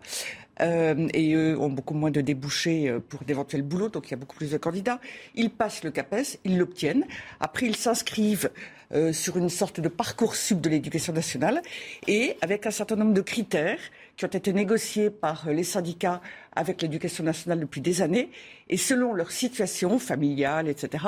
euh, 0.62 1.08
et 1.16 1.34
eux 1.34 1.60
ont 1.60 1.70
beaucoup 1.70 1.96
moins 1.96 2.12
de 2.12 2.22
débouchés 2.22 2.88
euh, 2.88 3.00
pour 3.00 3.24
d'éventuels 3.24 3.64
boulots, 3.64 3.90
donc 3.90 4.08
il 4.08 4.12
y 4.12 4.14
a 4.14 4.18
beaucoup 4.18 4.36
plus 4.36 4.52
de 4.52 4.58
candidats. 4.58 5.00
Ils 5.34 5.50
passent 5.50 5.84
le 5.84 5.90
CAPES, 5.90 6.38
ils 6.44 6.60
l'obtiennent. 6.60 7.06
Après, 7.40 7.66
ils 7.66 7.76
s'inscrivent 7.76 8.52
euh, 8.94 9.14
sur 9.14 9.36
une 9.38 9.50
sorte 9.50 9.80
de 9.80 9.90
parcours 9.90 10.36
sub 10.36 10.62
de 10.62 10.70
l'éducation 10.70 11.12
nationale 11.12 11.64
et 12.08 12.38
avec 12.42 12.68
un 12.68 12.72
certain 12.72 12.98
nombre 12.98 13.16
de 13.16 13.22
critères 13.22 13.80
qui 14.16 14.26
ont 14.26 14.30
été 14.30 14.54
négociés 14.54 15.10
par 15.10 15.50
les 15.50 15.64
syndicats 15.64 16.22
avec 16.56 16.84
l'éducation 16.84 17.24
nationale 17.24 17.60
depuis 17.60 17.82
des 17.82 18.04
années. 18.04 18.30
Et 18.70 18.78
selon 18.78 19.12
leur 19.12 19.32
situation 19.32 19.98
familiale, 19.98 20.68
etc., 20.68 21.04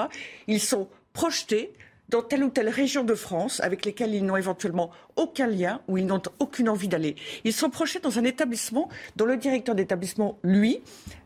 ils 0.47 0.59
sont 0.59 0.87
projetés 1.13 1.71
dans 2.09 2.21
telle 2.21 2.43
ou 2.43 2.49
telle 2.49 2.69
région 2.69 3.03
de 3.03 3.15
France 3.15 3.59
avec 3.61 3.85
lesquelles 3.85 4.13
ils 4.13 4.25
n'ont 4.25 4.37
éventuellement 4.37 4.91
aucun 5.15 5.47
lien 5.47 5.81
ou 5.87 5.97
ils 5.97 6.05
n'ont 6.05 6.21
aucune 6.39 6.69
envie 6.69 6.87
d'aller. 6.87 7.15
Ils 7.43 7.53
sont 7.53 7.69
projetés 7.69 7.99
dans 7.99 8.19
un 8.19 8.23
établissement 8.23 8.89
dont 9.15 9.25
le 9.25 9.37
directeur 9.37 9.75
d'établissement, 9.75 10.37
lui, 10.43 10.81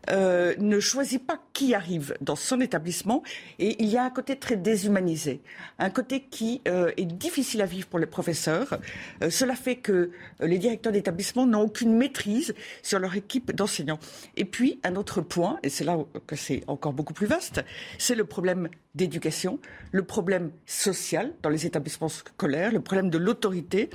euh, 0.08 0.54
ne 0.58 0.80
choisit 0.80 1.24
pas 1.24 1.38
qui 1.52 1.74
arrive 1.74 2.16
dans 2.20 2.36
son 2.36 2.60
établissement 2.60 3.22
et 3.58 3.82
il 3.82 3.88
y 3.88 3.98
a 3.98 4.02
un 4.02 4.10
côté 4.10 4.36
très 4.36 4.56
déshumanisé, 4.56 5.42
un 5.78 5.90
côté 5.90 6.22
qui 6.22 6.62
euh, 6.68 6.90
est 6.96 7.04
difficile 7.04 7.60
à 7.60 7.66
vivre 7.66 7.86
pour 7.86 7.98
les 7.98 8.06
professeurs. 8.06 8.78
Euh, 9.22 9.28
cela 9.30 9.54
fait 9.54 9.76
que 9.76 10.10
les 10.40 10.58
directeurs 10.58 10.92
d'établissement 10.92 11.46
n'ont 11.46 11.62
aucune 11.62 11.94
maîtrise 11.94 12.54
sur 12.82 12.98
leur 12.98 13.14
équipe 13.14 13.52
d'enseignants. 13.54 13.98
Et 14.36 14.46
puis, 14.46 14.80
un 14.84 14.96
autre 14.96 15.20
point, 15.20 15.58
et 15.62 15.68
c'est 15.68 15.84
là 15.84 15.98
que 16.26 16.36
c'est 16.36 16.64
encore 16.66 16.94
beaucoup 16.94 17.12
plus 17.12 17.26
vaste, 17.26 17.62
c'est 17.98 18.14
le 18.14 18.24
problème 18.24 18.68
d'éducation, 18.94 19.58
le 19.92 20.02
problème 20.02 20.50
social 20.66 21.32
dans 21.42 21.50
les 21.50 21.66
établissements 21.66 22.08
scolaires, 22.08 22.72
le 22.72 22.80
problème 22.80 23.10
de 23.10 23.18
l'autorité 23.18 23.90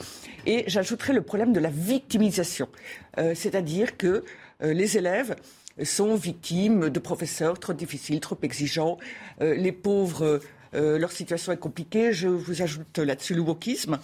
et 0.46 0.64
j'ajouterai 0.68 1.14
le 1.14 1.22
problème 1.22 1.52
de 1.52 1.60
la 1.60 1.70
victimisation. 1.70 2.70
C'est-à-dire 3.18 3.98
que 3.98 4.24
les 4.62 4.98
élèves 4.98 5.36
sont 5.84 6.16
victimes 6.16 6.90
de 6.90 7.00
professeurs 7.00 7.60
trop 7.60 7.74
difficiles, 7.74 8.20
trop 8.20 8.38
exigeants. 8.42 8.98
Euh, 9.42 9.56
les 9.56 9.72
pauvres, 9.72 10.40
euh, 10.74 10.98
leur 10.98 11.12
situation 11.12 11.52
est 11.52 11.58
compliquée. 11.58 12.14
Je 12.14 12.28
vous 12.28 12.62
ajoute 12.62 12.98
là-dessus 12.98 13.34
le 13.34 13.42
wokisme. 13.42 14.00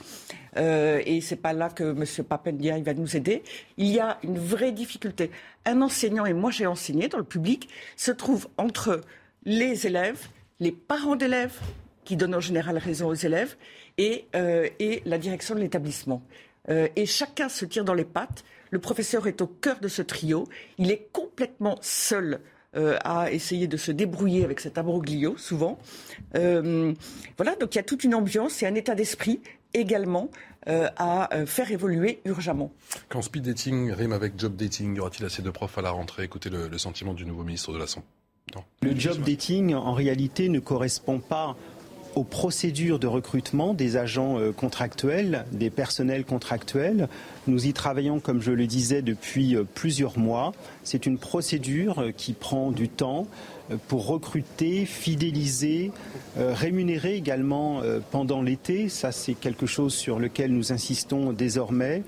Euh, 0.58 1.02
et 1.06 1.22
c'est 1.22 1.38
pas 1.38 1.54
là 1.54 1.70
que 1.70 1.84
M. 1.84 2.26
Papendia 2.26 2.78
va 2.80 2.94
nous 2.94 3.16
aider. 3.16 3.44
Il 3.78 3.88
y 3.88 4.00
a 4.00 4.20
une 4.24 4.38
vraie 4.38 4.74
difficulté. 4.74 5.32
Un 5.66 5.82
enseignant, 5.82 6.26
et 6.26 6.34
moi 6.34 6.52
j'ai 6.52 6.66
enseigné 6.66 7.08
dans 7.08 7.18
le 7.18 7.24
public, 7.24 7.70
se 7.96 8.12
trouve 8.12 8.50
entre 8.58 9.02
les 9.46 9.88
élèves, 9.88 10.28
les 10.60 10.72
parents 10.72 11.16
d'élèves, 11.16 11.58
qui 12.04 12.18
donnent 12.18 12.36
en 12.36 12.42
général 12.42 12.78
raison 12.78 13.08
aux 13.08 13.14
élèves, 13.14 13.56
et, 13.98 14.26
et 14.34 15.02
la 15.06 15.18
direction 15.18 15.54
de 15.54 15.60
l'établissement. 15.60 16.24
et 16.68 17.06
chacun 17.06 17.48
se 17.48 17.66
tire 17.66 17.84
dans 17.84 17.94
les 17.94 18.06
pattes 18.06 18.44
le 18.72 18.80
professeur 18.80 19.28
est 19.28 19.42
au 19.42 19.48
cœur 19.48 19.80
de 19.80 19.88
ce 19.88 20.02
trio. 20.02 20.48
Il 20.78 20.90
est 20.90 21.10
complètement 21.12 21.78
seul 21.82 22.40
euh, 22.76 22.98
à 23.04 23.32
essayer 23.32 23.68
de 23.68 23.76
se 23.76 23.92
débrouiller 23.92 24.46
avec 24.46 24.62
cet 24.62 24.78
abroglio, 24.78 25.36
souvent. 25.38 25.78
Euh, 26.36 26.94
voilà, 27.36 27.58
donc 27.58 27.76
il 27.76 27.78
y 27.78 27.80
a 27.80 27.84
toute 27.84 28.06
une 28.06 28.16
ambiance 28.16 28.64
et 28.64 28.66
un 28.66 28.76
état 28.76 28.96
d'esprit 28.96 29.42
également 29.74 30.30
euh, 30.70 30.88
à 30.96 31.30
faire 31.46 31.70
évoluer 31.70 32.22
urgemment. 32.24 32.72
Quand 33.10 33.22
speed 33.22 33.44
dating 33.44 33.92
rime 33.92 34.14
avec 34.14 34.40
job 34.40 34.56
dating, 34.56 34.96
y 34.96 35.00
aura-t-il 35.02 35.26
assez 35.26 35.42
de 35.42 35.50
profs 35.50 35.78
à 35.78 35.82
la 35.82 35.92
rentrée? 35.92 36.24
Écoutez 36.24 36.50
le, 36.50 36.78
sentiment 36.78 37.14
du 37.14 37.26
nouveau 37.26 37.44
ministre 37.44 37.74
de 37.74 37.78
la 37.78 37.88
Santé. 37.88 38.08
Le 38.82 38.98
job 38.98 39.20
dating, 39.22 39.74
en 39.74 39.94
réalité, 39.94 40.48
ne 40.48 40.60
correspond 40.60 41.20
pas 41.20 41.58
aux 42.16 42.24
procédures 42.24 43.00
de 43.00 43.08
recrutement 43.08 43.74
des 43.74 43.98
agents 43.98 44.40
euh, 44.40 44.52
contractuels, 44.52 45.46
des 45.52 45.70
personnels 45.70 46.26
contractuels. 46.26 47.08
Nous 47.48 47.68
y 47.68 47.74
travaillons, 47.74 48.20
comme 48.20 48.42
je 48.42 48.52
le 48.52 48.68
disais, 48.68 49.02
depuis 49.02 49.56
euh, 49.56 49.64
plusieurs 49.64 50.18
mois. 50.18 50.54
C'est 50.84 51.06
une 51.06 51.18
procédure 51.18 52.00
euh, 52.00 52.12
qui 52.12 52.34
prend 52.34 52.72
du 52.72 52.90
temps 52.90 53.28
pour 53.88 54.06
recruter, 54.08 54.86
fidéliser, 54.86 55.92
rémunérer 56.36 57.16
également 57.16 57.82
pendant 58.12 58.42
l'été. 58.42 58.90
Ça, 58.90 59.14
c'est 59.14 59.34
quelque 59.34 59.66
chose 59.66 59.94
sur 59.94 60.20
lequel 60.20 60.52
nous 60.52 60.74
insistons 60.74 61.32
désormais, 61.32 62.04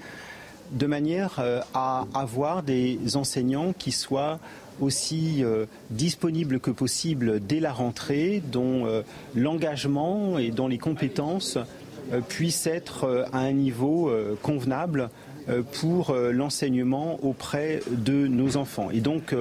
de 0.74 0.86
manière 0.88 1.42
à 1.74 2.06
avoir 2.14 2.64
des 2.64 3.00
enseignants 3.16 3.72
qui 3.72 3.94
soient 3.94 4.40
aussi 4.82 5.44
euh, 5.44 5.66
disponible 5.90 6.60
que 6.60 6.72
possible 6.72 7.40
dès 7.40 7.60
la 7.60 7.74
rentrée, 7.74 8.42
dont 8.52 8.86
euh, 8.86 9.02
l'engagement 9.36 10.38
et 10.38 10.52
dont 10.52 10.68
les 10.68 10.78
compétences 10.78 11.58
euh, 12.12 12.22
puissent 12.22 12.68
être 12.68 13.28
à 13.32 13.40
un 13.40 13.54
niveau 13.54 14.12
convenable 14.42 15.10
pour 15.74 16.16
l'enseignement 16.16 17.20
auprès 17.22 17.82
de 17.92 18.28
nos 18.28 18.56
enfants. 18.56 18.90
Et 18.92 19.02
donc 19.02 19.36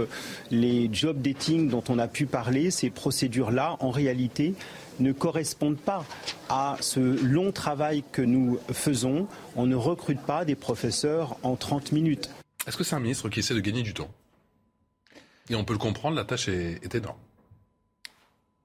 les 0.50 0.88
job 0.92 1.22
dating 1.22 1.68
dont 1.68 1.84
on 1.88 1.98
a 1.98 2.08
pu 2.08 2.26
parler, 2.26 2.72
ces 2.72 2.90
procédures-là, 2.90 3.76
en 3.78 3.90
réalité, 3.90 4.54
ne 4.98 5.12
correspondent 5.12 5.78
pas 5.78 6.04
à 6.48 6.76
ce 6.80 7.00
long 7.00 7.52
travail 7.52 8.02
que 8.10 8.22
nous 8.22 8.58
faisons. 8.72 9.28
On 9.54 9.66
ne 9.66 9.76
recrute 9.76 10.20
pas 10.20 10.44
des 10.44 10.56
professeurs 10.56 11.36
en 11.44 11.54
30 11.54 11.92
minutes. 11.92 12.30
Est-ce 12.66 12.76
que 12.76 12.84
c'est 12.84 12.96
un 12.96 13.00
ministre 13.00 13.28
qui 13.28 13.40
essaie 13.40 13.54
de 13.54 13.60
gagner 13.60 13.82
du 13.82 13.94
temps? 13.94 14.10
Et 15.50 15.54
on 15.54 15.64
peut 15.64 15.72
le 15.72 15.78
comprendre, 15.78 16.16
la 16.16 16.24
tâche 16.24 16.48
est, 16.48 16.94
énorme. 16.94 17.18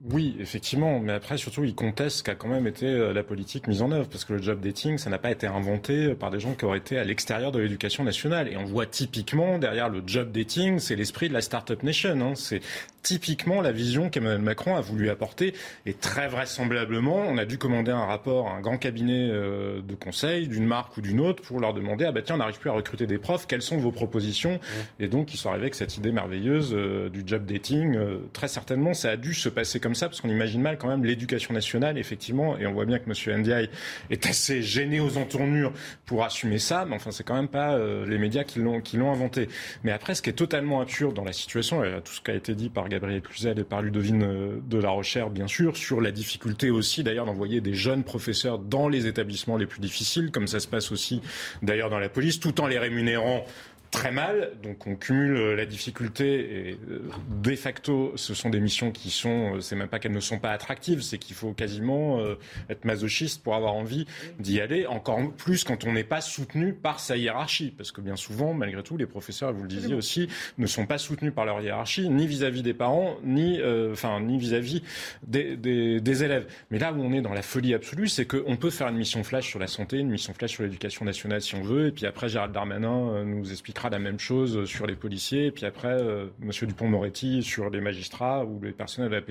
Oui, 0.06 0.38
effectivement, 0.40 1.00
mais 1.00 1.14
après 1.14 1.38
surtout 1.38 1.64
il 1.64 1.74
conteste 1.74 2.18
ce 2.18 2.24
qu'a 2.24 2.36
quand 2.36 2.48
même 2.48 2.68
été 2.68 2.86
euh, 2.86 3.14
la 3.14 3.24
politique 3.24 3.66
mise 3.66 3.82
en 3.82 3.92
œuvre, 3.92 4.08
parce 4.08 4.26
que 4.26 4.34
le 4.34 4.42
job 4.44 4.60
dating, 4.60 5.00
ça 5.00 5.10
n'a 5.10 5.18
pas 5.18 5.32
été 5.32 5.48
inventé 5.48 6.14
par 6.14 6.30
des 6.30 6.40
gens 6.40 6.54
qui 6.54 6.66
auraient 6.66 6.78
été 6.78 7.00
à 7.00 7.04
l'extérieur 7.04 7.52
de 7.52 7.58
l'éducation 7.58 8.04
nationale. 8.04 8.48
Et 8.48 8.58
on 8.58 8.64
voit 8.64 8.86
typiquement 8.86 9.58
derrière 9.58 9.90
le 9.90 10.04
job 10.06 10.32
dating, 10.32 10.78
c'est 10.78 10.96
l'esprit 10.96 11.30
de 11.30 11.34
la 11.34 11.42
start-up 11.42 11.82
nation. 11.82 12.22
Hein. 12.22 12.36
C'est 12.36 12.62
typiquement 13.02 13.62
la 13.62 13.72
vision 13.72 14.10
qu'Emmanuel 14.10 14.42
Macron 14.42 14.76
a 14.76 14.82
voulu 14.82 15.10
apporter. 15.10 15.54
Et 15.86 15.94
très 15.94 16.28
vraisemblablement, 16.28 17.24
on 17.28 17.38
a 17.38 17.46
dû 17.46 17.58
commander 17.58 17.92
un 17.92 18.06
rapport 18.06 18.50
à 18.50 18.56
un 18.56 18.62
grand 18.62 18.78
cabinet 18.78 19.30
euh, 19.32 19.82
de 19.82 19.96
conseil 19.96 20.48
d'une 20.48 20.66
marque 20.66 20.98
ou 20.98 21.02
d'une 21.02 21.22
autre 21.22 21.42
pour 21.42 21.60
leur 21.60 21.74
demander 21.74 22.06
ah 22.06 22.12
bah 22.12 22.22
tiens 22.22 22.36
on 22.36 22.40
n'arrive 22.40 22.60
plus 22.60 22.70
à 22.70 22.74
recruter 22.74 23.08
des 23.08 23.18
profs, 23.18 23.48
quelles 23.48 23.62
sont 23.62 23.78
vos 23.78 23.92
propositions? 23.92 24.60
Et 25.00 25.08
donc 25.08 25.34
ils 25.34 25.38
sont 25.38 25.50
arrivés 25.50 25.64
avec 25.64 25.76
cette 25.76 25.98
idée 25.98 26.12
merveilleuse 26.12 26.74
euh, 26.74 27.10
du 27.10 27.24
job 27.26 27.46
dating. 27.46 27.98
très 28.34 28.48
certainement, 28.48 28.94
ça 28.94 29.12
a 29.12 29.18
dû 29.18 29.34
se 29.34 29.48
passer 29.50 29.80
comme 29.80 29.87
ça, 29.96 30.08
parce 30.08 30.22
qu'on 30.22 30.30
imagine 30.30 30.62
mal 30.62 30.78
quand 30.78 30.88
même 30.88 31.06
l'éducation 31.06 31.54
nationale, 31.54 31.98
effectivement, 31.98 32.58
et 32.58 32.68
on 32.68 32.74
voit 32.74 32.86
bien 32.86 33.00
que 33.00 33.10
M. 33.10 33.40
Ndiaye 33.40 33.70
est 34.10 34.26
assez 34.26 34.62
gêné 34.62 35.00
aux 35.00 35.18
entournures 35.18 35.74
pour 36.06 36.24
assumer 36.24 36.60
ça, 36.60 36.86
mais 36.86 36.96
enfin, 36.96 37.12
c'est 37.12 37.24
quand 37.24 37.36
même 37.36 37.48
pas 37.48 37.74
euh, 37.74 38.06
les 38.06 38.18
médias 38.18 38.44
qui 38.44 38.60
l'ont, 38.60 38.82
inventé. 39.12 39.48
Mais 39.84 39.92
après, 39.92 40.16
ce 40.16 40.22
qui 40.22 40.30
est 40.30 40.34
totalement 40.34 40.82
absurde 40.82 41.14
dans 41.16 41.24
la 41.24 41.34
situation, 41.34 41.82
tout 42.04 42.14
ce 42.14 42.22
qui 42.22 42.32
a 42.32 42.34
été 42.34 42.56
dit 42.56 42.70
par 42.70 42.90
Gabriel 42.90 43.22
Cluzel 43.22 43.60
et 43.60 43.64
par 43.64 43.82
Ludovine 43.82 44.24
euh, 44.24 44.60
de 44.68 44.78
la 44.78 44.90
Rochère, 44.90 45.30
bien 45.30 45.48
sûr, 45.48 45.78
sur 45.78 46.02
la 46.02 46.12
difficulté 46.12 46.70
aussi, 46.70 47.04
d'ailleurs, 47.04 47.26
d'envoyer 47.26 47.62
des 47.62 47.74
jeunes 47.74 48.04
professeurs 48.04 48.60
dans 48.60 48.88
les 48.88 49.08
établissements 49.08 49.58
les 49.58 49.66
plus 49.66 49.80
difficiles, 49.80 50.32
comme 50.32 50.48
ça 50.48 50.60
se 50.60 50.68
passe 50.68 50.92
aussi, 50.92 51.22
d'ailleurs, 51.62 51.90
dans 51.90 52.00
la 52.00 52.10
police, 52.10 52.40
tout 52.40 52.60
en 52.62 52.68
les 52.68 52.80
rémunérant 52.80 53.46
très 53.92 54.12
mal. 54.12 54.52
Donc 54.64 54.88
on 54.88 54.96
cumule 54.96 55.36
euh, 55.36 55.56
la 55.56 55.66
difficulté 55.66 56.70
et 56.70 56.80
euh, 56.90 57.02
de 57.30 57.56
facto, 57.56 58.14
ce 58.16 58.34
sont 58.34 58.50
des 58.50 58.60
missions 58.60 58.92
qui 58.92 59.10
sont, 59.10 59.56
euh, 59.56 59.60
c'est 59.62 59.76
même 59.76 59.88
pas 59.88 60.00
qu'elles 60.00 60.14
ne 60.14 60.20
sont 60.20 60.40
pas 60.40 60.52
attractives, 60.52 61.02
c'est 61.02 61.18
qu'il 61.18 61.36
faut 61.36 61.54
quasiment 61.54 62.22
être 62.70 62.86
masochiste 62.86 63.44
pour 63.44 63.56
avoir 63.56 63.74
envie 63.74 64.06
d'y 64.40 64.62
aller. 64.62 64.86
Encore 64.86 65.32
plus 65.32 65.64
quand 65.64 65.86
on 65.86 65.94
n'est 65.94 66.04
pas 66.04 66.22
soutenu 66.22 66.74
par 66.74 67.00
sa 67.00 67.18
hiérarchie, 67.18 67.74
parce 67.76 67.92
que 67.92 68.02
bien 68.02 68.16
souvent, 68.16 68.54
malgré 68.54 68.84
tout, 68.84 68.98
les 68.98 69.06
professeurs, 69.06 69.54
vous 69.54 69.64
le 69.64 69.68
disiez 69.68 69.96
aussi, 69.96 70.28
ne 70.58 70.68
sont 70.68 70.86
pas 70.86 70.98
soutenus 70.98 71.34
par 71.34 71.46
leur 71.46 71.62
hiérarchie, 71.62 72.10
ni 72.10 72.28
vis-à-vis 72.28 72.64
des 72.64 72.74
parents, 72.74 73.18
ni 73.24 73.60
enfin 73.92 74.20
ni 74.22 74.38
vis-à-vis 74.38 74.84
des, 75.26 75.56
des, 75.56 76.00
des, 76.00 76.24
élèves. 76.24 76.48
Mais 76.72 76.80
là 76.80 76.94
où 76.94 77.02
on 77.02 77.14
est 77.14 77.22
dans 77.22 77.34
la 77.34 77.42
folie 77.42 77.74
absolue, 77.74 78.08
c'est 78.08 78.26
qu'on 78.26 78.56
peut 78.58 78.70
faire 78.70 78.88
une 78.90 78.98
mission 78.98 79.24
flash 79.24 79.48
sur 79.48 79.60
la 79.60 79.68
santé, 79.68 79.98
une 79.98 80.10
mission 80.10 80.34
flash 80.34 80.52
sur 80.52 80.64
l'éducation 80.64 81.06
nationale 81.06 81.42
si 81.42 81.56
on 81.56 81.62
veut, 81.62 81.88
et 81.88 81.92
puis 81.92 82.06
après 82.06 82.30
Gérald 82.30 82.54
Darmanin 82.54 83.24
nous 83.24 83.52
explique 83.52 83.77
la 83.90 84.00
même 84.00 84.20
chose 84.20 84.66
sur 84.66 84.88
les 84.88 84.96
policiers, 84.96 85.52
puis 85.52 85.66
après, 85.66 86.02
euh, 86.02 86.28
Monsieur 86.40 86.68
Dupont-Moretti 86.68 87.44
sur 87.44 87.70
les 87.70 87.80
magistrats 87.80 88.44
ou 88.44 88.60
les 88.62 88.72
personnels 88.72 89.24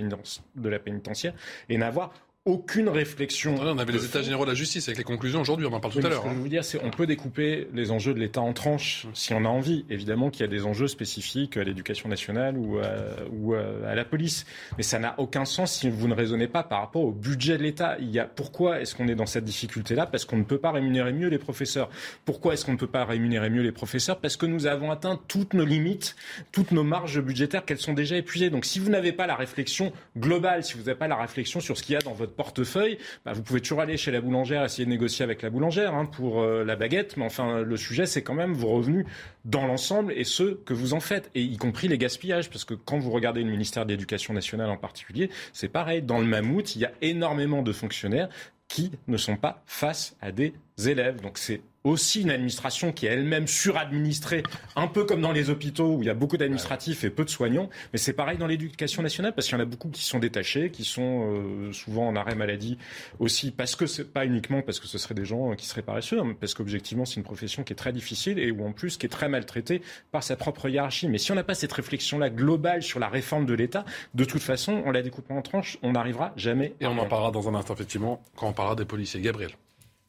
de 0.54 0.68
la 0.68 0.78
pénitentiaire, 0.78 1.34
et 1.68 1.76
n'avoir 1.76 2.12
aucune 2.46 2.88
réflexion. 2.88 3.56
on 3.60 3.78
avait 3.78 3.92
les 3.92 4.04
états 4.04 4.22
généraux 4.22 4.44
de 4.44 4.50
la 4.50 4.54
justice 4.54 4.88
avec 4.88 4.98
les 4.98 5.04
conclusions 5.04 5.40
aujourd'hui, 5.40 5.66
on 5.66 5.72
en 5.72 5.80
parle 5.80 5.92
tout 5.92 5.98
à 5.98 6.08
l'heure. 6.08 6.12
Ce 6.12 6.16
que 6.16 6.28
je 6.28 6.28
veux 6.28 6.38
hein. 6.38 6.42
vous 6.42 6.48
dire, 6.48 6.64
c'est 6.64 6.82
on 6.82 6.90
peut 6.90 7.06
découper 7.06 7.68
les 7.74 7.90
enjeux 7.90 8.14
de 8.14 8.20
l'État 8.20 8.40
en 8.40 8.52
tranches 8.52 9.06
si 9.14 9.34
on 9.34 9.44
a 9.44 9.48
envie. 9.48 9.84
Évidemment 9.90 10.30
qu'il 10.30 10.42
y 10.42 10.44
a 10.44 10.48
des 10.48 10.64
enjeux 10.64 10.86
spécifiques 10.86 11.56
à 11.56 11.64
l'éducation 11.64 12.08
nationale 12.08 12.56
ou 12.56 12.78
à, 12.78 12.84
ou 13.32 13.54
à 13.54 13.94
la 13.94 14.04
police, 14.04 14.46
mais 14.76 14.84
ça 14.84 15.00
n'a 15.00 15.16
aucun 15.18 15.44
sens 15.44 15.72
si 15.72 15.90
vous 15.90 16.06
ne 16.06 16.14
raisonnez 16.14 16.46
pas 16.46 16.62
par 16.62 16.80
rapport 16.80 17.02
au 17.02 17.10
budget 17.10 17.58
de 17.58 17.64
l'État. 17.64 17.96
Il 17.98 18.10
y 18.10 18.20
a 18.20 18.24
pourquoi 18.24 18.80
est-ce 18.80 18.94
qu'on 18.94 19.08
est 19.08 19.16
dans 19.16 19.26
cette 19.26 19.44
difficulté-là? 19.44 20.06
Parce 20.06 20.24
qu'on 20.24 20.36
ne 20.36 20.44
peut 20.44 20.58
pas 20.58 20.70
rémunérer 20.70 21.12
mieux 21.12 21.28
les 21.28 21.38
professeurs. 21.38 21.90
Pourquoi 22.24 22.54
est-ce 22.54 22.64
qu'on 22.64 22.72
ne 22.72 22.78
peut 22.78 22.86
pas 22.86 23.04
rémunérer 23.04 23.50
mieux 23.50 23.62
les 23.62 23.72
professeurs? 23.72 24.20
Parce 24.20 24.36
que 24.36 24.46
nous 24.46 24.66
avons 24.66 24.92
atteint 24.92 25.18
toutes 25.26 25.52
nos 25.52 25.64
limites, 25.64 26.14
toutes 26.52 26.70
nos 26.70 26.84
marges 26.84 27.20
budgétaires 27.20 27.64
qu'elles 27.64 27.78
sont 27.78 27.94
déjà 27.94 28.16
épuisées. 28.16 28.50
Donc 28.50 28.64
si 28.64 28.78
vous 28.78 28.88
n'avez 28.88 29.10
pas 29.10 29.26
la 29.26 29.34
réflexion 29.34 29.92
globale, 30.16 30.62
si 30.62 30.74
vous 30.74 30.84
n'avez 30.84 30.94
pas 30.94 31.08
la 31.08 31.16
réflexion 31.16 31.58
sur 31.58 31.76
ce 31.76 31.82
qu'il 31.82 31.94
y 31.94 31.96
a 31.96 32.00
dans 32.00 32.12
votre 32.12 32.35
portefeuille, 32.36 32.98
bah, 33.24 33.32
vous 33.32 33.42
pouvez 33.42 33.60
toujours 33.60 33.80
aller 33.80 33.96
chez 33.96 34.10
la 34.10 34.20
boulangère, 34.20 34.64
essayer 34.64 34.84
de 34.84 34.90
négocier 34.90 35.22
avec 35.22 35.42
la 35.42 35.50
boulangère 35.50 35.94
hein, 35.94 36.06
pour 36.06 36.42
euh, 36.42 36.64
la 36.64 36.76
baguette, 36.76 37.16
mais 37.16 37.24
enfin 37.24 37.62
le 37.62 37.76
sujet 37.76 38.06
c'est 38.06 38.22
quand 38.22 38.34
même 38.34 38.52
vos 38.52 38.68
revenus 38.68 39.06
dans 39.44 39.66
l'ensemble 39.66 40.12
et 40.12 40.24
ceux 40.24 40.60
que 40.64 40.74
vous 40.74 40.92
en 40.92 41.00
faites, 41.00 41.30
et 41.34 41.42
y 41.42 41.56
compris 41.56 41.88
les 41.88 41.98
gaspillages, 41.98 42.50
parce 42.50 42.64
que 42.64 42.74
quand 42.74 42.98
vous 42.98 43.10
regardez 43.10 43.42
le 43.42 43.50
ministère 43.50 43.86
de 43.86 43.90
l'Éducation 43.90 44.34
nationale 44.34 44.70
en 44.70 44.76
particulier, 44.76 45.30
c'est 45.52 45.68
pareil. 45.68 46.02
Dans 46.02 46.18
le 46.18 46.26
mammouth, 46.26 46.76
il 46.76 46.82
y 46.82 46.84
a 46.84 46.92
énormément 47.02 47.62
de 47.62 47.72
fonctionnaires 47.72 48.28
qui 48.68 48.90
ne 49.06 49.16
sont 49.16 49.36
pas 49.36 49.62
face 49.66 50.16
à 50.20 50.32
des 50.32 50.54
élèves. 50.86 51.20
Donc 51.20 51.38
c'est 51.38 51.60
aussi 51.86 52.22
une 52.22 52.30
administration 52.30 52.92
qui 52.92 53.06
est 53.06 53.10
elle-même 53.10 53.46
suradministrée, 53.46 54.42
un 54.74 54.88
peu 54.88 55.04
comme 55.04 55.20
dans 55.20 55.32
les 55.32 55.50
hôpitaux 55.50 55.94
où 55.96 56.02
il 56.02 56.06
y 56.06 56.10
a 56.10 56.14
beaucoup 56.14 56.36
d'administratifs 56.36 57.04
et 57.04 57.10
peu 57.10 57.24
de 57.24 57.30
soignants. 57.30 57.68
Mais 57.92 57.98
c'est 57.98 58.12
pareil 58.12 58.38
dans 58.38 58.46
l'éducation 58.46 59.02
nationale 59.02 59.34
parce 59.34 59.46
qu'il 59.46 59.56
y 59.56 59.60
en 59.60 59.62
a 59.62 59.66
beaucoup 59.66 59.88
qui 59.88 60.04
sont 60.04 60.18
détachés, 60.18 60.70
qui 60.70 60.84
sont 60.84 61.32
euh, 61.32 61.72
souvent 61.72 62.08
en 62.08 62.16
arrêt 62.16 62.34
maladie 62.34 62.78
aussi 63.18 63.50
parce 63.50 63.76
que 63.76 63.86
c'est 63.86 64.12
pas 64.12 64.26
uniquement 64.26 64.62
parce 64.62 64.80
que 64.80 64.86
ce 64.86 64.98
seraient 64.98 65.14
des 65.14 65.24
gens 65.24 65.54
qui 65.54 65.66
seraient 65.66 65.82
paresseux, 65.82 66.20
hein, 66.20 66.34
parce 66.38 66.54
qu'objectivement 66.54 67.04
c'est 67.04 67.16
une 67.16 67.24
profession 67.24 67.62
qui 67.62 67.72
est 67.72 67.76
très 67.76 67.92
difficile 67.92 68.38
et 68.38 68.50
où 68.50 68.66
en 68.66 68.72
plus 68.72 68.96
qui 68.96 69.06
est 69.06 69.10
très 69.10 69.28
maltraitée 69.28 69.82
par 70.10 70.22
sa 70.22 70.36
propre 70.36 70.68
hiérarchie. 70.68 71.08
Mais 71.08 71.18
si 71.18 71.32
on 71.32 71.34
n'a 71.34 71.44
pas 71.44 71.54
cette 71.54 71.72
réflexion-là 71.72 72.30
globale 72.30 72.82
sur 72.82 72.98
la 72.98 73.08
réforme 73.08 73.46
de 73.46 73.54
l'État, 73.54 73.84
de 74.14 74.24
toute 74.24 74.42
façon, 74.42 74.82
on 74.84 74.90
la 74.90 75.02
découpe 75.02 75.30
en 75.30 75.42
tranches, 75.42 75.78
on 75.82 75.92
n'arrivera 75.92 76.32
jamais. 76.36 76.74
Et 76.80 76.86
on 76.86 76.98
en 76.98 77.06
parlera 77.06 77.30
dans 77.30 77.48
un 77.48 77.54
instant 77.54 77.74
effectivement 77.74 78.22
quand 78.34 78.48
on 78.48 78.52
parlera 78.52 78.74
des 78.74 78.84
policiers. 78.84 79.20
Gabriel. 79.20 79.52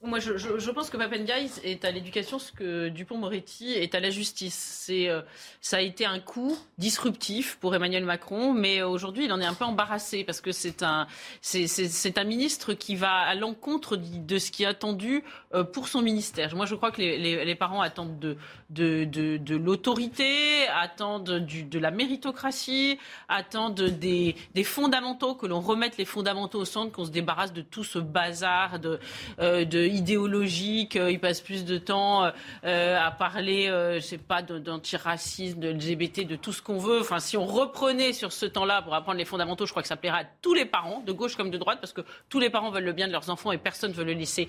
Moi, 0.07 0.19
je, 0.19 0.71
pense 0.71 0.89
que 0.89 0.95
Papendiaï 0.95 1.51
est 1.65 1.83
à 1.83 1.91
l'éducation 1.91 2.39
ce 2.39 2.53
que 2.53 2.87
Dupont-Moretti 2.87 3.73
est 3.73 3.93
à 3.93 3.99
la 3.99 4.09
justice. 4.09 4.55
C'est, 4.85 5.09
euh, 5.09 5.21
ça 5.59 5.77
a 5.77 5.81
été 5.81 6.05
un 6.05 6.19
coup 6.19 6.57
disruptif 6.77 7.57
pour 7.59 7.75
Emmanuel 7.75 8.05
Macron, 8.05 8.53
mais 8.53 8.81
aujourd'hui, 8.81 9.25
il 9.25 9.33
en 9.33 9.41
est 9.41 9.45
un 9.45 9.53
peu 9.53 9.65
embarrassé 9.65 10.23
parce 10.23 10.39
que 10.39 10.53
c'est 10.53 10.81
un, 10.81 11.07
c'est, 11.41 12.17
un 12.17 12.23
ministre 12.23 12.73
qui 12.73 12.95
va 12.95 13.15
à 13.15 13.35
l'encontre 13.35 13.97
de 13.97 14.37
ce 14.37 14.49
qui 14.49 14.63
est 14.63 14.67
attendu 14.67 15.25
euh, 15.53 15.65
pour 15.65 15.89
son 15.89 16.01
ministère. 16.01 16.55
Moi, 16.55 16.65
je 16.65 16.75
crois 16.75 16.91
que 16.91 17.01
les, 17.01 17.55
parents 17.55 17.81
attendent 17.81 18.17
de, 18.17 18.37
de, 18.69 19.03
de, 19.03 19.55
l'autorité, 19.57 20.67
attendent 20.69 21.45
de 21.45 21.79
la 21.79 21.91
méritocratie, 21.91 22.97
attendent 23.27 23.81
des, 23.81 24.37
des 24.55 24.63
fondamentaux, 24.63 25.35
que 25.35 25.47
l'on 25.47 25.59
remette 25.59 25.97
les 25.97 26.05
fondamentaux 26.05 26.59
au 26.59 26.65
centre, 26.65 26.93
qu'on 26.93 27.05
se 27.05 27.11
débarrasse 27.11 27.51
de 27.51 27.61
tout 27.61 27.83
ce 27.83 27.99
bazar 27.99 28.79
de, 28.79 29.01
euh, 29.39 29.65
de 29.65 29.96
idéologique, 29.97 30.95
euh, 30.95 31.11
il 31.11 31.19
passe 31.19 31.41
plus 31.41 31.65
de 31.65 31.77
temps 31.77 32.31
euh, 32.63 32.97
à 32.99 33.11
parler, 33.11 33.67
euh, 33.67 33.95
je 33.95 33.99
sais 33.99 34.17
pas, 34.17 34.41
d'antiracisme, 34.41 35.59
de 35.59 35.69
LGBT, 35.69 36.25
de 36.25 36.35
tout 36.35 36.53
ce 36.53 36.61
qu'on 36.61 36.77
veut. 36.77 37.01
Enfin, 37.01 37.19
si 37.19 37.35
on 37.35 37.45
reprenait 37.45 38.13
sur 38.13 38.31
ce 38.31 38.45
temps-là 38.45 38.81
pour 38.81 38.93
apprendre 38.93 39.17
les 39.17 39.25
fondamentaux, 39.25 39.65
je 39.65 39.71
crois 39.71 39.81
que 39.81 39.87
ça 39.87 39.95
plaira 39.95 40.19
à 40.19 40.23
tous 40.41 40.53
les 40.53 40.65
parents, 40.65 41.01
de 41.01 41.11
gauche 41.11 41.35
comme 41.35 41.49
de 41.49 41.57
droite, 41.57 41.79
parce 41.81 41.93
que 41.93 42.01
tous 42.29 42.39
les 42.39 42.49
parents 42.49 42.69
veulent 42.69 42.83
le 42.83 42.93
bien 42.93 43.07
de 43.07 43.11
leurs 43.11 43.29
enfants 43.29 43.51
et 43.51 43.57
personne 43.57 43.91
ne 43.91 43.95
veut 43.95 44.03
le 44.03 44.13
laisser 44.13 44.47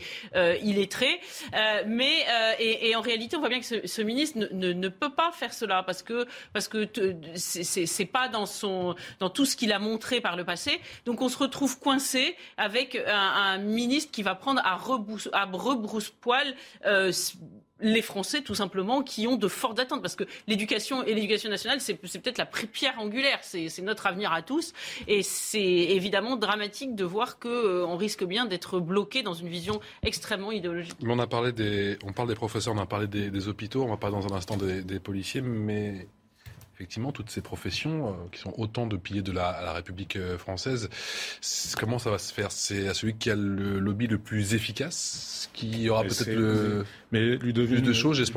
illettré. 0.63 1.21
mais 1.87 2.27
et, 2.59 2.95
en 2.95 3.01
réalité, 3.01 3.37
on 3.37 3.41
voit 3.41 3.49
bien 3.49 3.61
que 3.61 3.87
ce, 3.87 4.03
ministre 4.03 4.39
ne, 4.53 4.89
peut 4.89 5.11
pas 5.11 5.31
faire 5.33 5.53
cela 5.53 5.83
parce 5.83 6.03
que 6.03 6.27
parce 6.53 6.69
que 6.69 6.89
c'est 7.35 8.05
pas 8.07 8.29
dans 8.29 8.47
son 8.47 8.95
dans 9.21 9.31
tout 9.31 9.45
ce 9.45 9.57
qu'il 9.57 9.73
a 9.73 9.79
montré 9.79 10.21
par 10.21 10.37
le 10.37 10.45
passé. 10.45 10.81
Donc 11.07 11.23
on 11.23 11.29
se 11.29 11.39
retrouve 11.39 11.79
coincé 11.79 12.37
avec 12.57 12.97
un, 13.07 13.59
ministre 13.59 14.11
qui 14.11 14.23
va 14.23 14.35
prendre 14.35 14.61
à 14.65 14.77
rebours 14.77 15.28
à 15.33 15.45
rebrousse-poil 15.45 16.55
euh, 16.87 17.13
les 17.81 18.03
Français, 18.03 18.43
tout 18.43 18.55
simplement, 18.55 19.03
qui 19.03 19.27
ont 19.27 19.37
de 19.37 19.49
fortes 19.49 19.79
attentes. 19.79 20.03
Parce 20.03 20.17
que 20.17 20.25
l'éducation 20.47 21.05
et 21.05 21.15
l'éducation 21.15 21.51
nationale, 21.51 21.81
c'est 21.81 21.95
peut-être 21.95 22.39
la 22.39 22.47
pierre 22.47 22.99
angulaire, 22.99 23.39
c'est 23.43 23.83
notre 23.83 24.07
avenir 24.07 24.33
à 24.33 24.43
tous. 24.43 24.73
Et 25.07 25.23
c'est 25.23 25.61
évidemment 25.61 26.37
dramatique 26.37 26.95
de 26.95 27.05
voir 27.05 27.39
qu'on 27.39 27.49
euh, 27.49 27.95
risque 27.95 28.25
bien 28.25 28.47
d'être 28.47 28.81
bloqué 28.81 29.23
dans 29.23 29.35
une 29.35 29.49
vision 29.49 29.81
extrêmement 30.03 30.53
idéologique. 30.53 30.97
on, 31.07 31.19
a 31.19 31.27
parlé 31.27 31.53
des, 31.53 31.99
on 32.05 32.13
parle 32.13 32.29
des 32.29 32.35
professeurs, 32.35 32.75
on 32.75 32.79
a 32.79 32.87
parlé 32.87 33.07
des, 33.07 33.49
hôpitaux, 33.49 33.83
on 33.85 33.89
va 33.89 33.97
parler 33.97 34.17
dans 34.17 34.33
un 34.33 34.37
instant 34.37 34.57
des 34.57 35.01
policiers, 35.01 35.41
mais 35.41 36.09
effectivement, 36.79 37.11
toutes 37.11 37.29
ces 37.29 37.41
professions 37.41 38.11
euh, 38.11 38.13
qui 38.31 38.39
sont 38.39 38.55
autant 38.57 38.87
de 38.87 38.97
piliers 38.97 39.23
de 39.23 39.33
la, 39.33 39.73
République 39.73 40.15
euh, 40.15 40.39
française, 40.39 40.89
comment 41.77 41.99
ça 41.99 42.13
va 42.13 42.19
se 42.19 42.33
faire? 42.33 42.53
C'est 42.53 42.87
à 42.87 42.95
celui 42.95 43.17
qui 43.17 43.33
a 43.33 43.35
le 43.35 43.81
lobby 43.81 44.07
le 44.07 44.19
plus 44.19 44.55
efficace, 44.55 45.51
qui 45.55 45.91
aura 45.91 46.05
peut-être 46.05 46.29
le 46.29 46.85
mais 47.11 47.37
plus 47.37 47.53
de 47.53 47.93
choses, 47.93 48.23
je 48.23 48.33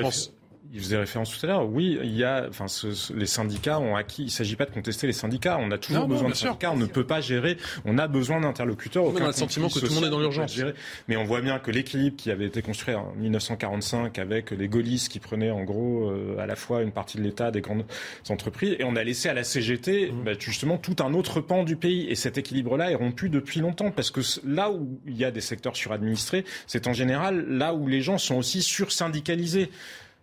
pense. 0.00 0.32
Il 0.72 0.80
faisait 0.80 0.98
référence 0.98 1.36
tout 1.36 1.46
à 1.46 1.48
l'heure. 1.48 1.66
Oui, 1.66 1.98
il 2.02 2.14
y 2.14 2.24
a, 2.24 2.46
enfin, 2.48 2.66
les 3.14 3.26
syndicats 3.26 3.80
ont 3.80 3.96
acquis. 3.96 4.22
Il 4.22 4.26
ne 4.26 4.30
s'agit 4.30 4.54
pas 4.54 4.66
de 4.66 4.70
contester 4.70 5.06
les 5.06 5.14
syndicats. 5.14 5.56
On 5.58 5.70
a 5.70 5.78
toujours 5.78 6.06
besoin 6.06 6.28
de 6.28 6.34
syndicats. 6.34 6.72
On 6.72 6.76
ne 6.76 6.86
peut 6.86 7.06
pas 7.06 7.22
gérer. 7.22 7.56
On 7.86 7.96
a 7.96 8.06
besoin 8.06 8.40
d'interlocuteurs. 8.40 9.04
On 9.04 9.16
a 9.16 9.26
le 9.26 9.32
sentiment 9.32 9.68
que 9.68 9.78
tout 9.78 9.86
le 9.86 9.94
monde 9.94 10.04
est 10.04 10.10
dans 10.10 10.20
l'urgence. 10.20 10.60
Mais 11.08 11.16
on 11.16 11.24
voit 11.24 11.40
bien 11.40 11.58
que 11.58 11.70
l'équilibre 11.70 12.16
qui 12.16 12.30
avait 12.30 12.46
été 12.46 12.60
construit 12.60 12.94
en 12.94 13.14
1945 13.16 14.18
avec 14.18 14.50
les 14.50 14.68
gaullistes 14.68 15.10
qui 15.10 15.20
prenaient 15.20 15.50
en 15.50 15.64
gros 15.64 16.10
euh, 16.10 16.38
à 16.38 16.46
la 16.46 16.56
fois 16.56 16.82
une 16.82 16.92
partie 16.92 17.16
de 17.16 17.22
l'État, 17.22 17.50
des 17.50 17.60
grandes 17.62 17.84
entreprises, 18.28 18.76
et 18.78 18.84
on 18.84 18.96
a 18.96 19.04
laissé 19.04 19.28
à 19.28 19.34
la 19.34 19.44
CGT 19.44 20.10
mmh. 20.10 20.24
bah, 20.24 20.32
justement 20.38 20.76
tout 20.76 20.96
un 21.00 21.14
autre 21.14 21.40
pan 21.40 21.64
du 21.64 21.76
pays. 21.76 22.08
Et 22.08 22.14
cet 22.14 22.36
équilibre-là 22.36 22.90
est 22.90 22.94
rompu 22.94 23.30
depuis 23.30 23.60
longtemps 23.60 23.90
parce 23.90 24.10
que 24.10 24.20
là 24.44 24.70
où 24.70 25.00
il 25.06 25.16
y 25.16 25.24
a 25.24 25.30
des 25.30 25.40
secteurs 25.40 25.76
suradministrés, 25.76 26.44
c'est 26.66 26.86
en 26.86 26.92
général 26.92 27.46
là 27.48 27.72
où 27.72 27.86
les 27.86 28.02
gens 28.02 28.18
sont 28.18 28.36
aussi 28.36 28.62
sursyndicalisés. 28.62 29.70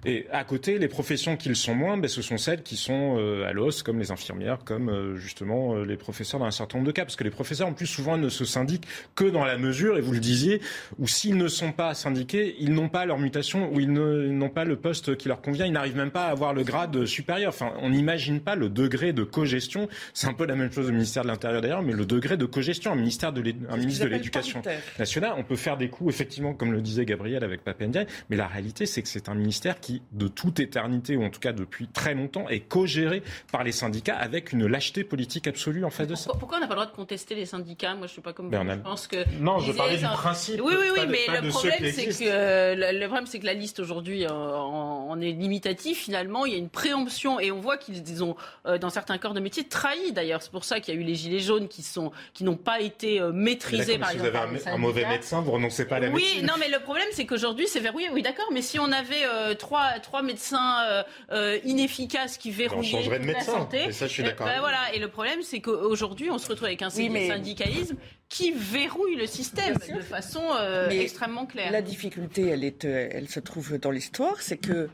Et 0.06 0.28
à 0.32 0.44
côté, 0.44 0.78
les 0.78 0.88
professions 0.88 1.36
qui 1.36 1.50
le 1.50 1.56
sont 1.56 1.74
moins, 1.74 1.98
ben, 1.98 2.08
ce 2.08 2.22
sont 2.22 2.38
celles 2.38 2.62
qui 2.62 2.78
sont 2.78 3.18
euh, 3.18 3.48
à 3.48 3.54
l'os, 3.54 3.82
comme 3.82 3.98
les 3.98 4.12
infirmières, 4.12 4.60
comme 4.64 4.90
euh, 4.90 5.16
justement 5.16 5.76
euh, 5.76 5.84
les 5.84 5.98
professeurs 5.98 6.40
dans 6.40 6.46
un 6.46 6.52
certain 6.52 6.78
nombre 6.78 6.88
de 6.88 6.92
cas. 6.92 7.06
Parce 7.06 7.16
que 7.16 7.24
les 7.24 7.32
professeurs, 7.32 7.68
en 7.68 7.74
plus, 7.74 7.88
souvent 7.88 8.18
ne 8.18 8.30
se 8.30 8.46
syndiquent 8.46 8.86
que 9.16 9.26
dans 9.26 9.44
la 9.44 9.58
mesure, 9.58 9.98
et 9.98 10.02
vous 10.02 10.14
le 10.14 10.20
disiez, 10.20 10.62
où 11.00 11.08
s'ils 11.08 11.38
ne 11.38 11.48
sont 11.48 11.72
pas 11.72 11.96
syndiqués, 11.96 12.56
ils 12.60 12.72
n'ont 12.72 12.88
pas 12.88 13.06
leur 13.06 13.18
mutation, 13.18 13.74
ou 13.74 13.80
ils 13.80 13.92
n'ont 13.92 14.50
pas 14.50 14.64
le 14.64 14.76
poste 14.76 15.18
qui 15.18 15.28
leur 15.28 15.42
convient, 15.42 15.66
ils 15.66 15.74
n'arrivent 15.74 15.98
même 15.98 16.12
pas 16.12 16.28
à 16.28 16.32
avoir 16.32 16.54
le 16.54 16.64
grade 16.64 17.06
supérieur. 17.06 17.50
Enfin, 17.50 17.74
on 17.82 17.90
n'imagine 17.90 18.42
pas 18.42 18.56
le 18.56 18.70
degré 18.70 19.12
de 19.12 19.24
cogestion. 19.24 19.90
C'est 20.14 20.28
un 20.28 20.34
peu 20.34 20.46
la 20.46 20.56
même 20.56 20.72
chose 20.72 20.88
au 20.88 20.92
ministère 20.92 21.24
de 21.24 21.30
l'Intérieur 21.30 21.62
d'ailleurs, 21.62 21.82
mais 21.82 21.94
le 21.94 22.06
degré 22.06 22.38
de 22.38 22.46
cogestion, 22.46 22.92
un 22.92 22.96
ministère 22.96 23.34
de 23.34 23.44
un 23.70 23.78
ministre 23.78 24.06
de 24.06 24.10
l'Éducation 24.10 24.62
nationale, 25.00 25.34
on 25.38 25.44
peut 25.44 25.56
faire 25.56 25.78
des 25.78 25.90
coups, 25.90 26.14
effectivement, 26.14 26.54
comme 26.54 26.74
le 26.74 26.82
disait 26.82 27.06
Gabriel 27.06 27.44
avec 27.44 27.64
Papendia, 27.64 28.06
mais 28.30 28.38
la 28.38 28.48
réalité, 28.48 28.86
c'est 28.86 29.02
que 29.02 29.08
c'est 29.08 29.30
un 29.30 29.36
ministère 29.36 29.80
qui 29.80 29.95
de 30.12 30.28
toute 30.28 30.60
éternité, 30.60 31.16
ou 31.18 31.24
en 31.24 31.30
tout 31.30 31.40
cas 31.40 31.54
depuis 31.54 31.88
très 31.88 32.14
longtemps, 32.14 32.48
est 32.50 32.62
co-géré 32.62 33.24
par 33.52 33.64
les 33.64 33.72
syndicats 33.72 34.18
avec 34.18 34.52
une 34.52 34.66
lâcheté 34.66 35.04
politique 35.04 35.48
absolue 35.48 35.86
en 35.86 35.90
face 35.90 36.08
de 36.08 36.16
ça. 36.16 36.32
Pourquoi 36.40 36.58
on 36.58 36.62
n'a 36.62 36.68
pas 36.68 36.74
le 36.74 36.82
droit 36.82 36.92
de 36.92 36.96
contester 36.96 37.36
les 37.36 37.46
syndicats? 37.46 37.96
Moi, 37.96 38.08
je 38.08 38.12
ne 38.12 38.14
suis 38.14 38.22
pas 38.22 38.34
comme 38.34 38.50
vous. 38.50 38.70
Je 38.70 38.80
pense 38.80 39.08
que 39.08 39.18
non, 39.40 39.60
je 39.60 39.72
parlais 39.72 39.98
du 39.98 40.04
principe. 40.04 40.62
Oui, 40.64 40.74
oui, 40.78 40.88
oui, 40.94 41.02
mais 41.08 41.42
le 41.42 41.50
problème, 41.50 41.92
c'est 41.92 42.06
que 42.06 42.76
le 42.76 43.06
problème, 43.08 43.26
c'est 43.26 43.40
que 43.40 43.46
la 43.46 43.54
liste 43.54 43.80
aujourd'hui 43.80 44.28
en, 44.28 45.20
est 45.22 45.32
limitative. 45.32 45.96
Finalement, 45.96 46.46
il 46.46 46.54
y 46.54 46.56
a 46.56 46.60
une 46.60 46.70
préemption 46.70 47.40
et 47.40 47.52
on 47.52 47.60
voit 47.60 47.78
qu'ils 47.78 48.24
ont, 48.24 48.36
euh, 48.66 48.78
dans 48.78 48.90
certains 48.90 49.18
corps 49.18 49.34
de 49.34 49.40
métier, 49.40 49.64
trahi. 49.64 50.12
D'ailleurs, 50.12 50.42
c'est 50.42 50.52
pour 50.52 50.64
ça 50.64 50.80
qu'il 50.80 50.94
y 50.94 50.98
a 50.98 51.00
eu 51.00 51.04
les 51.04 51.16
gilets 51.16 51.40
jaunes 51.40 51.68
qui 51.68 51.82
sont, 51.82 52.12
qui 52.34 52.44
n'ont 52.44 52.58
pas 52.58 52.82
été 52.82 53.20
euh, 53.20 53.32
maîtrisés 53.32 53.98
par 53.98 54.12
si 54.12 54.18
vous 54.18 54.26
avez 54.26 54.40
un, 54.66 54.78
mauvais 54.78 55.08
médecin, 55.08 55.42
vous 55.42 55.52
renoncez 55.52 55.86
pas 55.86 55.98
à 55.98 56.00
la 56.00 56.08
oui, 56.08 56.16
médecine. 56.16 56.40
Oui, 56.42 56.46
non, 56.46 56.54
mais 56.60 56.70
le 56.70 56.80
problème, 56.80 57.08
c'est 57.12 57.26
qu'aujourd'hui, 57.26 57.68
c'est 57.68 57.80
verrouillé. 57.80 58.10
Oui, 58.12 58.22
d'accord, 58.22 58.50
mais 58.52 58.62
si 58.62 58.80
on 58.80 58.92
avait 58.92 59.26
euh, 59.26 59.54
trois, 59.56 59.85
trois 60.02 60.22
médecins 60.22 60.84
euh, 60.84 61.04
euh, 61.32 61.60
inefficaces 61.64 62.38
qui 62.38 62.52
verrouillaient 62.52 63.04
toute 63.04 63.14
de 63.14 63.26
médecin. 63.26 63.54
la 63.54 63.60
santé. 63.60 63.84
Et 63.86 63.92
ça, 63.92 64.08
je 64.08 64.14
suis 64.14 64.24
d'accord. 64.24 64.48
Ben 64.48 64.60
voilà. 64.60 64.94
Et 64.94 65.00
le 65.00 65.10
problème, 65.10 65.42
c'est 65.42 65.60
qu'aujourd'hui, 65.60 66.30
on 66.30 66.38
se 66.38 66.48
retrouve 66.48 66.68
avec 66.68 66.82
un 66.82 66.90
syndicalisme 66.90 67.96
qui 68.28 68.52
verrouille 68.52 69.16
le 69.16 69.28
système 69.28 69.76
de 69.76 70.02
façon 70.02 70.42
extrêmement 70.90 71.46
claire. 71.46 71.72
La 71.72 71.82
difficulté, 71.82 72.48
elle, 72.48 72.64
est, 72.64 72.84
elle 72.86 73.30
se 73.30 73.40
trouve 73.40 73.78
dans 73.78 73.92
l'histoire, 73.92 74.42
c'est 74.42 74.58
que 74.58 74.90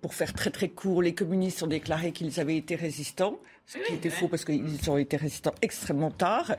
pour 0.00 0.14
faire 0.14 0.32
très 0.32 0.50
très 0.50 0.68
court, 0.68 1.02
les 1.02 1.14
communistes 1.14 1.62
ont 1.62 1.66
déclaré 1.66 2.12
qu'ils 2.12 2.40
avaient 2.40 2.56
été 2.56 2.74
résistants 2.74 3.38
ce 3.68 3.76
qui 3.76 3.92
était 3.92 4.08
faux 4.08 4.28
parce 4.28 4.46
qu'ils 4.46 4.90
ont 4.90 4.96
été 4.96 5.18
résistants 5.18 5.54
extrêmement 5.60 6.10
tard. 6.10 6.56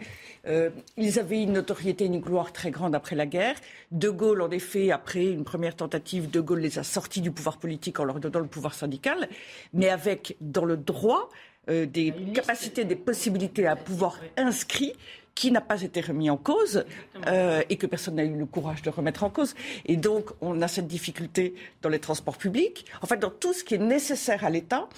Euh, 0.47 0.69
ils 0.95 1.17
avaient 1.17 1.41
une 1.41 1.53
notoriété, 1.53 2.05
une 2.05 2.19
gloire 2.19 2.53
très 2.53 2.69
grande 2.69 2.93
après 2.93 3.15
la 3.15 3.25
guerre. 3.25 3.55
De 3.91 4.09
Gaulle, 4.09 4.43
en 4.43 4.51
effet, 4.51 4.91
après 4.91 5.25
une 5.25 5.43
première 5.43 5.75
tentative, 5.75 6.29
De 6.29 6.39
Gaulle 6.39 6.59
les 6.59 6.77
a 6.77 6.83
sortis 6.83 7.21
du 7.21 7.31
pouvoir 7.31 7.57
politique 7.57 7.99
en 7.99 8.03
leur 8.03 8.19
donnant 8.19 8.39
le 8.39 8.45
pouvoir 8.45 8.75
syndical, 8.75 9.27
mais 9.73 9.89
avec, 9.89 10.37
dans 10.39 10.65
le 10.65 10.77
droit, 10.77 11.29
euh, 11.69 11.87
des 11.87 12.13
capacités, 12.33 12.85
des 12.85 12.95
possibilités 12.95 13.65
à 13.65 13.75
pouvoir 13.75 14.19
inscrit 14.37 14.93
qui 15.39 15.51
n'a 15.51 15.61
pas 15.61 15.83
été 15.83 16.01
remis 16.01 16.29
en 16.29 16.35
cause 16.35 16.83
euh, 17.27 17.61
et 17.69 17.77
que 17.77 17.87
personne 17.87 18.15
n'a 18.15 18.25
eu 18.25 18.35
le 18.35 18.45
courage 18.45 18.81
de 18.81 18.89
remettre 18.89 19.23
en 19.23 19.29
cause. 19.29 19.55
Et 19.85 19.95
donc, 19.95 20.31
on 20.41 20.61
a 20.61 20.67
cette 20.67 20.87
difficulté 20.87 21.55
dans 21.81 21.87
les 21.87 21.99
transports 21.99 22.37
publics, 22.37 22.85
en 23.01 23.07
fait, 23.07 23.15
dans 23.15 23.29
tout 23.29 23.53
ce 23.53 23.63
qui 23.63 23.75
est 23.75 23.77
nécessaire 23.77 24.43
à 24.43 24.49
l'État, 24.49 24.89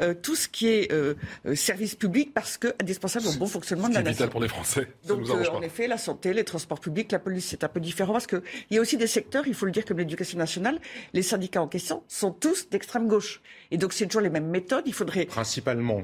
euh, 0.00 0.14
tout 0.14 0.34
ce 0.34 0.48
qui 0.48 0.68
est 0.68 0.92
euh, 0.92 1.14
euh, 1.46 1.54
service 1.54 1.94
public 1.94 2.32
parce 2.32 2.56
que 2.56 2.68
indispensable 2.80 3.26
au 3.26 3.32
bon 3.34 3.46
fonctionnement 3.46 3.88
de 3.88 3.94
la 3.94 4.00
nation. 4.00 4.12
C'est 4.12 4.16
vital 4.18 4.30
pour 4.30 4.40
les 4.40 4.48
Français. 4.48 4.88
Donc, 5.06 5.28
en 5.28 5.62
effet, 5.62 5.86
la 5.86 5.98
santé, 5.98 6.32
les 6.32 6.44
transports 6.44 6.80
publics, 6.80 7.12
la 7.12 7.18
police, 7.18 7.48
c'est 7.48 7.64
un 7.64 7.68
peu 7.68 7.80
différent 7.80 8.12
parce 8.12 8.26
qu'il 8.26 8.40
y 8.70 8.78
a 8.78 8.80
aussi 8.80 8.96
des 8.96 9.06
secteurs, 9.06 9.46
il 9.46 9.54
faut 9.54 9.66
le 9.66 9.72
dire, 9.72 9.84
comme 9.84 9.98
l'éducation 9.98 10.38
nationale, 10.38 10.80
les 11.12 11.22
syndicats 11.22 11.60
en 11.60 11.68
question 11.68 12.02
sont 12.08 12.30
tous 12.30 12.68
d'extrême 12.70 13.08
gauche. 13.08 13.42
Et 13.70 13.76
donc, 13.76 13.92
c'est 13.92 14.06
toujours 14.06 14.22
les 14.22 14.30
mêmes 14.30 14.48
méthodes. 14.48 14.84
Il 14.86 14.94
faudrait. 14.94 15.26
Principalement. 15.26 16.02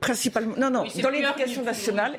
principalement. 0.00 0.56
Non, 0.56 0.70
non. 0.70 0.84
dans 1.02 1.10
l'éducation 1.10 1.62
nationale. 1.62 2.18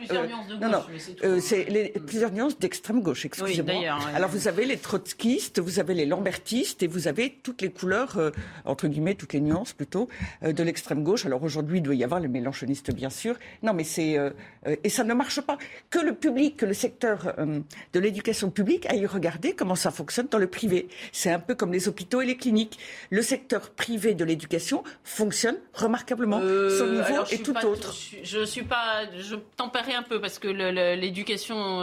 non, 0.62 0.70
non. 0.70 1.40
c'est 1.42 1.66
les, 1.66 1.90
plusieurs 1.90 2.32
nuances 2.32 2.58
d'extrême 2.58 3.02
gauche, 3.02 3.26
excusez-moi. 3.26 3.98
Alors, 4.16 4.30
vous 4.30 4.48
avez 4.48 4.66
les 4.66 4.78
trotskistes, 4.78 5.60
vous 5.60 5.80
avez 5.80 5.94
les 5.94 6.06
lambertistes 6.06 6.82
et 6.82 6.88
vous 6.88 7.08
avez 7.08 7.38
toutes 7.44 7.62
les 7.62 7.70
couleurs, 7.70 8.18
entre 8.64 8.88
guillemets, 8.88 9.16
toutes 9.16 9.34
les 9.34 9.42
nuances 9.42 9.74
plutôt, 9.74 10.08
de 10.42 10.64
l'extrême 10.64 10.77
gauche. 10.96 11.26
Alors 11.26 11.44
aujourd'hui, 11.44 11.80
il 11.80 11.82
doit 11.82 11.96
y 11.96 12.04
avoir 12.04 12.20
les 12.20 12.28
mélanchonistes, 12.28 12.94
bien 12.94 13.10
sûr. 13.10 13.36
Non, 13.64 13.74
mais 13.74 13.84
c'est 13.84 14.18
euh, 14.18 14.32
euh, 14.68 14.76
et 14.84 14.90
ça 14.90 15.04
ne 15.04 15.14
marche 15.14 15.42
pas. 15.42 15.58
Que 15.90 16.00
le 16.00 16.14
public, 16.14 16.58
que 16.58 16.66
le 16.66 16.74
secteur 16.74 17.34
euh, 17.40 17.60
de 17.94 18.00
l'éducation 18.00 18.50
publique 18.50 18.86
aille 18.88 19.06
regarder 19.06 19.54
comment 19.54 19.76
ça 19.76 19.92
fonctionne 19.92 20.28
dans 20.30 20.38
le 20.38 20.48
privé. 20.48 20.88
C'est 21.12 21.32
un 21.32 21.40
peu 21.40 21.56
comme 21.56 21.72
les 21.72 21.88
hôpitaux 21.88 22.22
et 22.22 22.26
les 22.26 22.38
cliniques. 22.38 22.78
Le 23.10 23.22
secteur 23.22 23.70
privé 23.72 24.14
de 24.14 24.24
l'éducation 24.24 24.84
fonctionne 25.04 25.58
remarquablement. 25.74 26.40
Son 26.40 26.88
niveau 26.92 27.24
est 27.32 27.44
tout 27.44 27.56
autre. 27.66 27.96
Je, 28.24 28.46
suis 28.46 28.64
pas, 28.64 29.06
je 29.18 29.36
tempérerai 29.56 29.94
un 29.94 30.04
peu 30.04 30.20
parce 30.22 30.40
que 30.40 30.48
l'éducation 30.48 31.82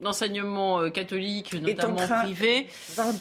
l'enseignement 0.00 0.80
euh, 0.80 0.90
catholique, 0.90 1.52
notamment 1.54 2.06
privé, 2.06 2.66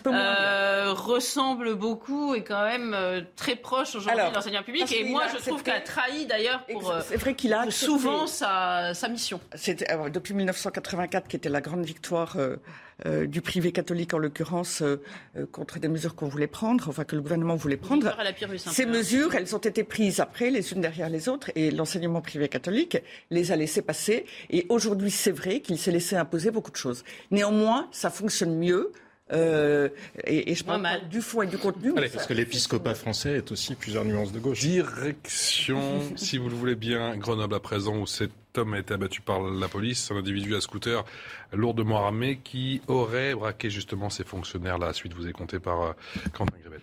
euh, 0.07 0.93
ressemble 0.93 1.75
beaucoup 1.75 2.33
et 2.35 2.43
quand 2.43 2.63
même 2.63 2.93
euh, 2.93 3.21
très 3.35 3.55
proche 3.55 3.95
aujourd'hui 3.95 4.29
de 4.29 4.33
l'enseignement 4.33 4.63
public. 4.63 4.91
Et 4.91 5.03
moi, 5.03 5.23
je 5.33 5.37
trouve 5.37 5.63
qu'il 5.63 5.73
a 5.73 5.81
trahi 5.81 6.25
d'ailleurs 6.25 6.65
pour, 6.65 6.91
vrai 6.91 7.35
qu'il 7.35 7.53
a 7.53 7.69
souvent 7.69 8.27
sa, 8.27 8.93
sa 8.93 9.07
mission. 9.09 9.39
C'était 9.55 9.87
depuis 10.09 10.33
1984 10.33 11.27
qui 11.27 11.35
était 11.35 11.49
la 11.49 11.61
grande 11.61 11.85
victoire 11.85 12.35
euh, 12.37 12.57
du 13.05 13.41
privé 13.41 13.71
catholique 13.71 14.13
en 14.13 14.17
l'occurrence 14.17 14.81
euh, 14.81 15.01
euh, 15.37 15.45
contre 15.51 15.79
des 15.79 15.87
mesures 15.87 16.15
qu'on 16.15 16.27
voulait 16.27 16.47
prendre, 16.47 16.89
enfin 16.89 17.03
que 17.03 17.15
le 17.15 17.21
gouvernement 17.21 17.55
voulait 17.55 17.77
prendre. 17.77 18.15
Ces 18.57 18.85
mesures, 18.85 19.35
elles 19.35 19.55
ont 19.55 19.59
été 19.59 19.83
prises 19.83 20.19
après, 20.19 20.49
les 20.49 20.73
unes 20.73 20.81
derrière 20.81 21.09
les 21.09 21.29
autres, 21.29 21.51
et 21.55 21.71
l'enseignement 21.71 22.21
privé 22.21 22.49
catholique 22.49 22.97
les 23.31 23.51
a 23.51 23.55
laissées 23.55 23.81
passer. 23.81 24.25
Et 24.49 24.65
aujourd'hui, 24.69 25.11
c'est 25.11 25.31
vrai 25.31 25.61
qu'il 25.61 25.77
s'est 25.77 25.91
laissé 25.91 26.15
imposer 26.15 26.51
beaucoup 26.51 26.71
de 26.71 26.77
choses. 26.77 27.03
Néanmoins, 27.31 27.87
ça 27.91 28.09
fonctionne 28.09 28.57
mieux. 28.57 28.91
Euh, 29.31 29.89
et, 30.25 30.55
je 30.55 30.63
parle 30.63 30.81
mal. 30.81 31.07
du 31.07 31.21
fond 31.21 31.43
et 31.43 31.47
du 31.47 31.57
contenu. 31.57 31.93
parce 31.93 32.25
que 32.25 32.33
l'épiscopat 32.33 32.95
français 32.95 33.33
est 33.33 33.51
aussi 33.51 33.75
plusieurs 33.75 34.05
nuances 34.05 34.31
de 34.31 34.39
gauche. 34.39 34.59
Direction, 34.59 36.01
si 36.15 36.37
vous 36.37 36.49
le 36.49 36.55
voulez 36.55 36.75
bien, 36.75 37.15
Grenoble 37.17 37.55
à 37.55 37.59
présent, 37.59 37.97
où 37.97 38.07
cet 38.07 38.31
homme 38.57 38.73
a 38.73 38.79
été 38.79 38.93
abattu 38.93 39.21
par 39.21 39.41
la 39.41 39.67
police, 39.67 40.09
un 40.11 40.17
individu 40.17 40.55
à 40.55 40.61
scooter 40.61 41.05
lourdement 41.53 42.03
armé 42.03 42.39
qui 42.43 42.81
aurait 42.87 43.35
braqué 43.35 43.69
justement 43.69 44.09
ces 44.09 44.23
fonctionnaires. 44.23 44.79
La 44.79 44.93
suite 44.93 45.13
vous 45.13 45.27
est 45.27 45.33
comptée 45.33 45.59
par 45.59 45.81
euh, 45.81 45.91
Quentin 46.33 46.55
Grébel. 46.61 46.81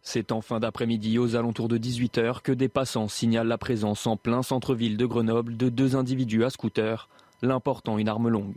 C'est 0.00 0.32
en 0.32 0.40
fin 0.40 0.58
d'après-midi, 0.58 1.18
aux 1.18 1.36
alentours 1.36 1.68
de 1.68 1.76
18h, 1.76 2.40
que 2.40 2.52
des 2.52 2.68
passants 2.68 3.08
signalent 3.08 3.46
la 3.46 3.58
présence 3.58 4.06
en 4.06 4.16
plein 4.16 4.42
centre-ville 4.42 4.96
de 4.96 5.04
Grenoble 5.04 5.54
de 5.58 5.68
deux 5.68 5.96
individus 5.96 6.44
à 6.44 6.50
scooter, 6.50 7.10
l'important 7.42 7.98
une 7.98 8.08
arme 8.08 8.30
longue. 8.30 8.54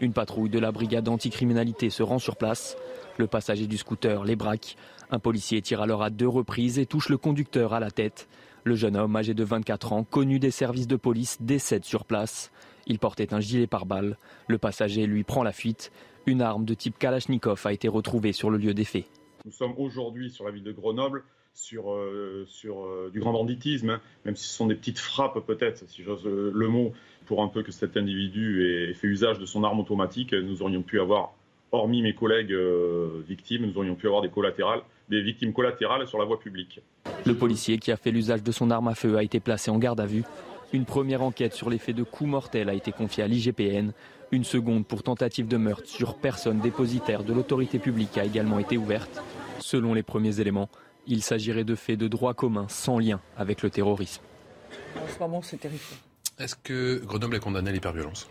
Une 0.00 0.12
patrouille 0.12 0.50
de 0.50 0.58
la 0.58 0.72
brigade 0.72 1.08
anticriminalité 1.08 1.88
se 1.90 2.02
rend 2.02 2.18
sur 2.18 2.36
place. 2.36 2.76
Le 3.16 3.26
passager 3.26 3.66
du 3.66 3.76
scooter 3.76 4.24
les 4.24 4.36
braque. 4.36 4.76
Un 5.10 5.18
policier 5.18 5.62
tire 5.62 5.80
alors 5.80 6.02
à 6.02 6.10
deux 6.10 6.28
reprises 6.28 6.78
et 6.78 6.86
touche 6.86 7.08
le 7.08 7.16
conducteur 7.16 7.72
à 7.72 7.80
la 7.80 7.90
tête. 7.90 8.28
Le 8.64 8.74
jeune 8.74 8.96
homme, 8.96 9.14
âgé 9.14 9.34
de 9.34 9.44
24 9.44 9.92
ans, 9.92 10.04
connu 10.04 10.38
des 10.38 10.50
services 10.50 10.88
de 10.88 10.96
police, 10.96 11.38
décède 11.40 11.84
sur 11.84 12.04
place. 12.04 12.50
Il 12.86 12.98
portait 12.98 13.32
un 13.32 13.40
gilet 13.40 13.66
pare-balles. 13.66 14.16
Le 14.48 14.58
passager 14.58 15.06
lui 15.06 15.22
prend 15.22 15.42
la 15.42 15.52
fuite. 15.52 15.92
Une 16.26 16.42
arme 16.42 16.64
de 16.64 16.74
type 16.74 16.98
Kalachnikov 16.98 17.60
a 17.66 17.72
été 17.72 17.86
retrouvée 17.86 18.32
sur 18.32 18.50
le 18.50 18.58
lieu 18.58 18.74
des 18.74 18.84
faits. 18.84 19.06
Nous 19.44 19.52
sommes 19.52 19.74
aujourd'hui 19.76 20.30
sur 20.30 20.46
la 20.46 20.50
ville 20.50 20.64
de 20.64 20.72
Grenoble 20.72 21.22
sur, 21.54 21.92
euh, 21.92 22.46
euh, 22.64 23.10
du 23.10 23.20
grand 23.20 23.32
banditisme, 23.32 23.90
hein. 23.90 24.00
même 24.24 24.36
si 24.36 24.48
ce 24.48 24.54
sont 24.54 24.66
des 24.66 24.74
petites 24.74 24.98
frappes 24.98 25.38
peut-être, 25.46 25.88
si 25.88 26.02
j'ose 26.02 26.24
le 26.26 26.68
mot, 26.68 26.92
pour 27.26 27.42
un 27.42 27.48
peu 27.48 27.62
que 27.62 27.72
cet 27.72 27.96
individu 27.96 28.66
ait 28.66 28.92
fait 28.92 29.06
usage 29.06 29.38
de 29.38 29.46
son 29.46 29.64
arme 29.64 29.80
automatique, 29.80 30.34
nous 30.34 30.62
aurions 30.62 30.82
pu 30.82 31.00
avoir, 31.00 31.32
hormis 31.72 32.02
mes 32.02 32.14
collègues 32.14 32.52
euh, 32.52 33.22
victimes, 33.26 33.66
nous 33.66 33.78
aurions 33.78 33.94
pu 33.94 34.06
avoir 34.06 34.20
des 34.20 34.28
collatérales, 34.28 34.82
des 35.08 35.22
victimes 35.22 35.52
collatérales 35.52 36.06
sur 36.06 36.18
la 36.18 36.24
voie 36.24 36.38
publique. 36.38 36.80
Le 37.24 37.34
policier 37.34 37.78
qui 37.78 37.92
a 37.92 37.96
fait 37.96 38.10
l'usage 38.10 38.42
de 38.42 38.52
son 38.52 38.70
arme 38.70 38.88
à 38.88 38.94
feu 38.94 39.16
a 39.16 39.22
été 39.22 39.40
placé 39.40 39.70
en 39.70 39.78
garde 39.78 40.00
à 40.00 40.06
vue. 40.06 40.24
Une 40.72 40.84
première 40.84 41.22
enquête 41.22 41.54
sur 41.54 41.70
les 41.70 41.78
faits 41.78 41.96
de 41.96 42.02
coups 42.02 42.28
mortels 42.28 42.68
a 42.68 42.74
été 42.74 42.90
confiée 42.90 43.22
à 43.22 43.28
l'IGPN. 43.28 43.92
Une 44.32 44.44
seconde 44.44 44.86
pour 44.86 45.02
tentative 45.02 45.46
de 45.46 45.56
meurtre 45.56 45.88
sur 45.88 46.16
personne 46.16 46.58
dépositaire 46.58 47.22
de 47.22 47.32
l'autorité 47.32 47.78
publique 47.78 48.18
a 48.18 48.24
également 48.24 48.58
été 48.58 48.76
ouverte. 48.76 49.22
Selon 49.60 49.94
les 49.94 50.02
premiers 50.02 50.40
éléments, 50.40 50.68
il 51.06 51.22
s'agirait 51.22 51.64
de 51.64 51.74
faits 51.74 51.98
de 51.98 52.08
droit 52.08 52.34
commun 52.34 52.66
sans 52.68 52.98
lien 52.98 53.20
avec 53.36 53.62
le 53.62 53.70
terrorisme. 53.70 54.22
En 54.96 55.08
ce 55.12 55.18
moment, 55.18 55.42
c'est 55.42 55.58
terrifiant. 55.58 55.96
Est-ce 56.38 56.56
que 56.56 57.02
Grenoble 57.04 57.36
est 57.36 57.40
condamné 57.40 57.70
à 57.70 57.72
l'hyperviolence? 57.72 58.28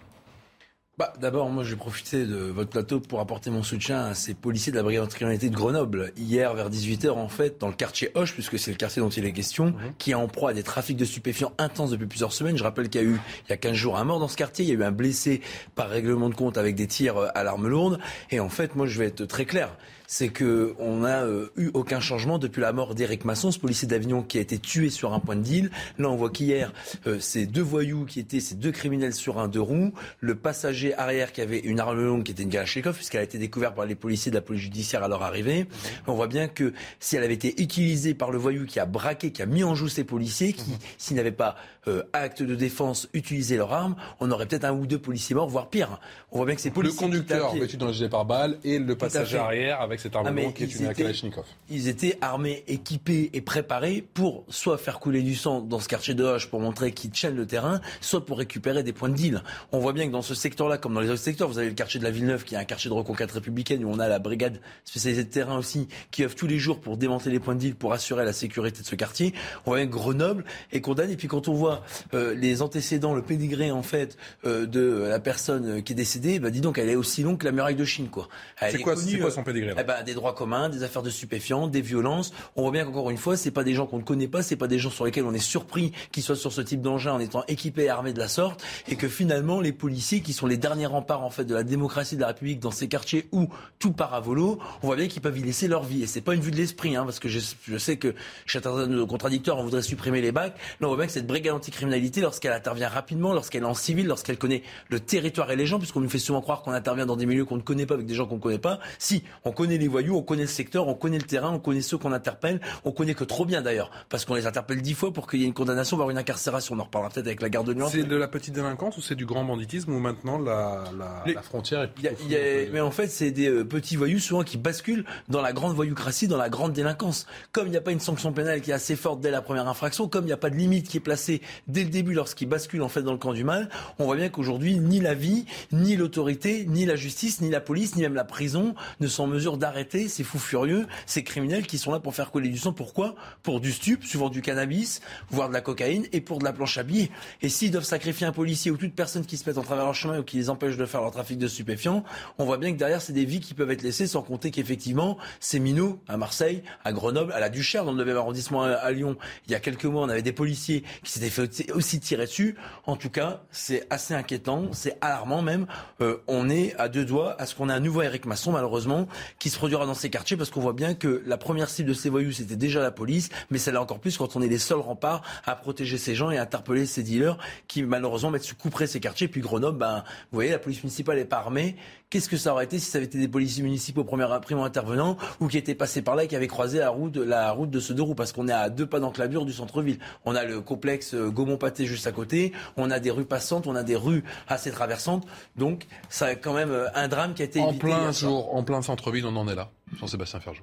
Bah, 0.96 1.12
D'abord, 1.20 1.50
moi, 1.50 1.64
j'ai 1.64 1.76
profité 1.76 2.26
de 2.28 2.36
votre 2.36 2.70
plateau 2.70 3.00
pour 3.00 3.20
apporter 3.20 3.50
mon 3.50 3.64
soutien 3.64 4.06
à 4.06 4.14
ces 4.14 4.36
policiers 4.36 4.72
de 4.72 4.78
la 4.78 4.84
brigade 4.84 5.04
anticriminalité 5.06 5.50
de 5.50 5.56
Grenoble. 5.56 6.12
Hier, 6.18 6.54
vers 6.54 6.70
18h, 6.70 7.10
en 7.10 7.30
fait, 7.30 7.60
dans 7.60 7.68
le 7.68 7.74
quartier 7.74 8.12
Hoche, 8.14 8.34
puisque 8.34 8.60
c'est 8.60 8.70
le 8.70 8.78
quartier 8.78 9.02
dont 9.02 9.10
il 9.10 9.26
est 9.26 9.32
question, 9.34 9.66
Mhm. 9.68 9.94
qui 9.98 10.12
est 10.12 10.16
en 10.16 10.28
proie 10.28 10.52
à 10.52 10.54
des 10.54 10.62
trafics 10.62 10.96
de 10.98 11.06
stupéfiants 11.06 11.54
intenses 11.58 11.90
depuis 11.90 12.06
plusieurs 12.06 12.32
semaines. 12.32 12.58
Je 12.58 12.64
rappelle 12.64 12.90
qu'il 12.90 13.02
y 13.02 13.04
a 13.06 13.08
eu, 13.08 13.20
il 13.48 13.50
y 13.50 13.54
a 13.54 13.58
15 13.58 13.74
jours, 13.74 13.98
un 13.98 14.04
mort 14.04 14.20
dans 14.20 14.28
ce 14.28 14.38
quartier. 14.38 14.66
Il 14.66 14.68
y 14.70 14.72
a 14.72 14.76
eu 14.76 14.84
un 14.84 14.92
blessé 14.92 15.42
par 15.74 15.90
règlement 15.90 16.30
de 16.30 16.36
compte 16.36 16.60
avec 16.60 16.76
des 16.76 16.86
tirs 16.86 17.18
à 17.34 17.44
l'arme 17.44 17.68
lourde. 17.68 17.98
Et 18.30 18.40
en 18.40 18.50
fait, 18.50 18.76
moi, 18.76 18.86
je 18.86 19.00
vais 19.00 19.08
être 19.08 19.26
très 19.26 19.46
clair. 19.46 19.76
C'est 20.08 20.30
que 20.30 20.76
on 20.80 20.98
n'a 20.98 21.24
euh, 21.24 21.48
eu 21.58 21.72
aucun 21.74 22.00
changement 22.00 22.38
depuis 22.38 22.62
la 22.62 22.74
mort 22.74 22.96
d'Éric 22.96 23.26
Masson, 23.26 23.52
ce 23.52 23.60
policier 23.60 23.88
d'Avignon 23.88 24.22
qui 24.22 24.38
a 24.38 24.42
été 24.42 24.60
tué 24.60 24.90
sur 24.90 25.14
un 25.14 25.20
point 25.20 25.36
de 25.36 25.42
deal. 25.42 25.72
Là, 25.98 26.10
on 26.10 26.16
voit 26.16 26.30
qu'hier, 26.30 26.74
euh, 27.08 27.20
ces 27.20 27.46
deux 27.46 27.62
voyous 27.62 28.06
qui 28.06 28.20
étaient 28.20 28.40
ces 28.40 28.56
deux 28.56 28.72
criminels 28.72 29.14
sur 29.14 29.40
un 29.40 29.48
deux 29.48 29.62
roues, 29.62 29.94
le 30.20 30.36
passager 30.36 30.94
arrière 30.96 31.32
qui 31.32 31.42
avait 31.42 31.60
une 31.60 31.80
arme 31.80 32.02
longue 32.02 32.24
qui 32.24 32.32
était 32.32 32.44
une 32.44 32.50
Kalachnikov, 32.50 32.96
puisqu'elle 32.96 33.22
a 33.22 33.24
été 33.24 33.38
découverte 33.38 33.76
par 33.76 33.86
les 33.86 33.96
policiers 33.96 34.32
de 34.32 34.36
la 34.36 34.42
police 34.42 34.62
judiciaire 34.64 35.04
à 35.04 35.08
leur 35.08 35.24
arrivée. 35.24 35.68
On 36.08 36.14
voit 36.14 36.28
bien 36.28 36.48
que 36.48 36.74
si 37.00 37.16
elle 37.16 37.24
avait 37.24 37.34
été 37.34 37.62
utilisée 37.62 38.14
par 38.14 38.32
le 38.32 38.38
voyou 38.38 38.66
qui 38.66 38.80
a 38.80 38.86
braqué, 38.86 39.32
qui 39.32 39.42
a 39.42 39.46
mis 39.46 39.64
en 39.64 39.76
joue 39.76 39.88
ces 39.88 40.04
policiers, 40.04 40.54
qui, 40.54 40.72
s'ils 40.98 41.16
n'avaient 41.16 41.32
pas 41.32 41.56
euh, 41.88 42.04
acte 42.14 42.44
de 42.44 42.56
défense, 42.56 43.10
utilisé 43.14 43.58
leur 43.58 43.74
arme, 43.74 43.96
on 44.20 44.32
aurait 44.32 44.46
peut-être 44.46 44.66
un 44.66 44.74
ou 44.74 44.86
deux 44.86 45.00
policiers 45.00 45.36
morts, 45.36 45.50
voire 45.50 45.70
pire. 45.70 46.00
On 46.32 46.38
voit 46.38 46.46
bien 46.46 46.56
que 46.56 46.62
ces 46.62 46.70
Le 46.70 46.76
policiers 46.76 46.98
qui 46.98 47.04
conducteur 47.04 47.54
vêtu 47.54 47.78
dans 47.78 47.88
le 47.88 47.94
gilet 47.94 48.10
pare-balles 48.10 48.58
et 48.64 48.80
le 48.80 48.96
passager 48.96 49.38
arrière 49.38 49.82
avec 49.82 49.93
cette 50.00 50.16
arme 50.16 50.28
Ah, 50.28 50.32
longue 50.32 50.54
qui 50.54 50.64
est 50.64 50.68
ils 50.68 50.78
une 50.82 50.86
étaient- 50.86 51.04
Kalachnikov. 51.04 51.46
Ils 51.70 51.88
étaient 51.88 52.18
armés, 52.22 52.64
équipés 52.68 53.30
et 53.34 53.42
préparés 53.42 54.04
pour 54.14 54.44
soit 54.50 54.78
faire 54.78 55.00
couler 55.00 55.22
du 55.22 55.36
sang 55.36 55.62
dans 55.62 55.80
ce 55.80 55.88
quartier 55.88 56.14
de 56.14 56.24
Hoche 56.24 56.48
pour 56.48 56.60
montrer 56.60 56.92
qu'ils 56.92 57.12
tiennent 57.12 57.36
le 57.36 57.46
terrain, 57.46 57.82
soit 58.02 58.26
pour 58.26 58.38
récupérer 58.38 58.84
des 58.84 58.94
points 58.94 59.10
de 59.10 59.16
deal. 59.16 59.44
On 59.72 59.80
voit 59.80 59.94
bien 59.94 60.08
que 60.08 60.12
dans 60.12 60.22
ce 60.22 60.36
secteur-là, 60.36 60.78
comme 60.78 60.94
dans 60.94 61.02
les 61.02 61.10
autres 61.10 61.20
secteurs, 61.22 61.48
vous 61.48 61.58
avez 61.58 61.70
le 61.70 61.76
quartier 61.76 62.00
de 62.00 62.06
la 62.06 62.12
Villeneuve 62.12 62.44
qui 62.44 62.56
est 62.56 62.58
un 62.58 62.66
quartier 62.66 62.90
de 62.90 62.96
reconquête 62.96 63.32
républicaine 63.32 63.84
où 63.86 63.90
on 63.90 64.00
a 64.00 64.08
la 64.08 64.20
brigade 64.20 64.60
spécialisée 64.86 65.24
de 65.24 65.30
terrain 65.30 65.58
aussi 65.58 65.88
qui 66.12 66.24
œuvre 66.24 66.36
tous 66.36 66.48
les 66.48 66.60
jours 66.60 66.80
pour 66.80 66.98
démanteler 66.98 67.32
les 67.32 67.40
points 67.40 67.56
de 67.56 67.60
deal, 67.60 67.76
pour 67.76 67.94
assurer 67.94 68.26
la 68.26 68.34
sécurité 68.34 68.82
de 68.82 68.86
ce 68.88 68.96
quartier. 68.96 69.34
On 69.66 69.72
voit 69.72 69.78
bien 69.78 69.88
que 69.88 69.92
Grenoble 69.94 70.46
est 70.72 70.82
condamné. 70.82 71.14
Et 71.14 71.18
puis 71.18 71.28
quand 71.28 71.48
on 71.48 71.54
voit 71.54 71.84
euh, 72.14 72.34
les 72.36 72.62
antécédents, 72.62 73.14
le 73.14 73.22
pédigré 73.22 73.72
en 73.72 73.84
fait 73.84 74.18
euh, 74.46 74.66
de 74.66 75.06
la 75.10 75.20
personne 75.20 75.84
qui 75.84 75.94
est 75.94 75.96
décédée, 75.96 76.40
bah 76.40 76.50
dis 76.50 76.62
donc 76.62 76.78
elle 76.78 76.90
est 76.90 76.96
aussi 76.96 77.24
longue 77.24 77.38
que 77.38 77.46
la 77.46 77.52
muraille 77.52 77.76
de 77.76 77.86
Chine 77.86 78.08
quoi. 78.10 78.28
C'est 78.60 78.76
est 78.76 78.80
quoi- 78.80 78.96
quoi 78.96 79.04
euh, 79.04 79.30
son 79.32 79.44
pédigré, 79.44 79.70
là? 79.70 79.83
Eh 79.84 79.88
ben, 79.88 80.04
des 80.04 80.14
droits 80.14 80.34
communs, 80.34 80.70
des 80.70 80.84
affaires 80.84 81.04
de 81.04 81.10
stupéfiants, 81.10 81.68
des 81.68 81.82
violences. 81.82 82.34
On 82.56 82.64
voit 82.64 82.72
bien 82.72 82.86
qu'encore 82.86 83.10
une 83.10 83.18
fois, 83.18 83.38
c'est 83.38 83.52
pas 83.52 83.64
des 83.64 83.74
gens 83.74 83.86
qu'on 83.86 83.98
ne 83.98 84.04
connaît 84.04 84.28
pas, 84.28 84.42
c'est 84.42 84.56
pas 84.56 84.68
des 84.68 84.80
gens 84.80 84.90
sur 84.90 85.06
lesquels 85.06 85.26
on 85.26 85.34
est 85.34 85.40
surpris 85.40 85.92
qu'ils 86.12 86.24
soient 86.24 86.36
sur 86.36 86.52
ce 86.52 86.62
type 86.62 86.82
d'engin 86.82 87.14
en 87.14 87.20
étant 87.20 87.44
équipés 87.48 87.84
et 87.84 87.90
armés 87.90 88.14
de 88.14 88.20
la 88.20 88.28
sorte, 88.28 88.64
et 88.88 88.96
que 88.96 89.08
finalement 89.08 89.62
les 89.62 89.74
policiers, 89.74 90.22
qui 90.22 90.34
sont 90.34 90.48
les 90.48 90.58
derniers 90.58 90.86
remparts 90.86 91.24
en 91.24 91.30
fait 91.30 91.46
de 91.46 91.54
la 91.54 91.64
démocratie 91.64 92.16
de 92.16 92.22
la 92.22 92.28
République 92.28 92.60
dans 92.60 92.72
ces 92.72 92.88
quartiers 92.88 93.28
où 93.32 93.50
tout 93.80 93.92
part 93.92 94.14
à 94.14 94.20
volo, 94.20 94.60
on 94.82 94.88
voit 94.88 94.96
bien 94.96 95.08
qu'ils 95.08 95.22
peuvent 95.22 95.38
y 95.38 95.44
laisser 95.44 95.68
leur 95.68 95.84
vie. 95.84 96.04
Et 96.04 96.08
c'est 96.08 96.22
pas 96.22 96.34
une 96.34 96.42
vue 96.42 96.52
de 96.52 96.58
l'esprit, 96.58 96.96
hein, 96.96 97.04
parce 97.04 97.20
que 97.20 97.30
je, 97.30 97.40
je 97.68 97.78
sais 97.78 97.98
que 97.98 98.16
chez 98.46 98.60
certains 98.62 98.88
de 98.88 98.96
nos 98.96 99.08
contradicteurs, 99.08 99.58
on 99.58 99.64
voudrait 99.64 99.82
supprimer 99.82 100.22
les 100.22 100.32
bacs. 100.32 100.56
Là, 100.80 100.88
on 100.88 100.90
voit 100.90 100.98
bien 100.98 101.08
que 101.08 101.12
cette 101.12 101.28
brigade 101.28 101.54
anticriminalité, 101.54 102.22
lorsqu'elle 102.22 102.54
intervient 102.54 102.90
rapidement, 102.90 103.34
lorsqu'elle 103.34 103.64
est 103.64 103.68
en 103.68 103.74
civil, 103.74 104.08
lorsqu'elle 104.08 104.38
connaît 104.38 104.64
le 104.90 105.00
territoire 105.00 105.52
et 105.52 105.56
les 105.56 105.66
gens, 105.66 105.80
puisqu'on 105.80 106.00
nous 106.00 106.10
fait 106.10 106.20
souvent 106.20 106.42
croire 106.42 106.62
qu'on 106.62 106.72
intervient 106.72 107.06
dans 107.06 107.16
des 107.16 107.26
milieux 107.26 107.46
qu'on 107.46 107.58
ne 107.58 107.62
connaît 107.62 107.86
pas 107.86 107.96
avec 107.96 108.06
des 108.06 108.16
gens 108.16 108.26
qu'on 108.26 108.36
ne 108.36 108.42
connaît 108.42 108.60
pas. 108.60 108.80
Si, 109.00 109.24
on 109.44 109.52
connaît 109.52 109.73
les 109.78 109.88
voyous, 109.88 110.16
on 110.18 110.22
connaît 110.22 110.44
le 110.44 110.48
secteur, 110.48 110.88
on 110.88 110.94
connaît 110.94 111.18
le 111.18 111.24
terrain, 111.24 111.52
on 111.52 111.60
connaît 111.60 111.82
ceux 111.82 111.98
qu'on 111.98 112.12
interpelle, 112.14 112.60
on 112.86 112.92
connaît 112.92 113.14
que 113.14 113.24
trop 113.24 113.46
bien 113.46 113.62
d'ailleurs, 113.62 113.92
parce 114.10 114.26
qu'on 114.26 114.36
les 114.36 114.48
interpelle 114.48 114.82
dix 114.82 114.94
fois 114.94 115.12
pour 115.14 115.28
qu'il 115.30 115.40
y 115.42 115.44
ait 115.44 115.48
une 115.48 115.54
condamnation, 115.54 115.98
voire 115.98 116.10
une 116.10 116.18
incarcération. 116.18 116.76
On 116.76 116.80
en 116.80 116.84
reparlera 116.84 117.12
peut-être 117.12 117.28
avec 117.28 117.42
la 117.42 117.50
garde 117.50 117.68
de 117.68 117.74
nuance. 117.74 117.92
C'est 117.92 118.04
de 118.04 118.16
la 118.16 118.28
petite 118.28 118.54
délinquance 118.54 118.98
ou 118.98 119.02
c'est 119.02 119.16
du 119.16 119.26
grand 119.26 119.44
banditisme 119.44 119.92
ou 119.94 120.00
maintenant 120.00 120.38
la, 120.40 120.84
la, 120.98 121.24
Les- 121.26 121.34
la 121.34 121.42
frontière 121.42 121.82
est 121.84 121.90
y 122.02 122.08
a- 122.08 122.12
y 122.30 122.36
a- 122.36 122.70
mais 122.72 122.82
en 122.82 122.92
fait, 122.92 123.08
c'est 123.08 123.32
des 123.32 123.48
euh, 123.50 123.64
petits 123.64 123.96
voyous 123.96 124.20
souvent 124.20 124.44
qui 124.44 124.58
basculent 124.58 125.06
dans 125.30 125.42
la 125.42 125.54
grande 125.54 125.74
voyoucratie, 125.74 126.28
dans 126.28 126.38
la 126.38 126.50
grande 126.50 126.74
délinquance. 126.74 127.26
Comme 127.52 127.68
il 127.68 127.72
n'y 127.72 127.78
a 127.78 127.82
pas 127.82 127.92
une 127.92 128.00
sanction 128.00 128.32
pénale 128.34 128.62
qui 128.62 128.72
est 128.72 128.74
assez 128.74 128.96
forte 128.96 129.20
dès 129.22 129.32
la 129.32 129.42
première 129.42 129.68
infraction, 129.68 130.08
comme 130.08 130.24
il 130.24 130.28
n'y 130.28 130.34
a 130.34 130.38
pas 130.38 130.50
de 130.50 130.56
limite 130.56 130.88
qui 130.88 130.98
est 130.98 131.02
placée 131.02 131.42
dès 131.68 131.84
le 131.84 131.90
début 131.90 132.14
lorsqu'ils 132.14 132.48
basculent 132.48 132.82
en 132.84 132.90
fait 132.90 133.02
dans 133.04 133.12
le 133.12 133.18
camp 133.18 133.34
du 133.34 133.44
mal, 133.44 133.70
on 134.00 134.06
voit 134.06 134.16
bien 134.16 134.30
qu'aujourd'hui, 134.30 134.78
ni 134.80 135.00
la 135.00 135.14
vie, 135.14 135.46
ni 135.72 135.96
l'autorité, 135.96 136.66
ni 136.68 136.86
la 136.86 136.96
justice, 136.96 137.42
ni 137.42 137.50
la 137.50 137.62
police, 137.62 137.96
ni 137.96 138.02
même 138.04 138.14
la 138.16 138.24
prison 138.24 138.76
ne 139.00 139.08
sont 139.08 139.24
en 139.24 139.28
mesure 139.28 139.58
d'arrêter 139.64 140.10
ces 140.10 140.26
fous 140.26 140.40
furieux, 140.40 140.88
ces 141.06 141.24
criminels 141.24 141.66
qui 141.66 141.78
sont 141.78 141.94
là 141.94 142.02
pour 142.02 142.14
faire 142.14 142.32
couler 142.32 142.50
du 142.50 142.58
sang. 142.58 142.74
Pourquoi? 142.74 143.16
Pour 143.44 143.62
du 143.62 143.72
stup, 143.72 144.04
souvent 144.04 144.30
du 144.30 144.42
cannabis, 144.42 145.00
voire 145.30 145.48
de 145.48 145.54
la 145.54 145.62
cocaïne, 145.62 146.06
et 146.12 146.20
pour 146.20 146.40
de 146.40 146.44
la 146.44 146.52
planche 146.52 146.78
à 146.78 146.84
billets. 146.84 147.10
Et 147.42 147.48
s'ils 147.48 147.72
doivent 147.72 147.86
sacrifier 147.86 148.28
un 148.28 148.34
policier 148.34 148.72
ou 148.72 148.78
toute 148.78 148.94
personne 148.94 149.26
qui 149.26 149.38
se 149.38 149.50
met 149.50 149.58
en 149.58 149.62
travers 149.62 149.86
leur 149.86 149.96
chemin 149.96 150.20
ou 150.20 150.24
qui 150.24 150.36
les 150.36 150.50
empêche 150.50 150.76
de 150.76 150.86
faire 150.86 151.00
leur 151.00 151.12
trafic 151.12 151.38
de 151.38 151.48
stupéfiants, 151.48 152.04
on 152.38 152.46
voit 152.46 152.58
bien 152.58 152.74
que 152.74 152.78
derrière, 152.78 153.02
c'est 153.02 153.14
des 153.14 153.24
vies 153.24 153.40
qui 153.40 153.54
peuvent 153.54 153.72
être 153.72 153.84
laissées, 153.84 154.06
sans 154.06 154.22
compter 154.22 154.52
qu'effectivement, 154.52 155.18
ces 155.40 155.62
minots 155.62 156.02
à 156.10 156.18
Marseille, 156.18 156.62
à 156.84 156.92
Grenoble, 156.92 157.32
à 157.32 157.40
la 157.40 157.48
Duchère, 157.48 157.86
dans 157.86 157.94
le 157.94 158.04
9e 158.04 158.18
arrondissement 158.18 158.64
à, 158.64 158.72
à 158.72 158.92
Lyon, 158.92 159.16
il 159.48 159.54
y 159.54 159.56
a 159.56 159.62
quelques 159.62 159.86
mois, 159.86 160.04
on 160.04 160.10
avait 160.10 160.22
des 160.22 160.34
policiers 160.34 160.84
qui 161.04 161.12
s'étaient 161.14 161.30
fait 161.30 161.72
aussi 161.72 162.02
tirer 162.02 162.26
dessus. 162.26 162.58
En 162.86 162.98
tout 162.98 163.10
cas, 163.10 163.44
c'est 163.50 163.88
assez 163.90 164.14
inquiétant, 164.14 164.74
c'est 164.74 164.98
alarmant 165.00 165.42
même. 165.42 165.68
Euh, 166.02 166.18
on 166.28 166.50
est 166.50 166.76
à 166.78 166.90
deux 166.90 167.06
doigts 167.06 167.40
à 167.40 167.46
ce 167.46 167.56
qu'on 167.56 167.70
ait 167.70 167.74
un 167.74 167.80
nouveau 167.80 168.02
Eric 168.02 168.26
Masson, 168.26 168.52
malheureusement, 168.52 169.08
qui 169.40 169.50
se 169.54 169.58
produira 169.58 169.86
dans 169.86 169.94
ces 169.94 170.10
quartiers, 170.10 170.36
parce 170.36 170.50
qu'on 170.50 170.62
voit 170.62 170.74
bien 170.74 170.94
que 170.96 171.24
la 171.26 171.38
première 171.38 171.70
cible 171.70 171.90
de 171.90 171.94
ces 171.94 172.10
voyous, 172.10 172.32
c'était 172.32 172.56
déjà 172.56 172.82
la 172.82 172.92
police, 172.92 173.30
mais 173.50 173.58
c'est 173.58 173.72
là 173.72 173.82
encore 173.82 174.00
plus 174.00 174.18
quand 174.18 174.36
on 174.36 174.42
est 174.42 174.48
les 174.48 174.58
seuls 174.58 174.80
remparts 174.80 175.22
à 175.46 175.56
protéger 175.56 175.98
ces 175.98 176.16
gens 176.16 176.32
et 176.32 176.38
à 176.38 176.42
interpeller 176.42 176.86
ces 176.86 177.04
dealers 177.04 177.38
qui, 177.68 177.84
malheureusement, 177.84 178.32
mettent 178.32 178.44
sous 178.44 178.56
couperé 178.56 178.88
ces 178.88 179.00
quartiers. 179.00 179.28
Puis 179.28 179.42
Grenoble, 179.42 179.78
ben, 179.78 180.04
vous 180.32 180.38
voyez, 180.38 180.52
la 180.52 180.60
police 180.60 180.84
municipale 180.84 181.18
n'est 181.18 181.26
pas 181.26 181.38
armée. 181.38 181.76
Qu'est-ce 182.14 182.30
que 182.30 182.38
ça 182.38 182.54
aurait 182.54 182.66
été 182.66 182.78
si 182.78 182.92
ça 182.92 183.00
avait 183.00 183.08
été 183.08 183.18
des 183.18 183.28
policiers 183.28 183.64
municipaux 183.64 184.04
premier 184.04 184.28
primo 184.40 184.64
intervenants 184.64 185.18
ou 185.40 185.48
qui 185.48 185.58
étaient 185.58 185.74
passés 185.74 186.04
par 186.04 186.16
là 186.16 186.26
et 186.26 186.28
qui 186.28 186.36
avaient 186.36 186.46
croisé 186.46 186.78
la 186.78 186.92
route, 186.92 187.18
la 187.18 187.52
route 187.52 187.72
de 187.72 187.80
ce 187.80 187.92
deux 187.92 188.04
roues 188.04 188.14
parce 188.14 188.32
qu'on 188.32 188.48
est 188.48 188.54
à 188.54 188.70
deux 188.70 188.86
pas 188.86 189.00
d'enclavure 189.00 189.46
du 189.46 189.52
centre-ville. 189.52 189.98
On 190.24 190.36
a 190.36 190.44
le 190.44 190.62
complexe 190.62 191.16
euh, 191.16 191.32
Gaumont-Pâté 191.32 191.88
juste 191.88 192.06
à 192.06 192.12
côté, 192.12 192.54
on 192.78 192.92
a 192.92 193.00
des 193.00 193.10
rues 193.10 193.26
passantes, 193.26 193.66
on 193.66 193.74
a 193.74 193.82
des 193.82 193.96
rues 193.96 194.24
assez 194.48 194.70
traversantes. 194.70 195.26
Donc, 195.56 195.88
ça 196.08 196.28
a 196.28 196.36
quand 196.36 196.54
même 196.54 196.70
euh, 196.70 196.86
un 196.94 197.08
drame 197.08 197.34
qui 197.34 197.42
a 197.42 197.46
été 197.46 197.60
En 197.60 197.70
évité 197.70 197.88
plein 197.88 198.12
jour, 198.12 198.54
en 198.54 198.62
plein 198.62 198.84
centre-ville, 198.84 199.26
on 199.26 199.36
en 199.36 199.48
est 199.48 199.56
là. 199.56 199.72
Jean-Sébastien 199.98 200.40
Ferjou. 200.40 200.62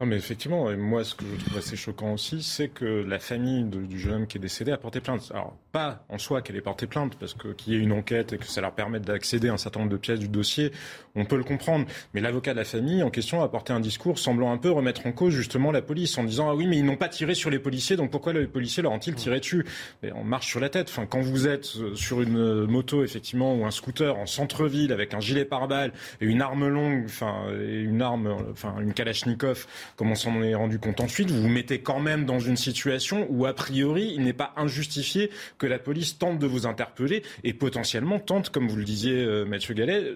Non, 0.00 0.06
mais 0.06 0.16
effectivement, 0.16 0.70
et 0.70 0.76
moi, 0.76 1.04
ce 1.04 1.14
que 1.14 1.26
je 1.26 1.44
trouve 1.44 1.58
assez 1.58 1.76
choquant 1.76 2.14
aussi, 2.14 2.42
c'est 2.42 2.68
que 2.68 2.86
la 2.86 3.18
famille 3.18 3.64
du 3.64 3.98
jeune 3.98 4.14
homme 4.14 4.26
qui 4.26 4.38
est 4.38 4.40
décédé 4.40 4.72
a 4.72 4.78
porté 4.78 4.98
plainte. 5.00 5.30
Alors, 5.34 5.54
pas 5.72 6.06
en 6.08 6.16
soi 6.16 6.40
qu'elle 6.40 6.56
ait 6.56 6.62
porté 6.62 6.86
plainte, 6.86 7.16
parce 7.16 7.34
que 7.34 7.48
qu'il 7.48 7.74
y 7.74 7.76
ait 7.76 7.80
une 7.80 7.92
enquête 7.92 8.32
et 8.32 8.38
que 8.38 8.46
ça 8.46 8.62
leur 8.62 8.72
permette 8.72 9.02
d'accéder 9.02 9.50
à 9.50 9.52
un 9.52 9.58
certain 9.58 9.80
nombre 9.80 9.92
de 9.92 9.98
pièces 9.98 10.18
du 10.18 10.28
dossier, 10.28 10.72
on 11.16 11.26
peut 11.26 11.36
le 11.36 11.44
comprendre. 11.44 11.84
Mais 12.14 12.22
l'avocat 12.22 12.52
de 12.52 12.58
la 12.58 12.64
famille 12.64 13.02
en 13.02 13.10
question 13.10 13.42
a 13.42 13.48
porté 13.50 13.74
un 13.74 13.80
discours 13.80 14.18
semblant 14.18 14.52
un 14.52 14.56
peu 14.56 14.70
remettre 14.70 15.06
en 15.06 15.12
cause 15.12 15.34
justement 15.34 15.70
la 15.70 15.82
police, 15.82 16.16
en 16.16 16.24
disant 16.24 16.48
ah 16.48 16.54
oui, 16.54 16.66
mais 16.66 16.78
ils 16.78 16.84
n'ont 16.86 16.96
pas 16.96 17.10
tiré 17.10 17.34
sur 17.34 17.50
les 17.50 17.58
policiers, 17.58 17.96
donc 17.96 18.10
pourquoi 18.10 18.32
les 18.32 18.46
policiers 18.46 18.82
leur 18.82 18.92
ont-ils 18.92 19.14
tiré 19.14 19.38
dessus? 19.38 19.66
Mais 20.02 20.12
on 20.12 20.24
marche 20.24 20.46
sur 20.46 20.60
la 20.60 20.70
tête. 20.70 20.90
Quand 21.10 21.20
vous 21.20 21.46
êtes 21.46 21.76
euh, 21.76 21.94
sur 21.94 22.22
une 22.22 22.38
euh, 22.38 22.66
moto 22.66 23.04
effectivement 23.04 23.54
ou 23.54 23.66
un 23.66 23.70
scooter 23.70 24.16
en 24.16 24.24
centre-ville 24.24 24.94
avec 24.94 25.12
un 25.12 25.20
gilet 25.20 25.44
pare-balles 25.44 25.92
et 26.22 26.24
une 26.24 26.40
arme 26.40 26.68
longue, 26.68 27.02
enfin 27.04 27.44
et 27.52 27.80
une 27.80 28.00
arme, 28.00 28.34
enfin 28.50 28.76
une 28.80 28.94
Kalachnikov, 28.94 29.66
comme 29.96 30.10
on 30.10 30.14
s'en 30.14 30.42
est 30.42 30.54
rendu 30.54 30.78
compte 30.78 31.00
ensuite, 31.00 31.30
vous 31.30 31.42
vous 31.42 31.48
mettez 31.48 31.80
quand 31.80 32.00
même 32.00 32.24
dans 32.24 32.40
une 32.40 32.56
situation 32.56 33.26
où 33.30 33.46
a 33.46 33.52
priori 33.54 34.12
il 34.14 34.22
n'est 34.24 34.32
pas 34.32 34.52
injustifié 34.56 35.30
que 35.58 35.66
la 35.66 35.78
police 35.78 36.18
tente 36.18 36.38
de 36.38 36.46
vous 36.46 36.66
interpeller 36.66 37.22
et 37.44 37.52
potentiellement 37.52 38.18
tente, 38.18 38.50
comme 38.50 38.68
vous 38.68 38.76
le 38.76 38.84
disiez 38.84 39.14
euh, 39.24 39.44
Mathieu 39.44 39.74
Gallet, 39.74 40.12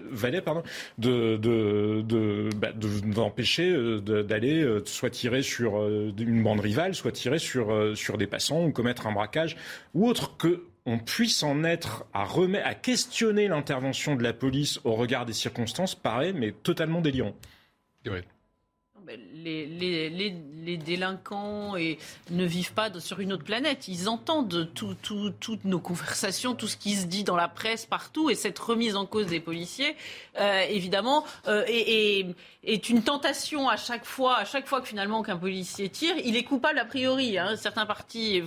de 0.97 2.49
bah, 2.55 2.71
de- 2.71 3.13
d'empêcher 3.13 3.69
euh, 3.71 3.99
de- 4.01 4.21
d'aller 4.21 4.61
euh, 4.61 4.81
soit 4.85 5.09
tirer 5.09 5.41
sur 5.41 5.79
euh, 5.79 6.11
une 6.17 6.43
bande 6.43 6.59
rivale, 6.59 6.95
soit 6.95 7.11
tirer 7.11 7.39
sur 7.39 7.71
euh, 7.71 7.95
sur 7.95 8.17
des 8.17 8.27
passants 8.27 8.63
ou 8.65 8.71
commettre 8.71 9.07
un 9.07 9.11
braquage 9.13 9.55
ou 9.93 10.07
autre 10.07 10.37
que 10.37 10.63
on 10.87 10.99
puisse 10.99 11.41
en 11.41 11.63
être 11.63 12.05
à 12.13 12.23
remettre, 12.25 12.67
à 12.67 12.75
questionner 12.75 13.47
l'intervention 13.47 14.15
de 14.15 14.21
la 14.23 14.33
police 14.33 14.79
au 14.83 14.93
regard 14.93 15.25
des 15.25 15.33
circonstances 15.33 15.95
paraît 15.95 16.33
mais 16.33 16.51
totalement 16.51 17.01
délirant. 17.01 17.33
Ben, 18.03 18.21
Les, 19.33 19.67
les, 20.09 20.77
délinquants 20.77 21.75
ne 21.75 22.45
vivent 22.45 22.73
pas 22.73 22.89
sur 22.99 23.19
une 23.19 23.33
autre 23.33 23.43
planète. 23.43 23.87
Ils 23.87 24.09
entendent 24.09 24.69
tout, 24.73 24.95
tout- 25.01 25.31
toutes 25.39 25.63
nos 25.65 25.79
conversations, 25.79 26.55
tout 26.55 26.67
ce 26.67 26.75
qui 26.75 26.95
se 26.95 27.05
dit 27.05 27.23
dans 27.23 27.35
la 27.35 27.47
presse 27.47 27.85
partout. 27.85 28.29
Et 28.29 28.35
cette 28.35 28.57
remise 28.57 28.95
en 28.95 29.05
cause 29.05 29.27
des 29.27 29.39
policiers, 29.39 29.95
euh, 30.39 30.61
évidemment, 30.69 31.23
euh, 31.47 31.63
est, 31.67 32.89
une 32.89 33.03
tentation 33.03 33.69
à 33.69 33.77
chaque 33.77 34.05
fois. 34.05 34.37
À 34.37 34.45
chaque 34.45 34.67
fois 34.67 34.81
que 34.81 34.87
finalement 34.87 35.21
qu'un 35.21 35.37
policier 35.37 35.89
tire, 35.89 36.15
il 36.23 36.35
est 36.35 36.43
coupable 36.43 36.79
a 36.79 36.85
priori. 36.85 37.37
Hein. 37.37 37.55
Certains 37.57 37.85
partis, 37.85 38.41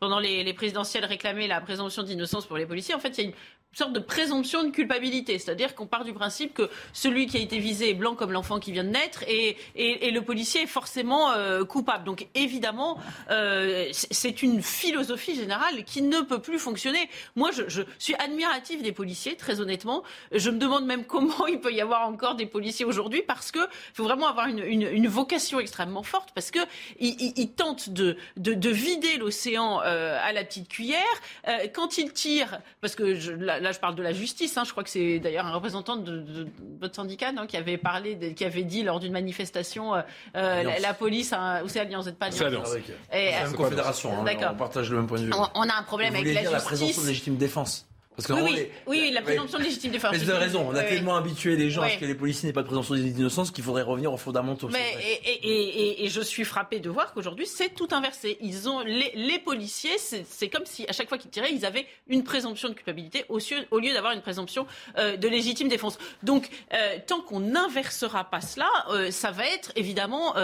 pendant 0.00 0.18
les, 0.18 0.44
les 0.44 0.52
présidentielles, 0.52 1.06
réclamaient 1.06 1.48
la 1.48 1.60
présomption 1.60 2.02
d'innocence 2.02 2.46
pour 2.46 2.58
les 2.58 2.66
policiers. 2.66 2.94
En 2.94 3.00
fait, 3.00 3.16
il 3.16 3.20
y 3.22 3.26
a 3.26 3.30
une 3.30 3.34
sorte 3.76 3.92
de 3.92 4.00
présomption 4.00 4.64
de 4.64 4.70
culpabilité. 4.70 5.38
C'est-à-dire 5.38 5.74
qu'on 5.74 5.86
part 5.86 6.04
du 6.04 6.12
principe 6.12 6.54
que 6.54 6.70
celui 6.92 7.26
qui 7.26 7.36
a 7.36 7.40
été 7.40 7.58
visé 7.58 7.90
est 7.90 7.94
blanc 7.94 8.14
comme 8.14 8.32
l'enfant 8.32 8.58
qui 8.58 8.72
vient 8.72 8.84
de 8.84 8.90
naître 8.90 9.24
et, 9.28 9.56
et, 9.74 10.10
le 10.10 10.22
policier 10.22 10.62
est 10.62 10.66
forcément 10.66 11.32
euh, 11.32 11.64
coupable. 11.64 12.04
Donc 12.04 12.26
évidemment, 12.34 12.98
euh, 13.30 13.88
c'est 13.92 14.42
une 14.42 14.62
philosophie 14.62 15.34
générale 15.34 15.84
qui 15.84 16.02
ne 16.02 16.20
peut 16.20 16.40
plus 16.40 16.58
fonctionner. 16.58 17.08
Moi, 17.36 17.50
je, 17.52 17.82
suis 17.98 18.14
admirative 18.16 18.82
des 18.82 18.92
policiers, 18.92 19.36
très 19.36 19.60
honnêtement. 19.60 20.02
Je 20.32 20.50
me 20.50 20.58
demande 20.58 20.86
même 20.86 21.04
comment 21.04 21.46
il 21.48 21.60
peut 21.60 21.72
y 21.72 21.80
avoir 21.80 22.06
encore 22.08 22.34
des 22.34 22.46
policiers 22.46 22.84
aujourd'hui 22.84 23.22
parce 23.22 23.50
qu'il 23.50 23.66
faut 23.92 24.04
vraiment 24.04 24.26
avoir 24.26 24.46
une, 24.46 24.60
une, 24.60 25.08
vocation 25.08 25.60
extrêmement 25.60 26.02
forte 26.02 26.30
parce 26.34 26.50
qu'ils 26.50 26.64
ils, 26.98 27.50
tentent 27.50 27.90
de, 27.90 28.16
de, 28.36 28.54
de 28.54 28.70
vider 28.70 29.16
l'océan 29.16 29.80
euh, 29.84 30.18
à 30.22 30.32
la 30.32 30.44
petite 30.44 30.68
cuillère. 30.68 30.98
Quand 31.74 31.98
ils 31.98 32.12
tirent, 32.12 32.60
parce 32.80 32.94
que 32.94 33.14
je, 33.14 33.32
là, 33.64 33.72
je 33.72 33.80
parle 33.80 33.96
de 33.96 34.02
la 34.02 34.12
justice. 34.12 34.56
Hein. 34.56 34.62
Je 34.64 34.70
crois 34.70 34.84
que 34.84 34.90
c'est 34.90 35.18
d'ailleurs 35.18 35.46
un 35.46 35.52
représentant 35.52 35.96
de, 35.96 36.46
votre 36.80 36.94
syndicat 36.94 37.32
non, 37.32 37.46
qui 37.46 37.56
avait 37.56 37.78
parlé, 37.78 38.34
qui 38.34 38.44
avait 38.44 38.62
dit 38.62 38.82
lors 38.82 39.00
d'une 39.00 39.12
manifestation, 39.12 39.94
euh, 39.94 40.02
euh, 40.36 40.62
la, 40.80 40.94
police, 40.94 41.32
hein, 41.32 41.62
ou 41.64 41.68
c'est 41.68 41.80
Alliance, 41.80 42.04
vous 42.04 42.10
n'êtes 42.10 42.18
pas 42.18 42.26
Alliance. 42.26 42.68
C'est 43.10 43.34
Alliance. 43.34 43.50
une 43.50 43.56
confédération. 43.56 44.12
Hein, 44.12 44.50
on 44.52 44.54
partage 44.54 44.90
le 44.90 44.98
même 44.98 45.06
point 45.06 45.18
de 45.18 45.24
vue. 45.24 45.32
On, 45.54 45.68
a 45.68 45.74
un 45.76 45.82
problème 45.82 46.14
avec 46.14 46.26
la 46.26 46.32
justice. 46.32 46.52
la 46.52 46.60
présomption 46.60 47.02
de 47.02 47.06
légitime 47.08 47.36
défense. 47.36 47.86
Parce 48.16 48.28
que 48.28 48.32
oui, 48.32 48.68
oui, 48.86 49.10
la 49.12 49.22
présomption 49.22 49.58
de 49.58 49.64
légitime 49.64 49.90
défense. 49.90 50.12
Mais 50.12 50.18
vous 50.18 50.30
avez 50.30 50.38
raison, 50.38 50.68
on 50.68 50.74
a 50.74 50.84
tellement 50.84 51.16
habitué 51.16 51.56
les 51.56 51.70
gens 51.70 51.82
à 51.82 51.90
ce 51.90 51.98
que 51.98 52.04
les 52.04 52.14
policiers 52.14 52.48
n'aient 52.48 52.52
pas 52.52 52.62
de 52.62 52.66
présomption 52.66 52.94
d'innocence 52.94 53.50
qu'il 53.50 53.64
faudrait 53.64 53.82
revenir 53.82 54.12
aux 54.12 54.16
fondamentaux. 54.16 54.68
Mais 54.70 54.94
et, 55.02 55.32
et, 55.32 56.04
et, 56.04 56.08
je 56.08 56.20
suis 56.20 56.44
frappé 56.44 56.78
de 56.78 56.88
voir 56.90 57.12
qu'aujourd'hui 57.12 57.46
c'est 57.46 57.74
tout 57.74 57.88
inversé. 57.90 58.38
Ils 58.40 58.68
ont 58.68 58.80
les, 58.80 59.10
les 59.14 59.38
policiers, 59.40 59.98
c'est 59.98 60.48
comme 60.48 60.64
si 60.64 60.86
à 60.88 60.92
chaque 60.92 61.08
fois 61.08 61.18
qu'ils 61.18 61.30
tiraient, 61.30 61.52
ils 61.52 61.66
avaient 61.66 61.86
une 62.08 62.22
présomption 62.22 62.68
de 62.68 62.74
culpabilité 62.74 63.24
au, 63.28 63.40
au 63.70 63.78
lieu 63.80 63.92
d'avoir 63.92 64.12
une 64.12 64.22
présomption 64.22 64.66
euh, 64.98 65.16
de 65.16 65.28
légitime 65.28 65.68
défense. 65.68 65.98
Donc 66.22 66.48
euh, 66.72 66.98
tant 67.06 67.20
qu'on 67.20 67.40
n'inversera 67.40 68.24
pas 68.30 68.40
cela, 68.40 68.68
euh, 68.90 69.10
ça 69.10 69.32
va 69.32 69.44
être 69.46 69.72
évidemment 69.76 70.34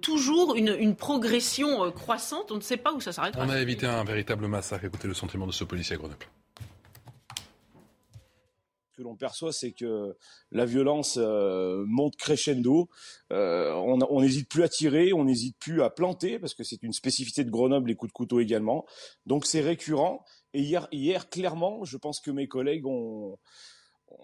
toujours 0.00 0.54
une, 0.54 0.74
une 0.78 0.96
progression 0.96 1.90
croissante. 1.92 2.50
On 2.52 2.56
ne 2.56 2.60
sait 2.60 2.76
pas 2.76 2.92
où 2.92 3.00
ça 3.00 3.12
s'arrêtera. 3.12 3.44
On 3.44 3.50
a 3.50 3.60
évité 3.60 3.86
un 3.86 4.04
véritable 4.04 4.46
massacre. 4.46 4.84
Écoutez 4.84 5.08
le 5.08 5.14
sentiment 5.14 5.46
de 5.46 5.52
ce 5.52 5.64
policier 5.64 5.94
à 5.94 5.98
Grenoble 5.98 6.26
que 8.96 9.02
l'on 9.02 9.16
perçoit, 9.16 9.52
c'est 9.52 9.72
que 9.72 10.16
la 10.50 10.64
violence 10.64 11.18
euh, 11.20 11.84
monte 11.86 12.16
crescendo. 12.16 12.88
Euh, 13.32 13.72
on 13.74 14.20
n'hésite 14.20 14.48
plus 14.48 14.62
à 14.62 14.68
tirer, 14.68 15.12
on 15.12 15.24
n'hésite 15.24 15.56
plus 15.58 15.82
à 15.82 15.90
planter, 15.90 16.38
parce 16.38 16.54
que 16.54 16.64
c'est 16.64 16.82
une 16.82 16.92
spécificité 16.92 17.44
de 17.44 17.50
Grenoble, 17.50 17.88
les 17.88 17.94
coups 17.94 18.10
de 18.10 18.14
couteau 18.14 18.40
également. 18.40 18.86
Donc 19.26 19.46
c'est 19.46 19.60
récurrent. 19.60 20.24
Et 20.54 20.62
hier, 20.62 20.88
hier, 20.90 21.28
clairement, 21.28 21.84
je 21.84 21.96
pense 21.98 22.20
que 22.20 22.30
mes 22.30 22.48
collègues 22.48 22.86
ont, 22.86 23.38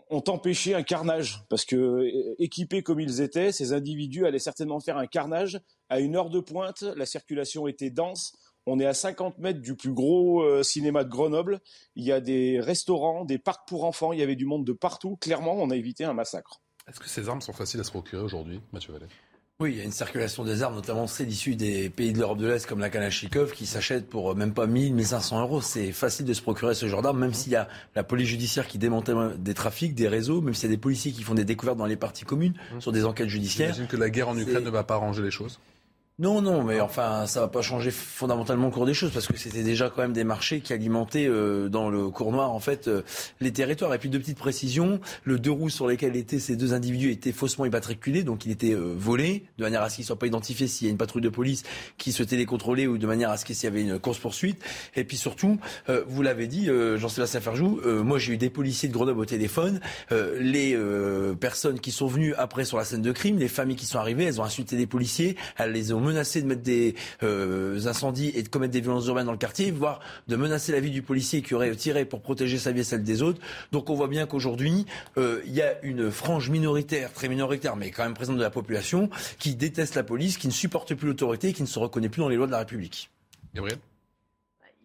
ont 0.08 0.24
empêché 0.28 0.74
un 0.74 0.82
carnage, 0.82 1.44
parce 1.50 1.64
que 1.64 2.08
équipés 2.38 2.82
comme 2.82 3.00
ils 3.00 3.20
étaient, 3.20 3.52
ces 3.52 3.72
individus 3.72 4.26
allaient 4.26 4.38
certainement 4.38 4.80
faire 4.80 4.96
un 4.96 5.06
carnage 5.06 5.60
à 5.88 6.00
une 6.00 6.16
heure 6.16 6.30
de 6.30 6.40
pointe. 6.40 6.82
La 6.96 7.06
circulation 7.06 7.66
était 7.66 7.90
dense 7.90 8.32
on 8.66 8.78
est 8.78 8.86
à 8.86 8.94
50 8.94 9.39
mètres 9.39 9.60
du 9.60 9.74
plus 9.74 9.93
gros 9.93 10.43
euh, 10.43 10.62
cinéma 10.62 11.05
de 11.05 11.10
Grenoble. 11.10 11.60
Il 11.97 12.05
y 12.05 12.12
a 12.12 12.20
des 12.20 12.60
restaurants, 12.60 13.24
des 13.24 13.39
parcs 13.39 13.66
pour 13.66 13.84
enfants. 13.84 14.12
Il 14.12 14.18
y 14.18 14.22
avait 14.22 14.36
du 14.36 14.47
monde 14.47 14.64
de 14.64 14.72
partout. 14.72 15.16
Clairement, 15.16 15.55
on 15.55 15.70
a 15.70 15.76
évité 15.76 16.05
un 16.05 16.14
massacre. 16.14 16.60
Est-ce 16.89 17.01
que 17.01 17.09
ces 17.09 17.28
armes 17.28 17.40
sont 17.40 17.52
faciles 17.52 17.80
à 17.80 17.84
se 17.84 17.90
procurer 17.90 18.22
aujourd'hui, 18.22 18.60
Mathieu 18.72 18.93
Vallet? 18.93 19.06
Oui, 19.60 19.72
il 19.72 19.78
y 19.78 19.80
a 19.80 19.84
une 19.84 19.93
circulation 19.93 20.43
des 20.44 20.62
armes, 20.62 20.74
notamment 20.74 21.06
celles 21.06 21.28
issues 21.28 21.55
des 21.55 21.89
pays 21.89 22.12
de 22.12 22.18
l'Europe 22.18 22.39
de 22.39 22.48
l'Est, 22.48 22.66
comme 22.66 22.80
la 22.80 22.90
Kalachnikov, 22.90 23.52
qui 23.52 23.66
s'achètent 23.66 24.09
pour 24.09 24.34
même 24.34 24.55
pas 24.55 24.66
1000, 24.66 24.93
1500 24.94 25.40
euros. 25.40 25.60
C'est 25.60 25.93
facile 25.93 26.26
de 26.26 26.32
se 26.32 26.43
procurer 26.43 26.74
ce 26.74 26.89
genre 26.89 27.02
d'armes, 27.02 27.20
même 27.20 27.34
s'il 27.34 27.52
y 27.52 27.56
a 27.56 27.68
la 27.94 28.02
police 28.02 28.26
judiciaire 28.26 28.66
qui 28.66 28.78
démantèle 28.78 29.36
des 29.39 29.55
trafics, 29.55 29.94
des 29.94 30.09
réseaux, 30.09 30.40
même 30.40 30.55
s'il 30.55 30.68
y 30.68 30.72
a 30.72 30.74
des 30.74 30.80
policiers 30.80 31.12
qui 31.12 31.22
font 31.22 31.34
des 31.34 31.44
découvertes 31.44 31.78
dans 31.78 31.86
les 31.86 31.97
parties 31.97 32.24
communes 32.24 32.55
mmh. 32.74 32.80
sur 32.80 32.90
des 32.90 33.05
enquêtes 33.05 33.28
judiciaires. 33.28 33.72
J'imagine 33.72 33.86
que 33.86 33.97
la 33.97 34.10
guerre 34.10 34.30
en 34.30 34.36
Ukraine 34.36 34.64
ne 34.64 34.70
va 34.70 34.82
pas 34.82 34.94
arranger 34.94 35.22
les 35.22 35.30
choses 35.30 35.60
non, 36.18 36.43
non, 36.43 36.62
mais 36.62 36.78
enfin, 36.78 37.26
ça 37.26 37.40
va 37.40 37.48
pas 37.48 37.62
changer 37.62 37.90
fondamentalement 37.90 38.66
le 38.66 38.70
cours 38.72 38.84
des 38.84 38.93
choses 38.93 39.12
parce 39.12 39.26
que 39.26 39.39
c'était 39.39 39.62
déjà 39.62 39.89
quand 39.89 40.02
même 40.02 40.12
des 40.12 40.24
marchés 40.24 40.60
qui 40.60 40.74
alimentaient 40.74 41.26
euh, 41.26 41.70
dans 41.70 41.89
le 41.89 42.10
cours 42.10 42.32
noir 42.32 42.52
en 42.52 42.60
fait 42.60 42.86
euh, 42.86 43.01
les 43.40 43.51
territoires. 43.51 43.94
Et 43.94 43.98
puis 43.98 44.10
deux 44.10 44.18
petites 44.18 44.36
précisions 44.36 45.01
le 45.24 45.39
deux 45.39 45.51
roues 45.51 45.70
sur 45.70 45.89
lesquelles 45.89 46.14
étaient 46.16 46.39
ces 46.39 46.55
deux 46.55 46.74
individus 46.74 47.10
étaient 47.10 47.32
faussement 47.32 47.64
immatriculés, 47.64 48.24
donc 48.24 48.44
il 48.44 48.52
était 48.52 48.74
euh, 48.74 48.94
volé 48.94 49.47
de 49.56 49.64
manière 49.64 49.80
à 49.80 49.89
ce 49.89 49.97
qu'ils 49.97 50.05
soient 50.05 50.18
pas 50.18 50.26
identifiés 50.26 50.66
s'il 50.66 50.86
y 50.86 50.90
a 50.90 50.93
une 50.93 50.98
patrouille 50.98 51.22
de 51.22 51.30
police 51.30 51.62
qui 51.97 52.12
souhaitait 52.12 52.36
les 52.36 52.44
contrôler 52.44 52.86
ou 52.86 52.98
de 52.98 53.06
manière 53.06 53.30
à 53.30 53.39
ce 53.39 53.47
qu'il 53.47 53.56
y 53.62 53.66
avait 53.66 53.80
une 53.80 53.98
course 53.98 54.18
poursuite. 54.18 54.62
Et 54.94 55.05
puis 55.05 55.16
surtout, 55.16 55.59
vous 56.06 56.22
l'avez 56.22 56.47
dit, 56.47 56.68
Jean-Sébastien 56.97 57.40
Ferjou, 57.40 57.80
moi 58.05 58.18
j'ai 58.18 58.34
eu 58.34 58.36
des 58.36 58.51
policiers 58.51 58.89
de 58.89 58.93
Grenoble 58.93 59.20
au 59.20 59.24
téléphone, 59.24 59.80
les 60.10 60.78
personnes 61.40 61.80
qui 61.80 61.90
sont 61.90 62.06
venues 62.06 62.34
après 62.34 62.64
sur 62.64 62.76
la 62.76 62.84
scène 62.84 63.02
de 63.02 63.12
crime, 63.12 63.39
les 63.39 63.48
familles 63.48 63.76
qui 63.76 63.86
sont 63.86 63.98
arrivées, 63.98 64.24
elles 64.24 64.40
ont 64.40 64.44
insulté 64.44 64.76
les 64.76 64.86
policiers, 64.86 65.36
elles 65.56 65.72
les 65.72 65.93
ont 65.93 66.01
menacé 66.02 66.42
de 66.42 66.46
mettre 66.46 66.62
des 66.62 66.94
euh, 67.22 67.86
incendies 67.86 68.32
et 68.34 68.42
de 68.42 68.48
commettre 68.48 68.72
des 68.72 68.80
violences 68.80 69.06
urbaines 69.06 69.26
dans 69.26 69.32
le 69.32 69.38
quartier, 69.38 69.70
voire 69.70 70.00
de 70.28 70.36
menacer 70.36 70.72
la 70.72 70.80
vie 70.80 70.90
du 70.90 71.02
policier 71.02 71.42
qui 71.42 71.54
aurait 71.54 71.74
tiré 71.74 72.04
pour 72.04 72.20
protéger 72.20 72.58
sa 72.58 72.72
vie 72.72 72.80
et 72.80 72.84
celle 72.84 73.04
des 73.04 73.22
autres. 73.22 73.40
Donc 73.72 73.90
on 73.90 73.94
voit 73.94 74.08
bien 74.08 74.26
qu'aujourd'hui, 74.26 74.86
euh, 75.16 75.40
il 75.46 75.52
y 75.52 75.62
a 75.62 75.82
une 75.82 76.10
frange 76.10 76.50
minoritaire, 76.50 77.12
très 77.12 77.28
minoritaire, 77.28 77.76
mais 77.76 77.90
quand 77.90 78.04
même 78.04 78.14
présente 78.14 78.36
de 78.36 78.42
la 78.42 78.50
population, 78.50 79.10
qui 79.38 79.54
déteste 79.54 79.94
la 79.94 80.02
police, 80.02 80.36
qui 80.36 80.46
ne 80.46 80.52
supporte 80.52 80.94
plus 80.94 81.08
l'autorité 81.08 81.52
qui 81.52 81.62
ne 81.62 81.68
se 81.68 81.78
reconnaît 81.78 82.08
plus 82.08 82.20
dans 82.20 82.28
les 82.28 82.36
lois 82.36 82.46
de 82.46 82.52
la 82.52 82.58
République. 82.58 83.10
Gabriel? 83.54 83.78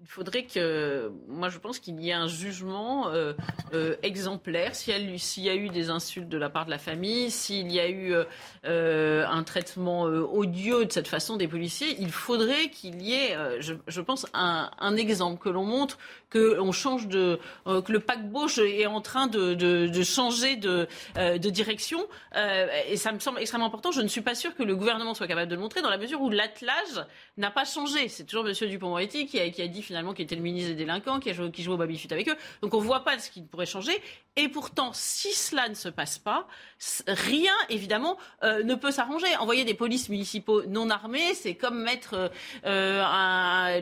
Il 0.08 0.10
faudrait 0.10 0.44
que, 0.44 1.12
moi 1.28 1.50
je 1.50 1.58
pense 1.58 1.80
qu'il 1.80 2.00
y 2.00 2.12
ait 2.12 2.14
un 2.14 2.28
jugement 2.28 3.10
euh, 3.10 3.34
euh, 3.74 3.98
exemplaire. 4.04 4.74
S'il 4.74 4.94
y, 5.44 5.50
a 5.50 5.56
eu 5.56 5.68
des 5.68 5.90
insultes 5.90 6.30
de 6.30 6.38
la 6.38 6.50
part 6.50 6.66
de 6.66 6.72
la 6.72 6.78
famille, 6.78 7.30
s'il 7.30 7.70
y 7.70 7.80
a 7.82 7.90
eu 7.90 8.16
euh, 8.66 9.26
un 9.28 9.44
traitement 9.44 10.04
odieux 10.04 10.86
de 10.86 10.92
cette 10.94 11.10
façon 11.10 11.36
des 11.36 11.50
policiers, 11.50 11.98
il 12.00 12.12
faudrait 12.12 12.70
qu'il 12.70 13.02
y 13.02 13.16
ait, 13.16 13.36
je, 13.60 14.02
pense, 14.02 14.26
un, 14.34 14.96
exemple 14.96 15.44
que 15.44 15.50
l'on 15.50 15.66
montre 15.66 15.98
que 16.30 16.60
on 16.60 16.72
change 16.72 17.08
de, 17.08 17.40
que 17.66 17.92
le 17.92 18.00
paquebot 18.00 18.48
est 18.48 18.86
en 18.86 19.02
train 19.02 19.28
de, 19.28 20.04
changer 20.04 20.56
de, 20.56 20.88
direction. 21.50 22.00
et 22.90 22.96
ça 22.96 23.12
me 23.12 23.20
semble 23.20 23.40
extrêmement 23.40 23.68
important. 23.68 23.92
Je 23.92 24.02
ne 24.02 24.08
suis 24.08 24.22
pas 24.22 24.36
sûr 24.36 24.56
que 24.56 24.64
le 24.64 24.76
gouvernement 24.78 25.14
soit 25.14 25.28
capable 25.28 25.50
de 25.50 25.56
le 25.56 25.62
montrer 25.62 25.82
dans 25.82 25.90
la 25.90 25.98
mesure 25.98 26.22
où 26.22 26.30
l'attelage 26.30 27.06
n'a 27.36 27.52
pas 27.52 27.66
changé. 27.66 28.08
C'est 28.08 28.24
toujours 28.24 28.48
M. 28.48 28.54
Dupont-Moretti 28.54 29.26
qui 29.26 29.40
a, 29.40 29.50
qui 29.50 29.62
a 29.62 29.68
dit 29.68 29.82
finalement 29.82 29.97
qui 30.14 30.22
était 30.22 30.36
le 30.36 30.42
ministre 30.42 30.70
des 30.70 30.76
délinquants, 30.76 31.20
qui, 31.20 31.34
joué, 31.34 31.50
au 31.68 31.78
baby-foot 31.78 32.12
avec 32.12 32.30
eux. 32.30 32.36
Donc 32.62 32.74
on 32.74 32.80
ne 32.80 32.86
voit 32.86 33.04
pas 33.04 33.18
ce 33.20 33.30
qui 33.30 33.42
pourrait 33.42 33.66
changer. 33.66 33.94
Et 34.36 34.50
pourtant, 34.50 34.92
si 34.94 35.34
cela 35.34 35.68
ne 35.68 35.74
se 35.74 35.90
passe 35.90 36.20
pas, 36.20 36.48
rien, 37.08 37.54
évidemment, 37.70 38.18
euh, 38.44 38.64
ne 38.64 38.76
peut 38.76 38.92
s'arranger. 38.92 39.28
Envoyer 39.40 39.66
des 39.66 39.74
polices 39.74 40.10
municipaux 40.10 40.64
non 40.68 40.92
armés, 40.92 41.34
c'est 41.34 41.56
comme 41.56 41.82
mettre 41.82 42.32
euh, 42.66 43.04
un, 43.04 43.82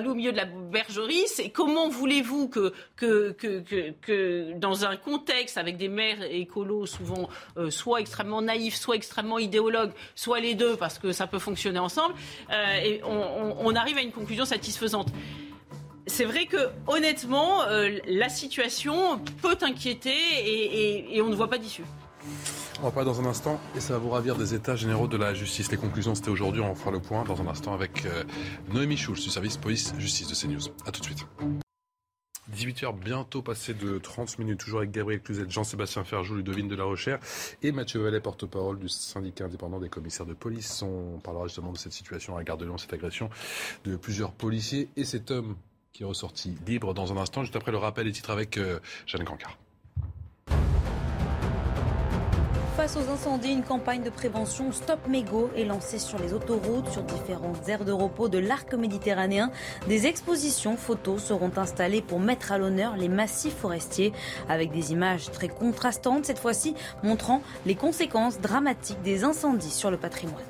loup 0.00 0.10
au 0.10 0.14
milieu 0.14 0.32
de 0.32 0.36
la 0.36 0.44
bergerie. 0.44 1.24
Comment 1.54 1.88
voulez-vous 1.88 2.48
que 2.48 2.72
dans 4.54 4.84
un 4.84 4.96
contexte 4.96 5.56
avec 5.56 5.76
des 5.76 5.88
maires 5.88 6.22
écolos 6.22 6.86
souvent 6.86 7.28
euh, 7.56 7.70
soit 7.70 8.00
extrêmement 8.00 8.42
naïfs, 8.42 8.74
soit 8.74 8.96
extrêmement 8.96 9.38
idéologues, 9.38 9.92
soit 10.16 10.40
les 10.40 10.54
deux, 10.54 10.76
parce 10.76 10.98
que 10.98 11.12
ça 11.12 11.28
peut 11.28 11.38
fonctionner 11.38 11.78
ensemble, 11.78 12.14
on, 13.04 13.56
on 13.60 13.74
arrive 13.76 13.98
à 13.98 14.02
une 14.02 14.12
conclusion 14.12 14.44
satisfaisante 14.56 15.12
c'est 16.06 16.24
vrai 16.24 16.46
que 16.46 16.70
honnêtement, 16.86 17.62
euh, 17.62 17.98
la 18.06 18.28
situation 18.28 19.18
peut 19.42 19.58
inquiéter 19.62 20.14
et, 20.46 21.20
on 21.20 21.28
ne 21.28 21.34
voit 21.34 21.50
pas 21.50 21.58
d'issue. 21.58 21.84
On 22.80 22.84
va 22.84 22.90
parler 22.90 23.06
dans 23.06 23.20
un 23.20 23.26
instant 23.26 23.58
et 23.74 23.80
ça 23.80 23.94
va 23.94 23.98
vous 23.98 24.10
ravir 24.10 24.36
des 24.36 24.54
états 24.54 24.76
généraux 24.76 25.08
de 25.08 25.16
la 25.16 25.34
justice. 25.34 25.70
Les 25.70 25.76
conclusions, 25.76 26.14
c'était 26.14 26.30
aujourd'hui. 26.30 26.60
On 26.60 26.74
fera 26.74 26.90
le 26.90 27.00
point 27.00 27.24
dans 27.24 27.40
un 27.40 27.46
instant 27.48 27.72
avec 27.74 28.04
euh, 28.04 28.22
Noémie 28.72 28.96
Schulz 28.96 29.22
du 29.22 29.30
service 29.30 29.56
police-justice 29.56 30.28
de 30.28 30.34
CNews. 30.34 30.68
A 30.86 30.92
tout 30.92 31.00
de 31.00 31.06
suite. 31.06 31.26
18h 32.54 32.98
bientôt 32.98 33.42
passé 33.42 33.74
de 33.74 33.98
30 33.98 34.38
minutes, 34.38 34.60
toujours 34.60 34.78
avec 34.78 34.92
Gabriel 34.92 35.20
Cluzet, 35.20 35.46
Jean-Sébastien 35.48 36.04
Ferjou, 36.04 36.36
Ludovine 36.36 36.68
de 36.68 36.76
la 36.76 36.84
Rochère 36.84 37.18
et 37.62 37.72
Mathieu 37.72 38.00
Vallet, 38.00 38.20
porte-parole 38.20 38.78
du 38.78 38.88
syndicat 38.88 39.46
indépendant 39.46 39.80
des 39.80 39.88
commissaires 39.88 40.26
de 40.26 40.34
police. 40.34 40.82
On 40.82 41.18
parlera 41.18 41.46
justement 41.46 41.72
de 41.72 41.78
cette 41.78 41.92
situation 41.92 42.36
à 42.36 42.38
la 42.38 42.44
Gare 42.44 42.56
de 42.56 42.64
Lyon, 42.64 42.78
cette 42.78 42.92
agression 42.92 43.30
de 43.84 43.96
plusieurs 43.96 44.32
policiers 44.32 44.88
et 44.96 45.04
cet 45.04 45.30
homme 45.30 45.56
qui 45.92 46.02
est 46.02 46.06
ressorti 46.06 46.54
libre 46.66 46.94
dans 46.94 47.12
un 47.12 47.16
instant, 47.16 47.42
juste 47.42 47.56
après 47.56 47.72
le 47.72 47.78
rappel 47.78 48.04
des 48.04 48.12
titres 48.12 48.30
avec 48.30 48.58
euh, 48.58 48.78
Jeanne 49.06 49.24
Cancard. 49.24 49.56
Face 52.76 52.98
aux 52.98 53.10
incendies, 53.10 53.52
une 53.52 53.62
campagne 53.62 54.02
de 54.02 54.10
prévention 54.10 54.70
Stop 54.70 54.98
Mégo 55.08 55.48
est 55.56 55.64
lancée 55.64 55.98
sur 55.98 56.18
les 56.18 56.34
autoroutes, 56.34 56.90
sur 56.90 57.02
différentes 57.04 57.66
aires 57.70 57.86
de 57.86 57.92
repos 57.92 58.28
de 58.28 58.36
l'arc 58.36 58.74
méditerranéen. 58.74 59.50
Des 59.88 60.06
expositions 60.06 60.76
photos 60.76 61.24
seront 61.24 61.52
installées 61.56 62.02
pour 62.02 62.20
mettre 62.20 62.52
à 62.52 62.58
l'honneur 62.58 62.98
les 62.98 63.08
massifs 63.08 63.56
forestiers, 63.56 64.12
avec 64.50 64.72
des 64.72 64.92
images 64.92 65.30
très 65.30 65.48
contrastantes, 65.48 66.26
cette 66.26 66.38
fois-ci 66.38 66.74
montrant 67.02 67.40
les 67.64 67.76
conséquences 67.76 68.40
dramatiques 68.40 69.00
des 69.00 69.24
incendies 69.24 69.70
sur 69.70 69.90
le 69.90 69.96
patrimoine. 69.96 70.44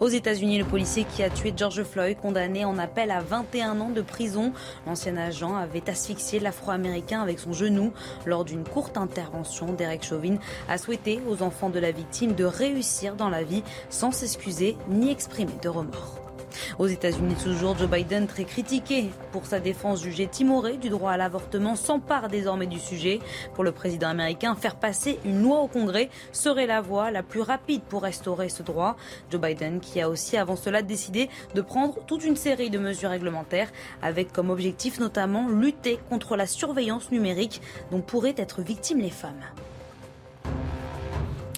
Aux 0.00 0.08
États-Unis, 0.08 0.58
le 0.58 0.64
policier 0.64 1.04
qui 1.04 1.22
a 1.22 1.30
tué 1.30 1.52
George 1.56 1.82
Floyd, 1.82 2.16
condamné 2.20 2.64
en 2.64 2.78
appel 2.78 3.10
à 3.10 3.20
21 3.20 3.80
ans 3.80 3.90
de 3.90 4.02
prison. 4.02 4.52
L'ancien 4.86 5.16
agent 5.16 5.56
avait 5.56 5.88
asphyxié 5.88 6.40
l'Afro-Américain 6.40 7.20
avec 7.20 7.38
son 7.38 7.52
genou 7.52 7.92
lors 8.26 8.44
d'une 8.44 8.64
courte 8.64 8.96
intervention. 8.96 9.72
Derek 9.72 10.04
Chauvin 10.04 10.36
a 10.68 10.78
souhaité 10.78 11.20
aux 11.28 11.42
enfants 11.42 11.70
de 11.70 11.78
la 11.78 11.92
victime 11.92 12.34
de 12.34 12.44
réussir 12.44 13.16
dans 13.16 13.28
la 13.28 13.42
vie 13.42 13.62
sans 13.88 14.12
s'excuser 14.12 14.76
ni 14.88 15.10
exprimer 15.10 15.52
de 15.62 15.68
remords. 15.68 16.29
Aux 16.78 16.86
États-Unis, 16.86 17.34
toujours, 17.42 17.76
Joe 17.76 17.88
Biden, 17.88 18.26
très 18.26 18.44
critiqué 18.44 19.10
pour 19.32 19.46
sa 19.46 19.60
défense 19.60 20.02
jugée 20.02 20.26
timorée 20.26 20.76
du 20.76 20.88
droit 20.88 21.12
à 21.12 21.16
l'avortement, 21.16 21.76
s'empare 21.76 22.28
désormais 22.28 22.66
du 22.66 22.78
sujet. 22.78 23.20
Pour 23.54 23.64
le 23.64 23.72
président 23.72 24.08
américain, 24.08 24.54
faire 24.54 24.76
passer 24.76 25.18
une 25.24 25.42
loi 25.42 25.60
au 25.60 25.68
Congrès 25.68 26.10
serait 26.32 26.66
la 26.66 26.80
voie 26.80 27.10
la 27.10 27.22
plus 27.22 27.40
rapide 27.40 27.82
pour 27.82 28.02
restaurer 28.02 28.48
ce 28.48 28.62
droit. 28.62 28.96
Joe 29.30 29.40
Biden, 29.40 29.80
qui 29.80 30.00
a 30.00 30.08
aussi 30.08 30.36
avant 30.36 30.56
cela 30.56 30.82
décidé 30.82 31.28
de 31.54 31.60
prendre 31.60 31.94
toute 32.06 32.24
une 32.24 32.36
série 32.36 32.70
de 32.70 32.78
mesures 32.78 33.10
réglementaires, 33.10 33.70
avec 34.02 34.32
comme 34.32 34.50
objectif 34.50 35.00
notamment 35.00 35.48
lutter 35.48 35.98
contre 36.08 36.36
la 36.36 36.46
surveillance 36.46 37.10
numérique 37.10 37.60
dont 37.90 38.00
pourraient 38.00 38.34
être 38.36 38.62
victimes 38.62 39.00
les 39.00 39.10
femmes. 39.10 39.42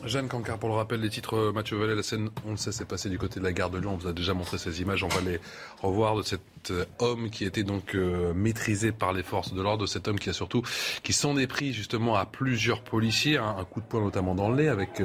Jeanne 0.04 0.26
Cancard, 0.26 0.58
pour 0.58 0.68
le 0.68 0.74
rappel 0.74 1.00
des 1.00 1.10
titres, 1.10 1.36
euh, 1.36 1.52
Mathieu 1.52 1.76
Vallet, 1.76 1.94
la 1.94 2.02
scène, 2.02 2.30
on 2.44 2.50
le 2.50 2.56
sait, 2.56 2.72
c'est 2.72 2.84
passé 2.84 3.08
du 3.08 3.18
côté 3.18 3.38
de 3.38 3.44
la 3.44 3.52
gare 3.52 3.70
de 3.70 3.78
Lyon. 3.78 3.92
On 3.94 3.96
vous 3.96 4.08
a 4.08 4.12
déjà 4.12 4.34
montré 4.34 4.58
ces 4.58 4.80
images. 4.80 5.04
On 5.04 5.08
va 5.08 5.20
les 5.20 5.38
revoir 5.80 6.16
de 6.16 6.22
cet 6.22 6.40
euh, 6.70 6.84
homme 6.98 7.30
qui 7.30 7.44
était 7.44 7.62
donc 7.62 7.94
euh, 7.94 8.34
maîtrisé 8.34 8.90
par 8.90 9.12
les 9.12 9.22
forces 9.22 9.54
de 9.54 9.62
l'ordre, 9.62 9.82
de 9.82 9.86
cet 9.86 10.08
homme 10.08 10.18
qui 10.18 10.28
a 10.28 10.32
surtout, 10.32 10.62
qui 11.04 11.12
s'en 11.12 11.36
est 11.36 11.46
pris 11.46 11.72
justement 11.72 12.16
à 12.16 12.26
plusieurs 12.26 12.82
policiers, 12.82 13.36
hein, 13.36 13.54
un 13.56 13.64
coup 13.64 13.80
de 13.80 13.86
poing 13.86 14.00
notamment 14.00 14.34
dans 14.34 14.50
le 14.50 14.56
nez 14.56 14.68
avec 14.68 15.00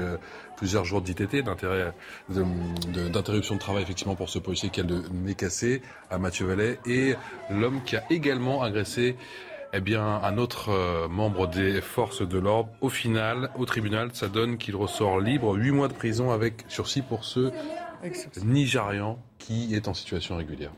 plusieurs 0.56 0.84
jours 0.84 1.02
d'ITT, 1.02 1.44
d'interruption 1.44 3.56
de, 3.56 3.60
travail 3.60 3.84
effectivement 3.84 4.16
pour 4.16 4.30
ce 4.30 4.40
policier 4.40 4.70
qui 4.70 4.82
a 4.82 4.84
le 4.84 5.04
nez 5.12 5.36
cassé, 5.36 5.84
à 6.10 6.18
Mathieu 6.18 6.48
Vallet, 6.48 6.80
et 6.88 7.14
l'homme 7.52 7.84
qui 7.86 7.96
a 7.96 8.04
également 8.10 8.64
agressé 8.64 9.16
eh 9.78 9.82
bien, 9.82 10.04
un 10.04 10.38
autre 10.40 10.70
euh, 10.70 11.08
membre 11.08 11.48
des 11.48 11.82
forces 11.82 12.28
de 12.28 12.40
l'ordre, 12.40 12.70
au 12.82 12.90
final, 12.90 13.52
au 13.58 13.66
tribunal, 13.66 14.10
ça 14.14 14.28
donne 14.28 14.58
qu'il 14.58 14.76
ressort 14.76 15.20
libre, 15.20 15.54
huit 15.56 15.72
mois 15.72 15.88
de 15.88 15.94
prison 15.94 16.32
avec 16.32 16.66
sursis 16.68 17.04
pour 17.04 17.24
ce 17.24 17.52
Nigérian 18.44 19.20
qui 19.38 19.76
est 19.76 19.88
en 19.88 19.94
situation 19.94 20.36
régulière. 20.38 20.72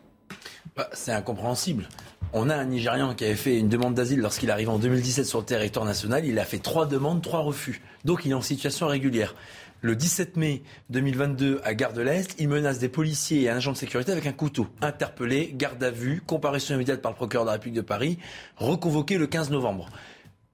Bah, 0.75 0.89
c'est 0.93 1.13
incompréhensible. 1.13 1.87
On 2.33 2.49
a 2.49 2.55
un 2.55 2.65
Nigérian 2.65 3.15
qui 3.15 3.25
avait 3.25 3.35
fait 3.35 3.57
une 3.57 3.69
demande 3.69 3.95
d'asile 3.95 4.19
lorsqu'il 4.19 4.51
arrive 4.51 4.69
en 4.69 4.77
2017 4.77 5.25
sur 5.25 5.39
le 5.39 5.45
territoire 5.45 5.85
national. 5.85 6.25
Il 6.25 6.37
a 6.37 6.45
fait 6.45 6.59
trois 6.59 6.85
demandes, 6.85 7.21
trois 7.21 7.39
refus. 7.39 7.81
Donc 8.05 8.25
il 8.25 8.31
est 8.31 8.35
en 8.35 8.41
situation 8.41 8.87
régulière 8.87 9.33
le 9.81 9.95
17 9.95 10.35
mai 10.35 10.61
2022 10.89 11.61
à 11.63 11.73
Gare 11.73 11.93
de 11.93 12.01
l'Est, 12.01 12.35
il 12.39 12.49
menace 12.49 12.79
des 12.79 12.89
policiers 12.89 13.43
et 13.43 13.49
un 13.49 13.57
agent 13.57 13.71
de 13.71 13.77
sécurité 13.77 14.11
avec 14.11 14.25
un 14.25 14.33
couteau. 14.33 14.67
Interpellé, 14.81 15.53
garde 15.55 15.83
à 15.83 15.91
vue, 15.91 16.21
comparution 16.25 16.75
immédiate 16.75 17.01
par 17.01 17.11
le 17.11 17.15
procureur 17.15 17.45
de 17.45 17.49
la 17.49 17.53
République 17.53 17.75
de 17.75 17.81
Paris, 17.81 18.19
reconvoqué 18.57 19.17
le 19.17 19.27
15 19.27 19.51
novembre. 19.51 19.89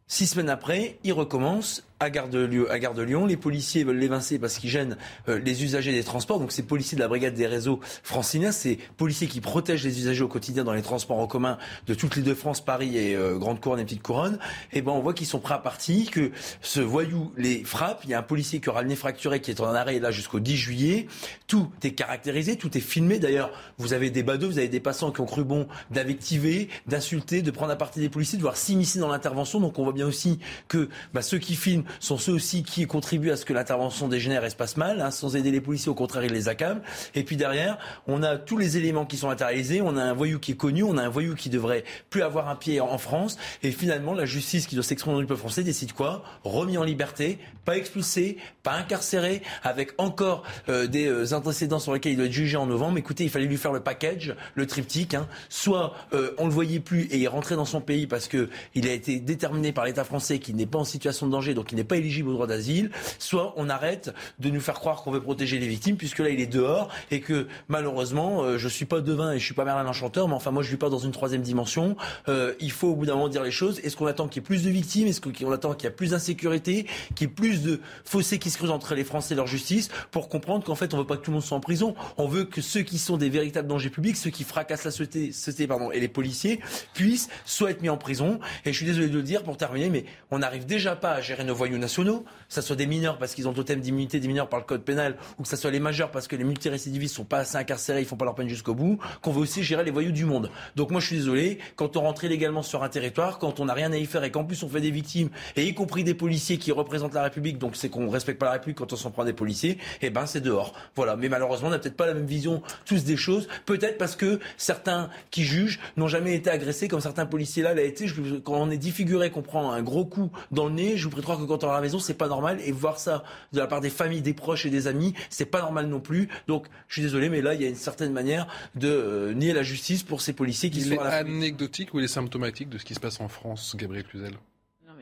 Six 0.07 0.27
semaines 0.27 0.49
après, 0.49 0.99
il 1.03 1.13
recommence 1.13 1.83
à 1.99 2.09
Gare 2.09 2.27
de, 2.27 3.01
Lyon. 3.01 3.25
Les 3.25 3.37
policiers 3.37 3.83
veulent 3.83 3.97
l'évincer 3.97 4.37
parce 4.37 4.57
qu'ils 4.57 4.69
gênent 4.69 4.97
euh, 5.29 5.39
les 5.39 5.63
usagers 5.63 5.93
des 5.93 6.03
transports. 6.03 6.39
Donc 6.39 6.51
ces 6.51 6.63
policiers 6.63 6.95
de 6.97 7.01
la 7.01 7.07
brigade 7.07 7.33
des 7.33 7.47
réseaux 7.47 7.79
franciliens, 8.03 8.51
ces 8.51 8.79
policiers 8.97 9.27
qui 9.27 9.41
protègent 9.41 9.83
les 9.83 9.99
usagers 9.99 10.23
au 10.23 10.27
quotidien 10.27 10.63
dans 10.63 10.73
les 10.73 10.81
transports 10.81 11.19
en 11.19 11.27
commun 11.27 11.57
de 11.87 11.93
toutes 11.93 12.15
les 12.15 12.21
deux 12.21 12.35
France, 12.35 12.63
Paris 12.63 12.97
et 12.97 13.15
euh, 13.15 13.37
Grande 13.37 13.61
Couronne 13.61 13.79
et 13.79 13.85
Petite 13.85 14.03
Couronne. 14.03 14.39
Eh 14.73 14.81
ben 14.81 14.91
on 14.91 14.99
voit 14.99 15.13
qu'ils 15.13 15.27
sont 15.27 15.39
prêts 15.39 15.53
à 15.53 15.59
partir, 15.59 16.11
que 16.11 16.31
ce 16.61 16.81
voyou 16.81 17.31
les 17.37 17.63
frappe. 17.63 18.01
Il 18.03 18.09
y 18.09 18.13
a 18.13 18.19
un 18.19 18.23
policier 18.23 18.59
qui 18.59 18.69
aura 18.69 18.81
le 18.81 18.89
nez 18.89 18.95
fracturé 18.95 19.39
qui 19.39 19.51
est 19.51 19.61
en 19.61 19.73
arrêt 19.73 19.99
là 19.99 20.11
jusqu'au 20.11 20.39
10 20.39 20.57
juillet. 20.57 21.07
Tout 21.47 21.69
est 21.83 21.91
caractérisé, 21.91 22.57
tout 22.57 22.77
est 22.77 22.81
filmé. 22.81 23.19
D'ailleurs, 23.19 23.51
vous 23.77 23.93
avez 23.93 24.09
des 24.09 24.23
badauds, 24.23 24.47
vous 24.47 24.59
avez 24.59 24.67
des 24.67 24.79
passants 24.79 25.11
qui 25.11 25.21
ont 25.21 25.25
cru 25.25 25.43
bon 25.43 25.67
d'invectiver, 25.91 26.67
d'insulter, 26.87 27.41
de 27.41 27.51
prendre 27.51 27.71
à 27.71 27.77
partie 27.77 27.99
des 27.99 28.09
policiers, 28.09 28.37
de 28.37 28.43
voir 28.43 28.57
s'immiscer 28.57 28.99
dans 28.99 29.09
l'intervention. 29.09 29.61
Donc 29.61 29.79
on 29.79 29.83
voit 29.83 29.93
bien 29.93 30.07
aussi 30.07 30.39
que 30.67 30.89
bah, 31.13 31.21
ceux 31.21 31.37
qui 31.37 31.55
filment 31.55 31.84
sont 31.99 32.17
ceux 32.17 32.33
aussi 32.33 32.63
qui 32.63 32.85
contribuent 32.85 33.31
à 33.31 33.37
ce 33.37 33.45
que 33.45 33.53
l'intervention 33.53 34.07
dégénère 34.07 34.43
et 34.43 34.49
se 34.49 34.55
passe 34.55 34.77
mal. 34.77 35.01
Hein, 35.01 35.11
sans 35.11 35.35
aider 35.35 35.51
les 35.51 35.61
policiers, 35.61 35.89
au 35.89 35.95
contraire, 35.95 36.23
ils 36.23 36.33
les 36.33 36.47
accablent. 36.47 36.81
Et 37.13 37.23
puis 37.23 37.37
derrière, 37.37 37.77
on 38.07 38.23
a 38.23 38.37
tous 38.37 38.57
les 38.57 38.77
éléments 38.77 39.05
qui 39.05 39.17
sont 39.17 39.27
matérialisés. 39.27 39.81
On 39.81 39.97
a 39.97 40.03
un 40.03 40.13
voyou 40.13 40.39
qui 40.39 40.53
est 40.53 40.57
connu, 40.57 40.83
on 40.83 40.97
a 40.97 41.03
un 41.03 41.09
voyou 41.09 41.35
qui 41.35 41.49
devrait 41.49 41.83
plus 42.09 42.21
avoir 42.21 42.49
un 42.49 42.55
pied 42.55 42.79
en 42.81 42.97
France. 42.97 43.37
Et 43.63 43.71
finalement, 43.71 44.13
la 44.13 44.25
justice 44.25 44.67
qui 44.67 44.75
doit 44.75 44.83
s'exprimer 44.83 45.15
dans 45.15 45.21
le 45.21 45.27
peuple 45.27 45.39
français 45.39 45.63
décide 45.63 45.93
quoi? 45.93 46.23
Remis 46.43 46.77
en 46.77 46.83
liberté, 46.83 47.39
pas 47.65 47.77
expulsé, 47.77 48.37
pas 48.63 48.73
incarcéré, 48.73 49.41
avec 49.63 49.93
encore 49.97 50.43
euh, 50.69 50.87
des 50.87 51.07
euh, 51.07 51.33
antécédents 51.33 51.79
sur 51.79 51.93
lesquels 51.93 52.13
il 52.13 52.17
doit 52.17 52.25
être 52.25 52.31
jugé 52.31 52.57
en 52.57 52.65
novembre. 52.65 52.97
Écoutez, 52.97 53.23
il 53.23 53.29
fallait 53.29 53.45
lui 53.45 53.57
faire 53.57 53.73
le 53.73 53.79
package, 53.79 54.35
le 54.55 54.67
triptyque. 54.67 55.13
Hein. 55.13 55.27
Soit 55.49 55.93
euh, 56.13 56.31
on 56.37 56.45
le 56.45 56.51
voyait 56.51 56.79
plus 56.79 57.03
et 57.11 57.17
il 57.17 57.27
rentrait 57.27 57.55
dans 57.55 57.65
son 57.65 57.81
pays 57.81 58.07
parce 58.07 58.27
que 58.27 58.49
il 58.73 58.87
a 58.87 58.93
été 58.93 59.19
déterminé 59.19 59.71
par 59.71 59.85
l'État 59.85 60.03
français 60.03 60.39
qu'il 60.39 60.55
n'est 60.55 60.65
pas 60.65 60.79
en 60.79 60.83
situation 60.83 61.27
de 61.27 61.31
danger, 61.31 61.53
donc 61.53 61.71
il 61.71 61.74
n'est 61.75 61.83
pas 61.83 61.97
éligible 61.97 62.29
au 62.29 62.33
droit 62.33 62.47
d'asile, 62.47 62.91
soit 63.19 63.53
on 63.57 63.69
arrête 63.69 64.13
de 64.39 64.49
nous 64.49 64.61
faire 64.61 64.75
croire 64.75 65.03
qu'on 65.03 65.11
veut 65.11 65.21
protéger 65.21 65.59
les 65.59 65.67
victimes, 65.67 65.97
puisque 65.97 66.19
là 66.19 66.29
il 66.29 66.39
est 66.39 66.47
dehors 66.47 66.89
et 67.11 67.19
que 67.19 67.47
malheureusement, 67.67 68.43
euh, 68.43 68.57
je 68.57 68.67
suis 68.67 68.85
pas 68.85 69.01
devin 69.01 69.33
et 69.33 69.39
je 69.39 69.45
suis 69.45 69.53
pas 69.53 69.65
Merlin 69.65 69.85
Enchanteur, 69.87 70.27
mais 70.27 70.33
enfin 70.33 70.51
moi 70.51 70.63
je 70.63 70.69
vis 70.69 70.77
pas 70.77 70.89
dans 70.89 70.99
une 70.99 71.11
troisième 71.11 71.41
dimension. 71.41 71.95
Euh, 72.27 72.53
il 72.59 72.71
faut 72.71 72.89
au 72.89 72.95
bout 72.95 73.05
d'un 73.05 73.13
moment 73.13 73.29
dire 73.29 73.43
les 73.43 73.51
choses. 73.51 73.79
Est-ce 73.79 73.95
qu'on 73.95 74.07
attend 74.07 74.27
qu'il 74.27 74.41
y 74.41 74.43
ait 74.43 74.47
plus 74.47 74.63
de 74.63 74.69
victimes? 74.69 75.07
Est-ce 75.07 75.21
qu'on 75.21 75.51
attend 75.51 75.73
qu'il 75.73 75.85
y 75.85 75.91
ait 75.91 75.95
plus 75.95 76.11
d'insécurité, 76.11 76.85
qu'il 77.15 77.27
y 77.27 77.31
ait 77.31 77.33
plus 77.33 77.61
de 77.61 77.79
fossés 78.03 78.39
qui 78.39 78.49
se 78.49 78.57
creusent 78.57 78.71
entre 78.71 78.95
les 78.95 79.03
Français 79.03 79.33
et 79.33 79.37
leur 79.37 79.47
justice 79.47 79.89
pour 80.11 80.29
comprendre 80.29 80.63
qu'en 80.63 80.75
fait 80.75 80.93
on 80.93 80.97
veut 80.97 81.05
pas 81.05 81.17
que 81.17 81.23
tout 81.23 81.31
le 81.31 81.35
monde 81.35 81.43
soit 81.43 81.57
en 81.57 81.61
prison? 81.61 81.95
On 82.17 82.27
veut 82.27 82.45
que 82.45 82.61
ceux 82.61 82.81
qui 82.81 82.97
sont 82.97 83.17
des 83.17 83.29
véritables 83.29 83.67
dangers 83.67 83.89
publics, 83.89 84.17
ceux 84.17 84.29
qui 84.29 84.43
fracassent 84.43 84.85
la 84.85 84.91
société, 84.91 85.31
société 85.31 85.67
pardon, 85.67 85.91
et 85.91 85.99
les 85.99 86.07
policiers 86.07 86.59
puissent 86.93 87.29
soit 87.45 87.71
être 87.71 87.81
mis 87.81 87.89
en 87.89 87.97
prison. 87.97 88.39
Et 88.65 88.71
je 88.71 88.77
suis 88.77 88.85
désolé 88.85 89.07
de 89.07 89.15
le 89.15 89.23
dire 89.23 89.43
pour 89.43 89.57
terminer, 89.57 89.89
mais 89.89 90.05
on 90.31 90.39
n'arrive 90.39 90.65
déjà 90.65 90.95
pas 90.95 91.11
à 91.11 91.21
gérer 91.21 91.43
nos 91.43 91.55
voyous 91.65 91.79
nationaux 91.79 92.23
que 92.47 92.53
ce 92.53 92.61
soit 92.61 92.75
des 92.75 92.85
mineurs 92.85 93.17
parce 93.17 93.33
qu'ils 93.33 93.47
ont 93.47 93.53
totem 93.53 93.79
d'immunité 93.79 94.19
des 94.19 94.27
mineurs 94.27 94.49
par 94.49 94.59
le 94.59 94.65
code 94.65 94.83
pénal, 94.83 95.17
ou 95.39 95.43
que 95.43 95.47
ce 95.47 95.55
soit 95.55 95.71
les 95.71 95.79
majeurs 95.79 96.11
parce 96.11 96.27
que 96.27 96.35
les 96.35 96.43
multirécidivistes 96.43 97.15
sont 97.15 97.25
pas 97.25 97.39
assez 97.39 97.57
incarcérés, 97.57 98.01
ils 98.01 98.05
font 98.05 98.17
pas 98.17 98.25
leur 98.25 98.35
peine 98.35 98.47
jusqu'au 98.47 98.75
bout, 98.75 98.99
qu'on 99.21 99.31
veut 99.31 99.41
aussi 99.41 99.63
gérer 99.63 99.83
les 99.83 99.91
voyous 99.91 100.11
du 100.11 100.25
monde. 100.25 100.51
Donc 100.75 100.91
moi 100.91 101.01
je 101.01 101.07
suis 101.07 101.15
désolé, 101.17 101.59
quand 101.75 101.97
on 101.97 102.01
rentre 102.01 102.23
illégalement 102.23 102.61
sur 102.61 102.83
un 102.83 102.89
territoire, 102.89 103.39
quand 103.39 103.59
on 103.59 103.65
n'a 103.65 103.73
rien 103.73 103.91
à 103.91 103.97
y 103.97 104.05
faire 104.05 104.23
et 104.23 104.31
qu'en 104.31 104.43
plus 104.43 104.61
on 104.63 104.69
fait 104.69 104.81
des 104.81 104.91
victimes, 104.91 105.29
et 105.55 105.65
y 105.65 105.73
compris 105.73 106.03
des 106.03 106.13
policiers 106.13 106.57
qui 106.57 106.71
représentent 106.71 107.13
la 107.13 107.23
République, 107.23 107.57
donc 107.57 107.75
c'est 107.75 107.89
qu'on 107.89 108.09
respecte 108.09 108.39
pas 108.39 108.45
la 108.47 108.53
République 108.53 108.77
quand 108.77 108.93
on 108.93 108.95
s'en 108.95 109.11
prend 109.11 109.25
des 109.25 109.33
policiers, 109.33 109.71
et 109.71 110.07
eh 110.07 110.09
ben 110.09 110.25
c'est 110.25 110.41
dehors. 110.41 110.73
Voilà. 110.95 111.15
Mais 111.15 111.29
malheureusement 111.29 111.69
on 111.69 111.71
n'a 111.71 111.79
peut-être 111.79 111.97
pas 111.97 112.05
la 112.05 112.13
même 112.13 112.25
vision 112.25 112.61
tous 112.85 113.03
des 113.03 113.17
choses, 113.17 113.47
peut-être 113.65 113.97
parce 113.97 114.15
que 114.15 114.39
certains 114.57 115.09
qui 115.31 115.43
jugent 115.43 115.79
n'ont 115.97 116.07
jamais 116.07 116.35
été 116.35 116.49
agressés 116.49 116.87
comme 116.87 117.01
certains 117.01 117.25
policiers 117.25 117.63
là 117.63 117.73
l'a 117.73 117.83
été. 117.83 118.05
Quand 118.43 118.53
on 118.53 118.69
est 118.69 118.77
défiguré, 118.77 119.31
qu'on 119.31 119.41
prend 119.41 119.71
un 119.71 119.81
gros 119.81 120.05
coup 120.05 120.31
dans 120.51 120.65
le 120.65 120.73
nez, 120.73 120.97
je 120.97 121.05
vous 121.05 121.09
prie 121.09 121.21
croire 121.21 121.39
que 121.39 121.43
quand 121.43 121.54
on 121.63 121.67
est 121.67 121.71
à 121.71 121.75
la 121.75 121.81
maison 121.81 121.99
c'est 121.99 122.13
pas 122.13 122.27
normal. 122.27 122.59
Et 122.65 122.71
voir 122.71 122.99
ça 122.99 123.23
de 123.53 123.59
la 123.59 123.67
part 123.67 123.81
des 123.81 123.89
familles, 123.89 124.21
des 124.21 124.33
proches 124.33 124.65
et 124.65 124.69
des 124.69 124.87
amis, 124.87 125.13
c'est 125.29 125.45
pas 125.45 125.61
normal 125.61 125.87
non 125.87 125.99
plus. 125.99 126.29
Donc, 126.47 126.67
je 126.87 126.93
suis 126.93 127.01
désolé, 127.01 127.29
mais 127.29 127.41
là, 127.41 127.53
il 127.53 127.61
y 127.61 127.65
a 127.65 127.69
une 127.69 127.75
certaine 127.75 128.13
manière 128.13 128.47
de 128.75 128.89
euh, 128.89 129.33
nier 129.33 129.53
la 129.53 129.63
justice 129.63 130.03
pour 130.03 130.21
ces 130.21 130.33
policiers 130.33 130.69
qui 130.69 130.79
il 130.79 130.95
sont 130.95 130.95
est 130.95 130.99
anecdotique 130.99 131.93
ou 131.93 131.99
il 131.99 132.05
est 132.05 132.09
symptomatique 132.09 132.69
de 132.69 132.77
ce 132.77 132.85
qui 132.85 132.95
se 132.95 132.99
passe 132.99 133.19
en 133.19 133.27
France, 133.27 133.75
Gabriel 133.77 134.05
Cluzel? 134.05 134.33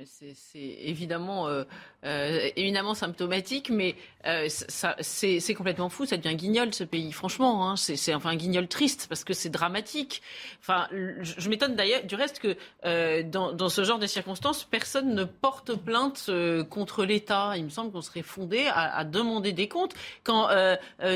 C'est 0.06 0.78
évidemment, 0.82 1.48
euh, 1.48 1.64
euh, 2.04 2.50
évidemment 2.56 2.94
symptomatique, 2.94 3.70
mais 3.70 3.96
euh, 4.26 4.48
c'est 4.50 5.54
complètement 5.54 5.90
fou. 5.90 6.06
Ça 6.06 6.18
devient 6.18 6.36
guignol 6.36 6.74
ce 6.74 6.84
pays, 6.84 7.12
franchement. 7.12 7.70
Hein, 7.70 7.76
c'est 7.76 8.14
enfin 8.14 8.32
un 8.32 8.36
guignol 8.36 8.68
triste 8.68 9.08
parce 9.10 9.24
que 9.24 9.34
c'est 9.34 9.50
dramatique. 9.50 10.22
Enfin, 10.62 10.88
je, 10.92 11.50
m'étonne 11.50 11.76
d'ailleurs 11.76 12.04
du 12.04 12.16
reste 12.16 12.40
que 12.40 13.22
dans, 13.24 13.70
ce 13.70 13.84
genre 13.84 14.00
de 14.00 14.08
circonstances, 14.08 14.64
personne 14.64 15.14
ne 15.14 15.24
porte 15.24 15.76
plainte 15.76 16.30
contre 16.70 17.06
l'État. 17.06 17.54
Il 17.58 17.66
me 17.66 17.70
semble 17.70 17.92
qu'on 17.92 18.02
serait 18.02 18.22
fondé 18.22 18.68
à, 18.74 19.04
demander 19.04 19.52
des 19.52 19.68
comptes 19.68 19.94
quand 20.24 20.50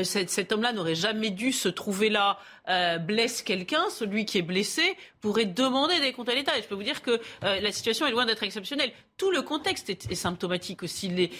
cet 0.02 0.52
homme-là 0.52 0.72
n'aurait 0.72 0.94
jamais 0.94 1.30
dû 1.30 1.52
se 1.52 1.68
trouver 1.68 2.10
là. 2.10 2.38
blesse 3.00 3.42
quelqu'un, 3.42 3.88
celui 3.90 4.24
qui 4.24 4.38
est 4.38 4.42
blessé 4.42 4.96
pourrait 5.20 5.46
demander 5.46 5.98
des 6.00 6.12
comptes 6.12 6.28
à 6.28 6.34
l'État. 6.34 6.56
Et 6.58 6.62
je 6.62 6.68
peux 6.68 6.74
vous 6.74 6.82
dire 6.82 7.02
que 7.02 7.20
la 7.42 7.72
situation 7.72 8.06
est 8.06 8.12
loin 8.12 8.26
d'être 8.26 8.42
exceptionnelle 8.42 8.92
tout 9.18 9.32
le 9.32 9.42
contexte 9.42 9.90
est, 9.90 10.14
symptomatique 10.14 10.84
aussi. 10.84 11.30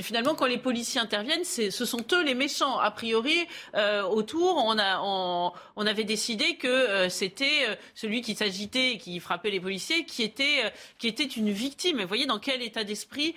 Finalement, 0.00 0.34
quand 0.34 0.46
les 0.46 0.56
policiers 0.56 0.75
interviennent, 0.98 1.44
ce 1.44 1.70
sont 1.70 2.04
eux 2.12 2.22
les 2.22 2.34
méchants. 2.34 2.78
A 2.78 2.90
priori, 2.90 3.46
euh, 3.74 4.02
autour, 4.02 4.56
on, 4.56 4.78
a, 4.78 5.00
on, 5.02 5.86
avait 5.86 6.04
décidé 6.04 6.56
que 6.56 6.66
euh, 6.66 7.08
c'était 7.08 7.66
euh, 7.68 7.74
celui 7.94 8.22
qui 8.22 8.34
s'agitait 8.34 8.92
et 8.92 8.98
qui 8.98 9.20
frappait 9.20 9.50
les 9.50 9.60
policiers 9.60 10.04
qui 10.04 10.22
était, 10.22 10.72
qui 10.98 11.08
était 11.08 11.24
une 11.24 11.50
victime. 11.50 12.00
vous 12.00 12.08
voyez 12.08 12.26
dans 12.26 12.38
quel 12.38 12.62
état 12.62 12.84
d'esprit 12.84 13.34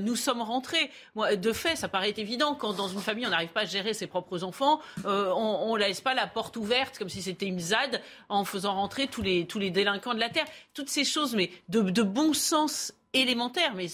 nous 0.00 0.16
sommes 0.16 0.42
rentrés. 0.42 0.90
Moi, 1.14 1.36
de 1.36 1.52
fait, 1.52 1.76
ça 1.76 1.88
paraît 1.88 2.14
évident 2.16 2.54
quand 2.54 2.72
dans 2.74 2.88
une 2.88 3.00
famille 3.00 3.26
on 3.26 3.30
n'arrive 3.30 3.50
pas 3.50 3.62
à 3.62 3.64
gérer 3.64 3.94
ses 3.94 4.06
propres 4.06 4.44
enfants, 4.44 4.80
on 5.04 5.74
ne 5.74 5.78
laisse 5.78 6.00
pas 6.00 6.14
la 6.14 6.26
porte 6.26 6.56
ouverte 6.56 6.98
comme 6.98 7.08
si 7.08 7.22
c'était 7.22 7.46
une 7.46 7.60
ZAD 7.60 8.00
en 8.28 8.44
faisant 8.44 8.74
rentrer 8.74 9.06
tous 9.06 9.22
les, 9.22 9.46
tous 9.46 9.58
les 9.58 9.70
délinquants 9.70 10.14
de 10.14 10.20
la 10.20 10.28
terre. 10.28 10.46
Toutes 10.74 10.88
ces 10.88 11.04
choses, 11.04 11.34
mais 11.34 11.50
de, 11.68 11.82
de 11.82 12.02
bon 12.02 12.32
sens 12.32 12.92
élémentaire, 13.14 13.72
mais 13.74 13.86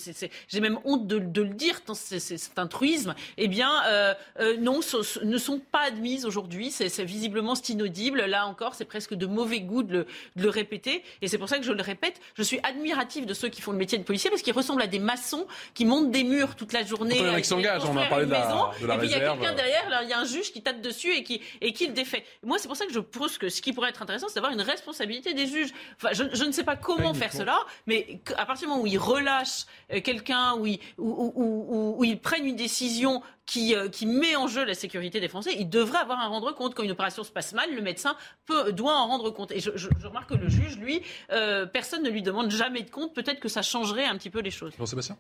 j'ai 0.48 0.60
même 0.60 0.78
honte 0.84 1.06
de, 1.06 1.16
le 1.16 1.54
dire, 1.54 1.80
c'est 1.94 2.58
un 2.58 2.66
truisme, 2.66 3.14
eh 3.36 3.48
bien, 3.48 3.70
euh, 3.86 4.14
euh, 4.40 4.56
non, 4.58 4.80
ne 5.22 5.38
sont 5.38 5.58
pas 5.58 5.82
admises 5.86 6.24
aujourd'hui. 6.24 6.70
C'est 6.70 7.04
visiblement 7.04 7.54
inaudible. 7.68 8.24
Là 8.24 8.46
encore, 8.46 8.74
c'est 8.74 8.84
presque 8.84 9.14
de 9.14 9.26
mauvais 9.26 9.60
goût 9.60 9.82
de 9.82 10.06
le, 10.36 10.48
répéter. 10.48 11.02
Et 11.20 11.28
c'est 11.28 11.38
pour 11.38 11.48
ça 11.48 11.58
que 11.58 11.64
je 11.64 11.72
le 11.72 11.82
répète, 11.82 12.20
je 12.34 12.42
suis 12.42 12.58
admirative 12.62 13.26
de 13.26 13.34
ceux 13.34 13.48
qui 13.48 13.60
font 13.60 13.72
le 13.72 13.78
métier 13.78 13.98
de 13.98 14.02
policier 14.02 14.30
parce 14.30 14.42
qu'ils 14.42 14.54
ressemblent 14.54 14.82
à 14.82 14.86
des 14.86 14.98
maçons 14.98 15.46
qui 15.74 15.84
montent 15.84 16.10
des 16.10 16.24
murs 16.24 16.54
toute 16.56 16.72
la 16.72 16.84
journée. 16.84 17.18
Quand 17.18 17.44
s'engage, 17.44 17.82
on 17.84 17.96
a 17.96 18.06
parlé 18.06 18.26
de 18.26 18.30
la, 18.30 18.72
de 18.80 18.86
la 18.86 18.94
et 18.94 18.98
puis 18.98 19.08
il 19.08 19.10
y 19.10 19.14
a 19.14 19.20
quelqu'un 19.20 19.52
derrière, 19.52 20.00
il 20.02 20.08
y 20.08 20.12
a 20.12 20.18
un 20.18 20.24
juge 20.24 20.52
qui 20.52 20.62
tape 20.62 20.80
dessus 20.80 21.12
et 21.12 21.22
qui, 21.22 21.42
et 21.60 21.72
qui 21.72 21.86
le 21.86 21.92
défait. 21.92 22.24
Moi, 22.42 22.58
c'est 22.58 22.68
pour 22.68 22.76
ça 22.76 22.86
que 22.86 22.92
je 22.92 23.00
pense 23.00 23.38
que 23.38 23.48
ce 23.48 23.60
qui 23.60 23.72
pourrait 23.72 23.90
être 23.90 24.02
intéressant, 24.02 24.28
c'est 24.28 24.36
d'avoir 24.36 24.52
une 24.52 24.62
responsabilité 24.62 25.34
des 25.34 25.46
juges. 25.46 25.70
Enfin, 25.96 26.12
je, 26.12 26.24
je 26.32 26.44
ne 26.44 26.52
sais 26.52 26.64
pas 26.64 26.76
comment 26.76 27.14
faire 27.14 27.32
cela, 27.32 27.58
mais 27.86 28.20
à 28.36 28.46
partir 28.46 28.66
du 28.66 28.70
moment 28.70 28.82
où 28.82 28.86
ils 28.86 28.98
relâchent 29.08 29.66
euh, 29.92 30.00
quelqu'un, 30.00 30.54
où 30.56 30.66
ils, 30.66 32.20
prennent 32.20 32.46
une 32.46 32.56
décision 32.56 33.22
qui, 33.46 33.74
euh, 33.74 33.88
qui, 33.88 34.06
met 34.06 34.36
en 34.36 34.46
jeu 34.46 34.64
la 34.64 34.74
sécurité 34.74 35.20
des 35.20 35.28
Français, 35.28 35.54
il 35.58 35.68
devrait 35.68 35.98
avoir 35.98 36.20
à 36.20 36.26
rendre 36.26 36.52
compte. 36.52 36.74
Quand 36.74 36.82
une 36.82 36.90
opération 36.90 37.24
se 37.24 37.30
passe 37.30 37.52
mal, 37.52 37.74
le 37.74 37.80
médecin 37.82 38.16
doit 38.72 38.96
en 38.96 39.06
rendre 39.06 39.30
compte. 39.30 39.50
Et 39.52 39.60
je, 39.60 39.70
remarque 40.04 40.30
que 40.30 40.34
le 40.34 40.48
juge, 40.48 40.76
lui, 40.78 41.02
euh, 41.32 41.66
personne 41.66 42.02
ne 42.02 42.10
lui 42.10 42.22
demande 42.22 42.50
jamais 42.50 42.82
de 42.82 42.90
compte. 42.90 43.14
Peut-être 43.14 43.40
que 43.40 43.48
ça 43.48 43.62
changerait 43.62 44.04
un 44.04 44.16
petit 44.16 44.30
peu 44.30 44.40
les 44.40 44.50
choses. 44.50 44.72
Sébastien 44.84 45.16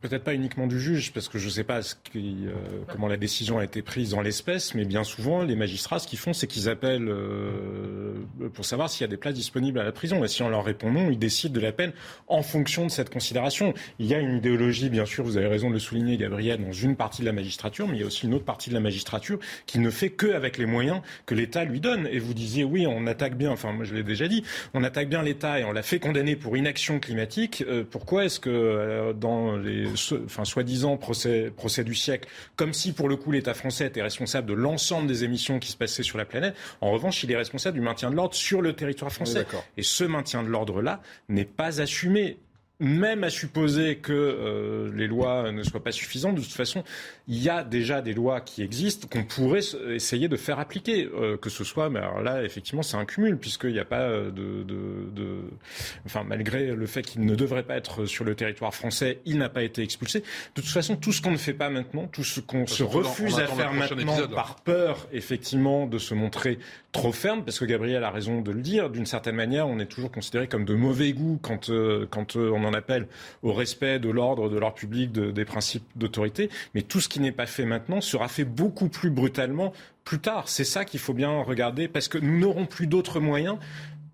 Peut-être 0.00 0.24
pas 0.24 0.34
uniquement 0.34 0.66
du 0.66 0.80
juge, 0.80 1.12
parce 1.12 1.28
que 1.28 1.38
je 1.38 1.46
ne 1.46 1.50
sais 1.50 1.64
pas 1.64 1.80
euh, 2.16 2.52
comment 2.90 3.08
la 3.08 3.16
décision 3.16 3.58
a 3.58 3.64
été 3.64 3.82
prise 3.82 4.10
dans 4.10 4.20
l'espèce, 4.20 4.74
mais 4.74 4.84
bien 4.84 5.04
souvent, 5.04 5.42
les 5.42 5.56
magistrats, 5.56 5.98
ce 5.98 6.06
qu'ils 6.06 6.18
font, 6.18 6.32
c'est 6.32 6.46
qu'ils 6.46 6.68
appellent 6.68 7.08
euh, 7.08 8.14
pour 8.54 8.64
savoir 8.64 8.90
s'il 8.90 9.02
y 9.02 9.04
a 9.04 9.08
des 9.08 9.16
places 9.16 9.34
disponibles 9.34 9.78
à 9.78 9.84
la 9.84 9.92
prison. 9.92 10.24
Et 10.24 10.28
si 10.28 10.42
on 10.42 10.48
leur 10.48 10.64
répond 10.64 10.90
non, 10.90 11.10
ils 11.10 11.18
décident 11.18 11.54
de 11.54 11.60
la 11.60 11.72
peine 11.72 11.92
en 12.26 12.42
fonction 12.42 12.86
de 12.86 12.90
cette 12.90 13.10
considération. 13.10 13.74
Il 13.98 14.06
y 14.06 14.14
a 14.14 14.18
une 14.18 14.36
idéologie, 14.36 14.88
bien 14.88 15.06
sûr, 15.06 15.24
vous 15.24 15.36
avez 15.36 15.46
raison 15.46 15.68
de 15.68 15.74
le 15.74 15.78
souligner, 15.78 16.16
Gabriel, 16.16 16.64
dans 16.64 16.72
une 16.72 16.96
partie 16.96 17.22
de 17.22 17.26
la 17.26 17.32
magistrature, 17.32 17.86
mais 17.88 17.96
il 17.96 18.00
y 18.00 18.04
a 18.04 18.06
aussi 18.06 18.26
une 18.26 18.34
autre 18.34 18.44
partie 18.44 18.70
de 18.70 18.74
la 18.74 18.80
magistrature 18.80 19.38
qui 19.66 19.78
ne 19.78 19.90
fait 19.90 20.10
que 20.10 20.32
avec 20.32 20.58
les 20.58 20.66
moyens 20.66 21.00
que 21.26 21.34
l'État 21.34 21.64
lui 21.64 21.80
donne. 21.80 22.08
Et 22.10 22.18
vous 22.18 22.34
disiez, 22.34 22.64
oui, 22.64 22.86
on 22.86 23.06
attaque 23.06 23.36
bien, 23.36 23.50
enfin, 23.50 23.72
moi 23.72 23.84
je 23.84 23.94
l'ai 23.94 24.02
déjà 24.02 24.28
dit, 24.28 24.44
on 24.74 24.82
attaque 24.82 25.08
bien 25.08 25.22
l'État 25.22 25.60
et 25.60 25.64
on 25.64 25.72
l'a 25.72 25.82
fait 25.82 25.98
condamner 25.98 26.36
pour 26.36 26.56
inaction 26.56 27.00
climatique. 27.00 27.64
Euh, 27.66 27.84
pourquoi 27.88 28.24
est-ce 28.24 28.40
que 28.40 29.12
dans 29.12 29.56
les 29.68 29.88
enfin, 30.24 30.44
soi-disant 30.44 30.96
procès, 30.96 31.52
procès 31.56 31.84
du 31.84 31.94
siècle, 31.94 32.28
comme 32.56 32.72
si 32.72 32.92
pour 32.92 33.08
le 33.08 33.16
coup 33.16 33.30
l'État 33.30 33.54
français 33.54 33.86
était 33.86 34.02
responsable 34.02 34.48
de 34.48 34.54
l'ensemble 34.54 35.06
des 35.06 35.24
émissions 35.24 35.58
qui 35.58 35.70
se 35.70 35.76
passaient 35.76 36.02
sur 36.02 36.18
la 36.18 36.24
planète. 36.24 36.54
En 36.80 36.90
revanche, 36.90 37.22
il 37.22 37.30
est 37.30 37.36
responsable 37.36 37.76
du 37.78 37.84
maintien 37.84 38.10
de 38.10 38.16
l'ordre 38.16 38.34
sur 38.34 38.62
le 38.62 38.72
territoire 38.72 39.12
français. 39.12 39.46
Et 39.76 39.82
ce 39.82 40.04
maintien 40.04 40.42
de 40.42 40.48
l'ordre-là 40.48 41.00
n'est 41.28 41.44
pas 41.44 41.80
assumé 41.80 42.38
même 42.80 43.24
à 43.24 43.30
supposer 43.30 43.96
que 43.96 44.12
euh, 44.12 44.92
les 44.94 45.08
lois 45.08 45.50
ne 45.50 45.62
soient 45.64 45.82
pas 45.82 45.90
suffisantes, 45.90 46.36
de 46.36 46.40
toute 46.40 46.52
façon, 46.52 46.84
il 47.26 47.42
y 47.42 47.48
a 47.48 47.64
déjà 47.64 48.02
des 48.02 48.14
lois 48.14 48.40
qui 48.40 48.62
existent 48.62 49.08
qu'on 49.08 49.24
pourrait 49.24 49.62
essayer 49.88 50.28
de 50.28 50.36
faire 50.36 50.60
appliquer, 50.60 51.08
euh, 51.12 51.36
que 51.36 51.50
ce 51.50 51.64
soit, 51.64 51.90
mais 51.90 51.98
alors 51.98 52.22
là, 52.22 52.44
effectivement, 52.44 52.82
c'est 52.82 52.96
un 52.96 53.04
cumul, 53.04 53.36
puisqu'il 53.36 53.72
n'y 53.72 53.80
a 53.80 53.84
pas 53.84 54.08
de, 54.08 54.30
de, 54.30 55.10
de, 55.12 55.40
Enfin, 56.06 56.24
malgré 56.24 56.74
le 56.74 56.86
fait 56.86 57.02
qu'il 57.02 57.24
ne 57.24 57.34
devrait 57.34 57.64
pas 57.64 57.76
être 57.76 58.06
sur 58.06 58.24
le 58.24 58.34
territoire 58.34 58.74
français, 58.74 59.20
il 59.26 59.38
n'a 59.38 59.48
pas 59.48 59.62
été 59.62 59.82
expulsé. 59.82 60.20
De 60.20 60.60
toute 60.62 60.70
façon, 60.70 60.96
tout 60.96 61.12
ce 61.12 61.20
qu'on 61.20 61.32
ne 61.32 61.36
fait 61.36 61.54
pas 61.54 61.70
maintenant, 61.70 62.06
tout 62.06 62.24
ce 62.24 62.40
qu'on 62.40 62.66
se 62.66 62.84
refuse 62.84 63.38
à 63.40 63.46
faire 63.46 63.72
maintenant 63.72 64.16
par 64.28 64.56
peur, 64.56 65.08
effectivement, 65.12 65.86
de 65.86 65.98
se 65.98 66.14
montrer 66.14 66.58
trop 66.92 67.12
ferme, 67.12 67.44
parce 67.44 67.58
que 67.58 67.64
Gabriel 67.64 68.04
a 68.04 68.10
raison 68.10 68.40
de 68.40 68.52
le 68.52 68.60
dire, 68.60 68.88
d'une 68.88 69.06
certaine 69.06 69.36
manière, 69.36 69.66
on 69.66 69.78
est 69.78 69.86
toujours 69.86 70.10
considéré 70.10 70.46
comme 70.46 70.64
de 70.64 70.74
mauvais 70.74 71.12
goût 71.12 71.38
quand, 71.42 71.70
euh, 71.70 72.06
quand 72.08 72.36
on 72.36 72.67
en 72.68 72.74
appelle 72.74 73.08
au 73.42 73.52
respect 73.52 73.98
de 73.98 74.10
l'ordre, 74.10 74.48
de 74.48 74.58
l'ordre 74.58 74.76
public, 74.76 75.12
des 75.12 75.44
principes 75.44 75.84
d'autorité. 75.96 76.50
Mais 76.74 76.82
tout 76.82 77.00
ce 77.00 77.08
qui 77.08 77.20
n'est 77.20 77.32
pas 77.32 77.46
fait 77.46 77.64
maintenant 77.64 78.00
sera 78.00 78.28
fait 78.28 78.44
beaucoup 78.44 78.88
plus 78.88 79.10
brutalement 79.10 79.72
plus 80.04 80.18
tard. 80.18 80.48
C'est 80.48 80.64
ça 80.64 80.84
qu'il 80.84 81.00
faut 81.00 81.14
bien 81.14 81.42
regarder 81.42 81.88
parce 81.88 82.08
que 82.08 82.18
nous 82.18 82.38
n'aurons 82.38 82.66
plus 82.66 82.86
d'autres 82.86 83.20
moyens 83.20 83.58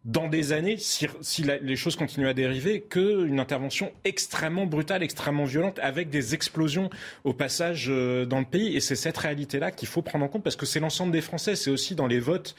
dans 0.04 0.28
des 0.28 0.52
années, 0.52 0.76
si, 0.76 1.06
les 1.42 1.76
choses 1.76 1.96
continuent 1.96 2.28
à 2.28 2.34
dériver, 2.34 2.82
qu'une 2.82 3.40
intervention 3.40 3.90
extrêmement 4.04 4.66
brutale, 4.66 5.02
extrêmement 5.02 5.46
violente, 5.46 5.78
avec 5.82 6.10
des 6.10 6.34
explosions 6.34 6.90
au 7.24 7.32
passage 7.32 7.86
euh, 7.88 8.26
dans 8.26 8.38
le 8.38 8.44
pays. 8.44 8.76
Et 8.76 8.80
c'est 8.80 8.96
cette 8.96 9.16
réalité-là 9.16 9.70
qu'il 9.70 9.88
faut 9.88 10.02
prendre 10.02 10.24
en 10.24 10.28
compte, 10.28 10.42
parce 10.42 10.56
que 10.56 10.66
c'est 10.66 10.80
l'ensemble 10.80 11.10
des 11.10 11.22
Français, 11.22 11.56
c'est 11.56 11.70
aussi 11.70 11.94
dans 11.94 12.06
les 12.06 12.20
votes 12.20 12.54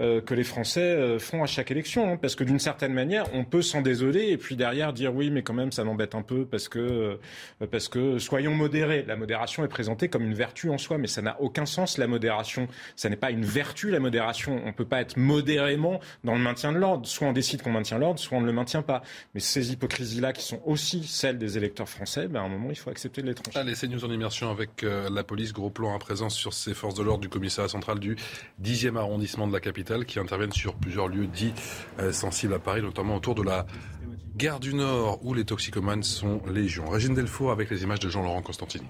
euh, 0.00 0.22
que 0.22 0.32
les 0.32 0.44
Français 0.44 0.80
euh, 0.80 1.18
font 1.18 1.42
à 1.42 1.46
chaque 1.46 1.70
élection. 1.70 2.10
Hein, 2.10 2.16
parce 2.16 2.34
que 2.34 2.42
d'une 2.42 2.58
certaine 2.58 2.94
manière, 2.94 3.26
on 3.34 3.44
peut 3.44 3.60
s'en 3.60 3.82
désoler 3.82 4.28
et 4.28 4.38
puis 4.38 4.56
derrière 4.56 4.94
dire 4.94 5.14
oui, 5.14 5.30
mais 5.30 5.42
quand 5.42 5.52
même, 5.52 5.72
ça 5.72 5.84
m'embête 5.84 6.14
un 6.14 6.22
peu 6.22 6.46
parce 6.46 6.70
que, 6.70 6.78
euh, 6.78 7.66
parce 7.70 7.88
que 7.88 8.18
soyons 8.18 8.54
modérés. 8.54 9.04
La 9.06 9.16
modération 9.16 9.62
est 9.62 9.68
présentée 9.68 10.08
comme 10.08 10.24
une 10.24 10.32
vertu 10.32 10.70
en 10.70 10.78
soi, 10.78 10.96
mais 10.96 11.06
ça 11.06 11.20
n'a 11.20 11.38
aucun 11.42 11.66
sens, 11.66 11.98
la 11.98 12.06
modération. 12.06 12.66
Ça 12.96 13.10
n'est 13.10 13.16
pas 13.16 13.30
une 13.30 13.44
vertu, 13.44 13.90
la 13.90 14.00
modération. 14.00 14.62
On 14.64 14.68
ne 14.68 14.72
peut 14.72 14.86
pas 14.86 15.02
être 15.02 15.18
modérément 15.18 16.00
dans 16.24 16.34
le 16.34 16.40
maintien 16.40 16.72
de 16.72 16.78
l'ordre. 16.78 17.06
Soit 17.06 17.26
on 17.26 17.32
décide 17.34 17.60
qu'on 17.60 17.72
maintient 17.72 17.98
l'ordre, 17.98 18.18
soit 18.18 18.38
on 18.38 18.40
ne 18.40 18.46
le 18.46 18.52
maintient 18.52 18.82
pas. 18.82 19.02
Mais 19.34 19.40
ces 19.40 19.70
hypocrisies-là, 19.72 20.32
qui 20.32 20.44
sont 20.44 20.62
aussi 20.64 21.04
celles 21.04 21.36
des 21.36 21.58
électeurs 21.58 21.88
français, 21.90 22.26
ben, 22.26 22.40
à 22.40 22.44
un 22.44 22.48
moment, 22.48 22.70
il 22.70 22.76
faut 22.76 22.90
accepter 22.90 23.20
de 23.20 23.26
les 23.26 23.34
trancher. 23.34 23.58
Allez, 23.58 23.74
c'est 23.74 23.86
en 23.92 24.10
immersion 24.10 24.50
avec 24.50 24.82
la 24.82 25.24
police. 25.24 25.52
Gros 25.52 25.68
plan 25.68 25.94
à 25.94 25.98
présence 25.98 26.34
sur 26.34 26.54
ces 26.54 26.72
forces 26.72 26.94
de 26.94 27.02
l'ordre 27.02 27.20
du 27.20 27.28
commissariat 27.28 27.68
central 27.68 27.98
du 27.98 28.16
10e 28.62 28.96
arrondissement 28.96 29.46
de 29.46 29.52
la 29.52 29.60
capitale 29.60 29.89
qui 29.98 30.18
interviennent 30.18 30.52
sur 30.52 30.74
plusieurs 30.74 31.08
lieux 31.08 31.26
dits 31.26 31.52
euh, 31.98 32.12
sensibles 32.12 32.54
à 32.54 32.58
Paris, 32.58 32.82
notamment 32.82 33.16
autour 33.16 33.34
de 33.34 33.42
la 33.42 33.66
gare 34.36 34.60
du 34.60 34.74
Nord 34.74 35.18
où 35.22 35.34
les 35.34 35.44
toxicomanes 35.44 36.02
sont 36.02 36.40
légion. 36.46 36.88
Régine 36.88 37.14
Delfour 37.14 37.50
avec 37.50 37.70
les 37.70 37.82
images 37.82 38.00
de 38.00 38.08
Jean-Laurent 38.08 38.42
Constantini. 38.42 38.86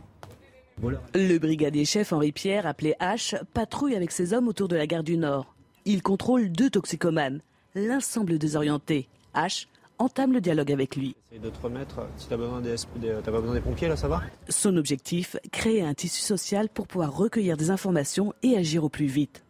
Le 1.14 1.38
brigadier 1.38 1.84
chef 1.84 2.12
Henri 2.12 2.32
Pierre, 2.32 2.66
appelé 2.66 2.94
H, 3.00 3.38
patrouille 3.52 3.94
avec 3.94 4.12
ses 4.12 4.32
hommes 4.32 4.48
autour 4.48 4.68
de 4.68 4.76
la 4.76 4.86
gare 4.86 5.02
du 5.02 5.16
Nord. 5.16 5.54
Il 5.84 6.02
contrôle 6.02 6.50
deux 6.50 6.70
toxicomanes. 6.70 7.40
L'un 7.74 8.00
semble 8.00 8.38
désorienté. 8.38 9.08
H 9.34 9.66
entame 9.98 10.32
le 10.32 10.40
dialogue 10.40 10.72
avec 10.72 10.96
lui. 10.96 11.14
de 11.30 11.50
te 11.50 11.60
remettre, 11.60 12.06
si 12.16 12.28
t'as 12.28 12.36
besoin 12.36 12.60
des, 12.60 12.76
pas 13.22 13.30
besoin 13.30 13.54
des 13.54 13.60
pompiers, 13.60 13.88
là, 13.88 13.96
ça 13.96 14.08
va? 14.08 14.22
Son 14.48 14.76
objectif, 14.76 15.36
créer 15.52 15.82
un 15.82 15.94
tissu 15.94 16.22
social 16.22 16.68
pour 16.68 16.86
pouvoir 16.86 17.14
recueillir 17.14 17.56
des 17.56 17.70
informations 17.70 18.32
et 18.42 18.56
agir 18.56 18.84
au 18.84 18.88
plus 18.88 19.06
vite. 19.06 19.44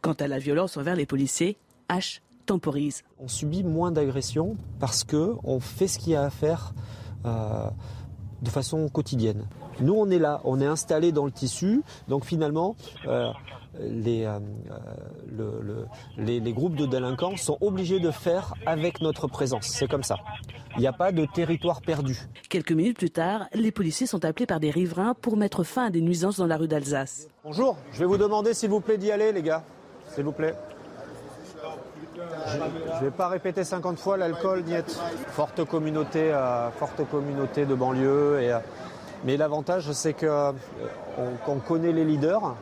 Quant 0.00 0.14
à 0.14 0.28
la 0.28 0.38
violence 0.38 0.76
envers 0.76 0.96
les 0.96 1.06
policiers, 1.06 1.56
H 1.88 2.20
temporise. 2.46 3.02
On 3.18 3.28
subit 3.28 3.64
moins 3.64 3.90
d'agressions 3.90 4.56
parce 4.80 5.04
que 5.04 5.34
on 5.44 5.60
fait 5.60 5.88
ce 5.88 5.98
qu'il 5.98 6.12
y 6.12 6.16
a 6.16 6.22
à 6.22 6.30
faire 6.30 6.72
euh, 7.26 7.68
de 8.40 8.50
façon 8.50 8.88
quotidienne. 8.88 9.46
Nous, 9.80 9.94
on 9.94 10.08
est 10.10 10.18
là, 10.18 10.40
on 10.44 10.60
est 10.60 10.66
installé 10.66 11.12
dans 11.12 11.26
le 11.26 11.32
tissu, 11.32 11.82
donc 12.08 12.24
finalement, 12.24 12.76
euh, 13.06 13.30
euh, 13.80 14.38
les, 16.16 16.40
les, 16.40 16.52
groupes 16.52 16.76
de 16.76 16.86
délinquants 16.86 17.36
sont 17.36 17.58
obligés 17.60 18.00
de 18.00 18.10
faire 18.10 18.54
avec 18.64 19.02
notre 19.02 19.26
présence. 19.26 19.66
C'est 19.66 19.88
comme 19.88 20.02
ça. 20.02 20.16
Il 20.76 20.80
n'y 20.80 20.86
a 20.86 20.92
pas 20.92 21.12
de 21.12 21.26
territoire 21.26 21.82
perdu. 21.82 22.18
Quelques 22.48 22.72
minutes 22.72 22.96
plus 22.96 23.10
tard, 23.10 23.46
les 23.52 23.72
policiers 23.72 24.06
sont 24.06 24.24
appelés 24.24 24.46
par 24.46 24.60
des 24.60 24.70
riverains 24.70 25.14
pour 25.14 25.36
mettre 25.36 25.62
fin 25.64 25.86
à 25.86 25.90
des 25.90 26.00
nuisances 26.00 26.38
dans 26.38 26.46
la 26.46 26.56
rue 26.56 26.68
d'Alsace. 26.68 27.28
Bonjour, 27.44 27.76
je 27.92 27.98
vais 27.98 28.06
vous 28.06 28.18
demander 28.18 28.54
s'il 28.54 28.70
vous 28.70 28.80
plaît 28.80 28.98
d'y 28.98 29.10
aller, 29.10 29.32
les 29.32 29.42
gars 29.42 29.64
s'il 30.16 30.24
vous 30.24 30.32
plaît. 30.32 30.54
Je 32.16 32.56
ne 32.56 33.00
vais 33.00 33.10
pas 33.10 33.28
répéter 33.28 33.64
50 33.64 33.98
fois 33.98 34.16
l'alcool, 34.16 34.64
niet. 34.64 34.90
Forte 35.28 35.64
communauté, 35.64 36.32
euh, 36.32 36.70
forte 36.70 37.06
communauté 37.10 37.66
de 37.66 37.74
banlieue. 37.74 38.38
Euh, 38.40 38.58
mais 39.24 39.36
l'avantage, 39.36 39.92
c'est 39.92 40.14
qu'on 40.14 40.54
euh, 41.18 41.58
connaît 41.68 41.92
les 41.92 42.04
leaders. 42.04 42.56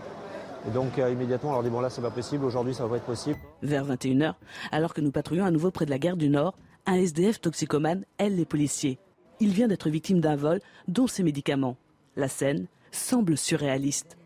Et 0.66 0.70
donc 0.70 0.96
immédiatement, 0.96 1.50
on 1.50 1.52
leur 1.52 1.62
dit 1.62 1.68
bon 1.68 1.80
là, 1.80 1.90
c'est 1.90 2.00
pas 2.00 2.10
possible. 2.10 2.44
Aujourd'hui, 2.44 2.74
ça 2.74 2.86
va 2.86 2.96
être 2.96 3.04
possible. 3.04 3.38
Vers 3.62 3.86
21h, 3.86 4.34
alors 4.72 4.94
que 4.94 5.00
nous 5.00 5.12
patrouillons 5.12 5.44
à 5.44 5.50
nouveau 5.50 5.70
près 5.70 5.84
de 5.84 5.90
la 5.90 5.98
gare 5.98 6.16
du 6.16 6.30
Nord, 6.30 6.54
un 6.86 6.94
SDF 6.94 7.40
toxicomane 7.40 8.04
aide 8.18 8.36
les 8.36 8.46
policiers. 8.46 8.98
Il 9.40 9.50
vient 9.50 9.68
d'être 9.68 9.90
victime 9.90 10.20
d'un 10.20 10.36
vol, 10.36 10.60
dont 10.88 11.06
ses 11.06 11.22
médicaments. 11.22 11.76
La 12.16 12.28
scène 12.28 12.66
semble 12.92 13.36
surréaliste. 13.36 14.16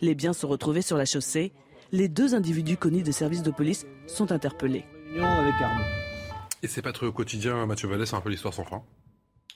Les 0.00 0.14
biens 0.14 0.32
sont 0.32 0.48
retrouvés 0.48 0.82
sur 0.82 0.96
la 0.96 1.04
chaussée 1.04 1.52
les 1.92 2.08
deux 2.08 2.34
individus 2.34 2.76
connus 2.76 3.02
des 3.02 3.12
services 3.12 3.42
de 3.42 3.50
police 3.50 3.86
sont 4.06 4.32
interpellés. 4.32 4.84
Et 6.62 6.66
c'est 6.66 6.82
pas 6.82 6.92
trop 6.92 7.06
au 7.06 7.12
quotidien, 7.12 7.66
Mathieu 7.66 7.88
Vallée, 7.88 8.06
c'est 8.06 8.16
un 8.16 8.20
peu 8.20 8.30
l'histoire 8.30 8.52
sans 8.52 8.64
fin. 8.64 8.82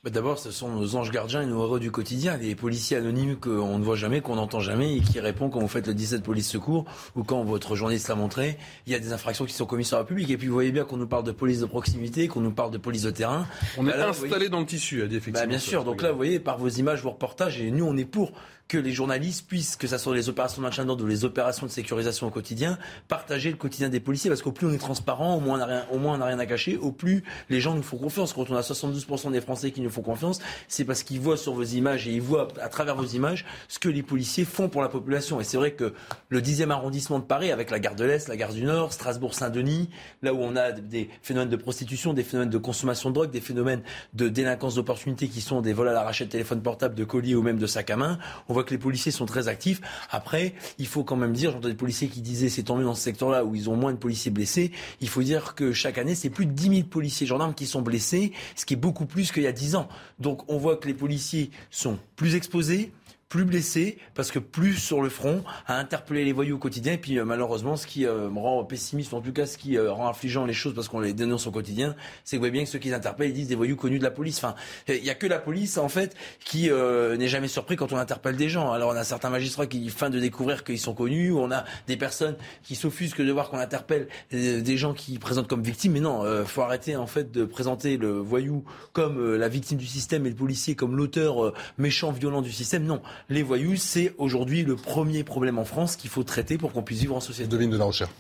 Bah, 0.04 0.10
d'abord, 0.10 0.36
ce 0.40 0.50
sont 0.50 0.68
nos 0.68 0.96
anges 0.96 1.12
gardiens 1.12 1.42
et 1.42 1.46
nos 1.46 1.62
héros 1.62 1.78
du 1.78 1.92
quotidien, 1.92 2.36
des 2.36 2.56
policiers 2.56 2.96
anonymes 2.96 3.36
qu'on 3.36 3.78
ne 3.78 3.84
voit 3.84 3.94
jamais, 3.94 4.20
qu'on 4.20 4.34
n'entend 4.34 4.58
jamais 4.58 4.96
et 4.96 5.00
qui 5.00 5.20
répondent 5.20 5.52
quand 5.52 5.60
vous 5.60 5.68
faites 5.68 5.86
le 5.86 5.94
17 5.94 6.24
police 6.24 6.48
secours 6.48 6.86
ou 7.14 7.22
quand 7.22 7.44
votre 7.44 7.76
journaliste 7.76 8.08
l'a 8.08 8.16
montré. 8.16 8.58
Il 8.88 8.92
y 8.92 8.96
a 8.96 8.98
des 8.98 9.12
infractions 9.12 9.44
qui 9.44 9.52
sont 9.52 9.64
commises 9.64 9.86
sur 9.86 9.98
la 9.98 10.04
public. 10.04 10.28
Et 10.30 10.36
puis 10.36 10.48
vous 10.48 10.54
voyez 10.54 10.72
bien 10.72 10.84
qu'on 10.84 10.96
nous 10.96 11.06
parle 11.06 11.22
de 11.22 11.30
police 11.30 11.60
de 11.60 11.66
proximité, 11.66 12.26
qu'on 12.26 12.40
nous 12.40 12.50
parle 12.50 12.72
de 12.72 12.78
police 12.78 13.02
de 13.02 13.12
terrain. 13.12 13.46
On 13.78 13.86
est 13.86 13.92
bah, 13.92 14.08
installé 14.08 14.48
dans 14.48 14.58
le 14.58 14.66
tissu, 14.66 15.06
dit 15.06 15.14
effectivement. 15.14 15.40
Bah, 15.42 15.46
bien 15.46 15.60
sûr. 15.60 15.84
Donc 15.84 16.02
là, 16.02 16.10
vous 16.10 16.16
voyez, 16.16 16.40
par 16.40 16.58
vos 16.58 16.68
images, 16.68 17.00
vos 17.00 17.10
reportages, 17.10 17.60
et 17.60 17.70
nous, 17.70 17.84
on 17.84 17.96
est 17.96 18.04
pour 18.04 18.32
que 18.68 18.78
les 18.78 18.92
journalistes 18.92 19.46
puissent, 19.46 19.76
que 19.76 19.86
ce 19.86 19.98
soit 19.98 20.14
les 20.14 20.28
opérations 20.28 20.62
de 20.62 20.66
maintien 20.66 20.84
d'ordre 20.84 21.04
ou 21.04 21.06
les 21.06 21.24
opérations 21.24 21.66
de 21.66 21.70
sécurisation 21.70 22.26
au 22.26 22.30
quotidien, 22.30 22.78
partager 23.08 23.50
le 23.50 23.56
quotidien 23.56 23.88
des 23.88 24.00
policiers. 24.00 24.30
Parce 24.30 24.42
qu'au 24.42 24.52
plus 24.52 24.66
on 24.66 24.72
est 24.72 24.78
transparent, 24.78 25.36
au 25.36 25.40
moins 25.40 25.54
on 25.54 25.58
n'a 25.58 25.66
rien, 25.66 26.18
n'a 26.18 26.24
rien 26.24 26.38
à 26.38 26.46
cacher, 26.46 26.76
au 26.76 26.92
plus 26.92 27.22
les 27.50 27.60
gens 27.60 27.74
nous 27.74 27.82
font 27.82 27.98
confiance. 27.98 28.32
Quand 28.32 28.50
on 28.50 28.56
a 28.56 28.60
72% 28.60 29.30
des 29.30 29.40
Français 29.40 29.70
qui 29.72 29.80
nous 29.80 29.90
font 29.90 30.02
confiance, 30.02 30.40
c'est 30.68 30.84
parce 30.84 31.02
qu'ils 31.02 31.20
voient 31.20 31.36
sur 31.36 31.52
vos 31.52 31.64
images 31.64 32.08
et 32.08 32.12
ils 32.12 32.22
voient 32.22 32.48
à 32.60 32.68
travers 32.68 32.96
vos 32.96 33.04
images 33.04 33.44
ce 33.68 33.78
que 33.78 33.88
les 33.88 34.02
policiers 34.02 34.44
font 34.44 34.68
pour 34.68 34.82
la 34.82 34.88
population. 34.88 35.40
Et 35.40 35.44
c'est 35.44 35.56
vrai 35.56 35.72
que 35.72 35.92
le 36.28 36.40
10e 36.40 36.70
arrondissement 36.70 37.18
de 37.18 37.24
Paris, 37.24 37.52
avec 37.52 37.70
la 37.70 37.78
gare 37.78 37.94
de 37.94 38.04
l'Est, 38.04 38.28
la 38.28 38.36
gare 38.36 38.52
du 38.52 38.64
Nord, 38.64 38.92
Strasbourg-Saint-Denis, 38.92 39.90
là 40.22 40.32
où 40.32 40.38
on 40.40 40.56
a 40.56 40.72
des 40.72 41.10
phénomènes 41.22 41.50
de 41.50 41.56
prostitution, 41.56 42.14
des 42.14 42.22
phénomènes 42.22 42.50
de 42.50 42.58
consommation 42.58 43.10
de 43.10 43.14
drogue, 43.14 43.30
des 43.30 43.40
phénomènes 43.40 43.82
de 44.14 44.28
délinquance 44.28 44.76
d'opportunité 44.76 45.28
qui 45.28 45.40
sont 45.40 45.60
des 45.60 45.72
vols 45.72 45.88
à 45.88 45.92
l'arraché 45.92 46.24
de 46.24 46.30
téléphone 46.30 46.62
portable, 46.62 46.94
de 46.94 47.04
colis 47.04 47.34
ou 47.34 47.42
même 47.42 47.58
de 47.58 47.66
sacs 47.66 47.90
à 47.90 47.96
main, 47.96 48.18
on 48.48 48.54
voit 48.54 48.61
que 48.64 48.70
les 48.70 48.78
policiers 48.78 49.12
sont 49.12 49.26
très 49.26 49.48
actifs. 49.48 49.80
Après, 50.10 50.54
il 50.78 50.86
faut 50.86 51.04
quand 51.04 51.16
même 51.16 51.32
dire, 51.32 51.52
j'entends 51.52 51.68
des 51.68 51.74
policiers 51.74 52.08
qui 52.08 52.20
disaient 52.20 52.48
c'est 52.48 52.64
tant 52.64 52.76
mieux 52.76 52.84
dans 52.84 52.94
ce 52.94 53.02
secteur-là 53.02 53.44
où 53.44 53.54
ils 53.54 53.70
ont 53.70 53.76
moins 53.76 53.92
de 53.92 53.98
policiers 53.98 54.30
blessés. 54.30 54.72
Il 55.00 55.08
faut 55.08 55.22
dire 55.22 55.54
que 55.54 55.72
chaque 55.72 55.98
année, 55.98 56.14
c'est 56.14 56.30
plus 56.30 56.46
de 56.46 56.52
10 56.52 56.68
000 56.68 56.82
policiers 56.88 57.26
gendarmes 57.26 57.54
qui 57.54 57.66
sont 57.66 57.82
blessés, 57.82 58.32
ce 58.56 58.64
qui 58.64 58.74
est 58.74 58.76
beaucoup 58.76 59.06
plus 59.06 59.32
qu'il 59.32 59.42
y 59.42 59.46
a 59.46 59.52
10 59.52 59.76
ans. 59.76 59.88
Donc 60.18 60.50
on 60.50 60.58
voit 60.58 60.76
que 60.76 60.88
les 60.88 60.94
policiers 60.94 61.50
sont 61.70 61.98
plus 62.16 62.34
exposés, 62.34 62.92
plus 63.32 63.46
blessés, 63.46 63.96
parce 64.14 64.30
que 64.30 64.38
plus 64.38 64.74
sur 64.74 65.00
le 65.00 65.08
front, 65.08 65.42
à 65.66 65.78
interpeller 65.78 66.22
les 66.22 66.34
voyous 66.34 66.56
au 66.56 66.58
quotidien. 66.58 66.92
Et 66.92 66.98
puis 66.98 67.18
euh, 67.18 67.24
malheureusement, 67.24 67.76
ce 67.78 67.86
qui 67.86 68.04
euh, 68.04 68.28
me 68.28 68.38
rend 68.38 68.62
pessimiste, 68.62 69.14
en 69.14 69.22
tout 69.22 69.32
cas 69.32 69.46
ce 69.46 69.56
qui 69.56 69.78
euh, 69.78 69.90
rend 69.90 70.06
affligeant 70.06 70.44
les 70.44 70.52
choses, 70.52 70.74
parce 70.74 70.90
qu'on 70.90 71.00
les 71.00 71.14
dénonce 71.14 71.46
au 71.46 71.50
quotidien, 71.50 71.96
c'est 72.24 72.36
que 72.36 72.40
vous 72.40 72.42
voyez 72.42 72.52
bien 72.52 72.64
que 72.64 72.68
ceux 72.68 72.78
qui 72.78 72.92
interpellent, 72.92 73.30
ils 73.30 73.32
disent 73.32 73.48
des 73.48 73.54
voyous 73.54 73.76
connus 73.76 73.98
de 73.98 74.04
la 74.04 74.10
police. 74.10 74.36
Enfin, 74.36 74.54
il 74.86 75.02
n'y 75.02 75.08
a 75.08 75.14
que 75.14 75.26
la 75.26 75.38
police, 75.38 75.78
en 75.78 75.88
fait, 75.88 76.14
qui 76.44 76.68
n'est 76.68 77.28
jamais 77.28 77.48
surpris 77.48 77.76
quand 77.76 77.90
on 77.94 77.96
interpelle 77.96 78.36
des 78.36 78.50
gens. 78.50 78.70
Alors 78.70 78.90
on 78.90 78.96
a 78.96 79.04
certains 79.04 79.30
magistrats 79.30 79.66
qui 79.66 79.88
fin 79.88 80.10
de 80.10 80.20
découvrir 80.20 80.62
qu'ils 80.62 80.78
sont 80.78 80.92
connus, 80.92 81.30
ou 81.30 81.38
on 81.38 81.50
a 81.50 81.64
des 81.86 81.96
personnes 81.96 82.36
qui 82.62 82.74
s'offusquent 82.74 83.22
de 83.22 83.32
voir 83.32 83.48
qu'on 83.48 83.56
interpelle 83.56 84.08
des 84.30 84.76
gens 84.76 84.92
qui 84.92 85.18
présentent 85.18 85.48
comme 85.48 85.62
victimes. 85.62 85.92
Mais 85.92 86.00
non, 86.00 86.22
euh, 86.22 86.44
faut 86.44 86.60
arrêter 86.60 86.96
en 86.96 87.06
fait 87.06 87.32
de 87.32 87.46
présenter 87.46 87.96
le 87.96 88.18
voyou 88.18 88.62
comme 88.92 89.36
la 89.36 89.48
victime 89.48 89.78
du 89.78 89.86
système 89.86 90.26
et 90.26 90.28
le 90.28 90.36
policier 90.36 90.74
comme 90.74 90.98
l'auteur 90.98 91.54
méchant, 91.78 92.12
violent 92.12 92.42
du 92.42 92.52
système. 92.52 92.84
Non, 92.84 93.00
les 93.28 93.42
voyous, 93.42 93.76
c'est 93.76 94.14
aujourd'hui 94.18 94.62
le 94.62 94.76
premier 94.76 95.24
problème 95.24 95.58
en 95.58 95.64
France 95.64 95.96
qu'il 95.96 96.10
faut 96.10 96.22
traiter 96.24 96.58
pour 96.58 96.72
qu'on 96.72 96.82
puisse 96.82 97.00
vivre 97.00 97.16
en 97.16 97.20
société. 97.20 97.48
Devine 97.48 97.70
de 97.70 97.76
la 97.78 97.84
recherche. 97.84 98.10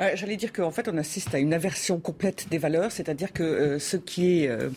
Euh, 0.00 0.10
J'allais 0.14 0.36
dire 0.36 0.52
qu'en 0.52 0.70
fait, 0.70 0.88
on 0.88 0.96
assiste 0.96 1.34
à 1.34 1.38
une 1.38 1.52
aversion 1.52 1.98
complète 1.98 2.48
des 2.50 2.58
valeurs, 2.58 2.92
c'est-à-dire 2.92 3.32
que 3.32 3.42
euh, 3.42 3.78
ce 3.78 3.96
qui 3.96 4.42
est 4.42 4.48
euh, 4.48 4.56
euh, 4.56 4.70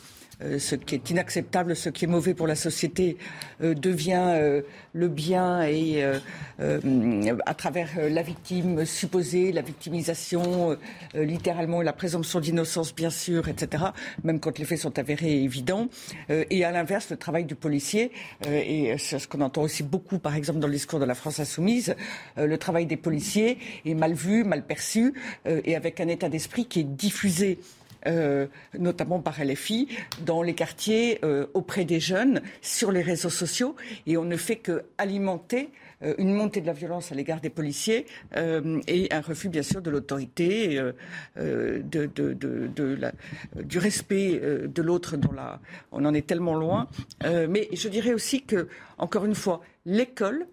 ce 0.59 0.75
qui 0.75 0.95
est 0.95 1.09
inacceptable, 1.09 1.75
ce 1.75 1.89
qui 1.89 2.05
est 2.05 2.07
mauvais 2.07 2.33
pour 2.33 2.47
la 2.47 2.55
société 2.55 3.17
euh, 3.61 3.73
devient 3.73 4.23
euh, 4.27 4.61
le 4.93 5.07
bien 5.07 5.61
et 5.63 6.03
euh, 6.03 6.19
euh, 6.59 7.37
à 7.45 7.53
travers 7.53 7.89
euh, 7.97 8.09
la 8.09 8.21
victime 8.21 8.85
supposée, 8.85 9.51
la 9.51 9.61
victimisation, 9.61 10.71
euh, 11.15 11.23
littéralement 11.23 11.81
la 11.81 11.93
présomption 11.93 12.39
d'innocence 12.39 12.93
bien 12.93 13.09
sûr, 13.09 13.47
etc. 13.47 13.85
Même 14.23 14.39
quand 14.39 14.57
les 14.57 14.65
faits 14.65 14.79
sont 14.79 14.97
avérés 14.99 15.31
et 15.31 15.43
évidents. 15.43 15.87
Euh, 16.29 16.45
et 16.49 16.65
à 16.65 16.71
l'inverse, 16.71 17.09
le 17.09 17.17
travail 17.17 17.45
du 17.45 17.55
policier 17.55 18.11
euh, 18.47 18.61
et 18.65 18.95
c'est 18.97 19.19
ce 19.19 19.27
qu'on 19.27 19.41
entend 19.41 19.63
aussi 19.63 19.83
beaucoup, 19.83 20.19
par 20.19 20.35
exemple 20.35 20.59
dans 20.59 20.67
le 20.67 20.73
discours 20.73 20.99
de 20.99 21.05
la 21.05 21.15
France 21.15 21.39
insoumise, 21.39 21.95
euh, 22.37 22.45
le 22.47 22.57
travail 22.57 22.85
des 22.85 22.97
policiers 22.97 23.57
est 23.85 23.93
mal 23.93 24.13
vu, 24.13 24.43
mal 24.43 24.63
perçu 24.63 25.13
euh, 25.47 25.61
et 25.65 25.75
avec 25.75 25.99
un 25.99 26.07
état 26.07 26.29
d'esprit 26.29 26.65
qui 26.65 26.81
est 26.81 26.83
diffusé 26.83 27.59
euh, 28.07 28.47
notamment 28.77 29.19
par 29.19 29.43
LFI, 29.43 29.87
dans 30.25 30.41
les 30.41 30.55
quartiers, 30.55 31.19
euh, 31.23 31.45
auprès 31.53 31.85
des 31.85 31.99
jeunes, 31.99 32.41
sur 32.61 32.91
les 32.91 33.01
réseaux 33.01 33.29
sociaux, 33.29 33.75
et 34.07 34.17
on 34.17 34.25
ne 34.25 34.37
fait 34.37 34.55
que 34.55 34.85
alimenter 34.97 35.69
euh, 36.01 36.15
une 36.17 36.33
montée 36.33 36.61
de 36.61 36.65
la 36.65 36.73
violence 36.73 37.11
à 37.11 37.15
l'égard 37.15 37.41
des 37.41 37.51
policiers 37.51 38.07
et 38.35 39.07
un 39.11 39.21
refus, 39.21 39.49
bien 39.49 39.61
sûr, 39.61 39.81
de 39.81 39.91
l'autorité, 39.91 40.81
de, 41.35 42.09
du 43.55 43.77
respect 43.77 44.41
de 44.67 44.81
l'autre, 44.81 45.15
la, 45.35 45.59
on 45.91 46.03
en 46.05 46.13
est 46.13 46.25
tellement 46.25 46.55
loin. 46.55 46.87
Mais 47.23 47.69
je 47.71 47.87
dirais 47.87 48.13
aussi 48.13 48.41
que, 48.41 48.67
encore 48.97 49.25
une 49.25 49.35
fois, 49.35 49.61
l'école 49.85 50.47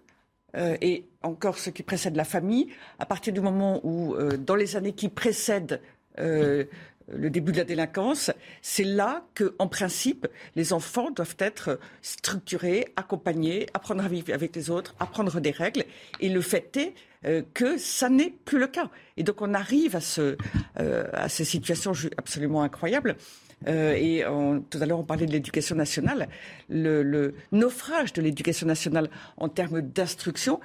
et 0.55 1.05
encore 1.23 1.57
ce 1.57 1.69
qui 1.71 1.83
précède 1.83 2.15
la 2.15 2.25
famille, 2.25 2.67
à 2.99 3.05
partir 3.05 3.33
du 3.33 3.41
moment 3.41 3.79
où, 3.83 4.15
dans 4.37 4.55
les 4.55 4.75
années 4.75 4.93
qui 4.93 5.09
précèdent 5.09 5.81
le 7.13 7.29
début 7.29 7.51
de 7.51 7.57
la 7.57 7.63
délinquance, 7.63 8.31
c'est 8.61 8.83
là 8.83 9.25
que, 9.33 9.55
en 9.59 9.67
principe, 9.67 10.27
les 10.55 10.73
enfants 10.73 11.11
doivent 11.11 11.35
être 11.39 11.79
structurés, 12.01 12.87
accompagnés, 12.95 13.67
apprendre 13.73 14.03
à 14.03 14.07
vivre 14.07 14.33
avec 14.33 14.55
les 14.55 14.69
autres, 14.69 14.95
apprendre 14.99 15.39
des 15.39 15.51
règles. 15.51 15.85
Et 16.19 16.29
le 16.29 16.41
fait 16.41 16.75
est 16.77 16.93
euh, 17.25 17.41
que 17.53 17.77
ça 17.77 18.09
n'est 18.09 18.33
plus 18.45 18.59
le 18.59 18.67
cas. 18.67 18.89
Et 19.17 19.23
donc 19.23 19.41
on 19.41 19.53
arrive 19.53 19.95
à, 19.95 19.99
euh, 20.79 21.03
ces 21.27 21.45
situations 21.45 21.93
absolument 22.17 22.63
incroyables. 22.63 23.15
Euh, 23.67 23.93
et 23.93 24.23
tout 24.69 24.77
à 24.81 24.85
l'heure, 24.85 24.99
on 24.99 25.03
parlait 25.03 25.25
de 25.25 25.33
l'éducation 25.33 25.75
nationale. 25.75 26.29
Le, 26.69 27.33
naufrage 27.51 28.13
de 28.13 28.21
l'éducation 28.21 28.67
nationale 28.67 29.09
en 29.35 29.49
termes 29.49 29.81
d'instruction 29.81 30.61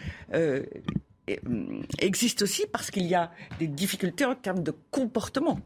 existe 1.99 2.43
aussi 2.43 2.65
parce 2.73 2.91
qu'il 2.91 3.05
y 3.07 3.15
a 3.15 3.31
des 3.59 3.67
difficultés 3.67 4.25
en 4.25 4.35
termes 4.35 4.63
de 4.63 4.73
comportement. 4.91 5.59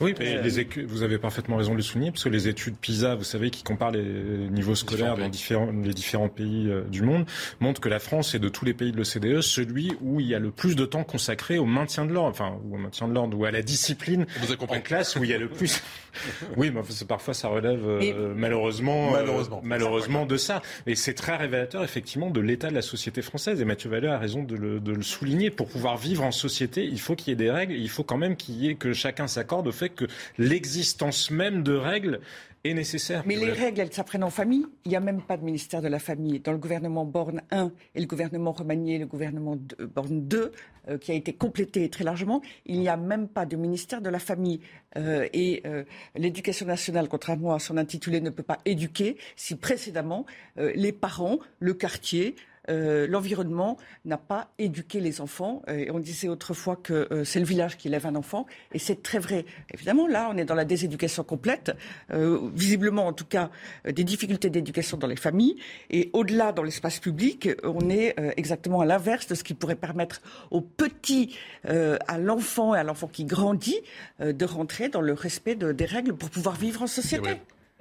Oui, 0.00 0.14
mais 0.18 0.36
Euh, 0.36 0.42
les 0.42 0.60
écu- 0.60 0.84
vous 0.84 1.02
avez 1.02 1.18
parfaitement 1.18 1.56
raison 1.56 1.72
de 1.72 1.76
le 1.76 1.82
souligner, 1.82 2.10
parce 2.10 2.24
que 2.24 2.28
les 2.28 2.48
études 2.48 2.76
PISA, 2.76 3.14
vous 3.14 3.24
savez, 3.24 3.50
qui 3.50 3.62
comparent 3.62 3.92
les 3.92 4.02
niveaux 4.50 4.74
scolaires 4.74 5.16
dans 5.16 5.28
différents, 5.28 5.70
les 5.72 5.94
différents 5.94 6.28
pays 6.28 6.68
euh, 6.68 6.82
du 6.82 7.02
monde, 7.02 7.24
montrent 7.60 7.80
que 7.80 7.88
la 7.88 7.98
France 7.98 8.34
est 8.34 8.38
de 8.38 8.48
tous 8.48 8.64
les 8.64 8.74
pays 8.74 8.92
de 8.92 8.96
l'OCDE 8.98 9.40
celui 9.40 9.92
où 10.02 10.20
il 10.20 10.26
y 10.26 10.34
a 10.34 10.38
le 10.38 10.50
plus 10.50 10.76
de 10.76 10.84
temps 10.84 11.04
consacré 11.04 11.58
au 11.58 11.64
maintien 11.66 12.04
de 12.04 12.12
l'ordre, 12.12 12.30
enfin, 12.30 12.58
ou 12.64 12.74
au 12.74 12.78
maintien 12.78 13.08
de 13.08 13.14
l'ordre, 13.14 13.38
ou 13.38 13.44
à 13.44 13.50
la 13.50 13.62
discipline 13.62 14.26
en 14.68 14.80
classe, 14.80 15.16
où 15.16 15.24
il 15.24 15.30
y 15.30 15.34
a 15.34 15.38
le 15.38 15.48
plus. 15.48 15.82
oui, 16.56 16.70
mais 16.70 16.80
c'est- 16.88 17.06
parfois 17.06 17.32
ça 17.34 17.48
relève 17.48 17.86
euh, 17.86 18.00
Et- 18.00 18.12
malheureusement, 18.12 19.08
euh, 19.14 19.18
Malheureusement. 19.20 19.60
malheureusement 19.64 20.26
de 20.26 20.36
ça. 20.36 20.60
Et 20.86 20.94
c'est 20.94 21.14
très 21.14 21.36
révélateur 21.36 21.82
effectivement 21.84 22.30
de 22.30 22.40
l'état 22.40 22.68
de 22.68 22.74
la 22.74 22.82
société 22.82 23.22
française. 23.22 23.60
Et 23.60 23.64
Mathieu 23.64 23.88
Vallée 23.90 24.08
a 24.08 24.18
raison 24.18 24.42
de 24.42 24.56
le, 24.56 24.80
de 24.80 24.92
le 24.92 25.02
souligner. 25.06 25.50
Pour 25.50 25.68
pouvoir 25.68 25.96
vivre 25.96 26.22
en 26.24 26.32
société, 26.32 26.84
il 26.84 27.00
faut 27.00 27.14
qu'il 27.16 27.28
y 27.28 27.32
ait 27.32 27.36
des 27.36 27.50
règles. 27.50 27.74
Il 27.74 27.88
faut 27.88 28.04
quand 28.04 28.18
même 28.18 28.36
qu'il 28.36 28.56
y 28.56 28.68
ait 28.68 28.74
que 28.74 28.92
chacun 28.92 29.26
s'accorde 29.26 29.66
au 29.68 29.72
fait 29.72 29.88
que 29.90 30.04
l'existence 30.38 31.30
même 31.30 31.62
de 31.62 31.74
règles 31.74 32.20
est 32.64 32.74
nécessaire. 32.74 33.22
Mais 33.26 33.36
les 33.36 33.52
règles, 33.52 33.80
elles 33.80 33.92
s'apprennent 33.92 34.24
en 34.24 34.30
famille. 34.30 34.64
Il 34.84 34.88
n'y 34.88 34.96
a 34.96 35.00
même 35.00 35.20
pas 35.22 35.36
de 35.36 35.44
ministère 35.44 35.82
de 35.82 35.86
la 35.88 36.00
famille. 36.00 36.40
Dans 36.40 36.50
le 36.50 36.58
gouvernement 36.58 37.04
Borne 37.04 37.42
1 37.52 37.70
et 37.94 38.00
le 38.00 38.06
gouvernement 38.06 38.50
Remanié, 38.50 38.98
le 38.98 39.06
gouvernement 39.06 39.54
de- 39.54 39.76
euh, 39.80 39.86
Borne 39.86 40.26
2, 40.26 40.50
euh, 40.88 40.98
qui 40.98 41.12
a 41.12 41.14
été 41.14 41.32
complété 41.32 41.88
très 41.90 42.02
largement, 42.02 42.42
il 42.64 42.80
n'y 42.80 42.88
a 42.88 42.96
même 42.96 43.28
pas 43.28 43.46
de 43.46 43.54
ministère 43.56 44.00
de 44.00 44.08
la 44.10 44.18
famille. 44.18 44.60
Euh, 44.96 45.28
et 45.32 45.62
euh, 45.64 45.84
l'éducation 46.16 46.66
nationale, 46.66 47.06
contrairement 47.08 47.54
à 47.54 47.60
son 47.60 47.76
intitulé, 47.76 48.20
ne 48.20 48.30
peut 48.30 48.42
pas 48.42 48.58
éduquer 48.64 49.16
si 49.36 49.54
précédemment 49.54 50.26
les 50.56 50.90
parents, 50.92 51.38
le 51.60 51.74
quartier, 51.74 52.34
euh, 52.70 53.06
l'environnement 53.06 53.76
n'a 54.04 54.16
pas 54.18 54.50
éduqué 54.58 55.00
les 55.00 55.20
enfants. 55.20 55.62
Euh, 55.68 55.76
et 55.78 55.90
on 55.90 55.98
disait 55.98 56.28
autrefois 56.28 56.76
que 56.76 57.08
euh, 57.12 57.24
c'est 57.24 57.38
le 57.40 57.46
village 57.46 57.76
qui 57.76 57.88
élève 57.88 58.06
un 58.06 58.14
enfant, 58.14 58.46
et 58.72 58.78
c'est 58.78 59.02
très 59.02 59.18
vrai. 59.18 59.44
Évidemment, 59.72 60.06
là, 60.06 60.28
on 60.32 60.36
est 60.36 60.44
dans 60.44 60.54
la 60.54 60.64
déséducation 60.64 61.24
complète. 61.24 61.72
Euh, 62.12 62.50
visiblement, 62.54 63.06
en 63.06 63.12
tout 63.12 63.24
cas, 63.26 63.50
des 63.84 64.04
difficultés 64.04 64.50
d'éducation 64.50 64.96
dans 64.96 65.06
les 65.06 65.16
familles, 65.16 65.56
et 65.90 66.10
au-delà, 66.12 66.52
dans 66.52 66.62
l'espace 66.62 66.98
public, 66.98 67.48
on 67.64 67.88
est 67.90 68.18
euh, 68.18 68.32
exactement 68.36 68.80
à 68.80 68.86
l'inverse 68.86 69.26
de 69.26 69.34
ce 69.34 69.44
qui 69.44 69.54
pourrait 69.54 69.76
permettre 69.76 70.20
aux 70.50 70.60
petits, 70.60 71.36
euh, 71.68 71.96
à 72.08 72.18
l'enfant 72.18 72.74
et 72.74 72.78
à 72.78 72.84
l'enfant 72.84 73.08
qui 73.08 73.24
grandit, 73.24 73.80
euh, 74.20 74.32
de 74.32 74.44
rentrer 74.44 74.88
dans 74.88 75.00
le 75.00 75.12
respect 75.12 75.54
de- 75.54 75.72
des 75.72 75.84
règles 75.84 76.14
pour 76.14 76.30
pouvoir 76.30 76.56
vivre 76.56 76.82
en 76.82 76.86
société. 76.86 77.30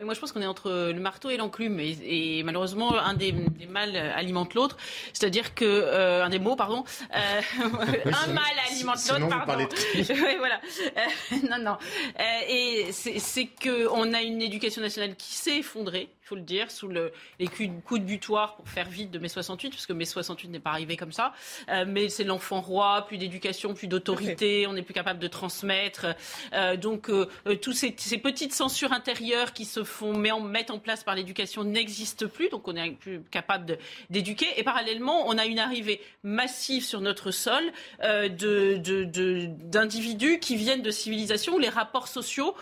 Moi, 0.03 0.13
je 0.13 0.19
pense 0.19 0.33
qu'on 0.33 0.41
est 0.41 0.45
entre 0.45 0.91
le 0.93 0.99
marteau 0.99 1.29
et 1.29 1.37
l'enclume, 1.37 1.79
et, 1.79 1.97
et 2.03 2.43
malheureusement, 2.43 2.97
un 2.97 3.13
des, 3.13 3.31
des 3.31 3.65
mâles 3.65 3.95
alimente 3.95 4.53
l'autre. 4.53 4.75
C'est-à-dire 5.13 5.55
que 5.55 5.63
euh, 5.63 6.25
un 6.25 6.29
des 6.29 6.39
mots, 6.39 6.57
pardon, 6.57 6.83
euh, 7.15 7.41
un 8.05 8.33
mâle 8.33 8.43
alimente 8.69 8.97
l'autre, 9.09 9.29
pardon. 9.29 9.67
Ouais, 9.95 10.37
voilà. 10.37 10.59
Euh, 10.97 11.35
non, 11.49 11.59
non. 11.59 11.77
Euh, 12.19 12.23
et 12.49 12.87
c'est 12.91 13.19
c'est 13.19 13.45
que 13.45 13.87
on 13.87 14.13
a 14.13 14.21
une 14.21 14.41
éducation 14.41 14.81
nationale 14.81 15.15
qui 15.15 15.33
s'est 15.33 15.59
effondrée, 15.59 16.09
il 16.25 16.27
faut 16.29 16.35
le 16.35 16.41
dire, 16.41 16.71
sous 16.71 16.87
le, 16.87 17.11
les 17.39 17.45
coups, 17.47 17.99
de 17.99 18.03
butoir 18.05 18.55
pour 18.55 18.67
faire 18.67 18.89
vite 18.89 19.11
de 19.11 19.19
mai 19.19 19.27
68, 19.27 19.69
parce 19.69 19.85
que 19.85 19.93
mai 19.93 20.05
68 20.05 20.47
n'est 20.47 20.59
pas 20.59 20.71
arrivé 20.71 20.97
comme 20.97 21.11
ça. 21.11 21.33
Euh, 21.69 21.85
mais 21.87 22.09
c'est 22.09 22.23
l'enfant 22.23 22.61
roi, 22.61 23.05
plus 23.07 23.19
d'éducation, 23.19 23.75
plus 23.75 23.85
d'autorité, 23.85 24.65
on 24.65 24.73
n'est 24.73 24.81
plus 24.81 24.95
capable 24.95 25.19
de 25.19 25.27
transmettre. 25.27 26.07
Euh, 26.53 26.77
donc, 26.77 27.09
euh, 27.11 27.27
toutes 27.61 27.75
ces, 27.75 27.93
ces 27.95 28.17
petites 28.17 28.55
censures 28.55 28.91
intérieures 28.91 29.53
qui 29.53 29.65
se 29.65 29.83
font 29.83 30.17
met 30.17 30.31
en, 30.31 30.39
mettre 30.39 30.73
en 30.73 30.79
place 30.79 31.03
par 31.03 31.13
l'éducation 31.13 31.63
n'existent 31.63 32.27
plus, 32.27 32.49
donc 32.49 32.67
on 32.67 32.73
n'est 32.73 32.89
plus 32.93 33.21
capable 33.29 33.77
d'éduquer. 34.09 34.47
Et 34.57 34.63
parallèlement, 34.63 35.27
on 35.27 35.37
a 35.37 35.45
une 35.45 35.59
arrivée 35.59 36.01
massive 36.23 36.83
sur 36.83 37.01
notre 37.01 37.29
sol 37.29 37.63
de- 38.01 38.77
de- 38.77 39.03
de- 39.03 39.45
d'individus 39.45 40.39
qui 40.39 40.55
viennent 40.55 40.81
de 40.81 40.89
civilisations 40.91 41.53
où 41.53 41.59
les 41.59 41.69
rapports 41.69 42.07
sociaux 42.07 42.55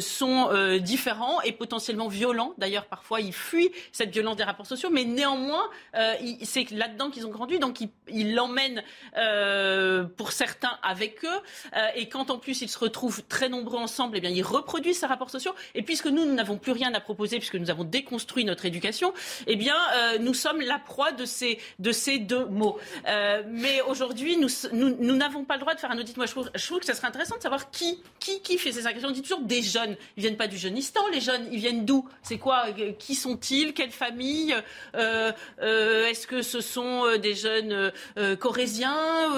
sont 0.00 0.78
différents 0.80 1.40
et 1.42 1.50
potentiellement 1.50 2.06
violents, 2.06 2.54
d'ailleurs 2.58 2.86
parfois 2.86 3.07
parfois 3.08 3.20
ils 3.22 3.32
fuient 3.32 3.70
cette 3.90 4.10
violence 4.10 4.36
des 4.36 4.44
rapports 4.44 4.66
sociaux, 4.66 4.90
mais 4.92 5.04
néanmoins, 5.04 5.70
euh, 5.94 6.14
c'est 6.42 6.70
là-dedans 6.70 7.08
qu'ils 7.08 7.26
ont 7.26 7.30
grandi, 7.30 7.58
donc 7.58 7.78
ils 8.06 8.34
l'emmènent 8.34 8.82
euh, 9.16 10.04
pour 10.04 10.32
certains 10.32 10.78
avec 10.82 11.24
eux, 11.24 11.28
euh, 11.74 11.86
et 11.94 12.10
quand 12.10 12.28
en 12.28 12.38
plus 12.38 12.60
ils 12.60 12.68
se 12.68 12.78
retrouvent 12.78 13.22
très 13.26 13.48
nombreux 13.48 13.78
ensemble, 13.78 14.18
eh 14.18 14.20
bien 14.20 14.28
ils 14.28 14.42
reproduisent 14.42 14.98
ces 14.98 15.06
rapports 15.06 15.30
sociaux. 15.30 15.54
Et 15.74 15.82
puisque 15.82 16.06
nous, 16.06 16.26
nous 16.26 16.34
n'avons 16.34 16.58
plus 16.58 16.72
rien 16.72 16.92
à 16.92 17.00
proposer, 17.00 17.38
puisque 17.38 17.54
nous 17.54 17.70
avons 17.70 17.84
déconstruit 17.84 18.44
notre 18.44 18.66
éducation, 18.66 19.14
eh 19.46 19.56
bien 19.56 19.76
nous 20.20 20.34
sommes 20.34 20.60
la 20.60 20.78
proie 20.78 21.12
de 21.12 21.24
ces, 21.24 21.58
de 21.78 21.92
ces 21.92 22.18
deux 22.18 22.44
mots. 22.46 22.78
Mais 23.06 23.80
aujourd'hui, 23.82 24.36
nous, 24.36 25.16
n'avons 25.16 25.44
pas 25.44 25.54
le 25.54 25.60
droit 25.60 25.74
de 25.74 25.80
faire 25.80 25.90
un 25.90 25.98
audit. 25.98 26.16
Moi, 26.16 26.26
je 26.26 26.32
trouve, 26.32 26.80
que 26.80 26.86
ça 26.86 26.94
serait 26.94 27.08
intéressant 27.08 27.36
de 27.36 27.42
savoir 27.42 27.70
qui, 27.70 28.02
qui, 28.18 28.42
qui 28.42 28.58
fait 28.58 28.72
ces 28.72 28.86
agressions. 28.86 29.08
On 29.08 29.12
dit 29.12 29.22
toujours 29.22 29.40
des 29.40 29.62
jeunes. 29.62 29.96
Ils 30.16 30.22
viennent 30.22 30.36
pas 30.36 30.46
du 30.46 30.58
jeunistan, 30.58 31.00
les 31.12 31.20
jeunes. 31.20 31.48
Ils 31.52 31.58
viennent 31.58 31.84
d'où? 31.84 32.06
C'est 32.22 32.38
quoi 32.38 32.66
Qui 32.98 33.14
sont-ils 33.14 33.74
Quelle 33.74 33.90
famille 33.90 34.54
euh, 34.94 35.32
Est-ce 35.60 36.26
que 36.26 36.42
ce 36.42 36.60
sont 36.60 37.16
des 37.18 37.34
jeunes 37.34 37.92
corésiens 38.38 39.30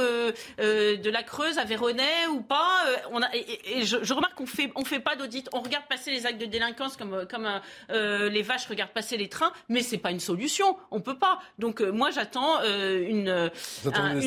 de 0.59 1.11
la 1.11 1.23
Creuse, 1.23 1.59
Véronais 1.67 2.27
ou 2.31 2.41
pas 2.41 2.79
on 3.13 3.23
a, 3.23 3.29
et, 3.35 3.85
je, 3.85 3.99
je, 4.03 4.15
remarque 4.15 4.35
qu'on 4.35 4.47
fait, 4.47 4.73
on 4.75 4.85
fait 4.85 5.01
pas 5.01 5.15
d'audit. 5.15 5.49
On 5.53 5.61
regarde 5.61 5.85
passer 5.89 6.11
les 6.11 6.27
actes 6.27 6.41
de 6.41 6.47
délinquance 6.47 6.97
comme, 6.97 7.27
comme 7.31 7.49
les 7.91 8.43
vaches 8.43 8.67
regardent 8.67 8.91
passer 8.91 9.17
les 9.17 9.29
trains, 9.29 9.53
mais 9.69 9.83
c'est 9.83 9.99
pas 9.99 10.11
une 10.11 10.21
solution. 10.21 10.77
On 10.91 11.01
peut 11.01 11.19
pas. 11.19 11.41
Donc 11.59 11.81
moi, 11.81 12.11
j'attends 12.11 12.63
une 12.63 13.51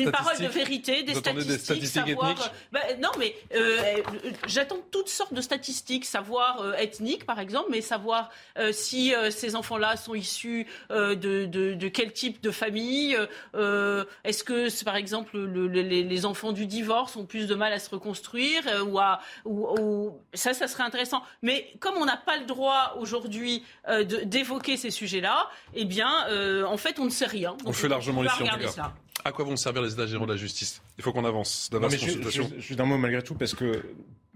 une 0.04 0.10
parole 0.10 0.38
de 0.38 0.46
vérité, 0.46 1.02
des 1.02 1.14
statistiques, 1.14 1.86
savoir. 1.86 2.52
Bah, 2.72 2.80
non, 3.00 3.10
mais 3.18 3.34
euh, 3.54 4.02
j'attends 4.46 4.80
toutes 4.90 5.08
sortes 5.08 5.34
de 5.34 5.40
statistiques, 5.40 6.04
savoir 6.04 6.60
euh, 6.60 6.74
ethnique 6.74 7.26
par 7.26 7.40
exemple, 7.40 7.68
mais 7.70 7.80
savoir 7.80 8.30
euh, 8.58 8.72
si 8.72 9.12
ces 9.30 9.56
enfants-là 9.56 9.96
sont 9.96 10.14
issus 10.14 10.66
de, 10.90 11.14
de, 11.14 11.74
de, 11.74 11.88
quel 11.88 12.12
type 12.12 12.42
de 12.42 12.50
famille. 12.50 13.16
Est-ce 13.54 14.44
que, 14.44 14.84
par 14.84 14.96
exemple, 14.96 15.38
le, 15.38 15.66
les, 15.66 16.02
les, 16.02 16.26
enfants 16.26 16.52
du 16.52 16.66
divorce 16.66 17.16
ont 17.16 17.26
plus 17.26 17.46
de 17.46 17.54
mal 17.54 17.72
à 17.72 17.78
se 17.78 17.90
reconstruire 17.90 18.62
ou 18.86 18.98
à 18.98 19.20
ou, 19.44 20.18
ça, 20.32 20.54
ça 20.54 20.68
serait 20.68 20.84
intéressant. 20.84 21.22
Mais 21.42 21.72
comme 21.80 21.96
on 21.96 22.04
n'a 22.04 22.16
pas 22.16 22.36
le 22.38 22.46
droit 22.46 22.96
aujourd'hui 22.98 23.64
d'évoquer 24.26 24.76
ces 24.76 24.90
sujets-là, 24.90 25.48
eh 25.74 25.84
bien, 25.84 26.26
en 26.66 26.76
fait, 26.76 26.98
on 26.98 27.04
ne 27.04 27.10
sait 27.10 27.26
rien. 27.26 27.56
on 27.64 27.72
fait 27.72 27.88
largement 27.88 28.22
les 28.22 28.28
en 28.28 28.92
à 29.24 29.32
quoi 29.32 29.44
vont 29.44 29.56
servir 29.56 29.82
les 29.82 29.92
états 29.92 30.06
généraux 30.06 30.26
de 30.26 30.32
la 30.32 30.36
justice? 30.36 30.82
Il 30.98 31.04
faut 31.04 31.12
qu'on 31.12 31.24
avance. 31.24 31.70
je, 31.72 32.60
suis 32.60 32.76
d'un 32.76 32.84
mot 32.84 32.98
malgré 32.98 33.22
tout 33.22 33.34
parce 33.34 33.54
que 33.54 33.82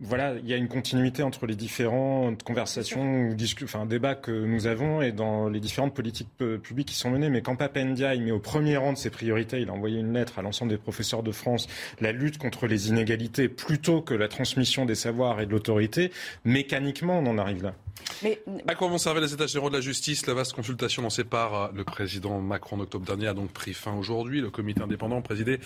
voilà, 0.01 0.35
il 0.41 0.49
y 0.49 0.55
a 0.55 0.57
une 0.57 0.69
continuité 0.69 1.25
entre 1.25 1.47
les 1.47 1.57
différentes 1.57 2.45
conversations 2.45 3.35
enfin, 3.65 3.85
débats 3.85 4.15
que 4.15 4.31
nous 4.31 4.69
avons 4.69 5.03
et 5.03 5.11
dans 5.11 5.49
les 5.49 5.59
différentes 5.59 5.93
politiques 5.93 6.29
publiques 6.63 6.89
qui 6.89 6.95
sont 6.95 7.11
menées. 7.11 7.31
Mais 7.31 7.43
quand 7.43 7.57
Papendia 7.57 8.15
il 8.15 8.23
met 8.23 8.31
au 8.31 8.39
premier 8.39 8.77
rang 8.77 8.93
de 8.93 8.99
ses 8.99 9.11
priorités, 9.11 9.61
il 9.61 9.71
a 9.71 9.73
envoyé 9.73 9.99
une 9.99 10.13
lettre 10.13 10.39
à 10.39 10.43
l'ensemble 10.43 10.71
des 10.71 10.79
professeurs 10.79 11.25
de 11.25 11.33
France, 11.33 11.67
la 12.01 12.13
lutte 12.13 12.39
contre 12.39 12.69
les 12.69 12.89
inégalités 12.89 13.49
plutôt 13.49 14.01
que 14.01 14.15
la 14.15 14.29
transmission 14.29 14.85
des 14.85 14.95
savoirs 14.95 15.41
et 15.41 15.47
de 15.47 15.51
l'autorité, 15.51 16.13
mécaniquement 16.45 17.19
on 17.19 17.27
en 17.27 17.39
arrive 17.39 17.65
là. 17.65 17.75
Mais... 18.23 18.41
À 18.67 18.75
quoi 18.75 18.89
vont 18.89 18.99
servir 18.99 19.23
les 19.23 19.33
états 19.33 19.47
généraux 19.47 19.71
de 19.71 19.75
la 19.75 19.81
justice? 19.81 20.27
La 20.27 20.35
vaste 20.35 20.53
consultation 20.53 21.03
lancée 21.03 21.25
par 21.25 21.73
le 21.73 21.85
président 21.85 22.41
Macron 22.41 22.77
en 22.77 22.81
octobre 22.81 23.05
dernier 23.05 23.29
a 23.29 23.35
donc 23.35 23.51
pris 23.53 23.75
fin 23.75 23.95
aujourd'hui. 23.95 24.41
Le 24.41 24.51
comité 24.51 24.83
indépendant 24.83 25.23
présidé 25.23 25.61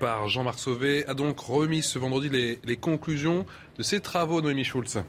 par 0.00 0.28
Jean-Marc 0.28 0.58
Sauvé 0.58 1.06
a 1.06 1.14
donc 1.14 1.38
remis 1.40 1.82
ce 1.82 1.98
vendredi 1.98 2.28
les, 2.28 2.58
les 2.64 2.76
conclusions 2.76 3.46
de 3.76 3.82
ses 3.82 4.00
travaux, 4.00 4.40
Noémie 4.40 4.64
Schulz. 4.64 5.02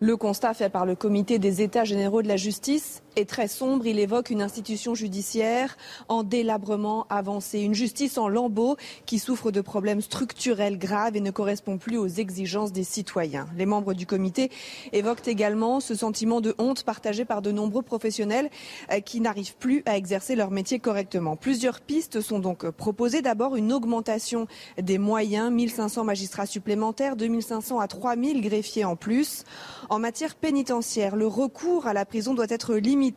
Le 0.00 0.16
constat 0.16 0.54
fait 0.54 0.70
par 0.70 0.86
le 0.86 0.94
comité 0.94 1.40
des 1.40 1.60
États 1.60 1.84
généraux 1.84 2.22
de 2.22 2.28
la 2.28 2.36
justice 2.36 3.02
est 3.18 3.28
très 3.28 3.48
sombre. 3.48 3.86
Il 3.86 3.98
évoque 3.98 4.30
une 4.30 4.42
institution 4.42 4.94
judiciaire 4.94 5.76
en 6.08 6.22
délabrement 6.22 7.06
avancé, 7.10 7.60
une 7.60 7.74
justice 7.74 8.16
en 8.16 8.28
lambeaux 8.28 8.76
qui 9.06 9.18
souffre 9.18 9.50
de 9.50 9.60
problèmes 9.60 10.00
structurels 10.00 10.78
graves 10.78 11.16
et 11.16 11.20
ne 11.20 11.30
correspond 11.30 11.78
plus 11.78 11.98
aux 11.98 12.06
exigences 12.06 12.72
des 12.72 12.84
citoyens. 12.84 13.48
Les 13.56 13.66
membres 13.66 13.94
du 13.94 14.06
comité 14.06 14.50
évoquent 14.92 15.26
également 15.26 15.80
ce 15.80 15.94
sentiment 15.94 16.40
de 16.40 16.54
honte 16.58 16.84
partagé 16.84 17.24
par 17.24 17.42
de 17.42 17.50
nombreux 17.50 17.82
professionnels 17.82 18.50
euh, 18.92 19.00
qui 19.00 19.20
n'arrivent 19.20 19.56
plus 19.56 19.82
à 19.86 19.96
exercer 19.96 20.36
leur 20.36 20.50
métier 20.50 20.78
correctement. 20.78 21.36
Plusieurs 21.36 21.80
pistes 21.80 22.20
sont 22.20 22.38
donc 22.38 22.70
proposées. 22.70 23.22
D'abord, 23.22 23.56
une 23.56 23.72
augmentation 23.72 24.46
des 24.80 24.98
moyens, 24.98 25.50
1500 25.52 26.04
magistrats 26.04 26.46
supplémentaires, 26.46 27.16
2500 27.16 27.80
à 27.80 27.88
3000 27.88 28.40
greffiers 28.40 28.84
en 28.84 28.96
plus. 28.96 29.44
En 29.88 29.98
matière 29.98 30.36
pénitentiaire, 30.36 31.16
le 31.16 31.26
recours 31.26 31.86
à 31.86 31.92
la 31.92 32.04
prison 32.04 32.34
doit 32.34 32.46
être 32.48 32.74
limité 32.74 33.07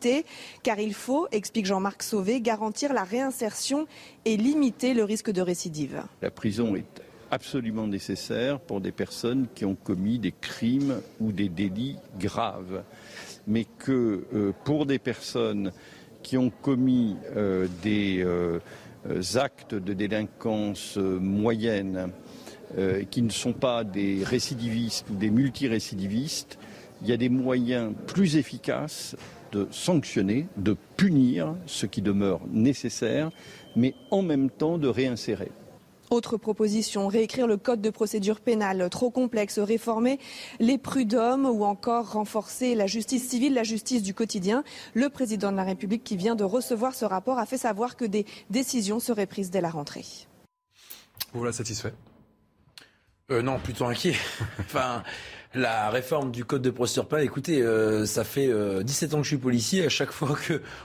car 0.62 0.78
il 0.78 0.94
faut, 0.94 1.26
explique 1.32 1.66
Jean-Marc 1.66 2.02
Sauvé, 2.02 2.40
garantir 2.40 2.92
la 2.92 3.04
réinsertion 3.04 3.86
et 4.24 4.36
limiter 4.36 4.94
le 4.94 5.04
risque 5.04 5.30
de 5.30 5.42
récidive. 5.42 6.02
La 6.20 6.30
prison 6.30 6.74
est 6.76 7.02
absolument 7.30 7.86
nécessaire 7.86 8.60
pour 8.60 8.80
des 8.80 8.92
personnes 8.92 9.46
qui 9.54 9.64
ont 9.64 9.74
commis 9.74 10.18
des 10.18 10.32
crimes 10.32 11.00
ou 11.20 11.32
des 11.32 11.48
délits 11.48 11.96
graves, 12.18 12.82
mais 13.46 13.64
que 13.78 14.26
euh, 14.34 14.52
pour 14.64 14.86
des 14.86 14.98
personnes 14.98 15.72
qui 16.22 16.36
ont 16.36 16.50
commis 16.50 17.16
euh, 17.34 17.66
des 17.82 18.22
euh, 18.22 18.60
actes 19.34 19.74
de 19.74 19.92
délinquance 19.92 20.96
moyenne, 20.96 22.12
qui 23.10 23.20
ne 23.20 23.28
sont 23.28 23.52
pas 23.52 23.84
des 23.84 24.24
récidivistes 24.24 25.04
ou 25.10 25.14
des 25.14 25.28
multirécidivistes, 25.28 26.56
il 27.02 27.08
y 27.08 27.12
a 27.12 27.18
des 27.18 27.28
moyens 27.28 27.92
plus 28.06 28.36
efficaces 28.36 29.16
de 29.52 29.68
sanctionner, 29.70 30.46
de 30.56 30.76
punir 30.96 31.54
ce 31.66 31.86
qui 31.86 32.02
demeure 32.02 32.40
nécessaire, 32.50 33.30
mais 33.76 33.94
en 34.10 34.22
même 34.22 34.50
temps 34.50 34.78
de 34.78 34.88
réinsérer. 34.88 35.52
Autre 36.10 36.36
proposition, 36.36 37.08
réécrire 37.08 37.46
le 37.46 37.56
code 37.56 37.80
de 37.80 37.88
procédure 37.88 38.40
pénale, 38.40 38.86
trop 38.90 39.10
complexe, 39.10 39.58
réformer 39.58 40.18
les 40.60 40.76
prud'hommes 40.76 41.46
ou 41.46 41.64
encore 41.64 42.12
renforcer 42.12 42.74
la 42.74 42.86
justice 42.86 43.26
civile, 43.26 43.54
la 43.54 43.62
justice 43.62 44.02
du 44.02 44.12
quotidien. 44.12 44.62
Le 44.92 45.08
président 45.08 45.50
de 45.50 45.56
la 45.56 45.64
République 45.64 46.04
qui 46.04 46.18
vient 46.18 46.34
de 46.34 46.44
recevoir 46.44 46.94
ce 46.94 47.06
rapport 47.06 47.38
a 47.38 47.46
fait 47.46 47.56
savoir 47.56 47.96
que 47.96 48.04
des 48.04 48.26
décisions 48.50 49.00
seraient 49.00 49.24
prises 49.24 49.50
dès 49.50 49.62
la 49.62 49.70
rentrée. 49.70 50.04
Vous 51.32 51.38
voilà 51.38 51.52
satisfait? 51.52 51.94
Euh, 53.30 53.40
Non, 53.40 53.58
plutôt 53.58 53.86
inquiet. 53.86 54.16
enfin, 54.58 55.02
la 55.54 55.90
réforme 55.90 56.30
du 56.30 56.44
code 56.44 56.62
de 56.62 56.70
procédure 56.70 57.06
pénale, 57.06 57.26
écoutez, 57.26 57.60
euh, 57.60 58.06
ça 58.06 58.24
fait 58.24 58.50
17 58.82 59.12
euh, 59.12 59.16
ans 59.16 59.18
que 59.18 59.24
je 59.24 59.28
suis 59.28 59.36
policier. 59.36 59.84
À 59.84 59.88
chaque 59.90 60.10
fois 60.10 60.36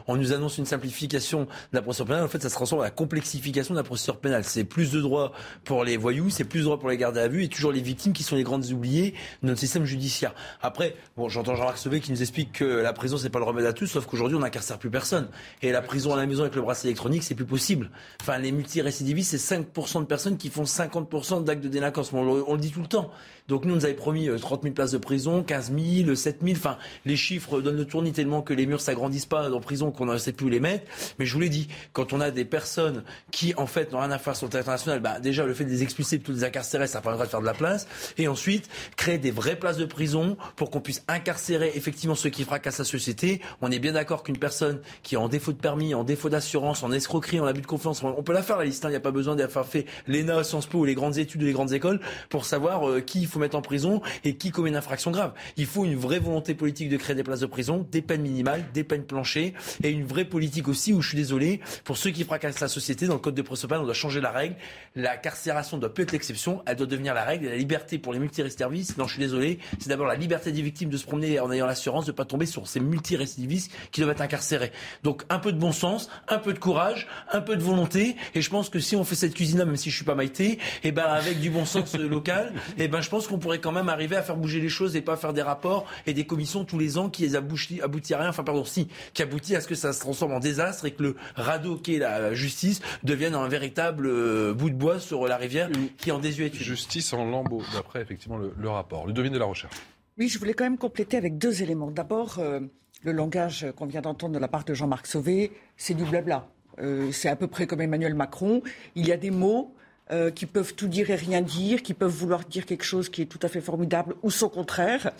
qu'on 0.05 0.15
nous 0.17 0.33
annonce 0.33 0.57
une 0.57 0.65
simplification 0.65 1.43
de 1.43 1.47
la 1.73 1.81
procédure 1.81 2.07
pénale, 2.07 2.23
en 2.23 2.27
fait, 2.27 2.41
ça 2.41 2.49
se 2.49 2.55
transforme 2.55 2.81
en 2.81 2.83
la 2.83 2.91
complexification 2.91 3.73
de 3.73 3.79
la 3.79 3.83
procédure 3.83 4.17
pénale. 4.17 4.43
C'est 4.43 4.65
plus 4.65 4.91
de 4.91 4.99
droits 4.99 5.31
pour 5.63 5.83
les 5.83 5.95
voyous, 5.95 6.29
c'est 6.29 6.43
plus 6.43 6.59
de 6.59 6.65
droits 6.65 6.79
pour 6.79 6.89
les 6.89 6.97
gardes 6.97 7.17
à 7.17 7.27
vue 7.27 7.43
et 7.43 7.47
toujours 7.47 7.71
les 7.71 7.81
victimes 7.81 8.11
qui 8.11 8.23
sont 8.23 8.35
les 8.35 8.43
grandes 8.43 8.65
oubliées 8.71 9.13
de 9.41 9.47
notre 9.47 9.59
système 9.59 9.85
judiciaire. 9.85 10.33
Après, 10.61 10.95
bon, 11.15 11.29
j'entends 11.29 11.55
Jean-Marc 11.55 11.77
Sauvé 11.77 12.01
qui 12.01 12.11
nous 12.11 12.21
explique 12.21 12.51
que 12.51 12.65
la 12.65 12.91
prison, 12.91 13.17
c'est 13.17 13.29
pas 13.29 13.39
le 13.39 13.45
remède 13.45 13.65
à 13.65 13.73
tout, 13.73 13.87
sauf 13.87 14.05
qu'aujourd'hui, 14.05 14.35
on 14.35 14.41
n'incarcère 14.41 14.79
plus 14.79 14.89
personne. 14.89 15.29
Et 15.61 15.71
la 15.71 15.81
prison 15.81 16.13
à 16.13 16.17
la 16.17 16.25
maison 16.25 16.41
avec 16.41 16.55
le 16.55 16.61
bracelet 16.61 16.89
électronique, 16.89 17.23
c'est 17.23 17.35
plus 17.35 17.45
possible. 17.45 17.89
Enfin, 18.21 18.37
les 18.37 18.51
multirécidivistes, 18.51 19.37
c'est 19.37 19.55
5% 19.55 20.01
de 20.01 20.05
personnes 20.05 20.37
qui 20.37 20.49
font 20.49 20.63
50% 20.63 21.45
d'actes 21.45 21.63
de 21.63 21.69
délinquance. 21.69 22.11
On 22.11 22.35
le, 22.35 22.43
on 22.47 22.53
le 22.53 22.59
dit 22.59 22.71
tout 22.71 22.81
le 22.81 22.87
temps. 22.87 23.11
Donc 23.47 23.63
nous, 23.63 23.73
on 23.73 23.77
nous 23.77 23.85
avait 23.85 23.93
promis 23.93 24.27
30 24.37 24.56
euh, 24.57 24.63
000 24.63 24.73
places 24.73 24.91
de 24.91 24.97
prison, 24.97 25.43
15 25.43 25.71
000, 26.03 26.15
7 26.15 26.39
000. 26.43 26.55
Enfin, 26.57 26.77
les 27.05 27.15
chiffres 27.15 27.61
donnent 27.61 27.77
le 27.77 27.85
tournis 27.85 28.11
tellement 28.11 28.41
que 28.41 28.53
les 28.53 28.65
murs 28.65 28.81
s'agrandissent 28.81 29.25
pas 29.25 29.51
en 29.51 29.59
prison 29.59 29.91
qu'on 29.91 30.05
ne 30.05 30.17
sait 30.17 30.33
plus 30.33 30.45
où 30.45 30.49
les 30.49 30.59
mettre. 30.59 30.85
Mais 31.19 31.25
je 31.25 31.33
vous 31.33 31.39
l'ai 31.39 31.49
dit, 31.49 31.67
quand 31.93 32.13
on 32.13 32.21
a 32.21 32.31
des 32.31 32.45
personnes 32.45 33.03
qui, 33.31 33.53
en 33.55 33.67
fait, 33.67 33.91
n'ont 33.91 33.99
rien 33.99 34.11
à 34.11 34.19
faire 34.19 34.35
sur 34.35 34.47
le 34.47 34.51
territoire 34.51 34.75
national, 34.75 34.99
bah, 34.99 35.19
déjà, 35.19 35.45
le 35.45 35.53
fait 35.53 35.65
de 35.65 35.69
les 35.69 35.83
expulser, 35.83 36.17
de 36.17 36.33
les 36.33 36.43
incarcérer, 36.43 36.87
ça 36.87 37.01
permettra 37.01 37.25
de 37.25 37.31
faire 37.31 37.41
de 37.41 37.45
la 37.45 37.53
place. 37.53 37.87
Et 38.17 38.27
ensuite, 38.27 38.69
créer 38.95 39.17
des 39.17 39.31
vraies 39.31 39.55
places 39.57 39.77
de 39.77 39.85
prison 39.85 40.37
pour 40.55 40.69
qu'on 40.69 40.81
puisse 40.81 41.03
incarcérer 41.07 41.71
effectivement 41.75 42.15
ceux 42.15 42.29
qui 42.29 42.43
fracassent 42.43 42.79
la 42.79 42.85
société. 42.85 43.41
On 43.61 43.71
est 43.71 43.79
bien 43.79 43.93
d'accord 43.93 44.23
qu'une 44.23 44.37
personne 44.37 44.81
qui 45.03 45.15
est 45.15 45.17
en 45.17 45.29
défaut 45.29 45.53
de 45.53 45.57
permis, 45.57 45.93
en 45.93 46.03
défaut 46.03 46.29
d'assurance, 46.29 46.83
en 46.83 46.91
escroquerie, 46.91 47.39
en 47.39 47.45
abus 47.45 47.61
de 47.61 47.67
confiance, 47.67 48.03
on 48.03 48.23
peut 48.23 48.33
la 48.33 48.43
faire 48.43 48.57
la 48.57 48.65
liste. 48.65 48.85
Hein. 48.85 48.89
Il 48.89 48.91
n'y 48.91 48.97
a 48.97 49.01
pas 49.01 49.11
besoin 49.11 49.35
d'avoir 49.35 49.65
fait 49.65 49.85
l'ENA, 50.07 50.43
Sciences 50.43 50.67
Po 50.67 50.79
ou 50.79 50.85
les 50.85 50.95
grandes 50.95 51.17
études 51.17 51.41
ou 51.43 51.45
les 51.45 51.53
grandes 51.53 51.73
écoles 51.73 51.99
pour 52.29 52.45
savoir 52.45 52.89
euh, 52.89 53.01
qui 53.01 53.21
il 53.21 53.27
faut 53.27 53.39
mettre 53.39 53.55
en 53.55 53.61
prison 53.61 54.01
et 54.23 54.35
qui 54.35 54.46
commet 54.51 54.69
une 54.69 54.75
infraction 54.75 55.11
grave. 55.11 55.33
Il 55.57 55.65
faut 55.65 55.85
une 55.85 55.95
vraie 55.95 56.19
volonté 56.19 56.53
politique 56.53 56.89
de 56.89 56.97
créer 56.97 57.15
des 57.15 57.23
places 57.23 57.41
de 57.41 57.45
prison, 57.45 57.85
des 57.91 58.01
peines 58.01 58.21
minimales, 58.21 58.65
des 58.73 58.83
peines 58.83 59.03
planchées 59.03 59.53
et 59.83 59.89
une 59.89 60.05
vraie 60.05 60.25
politique 60.25 60.67
aussi 60.67 60.93
où 60.93 61.01
je 61.01 61.09
suis 61.09 61.17
désolé, 61.17 61.61
pour 61.83 61.97
ceux 61.97 62.11
qui 62.11 62.23
fracassent 62.23 62.59
la 62.59 62.67
société, 62.67 63.07
dans 63.07 63.13
le 63.13 63.19
code 63.19 63.35
de 63.35 63.41
procédure 63.41 63.67
on 63.81 63.83
doit 63.83 63.93
changer 63.93 64.21
la 64.21 64.31
règle. 64.31 64.55
La 64.95 65.17
carcération 65.17 65.77
doit 65.77 65.93
plus 65.93 66.03
être 66.03 66.11
l'exception, 66.11 66.63
elle 66.65 66.75
doit 66.75 66.87
devenir 66.87 67.13
la 67.13 67.23
règle. 67.23 67.47
La 67.47 67.55
liberté 67.55 67.99
pour 67.99 68.13
les 68.13 68.19
multirécidivistes, 68.19 68.97
non, 68.97 69.05
je 69.05 69.13
suis 69.13 69.21
désolé, 69.21 69.59
c'est 69.79 69.89
d'abord 69.89 70.07
la 70.07 70.15
liberté 70.15 70.51
des 70.51 70.61
victimes 70.61 70.89
de 70.89 70.97
se 70.97 71.05
promener 71.05 71.39
en 71.39 71.51
ayant 71.51 71.65
l'assurance 71.65 72.05
de 72.05 72.11
ne 72.11 72.15
pas 72.15 72.25
tomber 72.25 72.45
sur 72.45 72.67
ces 72.67 72.79
multirécidivistes 72.79 73.71
qui 73.91 74.01
doivent 74.01 74.11
être 74.11 74.21
incarcérés. 74.21 74.71
Donc 75.03 75.23
un 75.29 75.39
peu 75.39 75.51
de 75.51 75.59
bon 75.59 75.71
sens, 75.71 76.09
un 76.27 76.37
peu 76.37 76.53
de 76.53 76.59
courage, 76.59 77.07
un 77.31 77.41
peu 77.41 77.55
de 77.55 77.63
volonté. 77.63 78.15
Et 78.35 78.41
je 78.41 78.49
pense 78.49 78.69
que 78.69 78.79
si 78.79 78.95
on 78.95 79.03
fait 79.03 79.15
cette 79.15 79.33
cuisine-là, 79.33 79.65
même 79.65 79.75
si 79.75 79.89
je 79.89 79.95
suis 79.95 80.05
pas 80.05 80.15
maïté, 80.15 80.53
et 80.53 80.59
eh 80.83 80.91
ben 80.91 81.03
avec 81.03 81.39
du 81.39 81.49
bon 81.49 81.65
sens 81.65 81.95
local, 81.97 82.53
et 82.77 82.85
eh 82.85 82.87
ben 82.87 83.01
je 83.01 83.09
pense 83.09 83.27
qu'on 83.27 83.39
pourrait 83.39 83.59
quand 83.59 83.71
même 83.71 83.89
arriver 83.89 84.15
à 84.15 84.23
faire 84.23 84.36
bouger 84.37 84.59
les 84.59 84.69
choses 84.69 84.95
et 84.95 85.01
pas 85.01 85.17
faire 85.17 85.33
des 85.33 85.41
rapports 85.41 85.85
et 86.05 86.13
des 86.13 86.25
commissions 86.25 86.65
tous 86.65 86.79
les 86.79 86.97
ans 86.97 87.09
qui 87.09 87.35
aboutissent 87.35 87.81
aboutit 87.81 88.13
à 88.13 88.19
rien. 88.19 88.29
Enfin, 88.29 88.43
pardon, 88.43 88.63
si, 88.63 88.87
qui 89.13 89.21
aboutit 89.21 89.55
à 89.55 89.61
ce 89.61 89.67
que 89.67 89.75
ça 89.75 89.93
se 89.93 89.99
transforme 89.99 90.33
en 90.33 90.39
désastre 90.39 90.85
et 90.85 90.91
que 90.91 91.03
le 91.03 91.15
radeau 91.35 91.77
qu'est 91.77 91.97
la 91.97 92.33
justice 92.33 92.81
devienne 93.03 93.35
un 93.35 93.47
véritable 93.47 94.07
euh, 94.07 94.53
bout 94.53 94.69
de 94.69 94.75
bois 94.75 94.99
sur 94.99 95.27
la 95.27 95.37
rivière 95.37 95.69
qui 95.97 96.11
en 96.11 96.19
désuète. 96.19 96.53
Justice 96.55 97.13
en 97.13 97.25
lambeaux, 97.25 97.63
d'après 97.73 98.01
effectivement 98.01 98.37
le, 98.37 98.53
le 98.57 98.69
rapport. 98.69 99.07
Le 99.07 99.13
devine 99.13 99.33
de 99.33 99.39
la 99.39 99.45
recherche. 99.45 99.75
Oui, 100.17 100.27
je 100.29 100.39
voulais 100.39 100.53
quand 100.53 100.63
même 100.63 100.77
compléter 100.77 101.17
avec 101.17 101.37
deux 101.37 101.61
éléments. 101.61 101.91
D'abord, 101.91 102.39
euh, 102.39 102.59
le 103.03 103.11
langage 103.11 103.67
qu'on 103.75 103.85
vient 103.85 104.01
d'entendre 104.01 104.33
de 104.33 104.39
la 104.39 104.47
part 104.47 104.63
de 104.63 104.73
Jean-Marc 104.73 105.07
Sauvé, 105.07 105.51
c'est 105.75 105.93
du 105.93 106.03
blabla. 106.03 106.47
Euh, 106.79 107.11
c'est 107.11 107.29
à 107.29 107.35
peu 107.35 107.47
près 107.47 107.67
comme 107.67 107.81
Emmanuel 107.81 108.13
Macron. 108.13 108.61
Il 108.95 109.07
y 109.07 109.11
a 109.11 109.17
des 109.17 109.31
mots 109.31 109.73
euh, 110.09 110.31
qui 110.31 110.45
peuvent 110.45 110.73
tout 110.73 110.87
dire 110.87 111.09
et 111.09 111.15
rien 111.15 111.41
dire, 111.41 111.83
qui 111.83 111.93
peuvent 111.93 112.09
vouloir 112.11 112.45
dire 112.45 112.65
quelque 112.65 112.85
chose 112.85 113.09
qui 113.09 113.23
est 113.23 113.25
tout 113.25 113.39
à 113.41 113.49
fait 113.49 113.59
formidable 113.59 114.15
ou 114.23 114.31
son 114.31 114.47
contraire. 114.47 115.11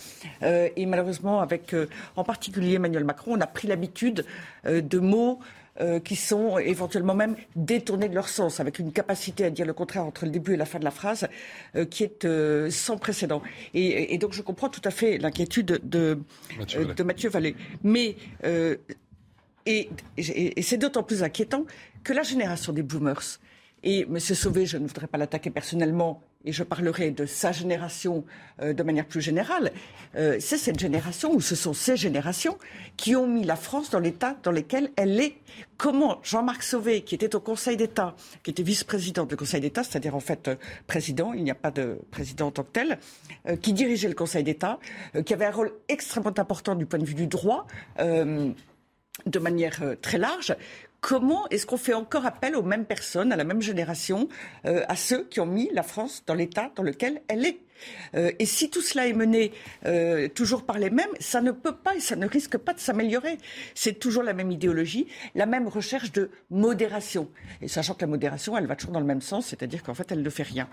Euh, 0.44 0.70
et 0.78 0.86
malheureusement, 0.86 1.42
avec 1.42 1.74
euh, 1.74 1.88
en 2.16 2.24
particulier 2.24 2.76
Emmanuel 2.76 3.04
Macron, 3.04 3.34
on 3.36 3.42
a 3.42 3.48
pris 3.48 3.68
l'habitude 3.68 4.26
de 4.66 5.00
mots 5.00 5.40
qui 6.04 6.16
sont 6.16 6.58
éventuellement 6.58 7.14
même 7.14 7.36
détournés 7.56 8.10
de 8.10 8.16
leur 8.16 8.30
sens, 8.30 8.60
avec 8.60 8.80
une 8.80 8.92
capacité 8.92 9.46
à 9.46 9.52
dire 9.52 9.66
le 9.66 9.74
contraire 9.74 10.06
entre 10.06 10.26
le 10.26 10.32
début 10.32 10.56
et 10.56 10.58
la 10.58 10.66
fin 10.66 10.80
de 10.80 10.84
la 10.84 10.90
phrase 10.90 11.28
qui 11.92 12.04
est 12.04 12.28
sans 12.72 12.98
précédent. 12.98 13.44
Et, 13.76 14.16
et, 14.16 14.18
donc 14.18 14.34
je 14.34 14.42
comprends 14.42 14.70
tout 14.70 14.82
à 14.86 14.90
fait 14.90 15.20
l'inquiétude 15.20 15.80
de 15.84 16.18
Mathieu 16.58 16.80
Vallet. 16.80 16.94
de 16.96 17.04
Mathieu 17.04 17.30
Vallée. 17.30 17.56
Mais 17.84 18.16
et 19.68 20.62
c'est 20.62 20.78
d'autant 20.78 21.04
plus 21.04 21.22
inquiétant 21.22 21.66
que 22.04 22.14
la 22.14 22.24
génération 22.24 22.74
des 22.74 22.84
boomers, 22.84 23.40
et 23.84 24.02
M. 24.02 24.20
Sauvé, 24.20 24.66
je 24.66 24.78
ne 24.78 24.88
voudrais 24.88 25.08
pas 25.08 25.18
l'attaquer 25.18 25.50
personnellement, 25.50 26.22
et 26.46 26.52
je 26.52 26.64
parlerai 26.64 27.12
de 27.12 27.26
sa 27.26 27.52
génération 27.52 28.24
euh, 28.62 28.74
de 28.74 28.84
manière 28.84 29.06
plus 29.06 29.22
générale, 29.22 29.72
euh, 30.16 30.38
c'est 30.40 30.58
cette 30.58 30.80
génération, 30.80 31.34
ou 31.34 31.42
ce 31.42 31.56
sont 31.56 31.74
ces 31.74 31.98
générations, 31.98 32.58
qui 32.96 33.16
ont 33.16 33.28
mis 33.28 33.44
la 33.44 33.56
France 33.56 33.90
dans 33.90 34.00
l'état 34.00 34.36
dans 34.44 34.52
lequel 34.52 34.92
elle 34.96 35.20
est. 35.20 35.36
Comment 35.78 36.20
Jean-Marc 36.24 36.64
Sauvé, 36.64 37.02
qui 37.02 37.16
était 37.16 37.36
au 37.36 37.40
Conseil 37.40 37.78
d'État, 37.78 38.16
qui 38.44 38.52
était 38.52 38.64
vice-président 38.64 39.26
du 39.26 39.36
Conseil 39.36 39.62
d'État, 39.62 39.84
c'est-à-dire 39.84 40.16
en 40.16 40.22
fait 40.22 40.48
euh, 40.48 40.56
président, 40.88 41.34
il 41.34 41.44
n'y 41.44 41.52
a 41.52 41.56
pas 41.56 41.72
de 41.72 42.00
président 42.12 42.48
en 42.48 42.52
tant 42.52 42.64
que 42.64 42.72
tel, 42.72 43.00
qui 43.62 43.74
dirigeait 43.74 44.10
le 44.10 44.16
Conseil 44.16 44.44
d'État, 44.44 44.80
qui 45.26 45.34
avait 45.34 45.46
un 45.46 45.52
rôle 45.52 45.72
extrêmement 45.88 46.38
important 46.38 46.76
du 46.76 46.86
point 46.86 47.00
de 47.00 47.06
vue 47.06 47.14
du 47.14 47.28
droit, 47.28 47.66
de 47.98 49.40
manière 49.40 49.82
très 50.02 50.18
large. 50.18 50.56
Comment 51.00 51.48
est-ce 51.50 51.66
qu'on 51.66 51.78
fait 51.78 51.94
encore 51.94 52.26
appel 52.26 52.56
aux 52.56 52.64
mêmes 52.64 52.86
personnes, 52.86 53.32
à 53.32 53.36
la 53.36 53.44
même 53.44 53.62
génération, 53.62 54.28
euh, 54.66 54.84
à 54.88 54.96
ceux 54.96 55.26
qui 55.26 55.40
ont 55.40 55.46
mis 55.46 55.70
la 55.74 55.84
France 55.84 56.24
dans 56.26 56.34
l'état 56.34 56.72
dans 56.76 56.84
lequel 56.84 57.22
elle 57.28 57.46
est 57.46 57.60
Euh, 58.16 58.32
Et 58.40 58.48
si 58.48 58.72
tout 58.72 58.82
cela 58.82 59.06
est 59.06 59.14
mené 59.14 59.52
euh, 59.86 60.28
toujours 60.28 60.64
par 60.64 60.80
les 60.80 60.90
mêmes, 60.90 61.12
ça 61.20 61.42
ne 61.42 61.52
peut 61.52 61.76
pas 61.76 61.96
et 61.96 62.00
ça 62.00 62.16
ne 62.16 62.26
risque 62.28 62.58
pas 62.58 62.74
de 62.74 62.80
s'améliorer. 62.80 63.38
C'est 63.76 64.00
toujours 64.00 64.24
la 64.24 64.34
même 64.34 64.50
idéologie, 64.50 65.06
la 65.36 65.46
même 65.46 65.68
recherche 65.68 66.12
de 66.12 66.32
modération. 66.50 67.30
Et 67.62 67.68
sachant 67.68 67.94
que 67.94 68.02
la 68.02 68.08
modération, 68.08 68.58
elle 68.58 68.66
va 68.66 68.76
toujours 68.76 68.94
dans 68.94 69.00
le 69.00 69.06
même 69.06 69.22
sens, 69.22 69.46
c'est-à-dire 69.46 69.84
qu'en 69.84 69.94
fait, 69.94 70.12
elle 70.12 70.24
ne 70.24 70.30
fait 70.32 70.42
rien. 70.42 70.68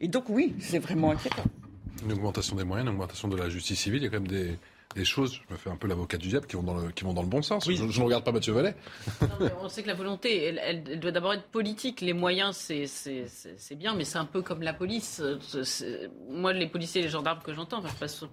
Et 0.00 0.08
donc 0.08 0.24
oui, 0.28 0.54
c'est 0.60 0.78
vraiment 0.78 1.10
inquiétant. 1.10 1.44
Une 2.04 2.12
augmentation 2.12 2.54
des 2.56 2.64
moyens, 2.64 2.86
une 2.88 2.94
augmentation 2.94 3.28
de 3.28 3.36
la 3.36 3.48
justice 3.48 3.80
civile. 3.80 4.02
Il 4.02 4.04
y 4.04 4.08
a 4.08 4.10
quand 4.10 4.20
même 4.20 4.28
des, 4.28 4.58
des 4.94 5.04
choses, 5.04 5.34
je 5.48 5.52
me 5.52 5.58
fais 5.58 5.70
un 5.70 5.76
peu 5.76 5.86
l'avocat 5.88 6.16
du 6.18 6.28
diable, 6.28 6.46
qui 6.46 6.56
vont 6.56 6.62
dans 6.62 6.74
le, 6.74 6.90
qui 6.90 7.04
vont 7.04 7.12
dans 7.12 7.22
le 7.22 7.28
bon 7.28 7.42
sens. 7.42 7.64
Je, 7.68 7.72
je 7.74 7.82
ne 8.00 8.04
regarde 8.04 8.24
pas 8.24 8.32
Mathieu 8.32 8.52
Vallet. 8.52 8.74
Non, 9.20 9.28
on 9.62 9.68
sait 9.68 9.82
que 9.82 9.88
la 9.88 9.94
volonté, 9.94 10.44
elle, 10.44 10.60
elle- 10.64 10.84
elle 10.90 11.00
doit 11.00 11.10
d'abord 11.12 11.32
être 11.34 11.44
politique. 11.44 12.00
Les 12.00 12.12
moyens, 12.12 12.56
c'est- 12.56 12.86
c'est 12.86 13.26
c'est- 13.28 13.54
c'est 13.58 13.74
bien, 13.76 13.94
mais 13.94 14.04
c'est 14.04 14.18
un 14.18 14.24
peu 14.24 14.42
comme 14.42 14.62
la 14.62 14.72
police. 14.72 15.22
Moi, 16.30 16.52
les 16.52 16.66
policiers 16.66 17.00
et 17.00 17.04
les 17.04 17.10
gendarmes 17.10 17.40
que 17.44 17.52
j'entends, 17.54 17.78
enfin, 17.78 17.88
je 17.94 17.98
passe 17.98 18.16
sous, 18.16 18.26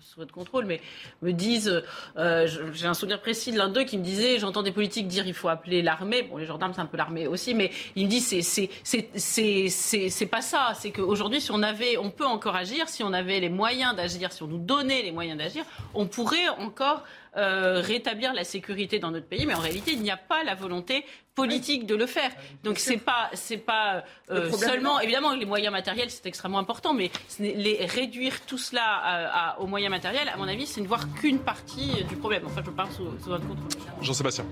sous 0.00 0.16
votre 0.20 0.32
contrôle, 0.32 0.64
mais 0.66 0.80
me 1.22 1.32
disent, 1.32 1.82
euh, 2.16 2.48
j'ai 2.72 2.86
un 2.86 2.94
souvenir 2.94 3.20
précis 3.20 3.52
de 3.52 3.58
l'un 3.58 3.68
d'eux 3.68 3.84
qui 3.84 3.98
me 3.98 4.04
disait, 4.04 4.38
j'entends 4.38 4.62
des 4.62 4.72
politiques 4.72 5.08
dire 5.08 5.26
il 5.26 5.34
faut 5.34 5.48
appeler 5.48 5.82
l'armée. 5.82 6.22
Bon, 6.22 6.36
les 6.36 6.46
gendarmes, 6.46 6.72
c'est 6.74 6.80
un 6.80 6.86
peu 6.86 6.96
l'armée 6.96 7.26
aussi, 7.26 7.54
mais 7.54 7.70
il 7.96 8.06
me 8.06 8.10
dit, 8.10 8.20
c'est 8.20 8.42
c'est 8.42 8.70
c'est 8.82 9.08
c'est 9.14 9.68
c'est 9.68 10.08
c'est 10.08 10.26
pas 10.26 10.42
ça. 10.42 10.72
C'est 10.74 10.90
qu'aujourd'hui, 10.90 11.40
si 11.40 11.50
on 11.50 11.62
avait, 11.62 11.96
on 11.98 12.10
peut 12.10 12.26
encore 12.26 12.56
agir, 12.56 12.88
si 12.88 13.02
on 13.02 13.12
avait 13.12 13.40
les 13.40 13.48
moyens 13.48 13.94
d'agir, 13.96 14.32
si 14.32 14.42
on 14.42 14.46
nous 14.46 14.58
donnait 14.58 15.02
les 15.02 15.12
moyens 15.12 15.38
d'agir, 15.38 15.64
on 15.94 15.99
pourrait 16.06 16.48
encore 16.48 17.04
euh, 17.36 17.80
rétablir 17.80 18.32
la 18.34 18.44
sécurité 18.44 18.98
dans 18.98 19.10
notre 19.10 19.26
pays, 19.26 19.46
mais 19.46 19.54
en 19.54 19.60
réalité, 19.60 19.92
il 19.92 20.02
n'y 20.02 20.10
a 20.10 20.16
pas 20.16 20.42
la 20.44 20.54
volonté 20.54 21.04
politique 21.34 21.86
de 21.86 21.94
le 21.94 22.06
faire. 22.06 22.30
Donc 22.64 22.78
c'est 22.78 22.96
pas 22.98 23.30
c'est 23.34 23.56
pas 23.56 24.04
euh, 24.30 24.50
seulement 24.52 25.00
évidemment 25.00 25.34
les 25.34 25.46
moyens 25.46 25.72
matériels 25.72 26.10
c'est 26.10 26.26
extrêmement 26.26 26.58
important, 26.58 26.92
mais 26.92 27.10
les 27.38 27.86
réduire 27.86 28.40
tout 28.46 28.58
cela 28.58 28.82
à- 28.84 29.50
à- 29.54 29.60
aux 29.60 29.66
moyens 29.66 29.90
matériels, 29.90 30.28
à 30.28 30.36
mon 30.36 30.48
avis, 30.48 30.66
c'est 30.66 30.80
ne 30.80 30.88
voir 30.88 31.12
qu'une 31.14 31.38
partie 31.38 32.04
du 32.08 32.16
problème. 32.16 32.42
Enfin, 32.46 32.62
je 32.64 32.70
parle 32.70 32.90
sous, 32.90 33.06
sous 33.22 33.30
votre 33.30 33.46
contrôle. 33.46 33.68
Jean-Sébastien. 34.02 34.44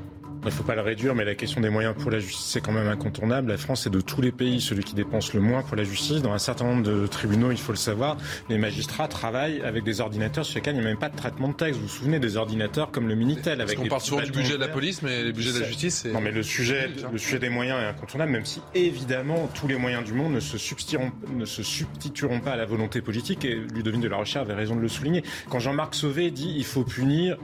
Il 0.43 0.47
ne 0.47 0.51
faut 0.53 0.63
pas 0.63 0.77
le 0.77 0.83
réduire, 0.83 1.17
mais 1.17 1.25
la 1.25 1.35
question 1.35 1.61
des 1.61 1.69
moyens 1.69 1.97
pour 2.01 2.13
la 2.13 2.21
justice, 2.21 2.47
c'est 2.47 2.61
quand 2.61 2.71
même 2.71 2.87
incontournable. 2.87 3.51
La 3.51 3.59
France 3.59 3.89
est 3.89 3.91
de 3.91 4.01
tous 4.01 4.23
les 4.23 4.31
pays 4.31 4.61
celui 4.61 4.85
qui 4.85 4.95
dépense 4.95 5.35
le 5.35 5.41
moins 5.41 5.63
pour 5.63 5.77
la 5.77 5.83
justice. 5.83 6.23
Dans 6.23 6.33
un 6.33 6.39
certain 6.39 6.65
nombre 6.65 6.85
de 6.85 7.09
tribunaux, 7.09 7.51
il 7.51 7.59
faut 7.59 7.73
le 7.73 7.77
savoir, 7.77 8.17
les 8.49 8.57
magistrats 8.57 9.09
travaillent 9.09 9.61
avec 9.63 9.83
des 9.83 10.01
ordinateurs 10.01 10.47
sur 10.47 10.55
lesquels 10.55 10.77
il 10.77 10.81
n'y 10.81 10.87
a 10.87 10.89
même 10.91 10.97
pas 10.99 11.09
de 11.09 11.17
traitement 11.17 11.49
de 11.49 11.55
texte. 11.55 11.81
Vous 11.81 11.89
vous 11.89 11.93
souvenez 11.93 12.21
des 12.21 12.37
ordinateurs 12.37 12.68
comme 12.93 13.09
le 13.09 13.15
Minitel 13.15 13.59
Parce 13.59 13.71
avec 13.71 13.77
qu'on 13.77 13.83
des 13.85 13.89
parle 13.89 14.03
souvent 14.03 14.23
du 14.23 14.31
budget 14.31 14.55
de 14.55 14.61
la 14.61 14.69
police, 14.69 15.03
mais 15.03 15.25
le 15.25 15.33
budget 15.33 15.53
de 15.53 15.59
la 15.61 15.67
justice. 15.67 16.05
Non, 16.07 16.21
mais 16.21 16.31
le 16.33 16.43
sujet, 16.43 16.89
le 17.11 17.19
sujet 17.19 17.39
des 17.39 17.49
moyens 17.49 17.81
est 17.83 17.87
incontournable, 17.87 18.33
même 18.33 18.45
si 18.45 18.61
évidemment 18.75 19.49
tous 19.55 19.67
les 19.69 19.77
moyens 19.77 20.05
du 20.05 20.13
monde 20.13 20.33
ne 20.33 20.41
se 20.41 20.59
substitueront, 20.59 21.11
ne 21.35 21.45
se 21.45 21.63
substitueront 21.63 22.41
pas 22.41 22.53
à 22.53 22.57
la 22.57 22.67
volonté 22.67 23.01
politique. 23.01 23.45
Et 23.45 23.55
Ludovine 23.55 24.01
de 24.01 24.09
la 24.09 24.17
Recherche 24.17 24.45
avait 24.45 24.55
raison 24.55 24.77
de 24.77 24.81
le 24.81 24.89
souligner. 24.89 25.23
Quand 25.49 25.59
Jean-Marc 25.59 25.95
Sauvé 25.95 26.31
dit 26.31 26.53
il 26.57 26.65
faut 26.65 26.85
punir. 26.85 27.37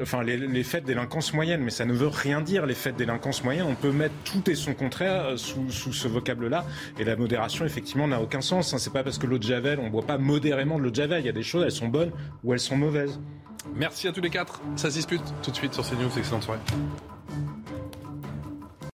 Enfin, 0.00 0.22
les, 0.22 0.36
les 0.36 0.62
faits 0.62 0.82
de 0.84 0.86
délinquance 0.86 1.34
moyenne, 1.34 1.60
mais 1.60 1.72
ça 1.72 1.84
ne 1.84 1.92
veut 1.92 2.06
rien 2.06 2.40
dire, 2.40 2.66
les 2.66 2.74
faits 2.74 2.92
de 2.94 2.98
délinquance 2.98 3.42
moyenne. 3.42 3.66
On 3.68 3.74
peut 3.74 3.90
mettre 3.90 4.14
tout 4.24 4.48
et 4.48 4.54
son 4.54 4.74
contraire 4.74 5.24
euh, 5.24 5.36
sous, 5.36 5.72
sous 5.72 5.92
ce 5.92 6.06
vocable-là. 6.06 6.64
Et 7.00 7.04
la 7.04 7.16
modération, 7.16 7.64
effectivement, 7.64 8.06
n'a 8.06 8.20
aucun 8.20 8.42
sens. 8.42 8.72
hein. 8.72 8.78
C'est 8.78 8.92
pas 8.92 9.02
parce 9.02 9.18
que 9.18 9.26
l'eau 9.26 9.38
de 9.38 9.42
Javel, 9.42 9.80
on 9.80 9.90
boit 9.90 10.06
pas 10.06 10.18
modérément 10.18 10.78
de 10.78 10.84
l'eau 10.84 10.90
de 10.90 10.94
Javel. 10.94 11.20
Il 11.22 11.26
y 11.26 11.30
a 11.30 11.32
des 11.32 11.42
choses, 11.42 11.64
elles 11.64 11.72
sont 11.72 11.88
bonnes 11.88 12.12
ou 12.44 12.52
elles 12.52 12.60
sont 12.60 12.76
mauvaises. 12.76 13.18
Merci 13.74 14.08
à 14.08 14.12
tous 14.12 14.20
les 14.20 14.30
quatre. 14.30 14.60
Ça 14.76 14.90
se 14.90 14.96
dispute 14.96 15.22
tout 15.42 15.50
de 15.50 15.56
suite 15.56 15.74
sur 15.74 15.84
CNews. 15.88 16.10
Excellente 16.16 16.42
soirée. 16.42 16.60